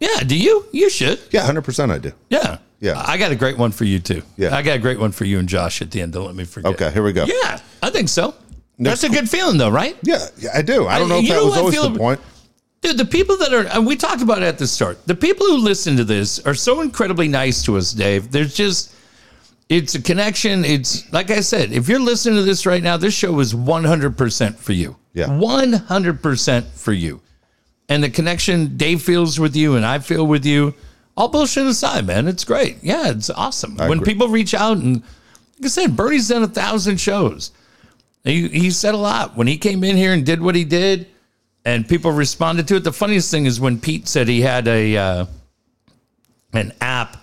Yeah, 0.00 0.20
do 0.20 0.36
you? 0.36 0.66
You 0.72 0.90
should. 0.90 1.20
Yeah, 1.30 1.46
100% 1.46 1.90
I 1.90 1.98
do. 1.98 2.12
Yeah. 2.28 2.58
Yeah. 2.80 3.02
I 3.06 3.16
got 3.16 3.32
a 3.32 3.36
great 3.36 3.56
one 3.56 3.70
for 3.70 3.84
you 3.84 3.98
too. 3.98 4.22
Yeah. 4.36 4.54
I 4.54 4.62
got 4.62 4.76
a 4.76 4.78
great 4.78 4.98
one 4.98 5.12
for 5.12 5.24
you 5.24 5.38
and 5.38 5.48
Josh 5.48 5.80
at 5.80 5.90
the 5.90 6.02
end. 6.02 6.12
Don't 6.12 6.26
let 6.26 6.34
me 6.34 6.44
forget. 6.44 6.72
Okay, 6.74 6.90
here 6.90 7.02
we 7.02 7.12
go. 7.12 7.24
Yeah, 7.24 7.58
I 7.82 7.90
think 7.90 8.08
so. 8.08 8.34
That's 8.78 9.04
a 9.04 9.08
good 9.08 9.30
feeling 9.30 9.56
though, 9.56 9.70
right? 9.70 9.96
Yeah, 10.02 10.26
yeah, 10.36 10.50
I 10.54 10.62
do. 10.62 10.86
I 10.86 10.98
don't 10.98 11.08
know 11.08 11.18
if 11.18 11.28
that 11.28 11.34
know 11.34 11.46
was 11.46 11.56
always 11.56 11.80
the 11.80 11.98
point. 11.98 12.20
Dude, 12.82 12.98
the 12.98 13.04
people 13.06 13.38
that 13.38 13.54
are, 13.54 13.66
and 13.68 13.86
we 13.86 13.96
talked 13.96 14.20
about 14.20 14.42
it 14.42 14.44
at 14.44 14.58
the 14.58 14.66
start, 14.66 15.06
the 15.06 15.14
people 15.14 15.46
who 15.46 15.56
listen 15.56 15.96
to 15.96 16.04
this 16.04 16.44
are 16.44 16.54
so 16.54 16.82
incredibly 16.82 17.28
nice 17.28 17.62
to 17.62 17.78
us, 17.78 17.92
Dave. 17.92 18.30
There's 18.30 18.54
just, 18.54 18.94
it's 19.70 19.94
a 19.94 20.02
connection. 20.02 20.66
It's, 20.66 21.10
like 21.10 21.30
I 21.30 21.40
said, 21.40 21.72
if 21.72 21.88
you're 21.88 22.00
listening 22.00 22.36
to 22.36 22.42
this 22.42 22.66
right 22.66 22.82
now, 22.82 22.98
this 22.98 23.14
show 23.14 23.40
is 23.40 23.54
100% 23.54 24.56
for 24.56 24.72
you. 24.72 24.96
Yeah. 25.14 25.28
100% 25.28 26.64
for 26.72 26.92
you. 26.92 27.22
And 27.88 28.02
the 28.02 28.10
connection 28.10 28.76
Dave 28.76 29.02
feels 29.02 29.38
with 29.38 29.54
you 29.54 29.76
and 29.76 29.84
I 29.84 29.98
feel 29.98 30.26
with 30.26 30.44
you, 30.46 30.74
all 31.16 31.28
bullshit 31.28 31.66
aside, 31.66 32.06
man, 32.06 32.26
it's 32.26 32.44
great. 32.44 32.78
Yeah, 32.82 33.10
it's 33.10 33.30
awesome. 33.30 33.76
I 33.80 33.88
when 33.88 33.98
agree. 33.98 34.12
people 34.14 34.28
reach 34.28 34.54
out 34.54 34.78
and, 34.78 34.96
like 35.58 35.64
I 35.64 35.68
said, 35.68 35.94
Bernie's 35.96 36.28
done 36.28 36.42
a 36.42 36.48
thousand 36.48 36.98
shows. 36.98 37.50
He, 38.24 38.48
he 38.48 38.70
said 38.70 38.94
a 38.94 38.98
lot 38.98 39.36
when 39.36 39.46
he 39.46 39.58
came 39.58 39.84
in 39.84 39.96
here 39.96 40.12
and 40.14 40.24
did 40.24 40.40
what 40.40 40.54
he 40.54 40.64
did, 40.64 41.06
and 41.64 41.86
people 41.86 42.10
responded 42.10 42.66
to 42.68 42.76
it. 42.76 42.80
The 42.84 42.92
funniest 42.92 43.30
thing 43.30 43.44
is 43.46 43.60
when 43.60 43.78
Pete 43.78 44.08
said 44.08 44.28
he 44.28 44.40
had 44.40 44.66
a 44.66 44.96
uh, 44.96 45.26
an 46.54 46.72
app 46.80 47.18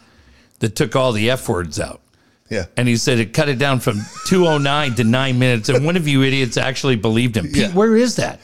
that 0.59 0.75
took 0.75 0.95
all 0.95 1.11
the 1.11 1.29
f 1.31 1.49
words 1.49 1.79
out. 1.79 2.01
Yeah. 2.49 2.65
And 2.77 2.87
he 2.87 2.97
said 2.97 3.17
it 3.19 3.33
cut 3.33 3.49
it 3.49 3.57
down 3.57 3.79
from 3.79 3.99
209 4.27 4.95
to 4.95 5.03
nine 5.03 5.39
minutes. 5.39 5.69
And 5.69 5.85
one 5.85 5.95
of 5.97 6.07
you 6.07 6.21
idiots 6.21 6.57
actually 6.57 6.97
believed 6.97 7.35
him. 7.37 7.45
Pete, 7.47 7.55
Yeah. 7.55 7.71
where 7.73 7.95
is 7.95 8.17
that? 8.17 8.39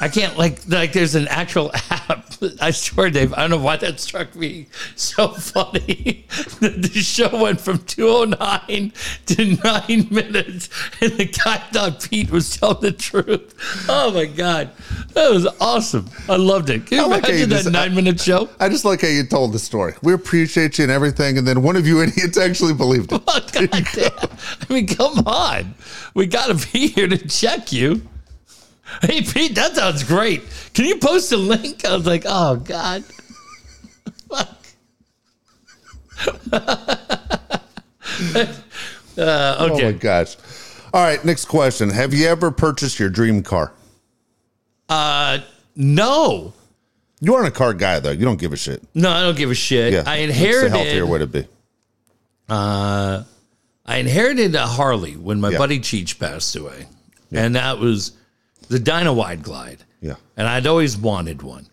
I 0.00 0.08
can't 0.08 0.36
like 0.38 0.60
like 0.68 0.92
there's 0.92 1.14
an 1.14 1.26
actual 1.28 1.70
app. 1.90 2.26
I 2.60 2.70
swear, 2.70 3.10
Dave, 3.10 3.32
I 3.34 3.40
don't 3.40 3.50
know 3.50 3.58
why 3.58 3.76
that 3.78 3.98
struck 3.98 4.34
me 4.36 4.66
so 4.94 5.28
funny. 5.32 6.24
the, 6.60 6.68
the 6.68 7.00
show 7.00 7.42
went 7.42 7.60
from 7.60 7.78
209 7.78 8.92
to 9.26 9.44
nine 9.64 10.06
minutes, 10.12 10.68
and 11.00 11.12
the 11.12 11.24
guy 11.24 11.56
thought 11.72 12.08
Pete 12.08 12.30
was 12.30 12.56
telling 12.56 12.80
the 12.80 12.92
truth. 12.92 13.54
Oh 13.88 14.12
my 14.12 14.26
god. 14.26 14.70
That 15.14 15.30
was 15.32 15.46
awesome. 15.60 16.08
I 16.28 16.36
loved 16.36 16.70
it. 16.70 16.86
Can 16.86 16.98
you 16.98 17.04
I 17.04 17.06
like 17.08 17.22
how 17.24 17.28
you 17.30 17.34
imagine 17.44 17.48
that 17.50 17.62
just- 17.64 17.72
nine 17.72 17.94
minute 17.94 18.20
show? 18.20 18.48
I 18.60 18.68
just 18.68 18.84
like 18.84 19.00
how 19.00 19.08
you 19.08 19.24
told 19.26 19.52
the 19.52 19.58
story. 19.58 19.94
We 20.02 20.12
appreciate 20.12 20.78
you 20.78 20.84
and 20.84 20.92
everything, 20.92 21.38
and 21.38 21.46
then 21.48 21.62
one 21.62 21.74
of 21.74 21.86
you 21.88 22.00
idiots 22.02 22.38
actually 22.38 22.74
believed 22.74 23.12
it. 23.12 23.26
God 23.26 23.50
damn. 23.52 23.68
I 23.72 24.72
mean, 24.72 24.86
come 24.86 25.18
on. 25.26 25.74
We 26.14 26.26
got 26.26 26.56
to 26.56 26.72
be 26.72 26.86
here 26.88 27.08
to 27.08 27.18
check 27.28 27.72
you. 27.72 28.02
Hey, 29.02 29.22
Pete, 29.22 29.54
that 29.54 29.76
sounds 29.76 30.02
great. 30.02 30.42
Can 30.74 30.84
you 30.86 30.96
post 30.96 31.30
a 31.32 31.36
link? 31.36 31.84
I 31.84 31.94
was 31.96 32.06
like, 32.06 32.24
oh, 32.26 32.56
God. 32.56 33.04
Fuck. 34.30 34.56
uh, 36.52 38.46
Oh 39.16 39.68
my 39.68 39.74
okay. 39.74 39.92
gosh! 39.92 40.36
All 40.92 41.02
right, 41.02 41.22
next 41.24 41.44
question: 41.46 41.90
Have 41.90 42.12
you 42.14 42.26
ever 42.26 42.50
purchased 42.50 42.98
your 42.98 43.08
dream 43.10 43.42
car? 43.42 43.72
uh, 44.88 45.38
no. 45.76 46.52
You 47.20 47.34
aren't 47.34 47.48
a 47.48 47.52
car 47.52 47.74
guy 47.74 47.98
though. 48.00 48.10
You 48.12 48.24
don't 48.24 48.38
give 48.40 48.52
a 48.52 48.56
shit. 48.56 48.82
No, 48.94 49.10
I 49.10 49.22
don't 49.22 49.36
give 49.36 49.50
a 49.50 49.54
shit. 49.54 49.92
Yeah, 49.92 50.04
I 50.06 50.16
inherited. 50.18 50.72
the 50.72 50.76
healthier 50.76 51.06
way 51.06 51.18
to 51.18 51.26
be. 51.26 51.46
Uh, 52.48 53.24
I 53.84 53.96
inherited 53.98 54.54
a 54.54 54.66
Harley 54.66 55.12
when 55.16 55.40
my 55.40 55.50
Yeah. 55.50 55.58
buddy 55.58 55.80
Cheech 55.80 56.18
passed 56.18 56.54
away, 56.56 56.86
and 57.32 57.54
that 57.56 57.78
was 57.78 58.12
the 58.68 58.78
Dyna 58.78 59.12
Wide 59.12 59.42
Glide. 59.42 59.84
Yeah. 60.00 60.14
and 60.36 60.46
I'd 60.46 60.66
always 60.68 60.96
wanted 60.96 61.42
one. 61.42 61.66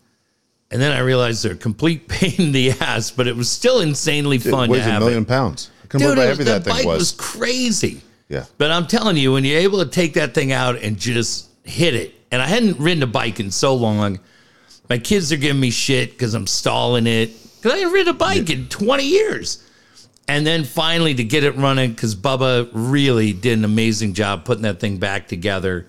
And 0.72 0.82
then 0.82 0.90
I 0.90 0.98
realized 0.98 1.44
they're 1.44 1.52
a 1.52 1.56
complete 1.56 2.08
pain 2.08 2.34
in 2.38 2.52
the 2.52 2.72
ass, 2.72 3.10
but 3.12 3.28
it 3.28 3.36
was 3.36 3.48
still 3.48 3.80
insanely 3.80 4.36
It 4.36 4.42
fun 4.42 4.68
to 4.68 4.72
weighs 4.72 4.86
a 4.86 4.90
have. 4.90 5.00
million 5.02 5.22
it. 5.22 5.28
pounds. 5.28 5.70
I 5.84 5.86
can 5.86 6.00
Dude, 6.00 6.06
believe 6.16 6.18
how 6.24 6.28
was, 6.30 6.38
heavy 6.38 6.44
that 6.50 6.64
that 6.64 6.70
thing 6.70 6.74
bike 6.78 6.86
was. 6.86 6.98
was. 6.98 7.12
crazy. 7.12 8.00
Yeah. 8.28 8.46
But 8.58 8.72
I'm 8.72 8.88
telling 8.88 9.16
you, 9.16 9.32
when 9.32 9.44
you're 9.44 9.60
able 9.60 9.78
to 9.84 9.88
take 9.90 10.14
that 10.14 10.34
thing 10.34 10.50
out 10.50 10.76
and 10.82 10.98
just 10.98 11.48
hit 11.62 11.94
it, 11.94 12.14
and 12.32 12.42
I 12.42 12.46
hadn't 12.46 12.80
ridden 12.80 13.04
a 13.04 13.06
bike 13.06 13.38
in 13.38 13.52
so 13.52 13.76
long, 13.76 14.18
my 14.90 14.98
kids 14.98 15.32
are 15.32 15.36
giving 15.36 15.60
me 15.60 15.70
shit 15.70 16.10
because 16.10 16.34
I'm 16.34 16.48
stalling 16.48 17.06
it 17.06 17.30
because 17.56 17.72
I 17.72 17.76
hadn't 17.76 17.92
ridden 17.92 18.14
a 18.14 18.18
bike 18.18 18.50
in 18.50 18.66
20 18.68 19.04
years. 19.04 19.62
And 20.26 20.44
then 20.44 20.64
finally 20.64 21.14
to 21.14 21.22
get 21.22 21.44
it 21.44 21.54
running, 21.54 21.92
because 21.92 22.16
Bubba 22.16 22.68
really 22.72 23.32
did 23.32 23.56
an 23.58 23.64
amazing 23.64 24.14
job 24.14 24.44
putting 24.44 24.64
that 24.64 24.80
thing 24.80 24.96
back 24.96 25.28
together. 25.28 25.86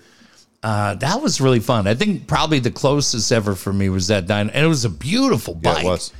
Uh, 0.68 0.94
that 0.96 1.22
was 1.22 1.40
really 1.40 1.60
fun. 1.60 1.86
I 1.86 1.94
think 1.94 2.26
probably 2.26 2.58
the 2.58 2.70
closest 2.70 3.32
ever 3.32 3.54
for 3.54 3.72
me 3.72 3.88
was 3.88 4.08
that 4.08 4.26
Dyna, 4.26 4.50
and 4.52 4.64
it 4.66 4.68
was 4.68 4.84
a 4.84 4.90
beautiful 4.90 5.54
bike. 5.54 5.82
Yeah, 5.82 5.82
it 5.82 5.84
was. 5.86 6.12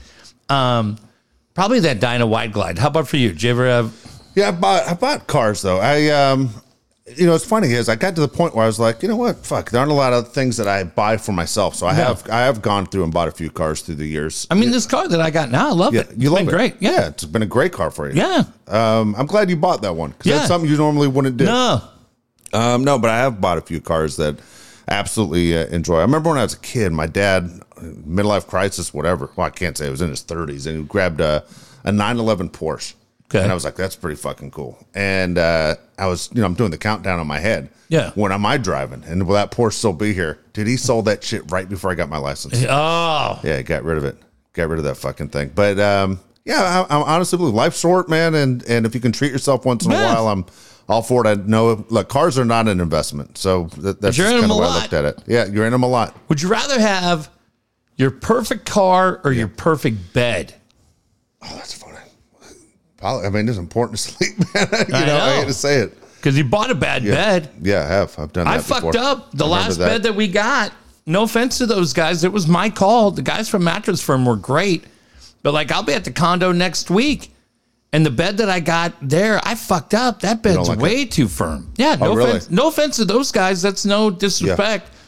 Probably 1.54 1.80
that 1.80 2.00
Dyna 2.00 2.26
Wide 2.26 2.52
Glide. 2.52 2.78
How 2.78 2.86
about 2.88 3.08
for 3.08 3.16
you? 3.16 3.28
Did 3.30 3.42
you 3.42 3.50
ever 3.50 3.66
have? 3.66 3.92
Yeah, 4.34 4.48
I 4.48 4.52
bought 4.52 4.86
I 4.86 4.94
bought 4.94 5.26
cars 5.26 5.60
though. 5.62 5.78
I 5.80 6.08
um 6.10 6.50
you 7.16 7.26
know, 7.26 7.34
it's 7.34 7.44
funny 7.44 7.72
is 7.72 7.88
I 7.88 7.96
got 7.96 8.14
to 8.16 8.20
the 8.20 8.28
point 8.28 8.54
where 8.54 8.64
I 8.64 8.66
was 8.66 8.78
like, 8.78 9.02
you 9.02 9.08
know 9.08 9.16
what, 9.16 9.44
fuck, 9.44 9.70
there 9.70 9.80
aren't 9.80 9.90
a 9.90 9.94
lot 9.94 10.12
of 10.12 10.32
things 10.32 10.58
that 10.58 10.68
I 10.68 10.84
buy 10.84 11.16
for 11.16 11.32
myself. 11.32 11.74
So 11.74 11.86
I 11.86 11.94
have 11.94 12.28
I 12.30 12.40
have 12.40 12.62
gone 12.62 12.86
through 12.86 13.04
and 13.04 13.12
bought 13.12 13.28
a 13.28 13.32
few 13.32 13.50
cars 13.50 13.80
through 13.82 13.96
the 13.96 14.06
years. 14.06 14.46
I 14.50 14.54
mean, 14.54 14.70
this 14.70 14.86
car 14.86 15.08
that 15.08 15.20
I 15.20 15.30
got 15.30 15.50
now, 15.50 15.68
I 15.68 15.72
love 15.72 15.94
yeah, 15.94 16.02
it. 16.02 16.10
you 16.10 16.14
It's 16.16 16.30
love 16.30 16.38
been 16.40 16.48
it. 16.48 16.52
great. 16.52 16.74
Yeah. 16.80 16.90
yeah, 16.92 17.08
it's 17.08 17.24
been 17.24 17.42
a 17.42 17.46
great 17.46 17.72
car 17.72 17.90
for 17.90 18.08
you. 18.08 18.14
Yeah. 18.14 18.44
Um, 18.68 19.14
I'm 19.18 19.26
glad 19.26 19.50
you 19.50 19.56
bought 19.56 19.82
that 19.82 19.96
one 19.96 20.10
because 20.12 20.26
Yeah. 20.26 20.36
that's 20.36 20.48
something 20.48 20.70
you 20.70 20.76
normally 20.76 21.08
wouldn't 21.08 21.36
do. 21.38 21.44
No. 21.46 21.82
Um, 22.52 22.84
no, 22.84 22.98
but 22.98 23.10
I 23.10 23.18
have 23.18 23.40
bought 23.40 23.58
a 23.58 23.62
few 23.62 23.80
cars 23.80 24.16
that 24.16 24.38
absolutely 24.88 25.56
uh, 25.56 25.66
enjoy. 25.66 25.98
I 25.98 26.02
remember 26.02 26.30
when 26.30 26.38
I 26.38 26.42
was 26.42 26.54
a 26.54 26.58
kid, 26.58 26.92
my 26.92 27.06
dad, 27.06 27.60
midlife 27.76 28.46
crisis, 28.46 28.92
whatever. 28.94 29.30
Well, 29.36 29.46
I 29.46 29.50
can't 29.50 29.76
say 29.76 29.86
it 29.86 29.90
was 29.90 30.02
in 30.02 30.10
his 30.10 30.22
30s, 30.24 30.66
and 30.66 30.76
he 30.78 30.84
grabbed 30.84 31.20
a, 31.20 31.44
a 31.84 31.92
911 31.92 32.50
Porsche. 32.50 32.94
Okay. 33.30 33.42
And 33.42 33.50
I 33.50 33.54
was 33.54 33.64
like, 33.64 33.76
that's 33.76 33.94
pretty 33.94 34.16
fucking 34.16 34.52
cool. 34.52 34.78
And 34.94 35.36
uh, 35.36 35.74
I 35.98 36.06
was, 36.06 36.30
you 36.32 36.40
know, 36.40 36.46
I'm 36.46 36.54
doing 36.54 36.70
the 36.70 36.78
countdown 36.78 37.20
on 37.20 37.26
my 37.26 37.38
head. 37.38 37.68
Yeah. 37.88 38.10
When 38.14 38.32
am 38.32 38.46
I 38.46 38.56
driving? 38.56 39.04
And 39.04 39.26
will 39.26 39.34
that 39.34 39.50
Porsche 39.50 39.74
still 39.74 39.92
be 39.92 40.14
here? 40.14 40.38
Dude, 40.54 40.66
he 40.66 40.78
sold 40.78 41.04
that 41.04 41.22
shit 41.22 41.50
right 41.50 41.68
before 41.68 41.90
I 41.90 41.94
got 41.94 42.08
my 42.08 42.16
license. 42.16 42.64
Oh, 42.70 43.38
Yeah, 43.44 43.60
got 43.60 43.84
rid 43.84 43.98
of 43.98 44.04
it. 44.04 44.16
Got 44.54 44.70
rid 44.70 44.78
of 44.78 44.86
that 44.86 44.96
fucking 44.96 45.28
thing. 45.28 45.52
But 45.54 45.78
um, 45.78 46.20
yeah, 46.46 46.86
I, 46.88 46.96
I'm 46.96 47.02
honestly 47.02 47.36
believe 47.36 47.52
life's 47.54 47.78
short, 47.78 48.08
man, 48.08 48.34
and 48.34 48.64
and 48.66 48.86
if 48.86 48.94
you 48.94 49.00
can 49.00 49.12
treat 49.12 49.30
yourself 49.30 49.66
once 49.66 49.84
in 49.84 49.92
a 49.92 49.94
while, 49.94 50.26
I'm 50.28 50.46
all 50.88 51.02
for 51.02 51.26
it. 51.26 51.28
I 51.28 51.34
know, 51.34 51.84
look, 51.88 52.08
cars 52.08 52.38
are 52.38 52.44
not 52.44 52.68
an 52.68 52.80
investment, 52.80 53.38
so 53.38 53.64
that, 53.78 54.00
that's 54.00 54.16
just 54.16 54.30
kind 54.30 54.50
of 54.50 54.56
why 54.56 54.66
I 54.66 54.80
looked 54.80 54.92
at 54.92 55.04
it. 55.04 55.22
Yeah, 55.26 55.46
you're 55.46 55.66
in 55.66 55.72
them 55.72 55.82
a 55.82 55.88
lot. 55.88 56.16
would 56.28 56.40
you 56.40 56.48
rather 56.48 56.80
have 56.80 57.30
your 57.96 58.10
perfect 58.10 58.64
car 58.66 59.20
or 59.24 59.32
your 59.32 59.48
perfect 59.48 60.12
bed? 60.12 60.54
Oh, 61.42 61.52
that's 61.56 61.74
funny. 61.74 61.88
I 63.02 63.28
mean, 63.28 63.48
it's 63.48 63.58
important 63.58 63.98
to 63.98 64.02
sleep, 64.10 64.38
man. 64.54 64.68
you 64.88 65.06
know, 65.06 65.16
I 65.16 65.30
I, 65.30 65.36
hate 65.36 65.46
to 65.46 65.54
say 65.54 65.76
it. 65.76 65.96
Because 66.16 66.36
you 66.36 66.44
bought 66.44 66.70
a 66.70 66.74
bad 66.74 67.04
bed. 67.04 67.50
Yeah, 67.62 67.82
I 67.82 67.86
have. 67.86 68.18
I've 68.18 68.32
done. 68.32 68.46
That 68.46 68.54
I 68.54 68.58
fucked 68.58 68.86
before. 68.86 69.00
up 69.00 69.32
the 69.32 69.44
I 69.44 69.48
last 69.48 69.78
that. 69.78 69.86
bed 69.86 70.02
that 70.02 70.14
we 70.14 70.26
got. 70.26 70.72
No 71.06 71.22
offense 71.22 71.58
to 71.58 71.66
those 71.66 71.92
guys. 71.92 72.24
It 72.24 72.32
was 72.32 72.48
my 72.48 72.68
call. 72.68 73.12
The 73.12 73.22
guys 73.22 73.48
from 73.48 73.64
Mattress 73.64 74.02
Firm 74.02 74.26
were 74.26 74.36
great. 74.36 74.84
But 75.42 75.54
like, 75.54 75.70
I'll 75.70 75.84
be 75.84 75.94
at 75.94 76.04
the 76.04 76.10
condo 76.10 76.50
next 76.52 76.90
week. 76.90 77.32
And 77.92 78.04
the 78.04 78.10
bed 78.10 78.36
that 78.38 78.50
I 78.50 78.60
got 78.60 78.92
there, 79.00 79.40
I 79.42 79.54
fucked 79.54 79.94
up. 79.94 80.20
That 80.20 80.42
bed's 80.42 80.68
like 80.68 80.78
way 80.78 81.06
too 81.06 81.26
firm. 81.26 81.72
Yeah, 81.76 81.96
oh, 82.00 82.04
no 82.04 82.10
Oh, 82.12 82.14
really? 82.14 82.30
offense. 82.30 82.50
No 82.50 82.68
offense 82.68 82.96
to 82.96 83.04
those 83.06 83.32
guys. 83.32 83.62
That's 83.62 83.86
no 83.86 84.10
disrespect. 84.10 84.88
Yeah. 84.92 84.98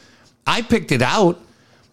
I 0.47 0.63
picked 0.63 0.91
it 0.91 1.03
out, 1.03 1.39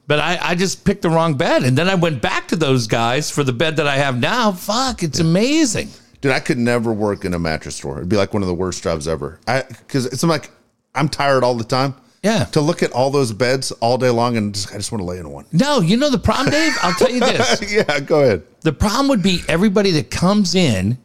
but 0.07 0.19
I, 0.19 0.39
I 0.41 0.55
just 0.55 0.85
picked 0.85 1.01
the 1.01 1.09
wrong 1.09 1.35
bed. 1.35 1.63
And 1.63 1.77
then 1.77 1.89
I 1.89 1.95
went 1.95 2.21
back 2.21 2.47
to 2.49 2.55
those 2.55 2.87
guys 2.87 3.29
for 3.29 3.43
the 3.43 3.51
bed 3.51 3.75
that 3.77 3.87
I 3.87 3.95
have 3.97 4.17
now. 4.17 4.53
Fuck, 4.53 5.03
it's 5.03 5.19
amazing. 5.19 5.89
Dude, 6.21 6.31
I 6.31 6.39
could 6.39 6.57
never 6.57 6.93
work 6.93 7.25
in 7.25 7.33
a 7.33 7.39
mattress 7.39 7.75
store. 7.75 7.97
It'd 7.97 8.09
be 8.09 8.15
like 8.15 8.33
one 8.33 8.41
of 8.41 8.47
the 8.47 8.53
worst 8.55 8.81
jobs 8.81 9.07
ever. 9.09 9.39
I 9.45 9.63
because 9.63 10.05
it's 10.05 10.23
like 10.23 10.49
I'm 10.95 11.09
tired 11.09 11.43
all 11.43 11.53
the 11.55 11.63
time. 11.65 11.95
Yeah. 12.27 12.43
To 12.43 12.59
look 12.59 12.83
at 12.83 12.91
all 12.91 13.09
those 13.09 13.31
beds 13.31 13.71
all 13.79 13.97
day 13.97 14.09
long 14.09 14.35
and 14.35 14.53
just, 14.53 14.73
I 14.73 14.77
just 14.77 14.91
want 14.91 14.99
to 15.01 15.05
lay 15.05 15.17
in 15.17 15.29
one. 15.29 15.45
No, 15.53 15.79
you 15.79 15.95
know 15.95 16.09
the 16.09 16.19
problem, 16.19 16.49
Dave? 16.49 16.73
I'll 16.81 16.93
tell 16.93 17.09
you 17.09 17.21
this. 17.21 17.71
yeah, 17.73 18.01
go 18.01 18.21
ahead. 18.21 18.43
The 18.61 18.73
problem 18.73 19.07
would 19.07 19.23
be 19.23 19.39
everybody 19.47 19.91
that 19.91 20.11
comes 20.11 20.53
in 20.53 20.97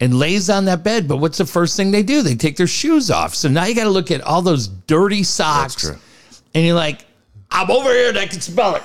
and 0.00 0.18
lays 0.18 0.50
on 0.50 0.64
that 0.64 0.82
bed, 0.82 1.06
but 1.06 1.18
what's 1.18 1.38
the 1.38 1.46
first 1.46 1.76
thing 1.76 1.92
they 1.92 2.02
do? 2.02 2.22
They 2.22 2.34
take 2.34 2.56
their 2.56 2.66
shoes 2.66 3.08
off. 3.08 3.36
So 3.36 3.48
now 3.48 3.66
you 3.66 3.74
got 3.76 3.84
to 3.84 3.90
look 3.90 4.10
at 4.10 4.20
all 4.22 4.42
those 4.42 4.66
dirty 4.66 5.22
socks. 5.22 5.76
true. 5.76 5.96
And 6.54 6.66
you're 6.66 6.74
like, 6.74 7.04
I'm 7.52 7.70
over 7.70 7.90
here 7.90 8.08
and 8.08 8.18
I 8.18 8.26
can 8.26 8.40
smell 8.40 8.74
it. 8.74 8.82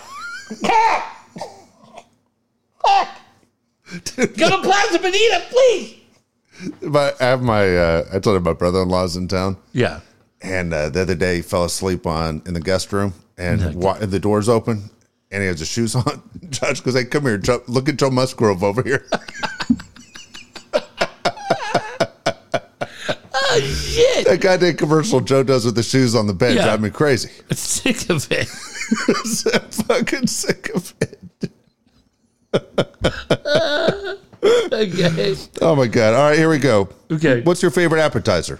Go 4.37 4.49
to 4.49 4.61
Plaza 4.61 4.99
Bonita, 4.99 5.43
please. 5.49 5.95
But 6.83 7.19
I 7.19 7.25
have 7.25 7.41
my 7.41 7.77
uh, 7.77 8.05
I 8.13 8.19
told 8.19 8.35
you 8.35 8.41
my 8.41 8.53
brother 8.53 8.83
in 8.83 8.89
law's 8.89 9.15
in 9.15 9.27
town, 9.27 9.57
Yeah. 9.73 10.01
And 10.41 10.73
uh, 10.73 10.89
the 10.89 11.01
other 11.01 11.15
day 11.15 11.37
he 11.37 11.41
fell 11.41 11.63
asleep 11.65 12.05
on 12.07 12.41
in 12.45 12.53
the 12.53 12.59
guest 12.61 12.91
room, 12.93 13.13
and 13.37 13.75
wa- 13.75 13.97
the 13.97 14.19
doors 14.19 14.47
open, 14.49 14.89
and 15.31 15.41
he 15.41 15.47
has 15.47 15.59
his 15.59 15.67
shoes 15.69 15.95
on. 15.95 16.21
Josh 16.49 16.81
goes, 16.81 16.93
"Hey, 16.95 17.05
come 17.05 17.23
here, 17.23 17.37
Joe, 17.37 17.61
look 17.67 17.87
at 17.89 17.97
Joe 17.97 18.09
Musgrove 18.09 18.63
over 18.63 18.81
here." 18.83 19.05
Oh, 23.51 23.59
shit. 23.61 24.27
that 24.27 24.41
goddamn 24.41 24.77
commercial 24.77 25.21
Joe 25.21 25.41
does 25.41 25.65
with 25.65 25.73
the 25.73 25.81
shoes 25.81 26.13
on 26.13 26.27
the 26.27 26.33
bed 26.35 26.55
Yeah. 26.55 26.65
drive 26.65 26.81
me 26.81 26.91
crazy. 26.91 27.31
I'm 27.49 27.55
sick 27.57 28.07
of 28.09 28.27
it. 28.31 28.47
I'm 29.55 29.69
fucking 29.71 30.27
sick 30.27 30.69
of 30.75 30.93
it. 31.01 31.19
Okay. 34.71 35.35
Oh 35.61 35.75
my 35.75 35.87
god! 35.87 36.13
All 36.13 36.29
right, 36.29 36.37
here 36.37 36.49
we 36.49 36.59
go. 36.59 36.89
Okay. 37.11 37.41
What's 37.41 37.61
your 37.63 37.71
favorite 37.71 37.99
appetizer? 38.01 38.59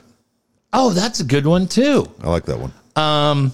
Oh, 0.71 0.91
that's 0.91 1.19
a 1.19 1.23
good 1.23 1.45
one, 1.45 1.67
too. 1.67 2.07
I 2.23 2.29
like 2.29 2.45
that 2.45 2.59
one. 2.59 3.51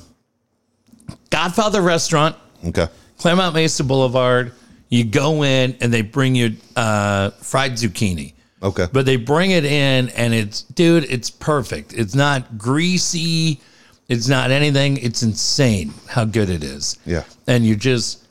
Godfather 1.30 1.82
Restaurant. 1.82 2.36
Okay. 2.66 2.88
Clairemont 3.18 3.56
Mesa 3.56 3.84
Boulevard. 3.84 4.54
You 4.90 5.04
go 5.04 5.44
in 5.44 5.76
and 5.82 5.94
they 5.94 6.02
bring 6.02 6.36
you 6.36 6.56
uh, 6.76 7.32
fried 7.32 7.74
zucchini. 7.74 8.34
Okay. 8.62 8.88
But 8.92 9.06
they 9.06 9.18
bring 9.18 9.52
it 9.52 9.66
in 9.66 10.10
and 10.10 10.34
it's, 10.34 10.62
dude, 10.62 11.04
it's 11.06 11.30
perfect. 11.30 11.94
It's 11.94 12.16
not 12.16 12.58
greasy. 12.58 13.60
It's 14.08 14.28
not 14.28 14.52
anything. 14.52 14.98
It's 14.98 15.24
insane 15.24 15.94
how 16.08 16.26
good 16.26 16.50
it 16.50 16.64
is. 16.64 16.98
Yeah. 17.06 17.24
And 17.48 17.66
you 17.66 17.76
just, 17.76 18.26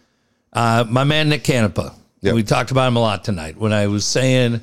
uh, 0.53 0.85
my 0.89 1.05
man 1.05 1.29
Nick 1.29 1.45
Canepa, 1.45 1.95
Yep. 2.25 2.35
We 2.37 2.43
talked 2.43 2.71
about 2.71 2.89
him 2.89 2.97
a 2.97 3.01
lot 3.01 3.23
tonight. 3.23 3.59
When 3.59 3.75
I 3.75 3.87
was 3.87 4.07
saying, 4.07 4.63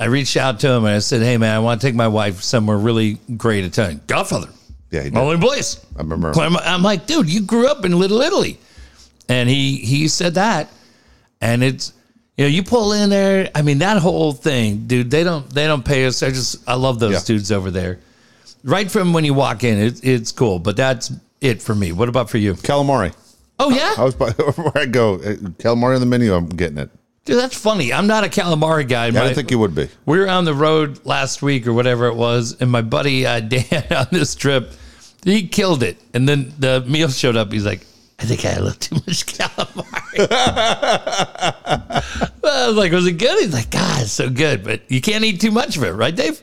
I 0.00 0.06
reached 0.06 0.36
out 0.36 0.58
to 0.60 0.68
him 0.68 0.84
and 0.86 0.94
I 0.94 0.98
said, 1.00 1.20
"Hey 1.22 1.36
man, 1.36 1.54
I 1.54 1.58
want 1.60 1.80
to 1.80 1.86
take 1.86 1.94
my 1.94 2.08
wife 2.08 2.42
somewhere 2.42 2.76
really 2.78 3.18
great 3.36 3.64
Italian. 3.64 4.00
Godfather, 4.06 4.48
Yeah, 4.90 5.02
he 5.02 5.10
did. 5.10 5.18
only 5.18 5.36
place." 5.36 5.84
I 5.96 5.98
remember. 6.00 6.32
Clairemont. 6.32 6.64
I'm 6.66 6.82
like, 6.82 7.06
dude, 7.06 7.28
you 7.30 7.42
grew 7.42 7.68
up 7.68 7.84
in 7.84 7.96
Little 7.98 8.20
Italy, 8.22 8.58
and 9.28 9.48
he 9.48 9.76
he 9.76 10.08
said 10.08 10.34
that, 10.34 10.70
and 11.42 11.62
it's 11.62 11.92
you 12.38 12.44
know 12.44 12.48
you 12.48 12.62
pull 12.62 12.92
in 12.94 13.10
there. 13.10 13.50
I 13.54 13.60
mean 13.62 13.78
that 13.80 13.98
whole 13.98 14.32
thing, 14.32 14.86
dude. 14.86 15.10
They 15.10 15.22
don't 15.22 15.48
they 15.54 15.66
don't 15.66 15.84
pay 15.84 16.06
us. 16.06 16.22
I 16.22 16.30
just 16.30 16.66
I 16.68 16.74
love 16.74 16.98
those 16.98 17.12
Yeah. 17.12 17.20
dudes 17.26 17.52
over 17.52 17.70
there. 17.70 17.98
Right 18.64 18.90
from 18.90 19.12
when 19.12 19.24
you 19.24 19.34
walk 19.34 19.64
in, 19.64 19.78
it, 19.78 20.04
it's 20.04 20.32
cool. 20.32 20.58
But 20.58 20.76
that's 20.76 21.12
it 21.40 21.60
for 21.62 21.74
me. 21.74 21.92
What 21.92 22.08
about 22.08 22.28
for 22.30 22.38
you? 22.38 22.54
Calamari. 22.54 23.14
Oh 23.58 23.68
yeah, 23.70 23.94
I 23.98 24.04
was 24.04 24.14
by, 24.14 24.30
where 24.32 24.72
I 24.78 24.86
go. 24.86 25.16
uh, 25.16 25.34
Calamari 25.60 25.94
on 25.94 26.00
the 26.00 26.06
menu. 26.06 26.32
I'm 26.34 26.46
getting 26.48 26.78
it. 26.78 26.90
Dude, 27.30 27.38
that's 27.38 27.56
funny. 27.56 27.92
I'm 27.92 28.08
not 28.08 28.24
a 28.24 28.28
calamari 28.28 28.88
guy. 28.88 29.12
But 29.12 29.20
I 29.20 29.24
didn't 29.26 29.36
think 29.36 29.50
you 29.52 29.58
would 29.60 29.74
be. 29.74 29.88
we 30.04 30.18
were 30.18 30.28
on 30.28 30.44
the 30.44 30.54
road 30.54 31.06
last 31.06 31.42
week 31.42 31.66
or 31.68 31.72
whatever 31.72 32.06
it 32.06 32.16
was, 32.16 32.56
and 32.60 32.68
my 32.70 32.82
buddy 32.82 33.24
uh, 33.24 33.38
Dan 33.48 33.84
on 33.94 34.08
this 34.10 34.34
trip, 34.34 34.72
he 35.22 35.46
killed 35.46 35.84
it. 35.84 35.96
And 36.12 36.28
then 36.28 36.52
the 36.58 36.84
meal 36.88 37.08
showed 37.08 37.36
up. 37.36 37.52
He's 37.52 37.64
like, 37.64 37.86
I 38.18 38.24
think 38.24 38.44
I 38.44 38.48
had 38.48 38.58
a 38.58 38.64
little 38.64 38.78
too 38.80 38.96
much 38.96 39.26
calamari. 39.26 40.26
I 42.42 42.66
was 42.66 42.76
like, 42.76 42.90
was 42.90 43.06
it 43.06 43.12
good? 43.12 43.38
He's 43.40 43.54
like, 43.54 43.70
God, 43.70 44.02
it's 44.02 44.12
so 44.12 44.28
good, 44.28 44.64
but 44.64 44.82
you 44.88 45.00
can't 45.00 45.24
eat 45.24 45.40
too 45.40 45.52
much 45.52 45.76
of 45.76 45.84
it, 45.84 45.92
right, 45.92 46.14
Dave? 46.14 46.42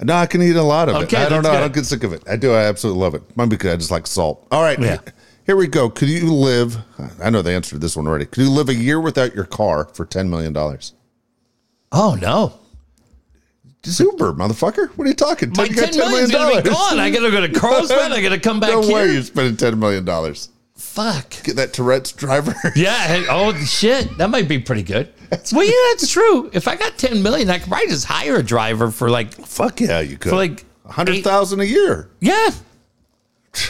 No, 0.00 0.14
I 0.14 0.26
can 0.26 0.42
eat 0.42 0.56
a 0.56 0.62
lot 0.62 0.90
of 0.90 0.96
Okay, 0.96 1.22
it. 1.22 1.26
I 1.26 1.28
don't 1.30 1.42
know. 1.42 1.52
I 1.52 1.60
don't 1.60 1.72
get 1.72 1.86
sick 1.86 2.04
of 2.04 2.12
it. 2.12 2.22
I 2.28 2.36
do. 2.36 2.52
I 2.52 2.64
absolutely 2.64 3.00
love 3.00 3.14
it. 3.14 3.22
Might 3.36 3.46
be 3.46 3.56
because 3.56 3.72
I 3.72 3.76
just 3.76 3.90
like 3.90 4.06
salt. 4.06 4.46
All 4.50 4.62
right. 4.62 4.78
Yeah. 4.78 4.98
Here 5.44 5.56
we 5.56 5.66
go. 5.66 5.90
Could 5.90 6.08
you 6.08 6.32
live? 6.32 6.76
I 7.22 7.30
know 7.30 7.42
the 7.42 7.50
answer 7.52 7.70
to 7.70 7.78
this 7.78 7.96
one 7.96 8.06
already. 8.06 8.26
Could 8.26 8.44
you 8.44 8.50
live 8.50 8.68
a 8.68 8.74
year 8.74 9.00
without 9.00 9.34
your 9.34 9.44
car 9.44 9.86
for 9.92 10.06
$10 10.06 10.28
million? 10.28 10.56
Oh 11.94 12.14
no, 12.20 12.54
Just 13.82 14.00
Uber, 14.00 14.32
motherfucker. 14.34 14.88
What 14.96 15.04
are 15.04 15.08
you 15.08 15.14
talking? 15.14 15.52
my 15.56 15.64
You 15.64 15.74
got 15.74 15.92
ten 15.92 15.98
million's 15.98 16.30
gonna 16.30 16.62
be 16.62 16.70
gone. 16.70 16.98
I 16.98 17.10
gotta 17.10 17.30
go 17.30 17.40
to 17.46 17.48
Carlsbad. 17.60 18.12
I 18.12 18.22
gotta 18.22 18.38
come 18.40 18.60
back 18.60 18.70
No 18.70 18.82
here. 18.82 18.94
way 18.94 19.12
you're 19.12 19.22
spending 19.22 19.56
$10 19.56 19.78
million. 19.78 20.34
Fuck. 20.76 21.30
Get 21.44 21.56
that 21.56 21.72
Tourette's 21.72 22.12
driver. 22.12 22.54
Yeah. 22.76 23.24
Oh 23.28 23.54
shit, 23.64 24.16
that 24.18 24.30
might 24.30 24.48
be 24.48 24.58
pretty 24.58 24.82
good. 24.82 25.12
well, 25.52 25.64
yeah, 25.64 25.72
that's 25.90 26.10
true. 26.10 26.50
If 26.52 26.66
I 26.68 26.76
got 26.76 26.98
ten 26.98 27.22
million, 27.22 27.48
I 27.50 27.58
could 27.58 27.68
probably 27.68 27.88
just 27.88 28.04
hire 28.04 28.36
a 28.36 28.42
driver 28.42 28.90
for 28.90 29.08
like 29.10 29.32
Fuck 29.34 29.80
yeah, 29.80 30.00
you 30.00 30.16
could. 30.18 30.30
for 30.30 30.36
like 30.36 30.64
A 30.86 30.92
hundred 30.92 31.22
thousand 31.24 31.60
a 31.60 31.64
year. 31.64 32.10
Yeah. 32.20 32.50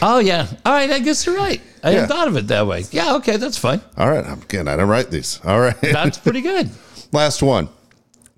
Oh 0.01 0.19
yeah. 0.19 0.47
All 0.65 0.73
right. 0.73 0.91
I 0.91 0.99
guess 1.01 1.27
you're 1.27 1.37
right. 1.37 1.61
I 1.83 1.91
Yeah. 1.91 1.95
hadn't 2.03 2.09
thought 2.17 2.29
of 2.29 2.37
it 2.37 2.47
that 2.49 2.67
way. 2.67 2.85
Yeah. 2.93 3.15
Okay. 3.17 3.37
That's 3.37 3.59
fine. 3.59 3.81
All 3.97 4.09
right. 4.11 4.25
I'm 4.25 4.43
again. 4.43 4.69
I 4.69 4.73
didn't 4.73 4.89
write 4.89 5.11
these. 5.11 5.41
All 5.45 5.61
right. 5.61 5.81
That's 5.81 6.19
pretty 6.19 6.41
good. 6.53 6.71
Last 7.13 7.43
one. 7.43 7.69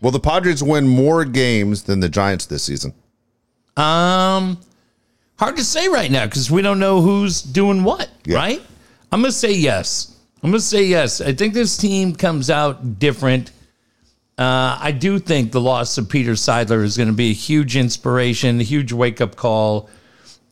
Will 0.00 0.10
the 0.10 0.20
Padres 0.20 0.62
win 0.62 0.86
more 0.88 1.24
games 1.24 1.82
than 1.84 2.00
the 2.00 2.08
Giants 2.08 2.46
this 2.46 2.62
season? 2.62 2.92
Um, 3.76 4.58
hard 5.38 5.56
to 5.56 5.64
say 5.64 5.88
right 5.88 6.10
now 6.10 6.24
because 6.26 6.50
we 6.50 6.62
don't 6.62 6.78
know 6.78 7.00
who's 7.00 7.42
doing 7.42 7.84
what. 7.84 8.08
Yeah. 8.24 8.36
Right. 8.36 8.62
I'm 9.12 9.20
gonna 9.20 9.32
say 9.32 9.52
yes. 9.52 10.16
I'm 10.42 10.50
gonna 10.50 10.60
say 10.60 10.84
yes. 10.84 11.20
I 11.20 11.32
think 11.34 11.54
this 11.54 11.76
team 11.76 12.14
comes 12.14 12.50
out 12.50 12.98
different. 12.98 13.50
Uh, 14.36 14.76
I 14.80 14.90
do 14.92 15.18
think 15.20 15.52
the 15.52 15.60
loss 15.60 15.96
of 15.96 16.08
Peter 16.08 16.32
Seidler 16.32 16.82
is 16.82 16.96
going 16.96 17.06
to 17.08 17.12
be 17.14 17.30
a 17.30 17.34
huge 17.34 17.76
inspiration, 17.76 18.58
a 18.58 18.64
huge 18.64 18.92
wake 18.92 19.20
up 19.20 19.36
call. 19.36 19.88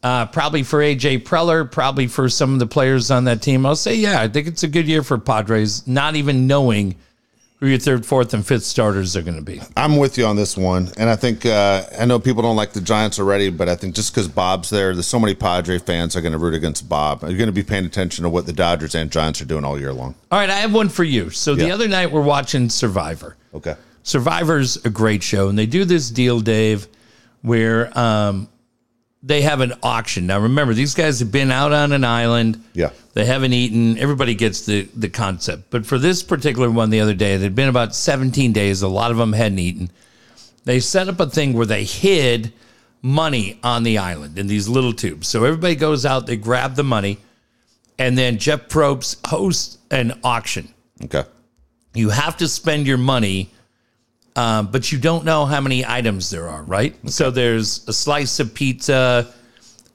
Uh, 0.03 0.27
probably 0.27 0.65
for 0.65 0.81
AJ 0.81 1.23
Preller, 1.23 1.70
probably 1.70 2.09
for 2.09 2.29
some 2.29 2.53
of 2.55 2.59
the 2.59 2.66
players 2.66 3.11
on 3.11 3.24
that 3.24 3.41
team. 3.41 3.65
I'll 3.65 3.77
say, 3.77 3.95
yeah, 3.95 4.20
I 4.20 4.27
think 4.27 4.49
it's 4.49 4.65
a 4.65 4.69
good 4.69 4.89
year 4.89 5.05
for 5.05 5.16
Padres, 5.16 5.87
not 5.87 6.16
even 6.16 6.49
knowing 6.49 6.97
who 7.62 7.69
your 7.69 7.79
third, 7.79 8.05
fourth, 8.05 8.35
and 8.35 8.45
fifth 8.45 8.65
starters 8.65 9.16
are 9.16 9.23
going 9.23 9.37
to 9.37 9.41
be. 9.41 9.61
I'm 9.77 9.97
with 9.97 10.19
you 10.19 10.27
on 10.27 10.35
this 10.35 10.57
one, 10.57 10.91
and 10.97 11.09
I 11.09 11.15
think 11.15 11.47
uh, 11.47 11.85
I 11.97 12.05
know 12.07 12.19
people 12.19 12.43
don't 12.43 12.57
like 12.57 12.73
the 12.73 12.81
Giants 12.81 13.20
already, 13.20 13.51
but 13.51 13.69
I 13.69 13.77
think 13.77 13.95
just 13.95 14.12
because 14.12 14.27
Bob's 14.27 14.69
there, 14.69 14.93
there's 14.93 15.07
so 15.07 15.20
many 15.20 15.37
Padre 15.37 15.79
fans 15.79 16.16
are 16.16 16.20
going 16.20 16.33
to 16.33 16.39
root 16.39 16.55
against 16.55 16.89
Bob. 16.89 17.23
You're 17.23 17.37
going 17.37 17.47
to 17.47 17.53
be 17.53 17.62
paying 17.62 17.85
attention 17.85 18.24
to 18.24 18.29
what 18.29 18.47
the 18.47 18.53
Dodgers 18.53 18.97
and 18.97 19.12
Giants 19.12 19.41
are 19.41 19.45
doing 19.45 19.65
all 19.65 19.79
year 19.79 19.93
long. 19.93 20.16
All 20.33 20.41
right, 20.41 20.51
I 20.51 20.57
have 20.57 20.74
one 20.74 20.89
for 20.89 21.05
you. 21.05 21.31
So 21.31 21.55
the 21.55 21.70
other 21.70 21.87
night 21.87 22.11
we're 22.11 22.20
watching 22.20 22.69
Survivor. 22.69 23.37
Okay. 23.55 23.77
Survivor's 24.03 24.85
a 24.85 24.91
great 24.91 25.23
show, 25.23 25.49
and 25.49 25.57
they 25.57 25.66
do 25.66 25.85
this 25.85 26.11
deal, 26.11 26.41
Dave, 26.41 26.89
where 27.43 27.97
um, 27.97 28.49
they 29.23 29.43
have 29.43 29.61
an 29.61 29.74
auction. 29.82 30.27
Now, 30.27 30.40
remember, 30.40 30.74
these 30.74 30.94
guys 30.94 31.20
have 31.20 31.31
been 31.31 31.51
out 31.51 31.73
on 31.73 31.93
an 31.93 32.05
island. 32.05 32.62
Yeah. 32.73 32.90
They 33.15 33.24
haven't 33.24 33.53
eaten. 33.53 33.99
Everybody 33.99 34.35
gets 34.35 34.66
the, 34.66 34.89
the 34.97 35.09
concept. 35.09 35.70
But 35.70 35.86
for 35.86 35.99
this 35.99 36.23
particular 36.23 36.70
one 36.70 36.90
the 36.90 37.01
other 37.01 37.15
day, 37.15 37.39
had 37.39 37.55
been 37.55 37.69
about 37.69 37.94
17 37.94 38.53
days. 38.53 38.82
A 38.82 38.89
lot 38.89 39.11
of 39.11 39.16
them 39.19 39.32
hadn't 39.32 39.59
eaten. 39.59 39.90
They 40.65 40.81
set 40.81 41.09
up 41.09 41.20
a 41.20 41.27
thing 41.27 41.53
where 41.53 41.66
they 41.66 41.85
hid 41.85 42.53
money 43.03 43.59
on 43.62 43.82
the 43.82 43.99
island 43.99 44.39
in 44.39 44.47
these 44.47 44.69
little 44.69 44.93
tubes. 44.93 45.28
So 45.28 45.44
everybody 45.44 45.74
goes 45.74 46.07
out, 46.07 46.27
they 46.27 46.36
grab 46.36 46.77
the 46.77 46.85
money, 46.85 47.19
and 47.99 48.16
then 48.16 48.39
Jeff 48.39 48.69
Probst 48.69 49.27
hosts 49.27 49.78
an 49.90 50.19
auction 50.24 50.73
Okay. 51.05 51.24
you 51.94 52.11
have 52.11 52.36
to 52.39 52.47
spend 52.49 52.86
your 52.86 52.99
money, 52.99 53.51
um, 54.36 54.68
but 54.70 54.90
you 54.90 54.98
don't 54.98 55.24
know 55.24 55.44
how 55.44 55.60
many 55.60 55.84
items 55.84 56.30
there 56.30 56.48
are, 56.48 56.62
right? 56.62 56.96
So 57.10 57.30
there's 57.30 57.86
a 57.88 57.92
slice 57.92 58.40
of 58.40 58.54
pizza. 58.54 59.32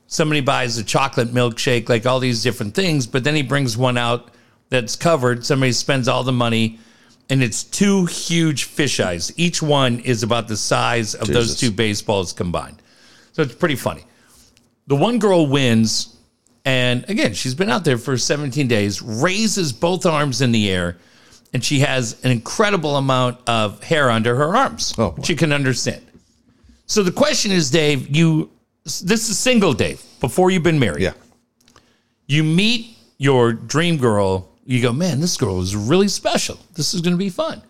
Somebody 0.08 0.42
buys 0.42 0.78
a 0.78 0.84
chocolate 0.84 1.30
milkshake, 1.30 1.90
like 1.90 2.06
all 2.06 2.20
these 2.20 2.44
different 2.44 2.76
things, 2.76 3.08
but 3.08 3.24
then 3.24 3.36
he 3.36 3.42
brings 3.42 3.76
one 3.78 3.98
out 3.98 4.32
that's 4.70 4.96
covered. 4.96 5.46
Somebody 5.46 5.72
spends 5.72 6.08
all 6.08 6.24
the 6.24 6.32
money, 6.32 6.80
and 7.30 7.42
it's 7.42 7.64
two 7.64 8.06
huge 8.06 8.66
fish 8.66 9.00
eyes. 9.00 9.34
Each 9.38 9.62
one 9.62 10.00
is 10.00 10.24
about 10.24 10.48
the 10.48 10.58
size 10.58 11.16
of 11.16 11.28
those 11.28 11.60
two 11.60 11.72
baseballs 11.72 12.32
combined. 12.32 12.82
So 13.34 13.42
it's 13.42 13.56
pretty 13.56 13.76
funny. 13.76 14.04
The 14.88 14.96
one 14.96 15.20
girl 15.20 15.48
wins, 15.48 16.16
and 16.64 17.10
again, 17.10 17.34
she's 17.34 17.56
been 17.56 17.70
out 17.70 17.84
there 17.84 17.98
for 17.98 18.18
17 18.18 18.68
days, 18.68 19.02
raises 19.02 19.74
both 19.74 20.06
arms 20.06 20.42
in 20.42 20.52
the 20.52 20.70
air, 20.70 20.98
and 21.58 21.66
she 21.66 21.80
has 21.80 22.24
an 22.24 22.30
incredible 22.30 22.98
amount 22.98 23.40
of 23.50 23.82
hair 23.82 24.12
under 24.12 24.36
her 24.36 24.56
arms, 24.56 24.94
Oh, 24.96 25.10
which 25.10 25.36
can 25.40 25.52
understand. 25.52 26.06
So 26.86 27.02
the 27.02 27.12
question 27.12 27.52
is, 27.52 27.72
Dave, 27.72 28.16
you 28.16 28.52
this 28.84 29.28
is 29.28 29.40
single, 29.40 29.74
Dave, 29.74 30.06
before 30.20 30.52
you've 30.52 30.62
been 30.62 30.78
married. 30.78 31.02
Yeah. 31.02 31.14
You 32.28 32.44
meet 32.44 32.96
your 33.18 33.54
dream 33.54 33.98
girl, 33.98 34.50
you 34.66 34.84
go, 34.84 34.94
man, 34.94 35.20
this 35.20 35.36
girl 35.36 35.60
is 35.60 35.76
really 35.76 36.08
special. 36.10 36.60
This 36.76 36.94
is 36.94 37.02
going 37.02 37.16
to 37.16 37.18
be 37.18 37.32
fun. 37.32 37.64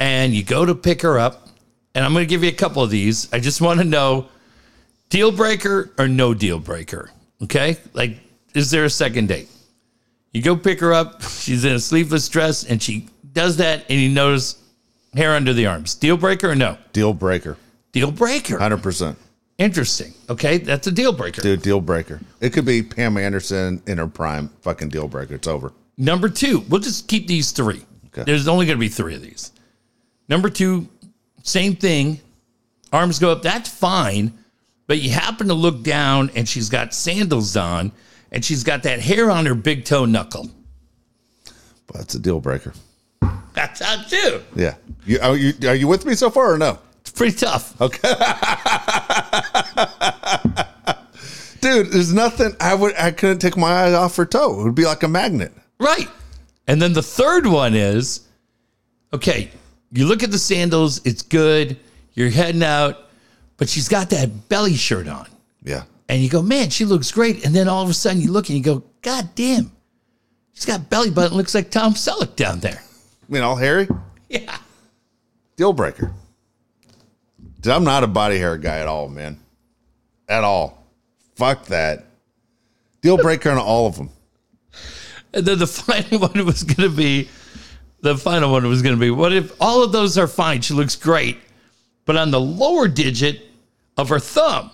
And 0.00 0.32
you 0.32 0.42
go 0.42 0.64
to 0.64 0.74
pick 0.74 1.02
her 1.02 1.18
up, 1.18 1.48
and 1.94 2.02
I'm 2.02 2.14
going 2.14 2.24
to 2.24 2.30
give 2.30 2.42
you 2.42 2.48
a 2.48 2.60
couple 2.64 2.82
of 2.82 2.88
these. 2.88 3.30
I 3.30 3.40
just 3.40 3.60
want 3.60 3.78
to 3.80 3.84
know 3.84 4.28
deal 5.10 5.32
breaker 5.32 5.92
or 5.98 6.08
no 6.08 6.32
deal 6.32 6.60
breaker. 6.60 7.10
Okay. 7.42 7.76
Like, 7.92 8.16
is 8.54 8.70
there 8.70 8.86
a 8.86 8.90
second 8.90 9.28
date? 9.28 9.50
You 10.36 10.42
go 10.42 10.54
pick 10.54 10.80
her 10.80 10.92
up. 10.92 11.22
She's 11.22 11.64
in 11.64 11.72
a 11.72 11.80
sleeveless 11.80 12.28
dress 12.28 12.62
and 12.62 12.82
she 12.82 13.08
does 13.32 13.56
that, 13.56 13.86
and 13.88 13.98
you 13.98 14.10
notice 14.10 14.62
hair 15.14 15.34
under 15.34 15.54
the 15.54 15.64
arms. 15.64 15.94
Deal 15.94 16.18
breaker 16.18 16.50
or 16.50 16.54
no? 16.54 16.76
Deal 16.92 17.14
breaker. 17.14 17.56
Deal 17.92 18.10
breaker. 18.10 18.58
100%. 18.58 19.16
Interesting. 19.56 20.12
Okay. 20.28 20.58
That's 20.58 20.86
a 20.88 20.92
deal 20.92 21.14
breaker. 21.14 21.40
Dude, 21.40 21.62
deal 21.62 21.80
breaker. 21.80 22.20
It 22.42 22.52
could 22.52 22.66
be 22.66 22.82
Pam 22.82 23.16
Anderson 23.16 23.82
in 23.86 23.96
her 23.96 24.06
prime. 24.06 24.50
Fucking 24.60 24.90
deal 24.90 25.08
breaker. 25.08 25.36
It's 25.36 25.48
over. 25.48 25.72
Number 25.96 26.28
two, 26.28 26.58
we'll 26.68 26.82
just 26.82 27.08
keep 27.08 27.26
these 27.26 27.52
three. 27.52 27.86
Okay. 28.08 28.24
There's 28.24 28.46
only 28.46 28.66
going 28.66 28.76
to 28.76 28.80
be 28.80 28.90
three 28.90 29.14
of 29.14 29.22
these. 29.22 29.52
Number 30.28 30.50
two, 30.50 30.86
same 31.44 31.76
thing. 31.76 32.20
Arms 32.92 33.18
go 33.18 33.32
up. 33.32 33.40
That's 33.40 33.70
fine. 33.70 34.34
But 34.86 34.98
you 34.98 35.12
happen 35.12 35.48
to 35.48 35.54
look 35.54 35.82
down 35.82 36.30
and 36.34 36.46
she's 36.46 36.68
got 36.68 36.92
sandals 36.92 37.56
on 37.56 37.90
and 38.32 38.44
she's 38.44 38.64
got 38.64 38.82
that 38.84 39.00
hair 39.00 39.30
on 39.30 39.46
her 39.46 39.54
big 39.54 39.84
toe 39.84 40.04
knuckle. 40.04 40.50
But 41.86 42.02
it's 42.02 42.14
a 42.14 42.18
deal 42.18 42.40
breaker. 42.40 42.72
That's 43.52 43.80
how 43.80 44.02
too. 44.02 44.42
Yeah. 44.54 44.74
You, 45.06 45.18
are, 45.20 45.36
you, 45.36 45.52
are 45.68 45.74
you 45.74 45.88
with 45.88 46.04
me 46.04 46.14
so 46.14 46.30
far 46.30 46.52
or 46.52 46.58
no? 46.58 46.78
It's 47.00 47.10
pretty 47.10 47.36
tough. 47.36 47.80
Okay. 47.80 48.08
Dude, 51.60 51.90
there's 51.90 52.12
nothing 52.12 52.54
I 52.60 52.74
would 52.74 52.94
I 52.96 53.10
couldn't 53.12 53.38
take 53.38 53.56
my 53.56 53.70
eye 53.70 53.94
off 53.94 54.16
her 54.16 54.26
toe. 54.26 54.60
It 54.60 54.64
would 54.64 54.74
be 54.74 54.84
like 54.84 55.02
a 55.02 55.08
magnet. 55.08 55.52
Right. 55.80 56.08
And 56.66 56.82
then 56.82 56.92
the 56.92 57.02
third 57.02 57.46
one 57.46 57.74
is 57.74 58.26
okay, 59.12 59.50
you 59.92 60.06
look 60.06 60.22
at 60.22 60.30
the 60.30 60.38
sandals, 60.38 61.00
it's 61.04 61.22
good. 61.22 61.78
You're 62.14 62.30
heading 62.30 62.62
out, 62.62 63.08
but 63.56 63.68
she's 63.68 63.88
got 63.88 64.10
that 64.10 64.48
belly 64.48 64.74
shirt 64.74 65.08
on. 65.08 65.26
Yeah. 65.62 65.84
And 66.08 66.22
you 66.22 66.28
go, 66.28 66.42
man, 66.42 66.70
she 66.70 66.84
looks 66.84 67.10
great. 67.10 67.44
And 67.44 67.54
then 67.54 67.68
all 67.68 67.82
of 67.82 67.90
a 67.90 67.94
sudden 67.94 68.20
you 68.20 68.30
look 68.30 68.48
and 68.48 68.56
you 68.58 68.64
go, 68.64 68.84
God 69.02 69.30
damn, 69.34 69.72
she's 70.52 70.64
got 70.64 70.88
belly 70.88 71.10
button, 71.10 71.36
looks 71.36 71.54
like 71.54 71.70
Tom 71.70 71.94
Selleck 71.94 72.36
down 72.36 72.60
there. 72.60 72.80
I 72.80 73.32
mean, 73.32 73.42
all 73.42 73.56
hairy? 73.56 73.88
Yeah. 74.28 74.58
Deal 75.56 75.72
breaker. 75.72 76.12
Dude, 77.60 77.72
I'm 77.72 77.84
not 77.84 78.04
a 78.04 78.06
body 78.06 78.38
hair 78.38 78.56
guy 78.56 78.78
at 78.78 78.86
all, 78.86 79.08
man. 79.08 79.40
At 80.28 80.44
all. 80.44 80.86
Fuck 81.34 81.66
that. 81.66 82.04
Deal 83.00 83.16
breaker 83.16 83.50
on 83.50 83.58
all 83.58 83.86
of 83.86 83.96
them. 83.96 84.10
And 85.32 85.46
then 85.46 85.58
the 85.58 85.66
final 85.66 86.20
one 86.20 86.46
was 86.46 86.62
going 86.62 86.88
to 86.88 86.94
be 86.94 87.28
the 88.00 88.16
final 88.16 88.52
one 88.52 88.66
was 88.68 88.82
going 88.82 88.94
to 88.94 89.00
be 89.00 89.10
what 89.10 89.32
if 89.32 89.52
all 89.60 89.82
of 89.82 89.92
those 89.92 90.16
are 90.16 90.28
fine? 90.28 90.60
She 90.60 90.74
looks 90.74 90.94
great, 90.94 91.38
but 92.04 92.16
on 92.16 92.30
the 92.30 92.40
lower 92.40 92.88
digit 92.88 93.42
of 93.96 94.08
her 94.10 94.20
thumb, 94.20 94.70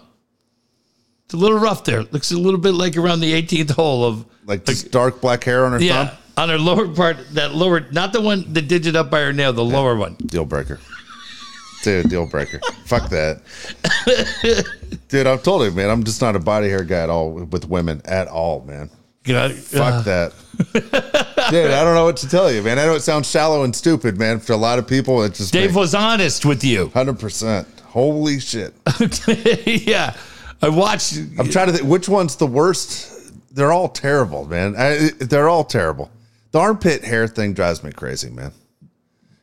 it's 1.32 1.40
a 1.40 1.42
little 1.42 1.58
rough 1.58 1.84
there. 1.84 2.02
Looks 2.02 2.30
a 2.30 2.38
little 2.38 2.60
bit 2.60 2.72
like 2.74 2.94
around 2.94 3.20
the 3.20 3.32
18th 3.42 3.70
hole 3.70 4.04
of 4.04 4.26
Like 4.44 4.66
this 4.66 4.82
dark 4.82 5.22
black 5.22 5.42
hair 5.44 5.64
on 5.64 5.72
her 5.72 5.80
yeah 5.80 6.08
thumb. 6.08 6.18
on 6.36 6.48
her 6.50 6.58
lower 6.58 6.88
part. 6.88 7.16
That 7.30 7.54
lower, 7.54 7.80
not 7.90 8.12
the 8.12 8.20
one, 8.20 8.52
the 8.52 8.60
digit 8.60 8.96
up 8.96 9.10
by 9.10 9.20
her 9.20 9.32
nail, 9.32 9.54
the 9.54 9.64
lower 9.64 9.96
one. 9.96 10.16
Deal 10.16 10.44
breaker. 10.44 10.78
Dude, 11.82 12.10
deal 12.10 12.26
breaker. 12.26 12.60
Fuck 12.84 13.08
that. 13.08 13.40
Dude, 15.08 15.26
I've 15.26 15.42
told 15.42 15.62
him, 15.62 15.74
man, 15.74 15.88
I'm 15.88 16.04
just 16.04 16.20
not 16.20 16.36
a 16.36 16.38
body 16.38 16.68
hair 16.68 16.84
guy 16.84 17.02
at 17.02 17.08
all 17.08 17.30
with 17.32 17.66
women 17.66 18.02
at 18.04 18.28
all, 18.28 18.60
man. 18.64 18.90
You 19.24 19.32
know, 19.32 19.48
Fuck 19.48 19.94
uh, 19.94 20.02
that. 20.02 20.32
Dude, 20.74 21.70
I 21.70 21.82
don't 21.82 21.94
know 21.94 22.04
what 22.04 22.18
to 22.18 22.28
tell 22.28 22.52
you, 22.52 22.62
man. 22.62 22.78
I 22.78 22.84
know 22.84 22.94
it 22.94 23.00
sounds 23.00 23.30
shallow 23.30 23.64
and 23.64 23.74
stupid, 23.74 24.18
man. 24.18 24.38
For 24.38 24.52
a 24.52 24.56
lot 24.56 24.78
of 24.78 24.86
people, 24.86 25.22
it's 25.22 25.38
just 25.38 25.52
Dave 25.52 25.74
was 25.74 25.94
honest 25.94 26.44
with 26.44 26.62
you. 26.62 26.88
100%. 26.88 27.66
Holy 27.84 28.38
shit. 28.38 28.74
yeah, 29.86 30.14
I 30.62 30.68
watched. 30.68 31.16
I'm 31.38 31.48
trying 31.50 31.66
to 31.66 31.72
think 31.72 31.88
which 31.88 32.08
one's 32.08 32.36
the 32.36 32.46
worst. 32.46 33.10
They're 33.54 33.72
all 33.72 33.88
terrible, 33.88 34.46
man. 34.46 34.74
I, 34.78 35.10
they're 35.18 35.48
all 35.48 35.64
terrible. 35.64 36.10
The 36.52 36.58
armpit 36.60 37.02
hair 37.04 37.26
thing 37.26 37.52
drives 37.54 37.82
me 37.82 37.92
crazy, 37.92 38.30
man. 38.30 38.52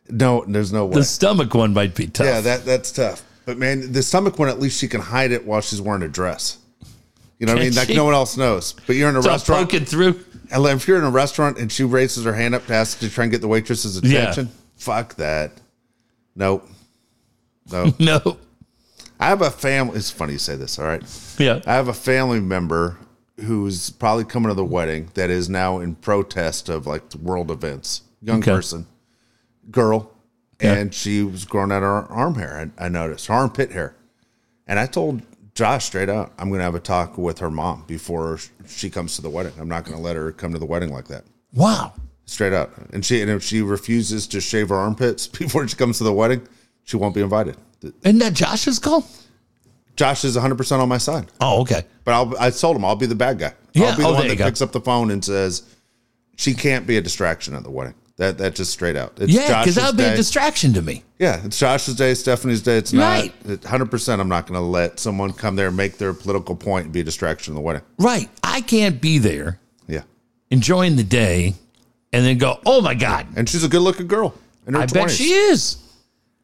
No, 0.10 0.44
there's 0.48 0.72
no 0.74 0.86
way. 0.86 0.96
The 0.96 1.04
stomach 1.04 1.54
one 1.54 1.74
might 1.74 1.94
be 1.94 2.08
tough. 2.08 2.26
Yeah, 2.26 2.42
that 2.42 2.66
that's 2.66 2.92
tough. 2.92 3.24
But 3.46 3.58
man, 3.58 3.92
the 3.92 4.02
stomach 4.02 4.40
one, 4.40 4.48
at 4.50 4.60
least 4.60 4.80
she 4.80 4.88
can 4.88 5.02
hide 5.02 5.32
it 5.32 5.46
while 5.46 5.62
she's 5.62 5.82
wearing 5.82 6.04
a 6.04 6.08
dress. 6.08 6.58
You 7.40 7.46
know 7.46 7.54
what 7.54 7.62
I 7.62 7.66
mean? 7.66 7.76
Like 7.76 7.90
no 7.90 8.06
one 8.06 8.14
else 8.14 8.36
knows. 8.38 8.74
But 8.88 8.96
you're 8.96 9.10
in 9.10 9.16
a 9.16 9.20
It's 9.20 9.28
restaurant. 9.28 9.70
poking 9.70 9.86
through. 9.86 10.20
And 10.52 10.66
if 10.66 10.88
you're 10.88 10.98
in 10.98 11.04
a 11.04 11.10
restaurant 11.12 11.58
and 11.60 11.72
she 11.72 11.84
raises 11.84 12.24
her 12.26 12.34
hand 12.34 12.56
up 12.56 12.66
to 12.68 12.74
ask 12.74 13.00
to 13.00 13.10
try 13.10 13.24
and 13.26 13.32
get 13.32 13.42
the 13.42 13.48
waitress's 13.48 14.02
Yeah. 14.04 14.22
attention, 14.32 14.50
fuck 14.78 15.16
that. 15.16 15.52
Nope. 16.36 16.68
No. 17.72 17.94
No. 18.00 18.38
I 19.20 19.28
have 19.28 19.42
a 19.42 19.52
family. 19.52 19.98
It's 19.98 20.12
funny 20.12 20.34
you 20.34 20.40
say 20.40 20.56
this. 20.56 20.80
All 20.80 20.86
right. 20.86 21.04
Yeah. 21.38 21.62
I 21.68 21.74
have 21.74 21.88
a 21.88 21.94
family 21.94 22.40
member 22.40 22.98
who's 23.42 23.90
probably 23.90 24.24
coming 24.26 24.50
to 24.50 24.54
the 24.54 24.66
wedding 24.66 25.10
that 25.14 25.30
is 25.30 25.50
now 25.50 25.80
in 25.80 25.96
protest 25.96 26.70
of 26.70 26.88
like 26.88 27.14
world 27.16 27.52
events. 27.52 28.04
Young 28.22 28.40
Okay. 28.40 28.52
person, 28.52 28.86
girl, 29.72 30.12
Yeah. 30.62 30.74
and 30.74 30.94
she 30.94 31.24
was 31.24 31.46
growing 31.46 31.72
out 31.72 31.84
her 31.84 32.04
arm 32.12 32.36
hair. 32.36 32.70
I, 32.80 32.86
I 32.86 32.90
noticed 32.90 33.28
her 33.28 33.34
armpit 33.34 33.72
hair, 33.72 33.96
and 34.68 34.78
I 34.78 34.86
told 34.88 35.22
Josh 35.56 35.86
straight 35.86 36.10
out, 36.10 36.34
I'm 36.38 36.50
going 36.50 36.60
to 36.60 36.66
have 36.66 36.76
a 36.76 36.82
talk 36.82 37.18
with 37.18 37.40
her 37.40 37.50
mom 37.50 37.86
before 37.88 38.40
she 38.68 38.90
comes 38.90 39.16
to 39.16 39.22
the 39.22 39.30
wedding. 39.30 39.54
I'm 39.58 39.70
not 39.70 39.86
going 39.86 39.96
to 39.98 40.04
let 40.04 40.18
her 40.18 40.34
come 40.34 40.52
to 40.52 40.60
the 40.60 40.66
wedding 40.66 40.92
like 40.92 41.08
that. 41.08 41.24
Wow. 41.54 41.94
Straight 42.26 42.52
out. 42.54 42.72
And 42.94 43.06
she 43.06 43.22
and 43.22 43.32
if 43.32 43.42
she 43.42 43.62
refuses 43.62 44.28
to 44.28 44.42
shave 44.42 44.68
her 44.70 44.76
armpits 44.76 45.28
before 45.40 45.66
she 45.68 45.76
comes 45.78 45.98
to 46.00 46.04
the 46.04 46.14
wedding, 46.14 46.46
she 46.84 46.98
won't 46.98 47.16
be 47.16 47.22
invited. 47.22 47.56
Isn't 47.82 48.20
that 48.20 48.34
Josh's 48.34 48.80
call? 48.80 49.06
Josh 49.96 50.24
is 50.24 50.38
100% 50.38 50.80
on 50.80 50.88
my 50.90 50.98
side. 50.98 51.28
Oh, 51.42 51.62
okay. 51.62 51.84
But 52.06 52.14
I'll, 52.14 52.34
I 52.40 52.50
told 52.52 52.76
him 52.78 52.86
I'll 52.86 52.96
be 52.96 53.06
the 53.06 53.16
bad 53.16 53.38
guy. 53.40 53.54
Yeah. 53.74 53.88
I'll 53.88 53.98
be 53.98 54.04
the 54.04 54.08
Oh, 54.10 54.14
one 54.14 54.28
that 54.28 54.38
picks 54.38 54.62
up 54.62 54.72
the 54.72 54.80
phone 54.82 55.12
and 55.12 55.24
says 55.24 55.64
she 56.38 56.54
can't 56.54 56.88
be 56.88 56.98
a 56.98 57.02
distraction 57.02 57.54
at 57.56 57.64
the 57.64 57.70
wedding. 57.72 57.96
That 58.18 58.38
that's 58.38 58.58
just 58.58 58.72
straight 58.74 58.98
out. 58.98 59.14
It's 59.22 59.32
Yeah, 59.32 59.62
because 59.62 59.76
that 59.76 59.88
would 59.88 59.98
be 59.98 60.04
day. 60.04 60.14
a 60.14 60.16
distraction 60.18 60.74
to 60.74 60.82
me. 60.82 61.04
yeah, 61.20 61.42
it's 61.46 61.58
Josh's 61.58 61.96
day, 61.96 62.14
Stephanie's 62.14 62.62
day. 62.62 62.78
It's 62.78 62.92
not 62.92 63.32
Right. 63.46 63.64
hundred 63.64 63.90
percent. 63.92 64.22
I'm 64.22 64.28
not 64.28 64.46
going 64.46 64.60
to 64.60 64.66
let 64.66 65.00
someone 65.00 65.32
come 65.32 65.56
there 65.56 65.68
and 65.70 65.78
make 65.78 65.98
their 65.98 66.14
political 66.14 66.54
point 66.56 66.86
and 66.86 66.94
be 66.94 67.00
a 67.00 67.04
distraction 67.04 67.52
in 67.52 67.56
the 67.56 67.62
wedding. 67.62 67.82
Right. 67.98 68.30
I 68.44 68.60
can't 68.62 69.00
be 69.00 69.20
there 69.20 69.60
Yeah, 69.88 70.02
enjoying 70.50 70.98
the 70.98 71.04
day 71.06 71.54
and 72.12 72.26
then 72.26 72.38
go, 72.38 72.60
oh 72.66 72.82
my 72.82 72.94
God. 72.94 73.26
and 73.38 73.48
she's 73.48 73.64
a 73.64 73.70
good 73.70 73.82
looking 73.82 74.08
girl 74.08 74.34
in 74.68 74.74
her 74.74 74.82
I 74.82 74.86
bet 74.86 75.12
she 75.12 75.32
is. 75.32 75.78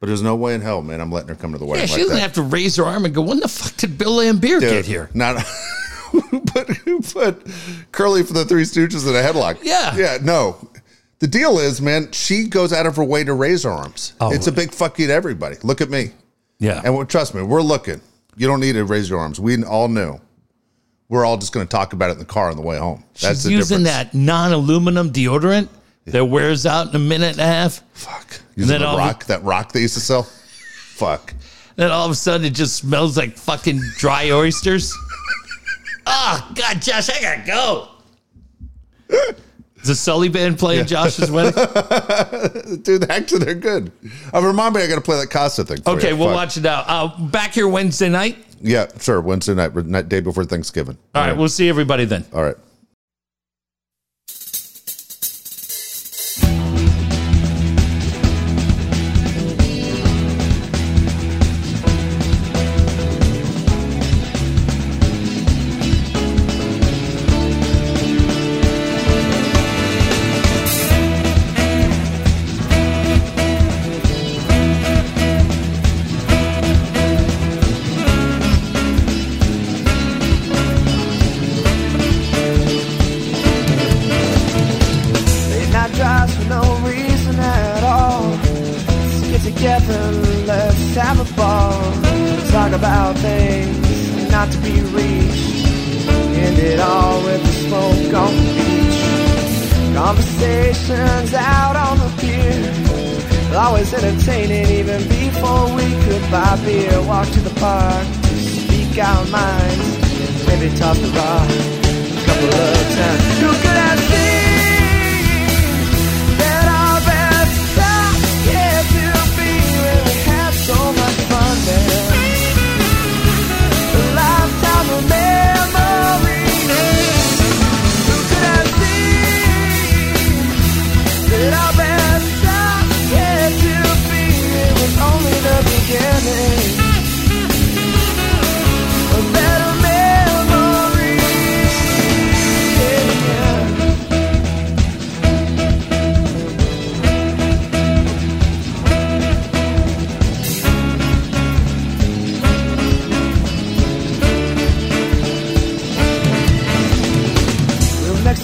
But 0.05 0.09
there's 0.09 0.21
no 0.21 0.35
way 0.35 0.53
in 0.53 0.61
hell, 0.61 0.83
man. 0.83 1.01
I'm 1.01 1.11
letting 1.11 1.29
her 1.29 1.35
come 1.35 1.51
to 1.53 1.57
the 1.57 1.65
wedding. 1.65 1.81
Yeah, 1.81 1.87
she 1.87 1.93
like 1.93 2.01
doesn't 2.03 2.15
that. 2.17 2.21
have 2.21 2.33
to 2.33 2.43
raise 2.43 2.75
her 2.75 2.83
arm 2.83 3.05
and 3.05 3.15
go, 3.15 3.23
when 3.23 3.39
the 3.39 3.47
fuck 3.47 3.75
did 3.75 3.97
Bill 3.97 4.17
Laimbeer 4.17 4.59
Dude, 4.59 4.61
get 4.61 4.85
here? 4.85 5.09
Not 5.15 5.41
who 6.11 6.41
put 6.41 6.69
who 6.69 7.01
put 7.01 7.47
Curly 7.91 8.21
for 8.21 8.33
the 8.33 8.45
Three 8.45 8.65
Stooges 8.65 9.09
in 9.09 9.15
a 9.15 9.17
headlock. 9.17 9.57
Yeah. 9.63 9.95
yeah. 9.95 10.19
No, 10.21 10.69
the 11.17 11.25
deal 11.25 11.57
is, 11.57 11.81
man. 11.81 12.11
She 12.11 12.43
goes 12.47 12.71
out 12.71 12.85
of 12.85 12.95
her 12.97 13.03
way 13.03 13.23
to 13.23 13.33
raise 13.33 13.63
her 13.63 13.71
arms. 13.71 14.13
Oh. 14.21 14.31
It's 14.31 14.45
a 14.45 14.51
big 14.51 14.73
fuck 14.75 14.99
you 14.99 15.07
to 15.07 15.13
everybody. 15.13 15.55
Look 15.63 15.81
at 15.81 15.89
me, 15.89 16.11
Yeah. 16.59 16.83
and 16.85 16.93
well, 16.95 17.03
trust 17.07 17.33
me, 17.33 17.41
we're 17.41 17.63
looking. 17.63 17.99
You 18.37 18.45
don't 18.45 18.59
need 18.59 18.73
to 18.73 18.85
raise 18.85 19.09
your 19.09 19.17
arms. 19.17 19.39
We 19.39 19.63
all 19.63 19.87
knew. 19.87 20.21
We're 21.09 21.25
all 21.25 21.37
just 21.37 21.51
going 21.51 21.65
to 21.65 21.71
talk 21.71 21.93
about 21.93 22.11
it 22.11 22.13
in 22.13 22.19
the 22.19 22.25
car 22.25 22.51
on 22.51 22.57
the 22.57 22.61
way 22.61 22.77
home. 22.77 23.03
That's 23.13 23.37
She's 23.39 23.43
the 23.45 23.51
using 23.53 23.83
difference. 23.83 24.11
that 24.11 24.13
non 24.15 24.53
aluminum 24.53 25.11
deodorant 25.11 25.69
that 26.05 26.25
wears 26.25 26.65
out 26.65 26.89
in 26.89 26.95
a 26.95 26.99
minute 26.99 27.31
and 27.33 27.39
a 27.41 27.45
half. 27.45 27.81
Fuck. 27.93 28.39
Using 28.55 28.79
the 28.79 28.85
all 28.85 28.95
the- 28.97 29.01
rock, 29.03 29.25
that 29.25 29.43
rock 29.43 29.71
they 29.71 29.81
used 29.81 29.95
to 29.95 29.99
sell. 29.99 30.23
Fuck. 30.23 31.33
Then 31.75 31.91
all 31.91 32.05
of 32.05 32.11
a 32.11 32.15
sudden 32.15 32.45
it 32.45 32.51
just 32.53 32.75
smells 32.77 33.17
like 33.17 33.35
fucking 33.37 33.81
dry 33.97 34.31
oysters. 34.31 34.93
oh, 36.07 36.51
God, 36.55 36.81
Josh, 36.81 37.09
I 37.09 37.21
gotta 37.21 37.45
go. 37.45 37.87
Is 39.81 39.89
the 39.89 39.95
Sully 39.95 40.29
band 40.29 40.57
playing 40.57 40.85
Josh's 40.87 41.29
wedding? 41.29 41.53
Dude, 42.81 43.09
actually, 43.11 43.45
they're 43.45 43.53
good. 43.53 43.91
Uh, 44.33 44.41
remind 44.41 44.73
me, 44.75 44.81
I 44.81 44.87
got 44.87 44.95
to 44.95 45.01
play 45.01 45.17
that 45.19 45.29
Costa 45.29 45.63
thing. 45.63 45.77
Okay, 45.85 46.09
you. 46.09 46.17
we'll 46.17 46.29
Fuck. 46.29 46.35
watch 46.35 46.57
it 46.57 46.65
out. 46.65 46.85
Uh, 46.87 47.25
back 47.27 47.53
here 47.53 47.67
Wednesday 47.67 48.09
night. 48.09 48.37
Yeah, 48.61 48.87
sure. 48.99 49.21
Wednesday 49.21 49.53
night, 49.53 49.75
night 49.75 50.09
day 50.09 50.21
before 50.21 50.43
Thanksgiving. 50.43 50.97
All 51.13 51.27
right, 51.27 51.37
we'll 51.37 51.49
see 51.49 51.69
everybody 51.69 52.05
then. 52.05 52.25
All 52.33 52.41
right. 52.43 52.55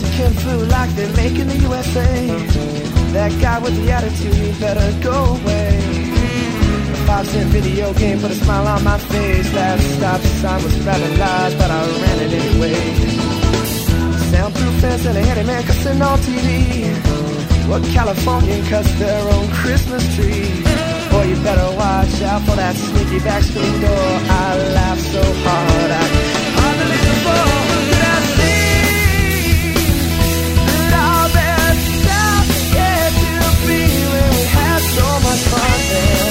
Mexican 0.01 0.33
food 0.33 0.67
like 0.69 0.89
they 0.95 1.07
make 1.13 1.37
in 1.37 1.47
the 1.47 1.57
USA. 1.57 2.25
That 3.13 3.31
guy 3.39 3.59
with 3.59 3.75
the 3.77 3.91
attitude, 3.91 4.33
he 4.33 4.59
better 4.59 4.89
go 5.01 5.13
away. 5.37 5.77
A 6.93 6.97
five 7.05 7.27
cent 7.27 7.49
video 7.49 7.93
game 7.93 8.19
put 8.19 8.31
a 8.31 8.35
smile 8.35 8.67
on 8.67 8.83
my 8.83 8.97
face. 8.97 9.51
That 9.51 9.79
stop 9.79 10.21
sign 10.41 10.63
was 10.63 10.75
rather 10.85 11.11
large, 11.17 11.55
but 11.57 11.69
I 11.69 11.79
ran 12.01 12.19
it 12.25 12.33
anyway. 12.33 12.73
Soundproof 14.31 14.73
fence 14.81 15.05
and 15.05 15.17
a 15.17 15.21
handyman 15.21 15.63
cussing 15.63 16.01
on 16.01 16.17
TV. 16.19 16.95
What 17.69 17.83
Californian 17.93 18.65
cuts 18.65 18.91
their 18.97 19.21
own 19.33 19.47
Christmas 19.61 20.03
tree? 20.15 20.49
Boy, 21.11 21.25
you 21.29 21.35
better 21.43 21.69
watch 21.77 22.21
out 22.23 22.41
for 22.41 22.55
that 22.55 22.75
sneaky 22.75 23.19
back 23.19 23.43
screen 23.43 23.81
door. 23.81 24.09
I 24.41 24.57
laugh 24.73 24.99
so 24.99 25.21
hard. 25.45 26.30
myself 35.91 36.30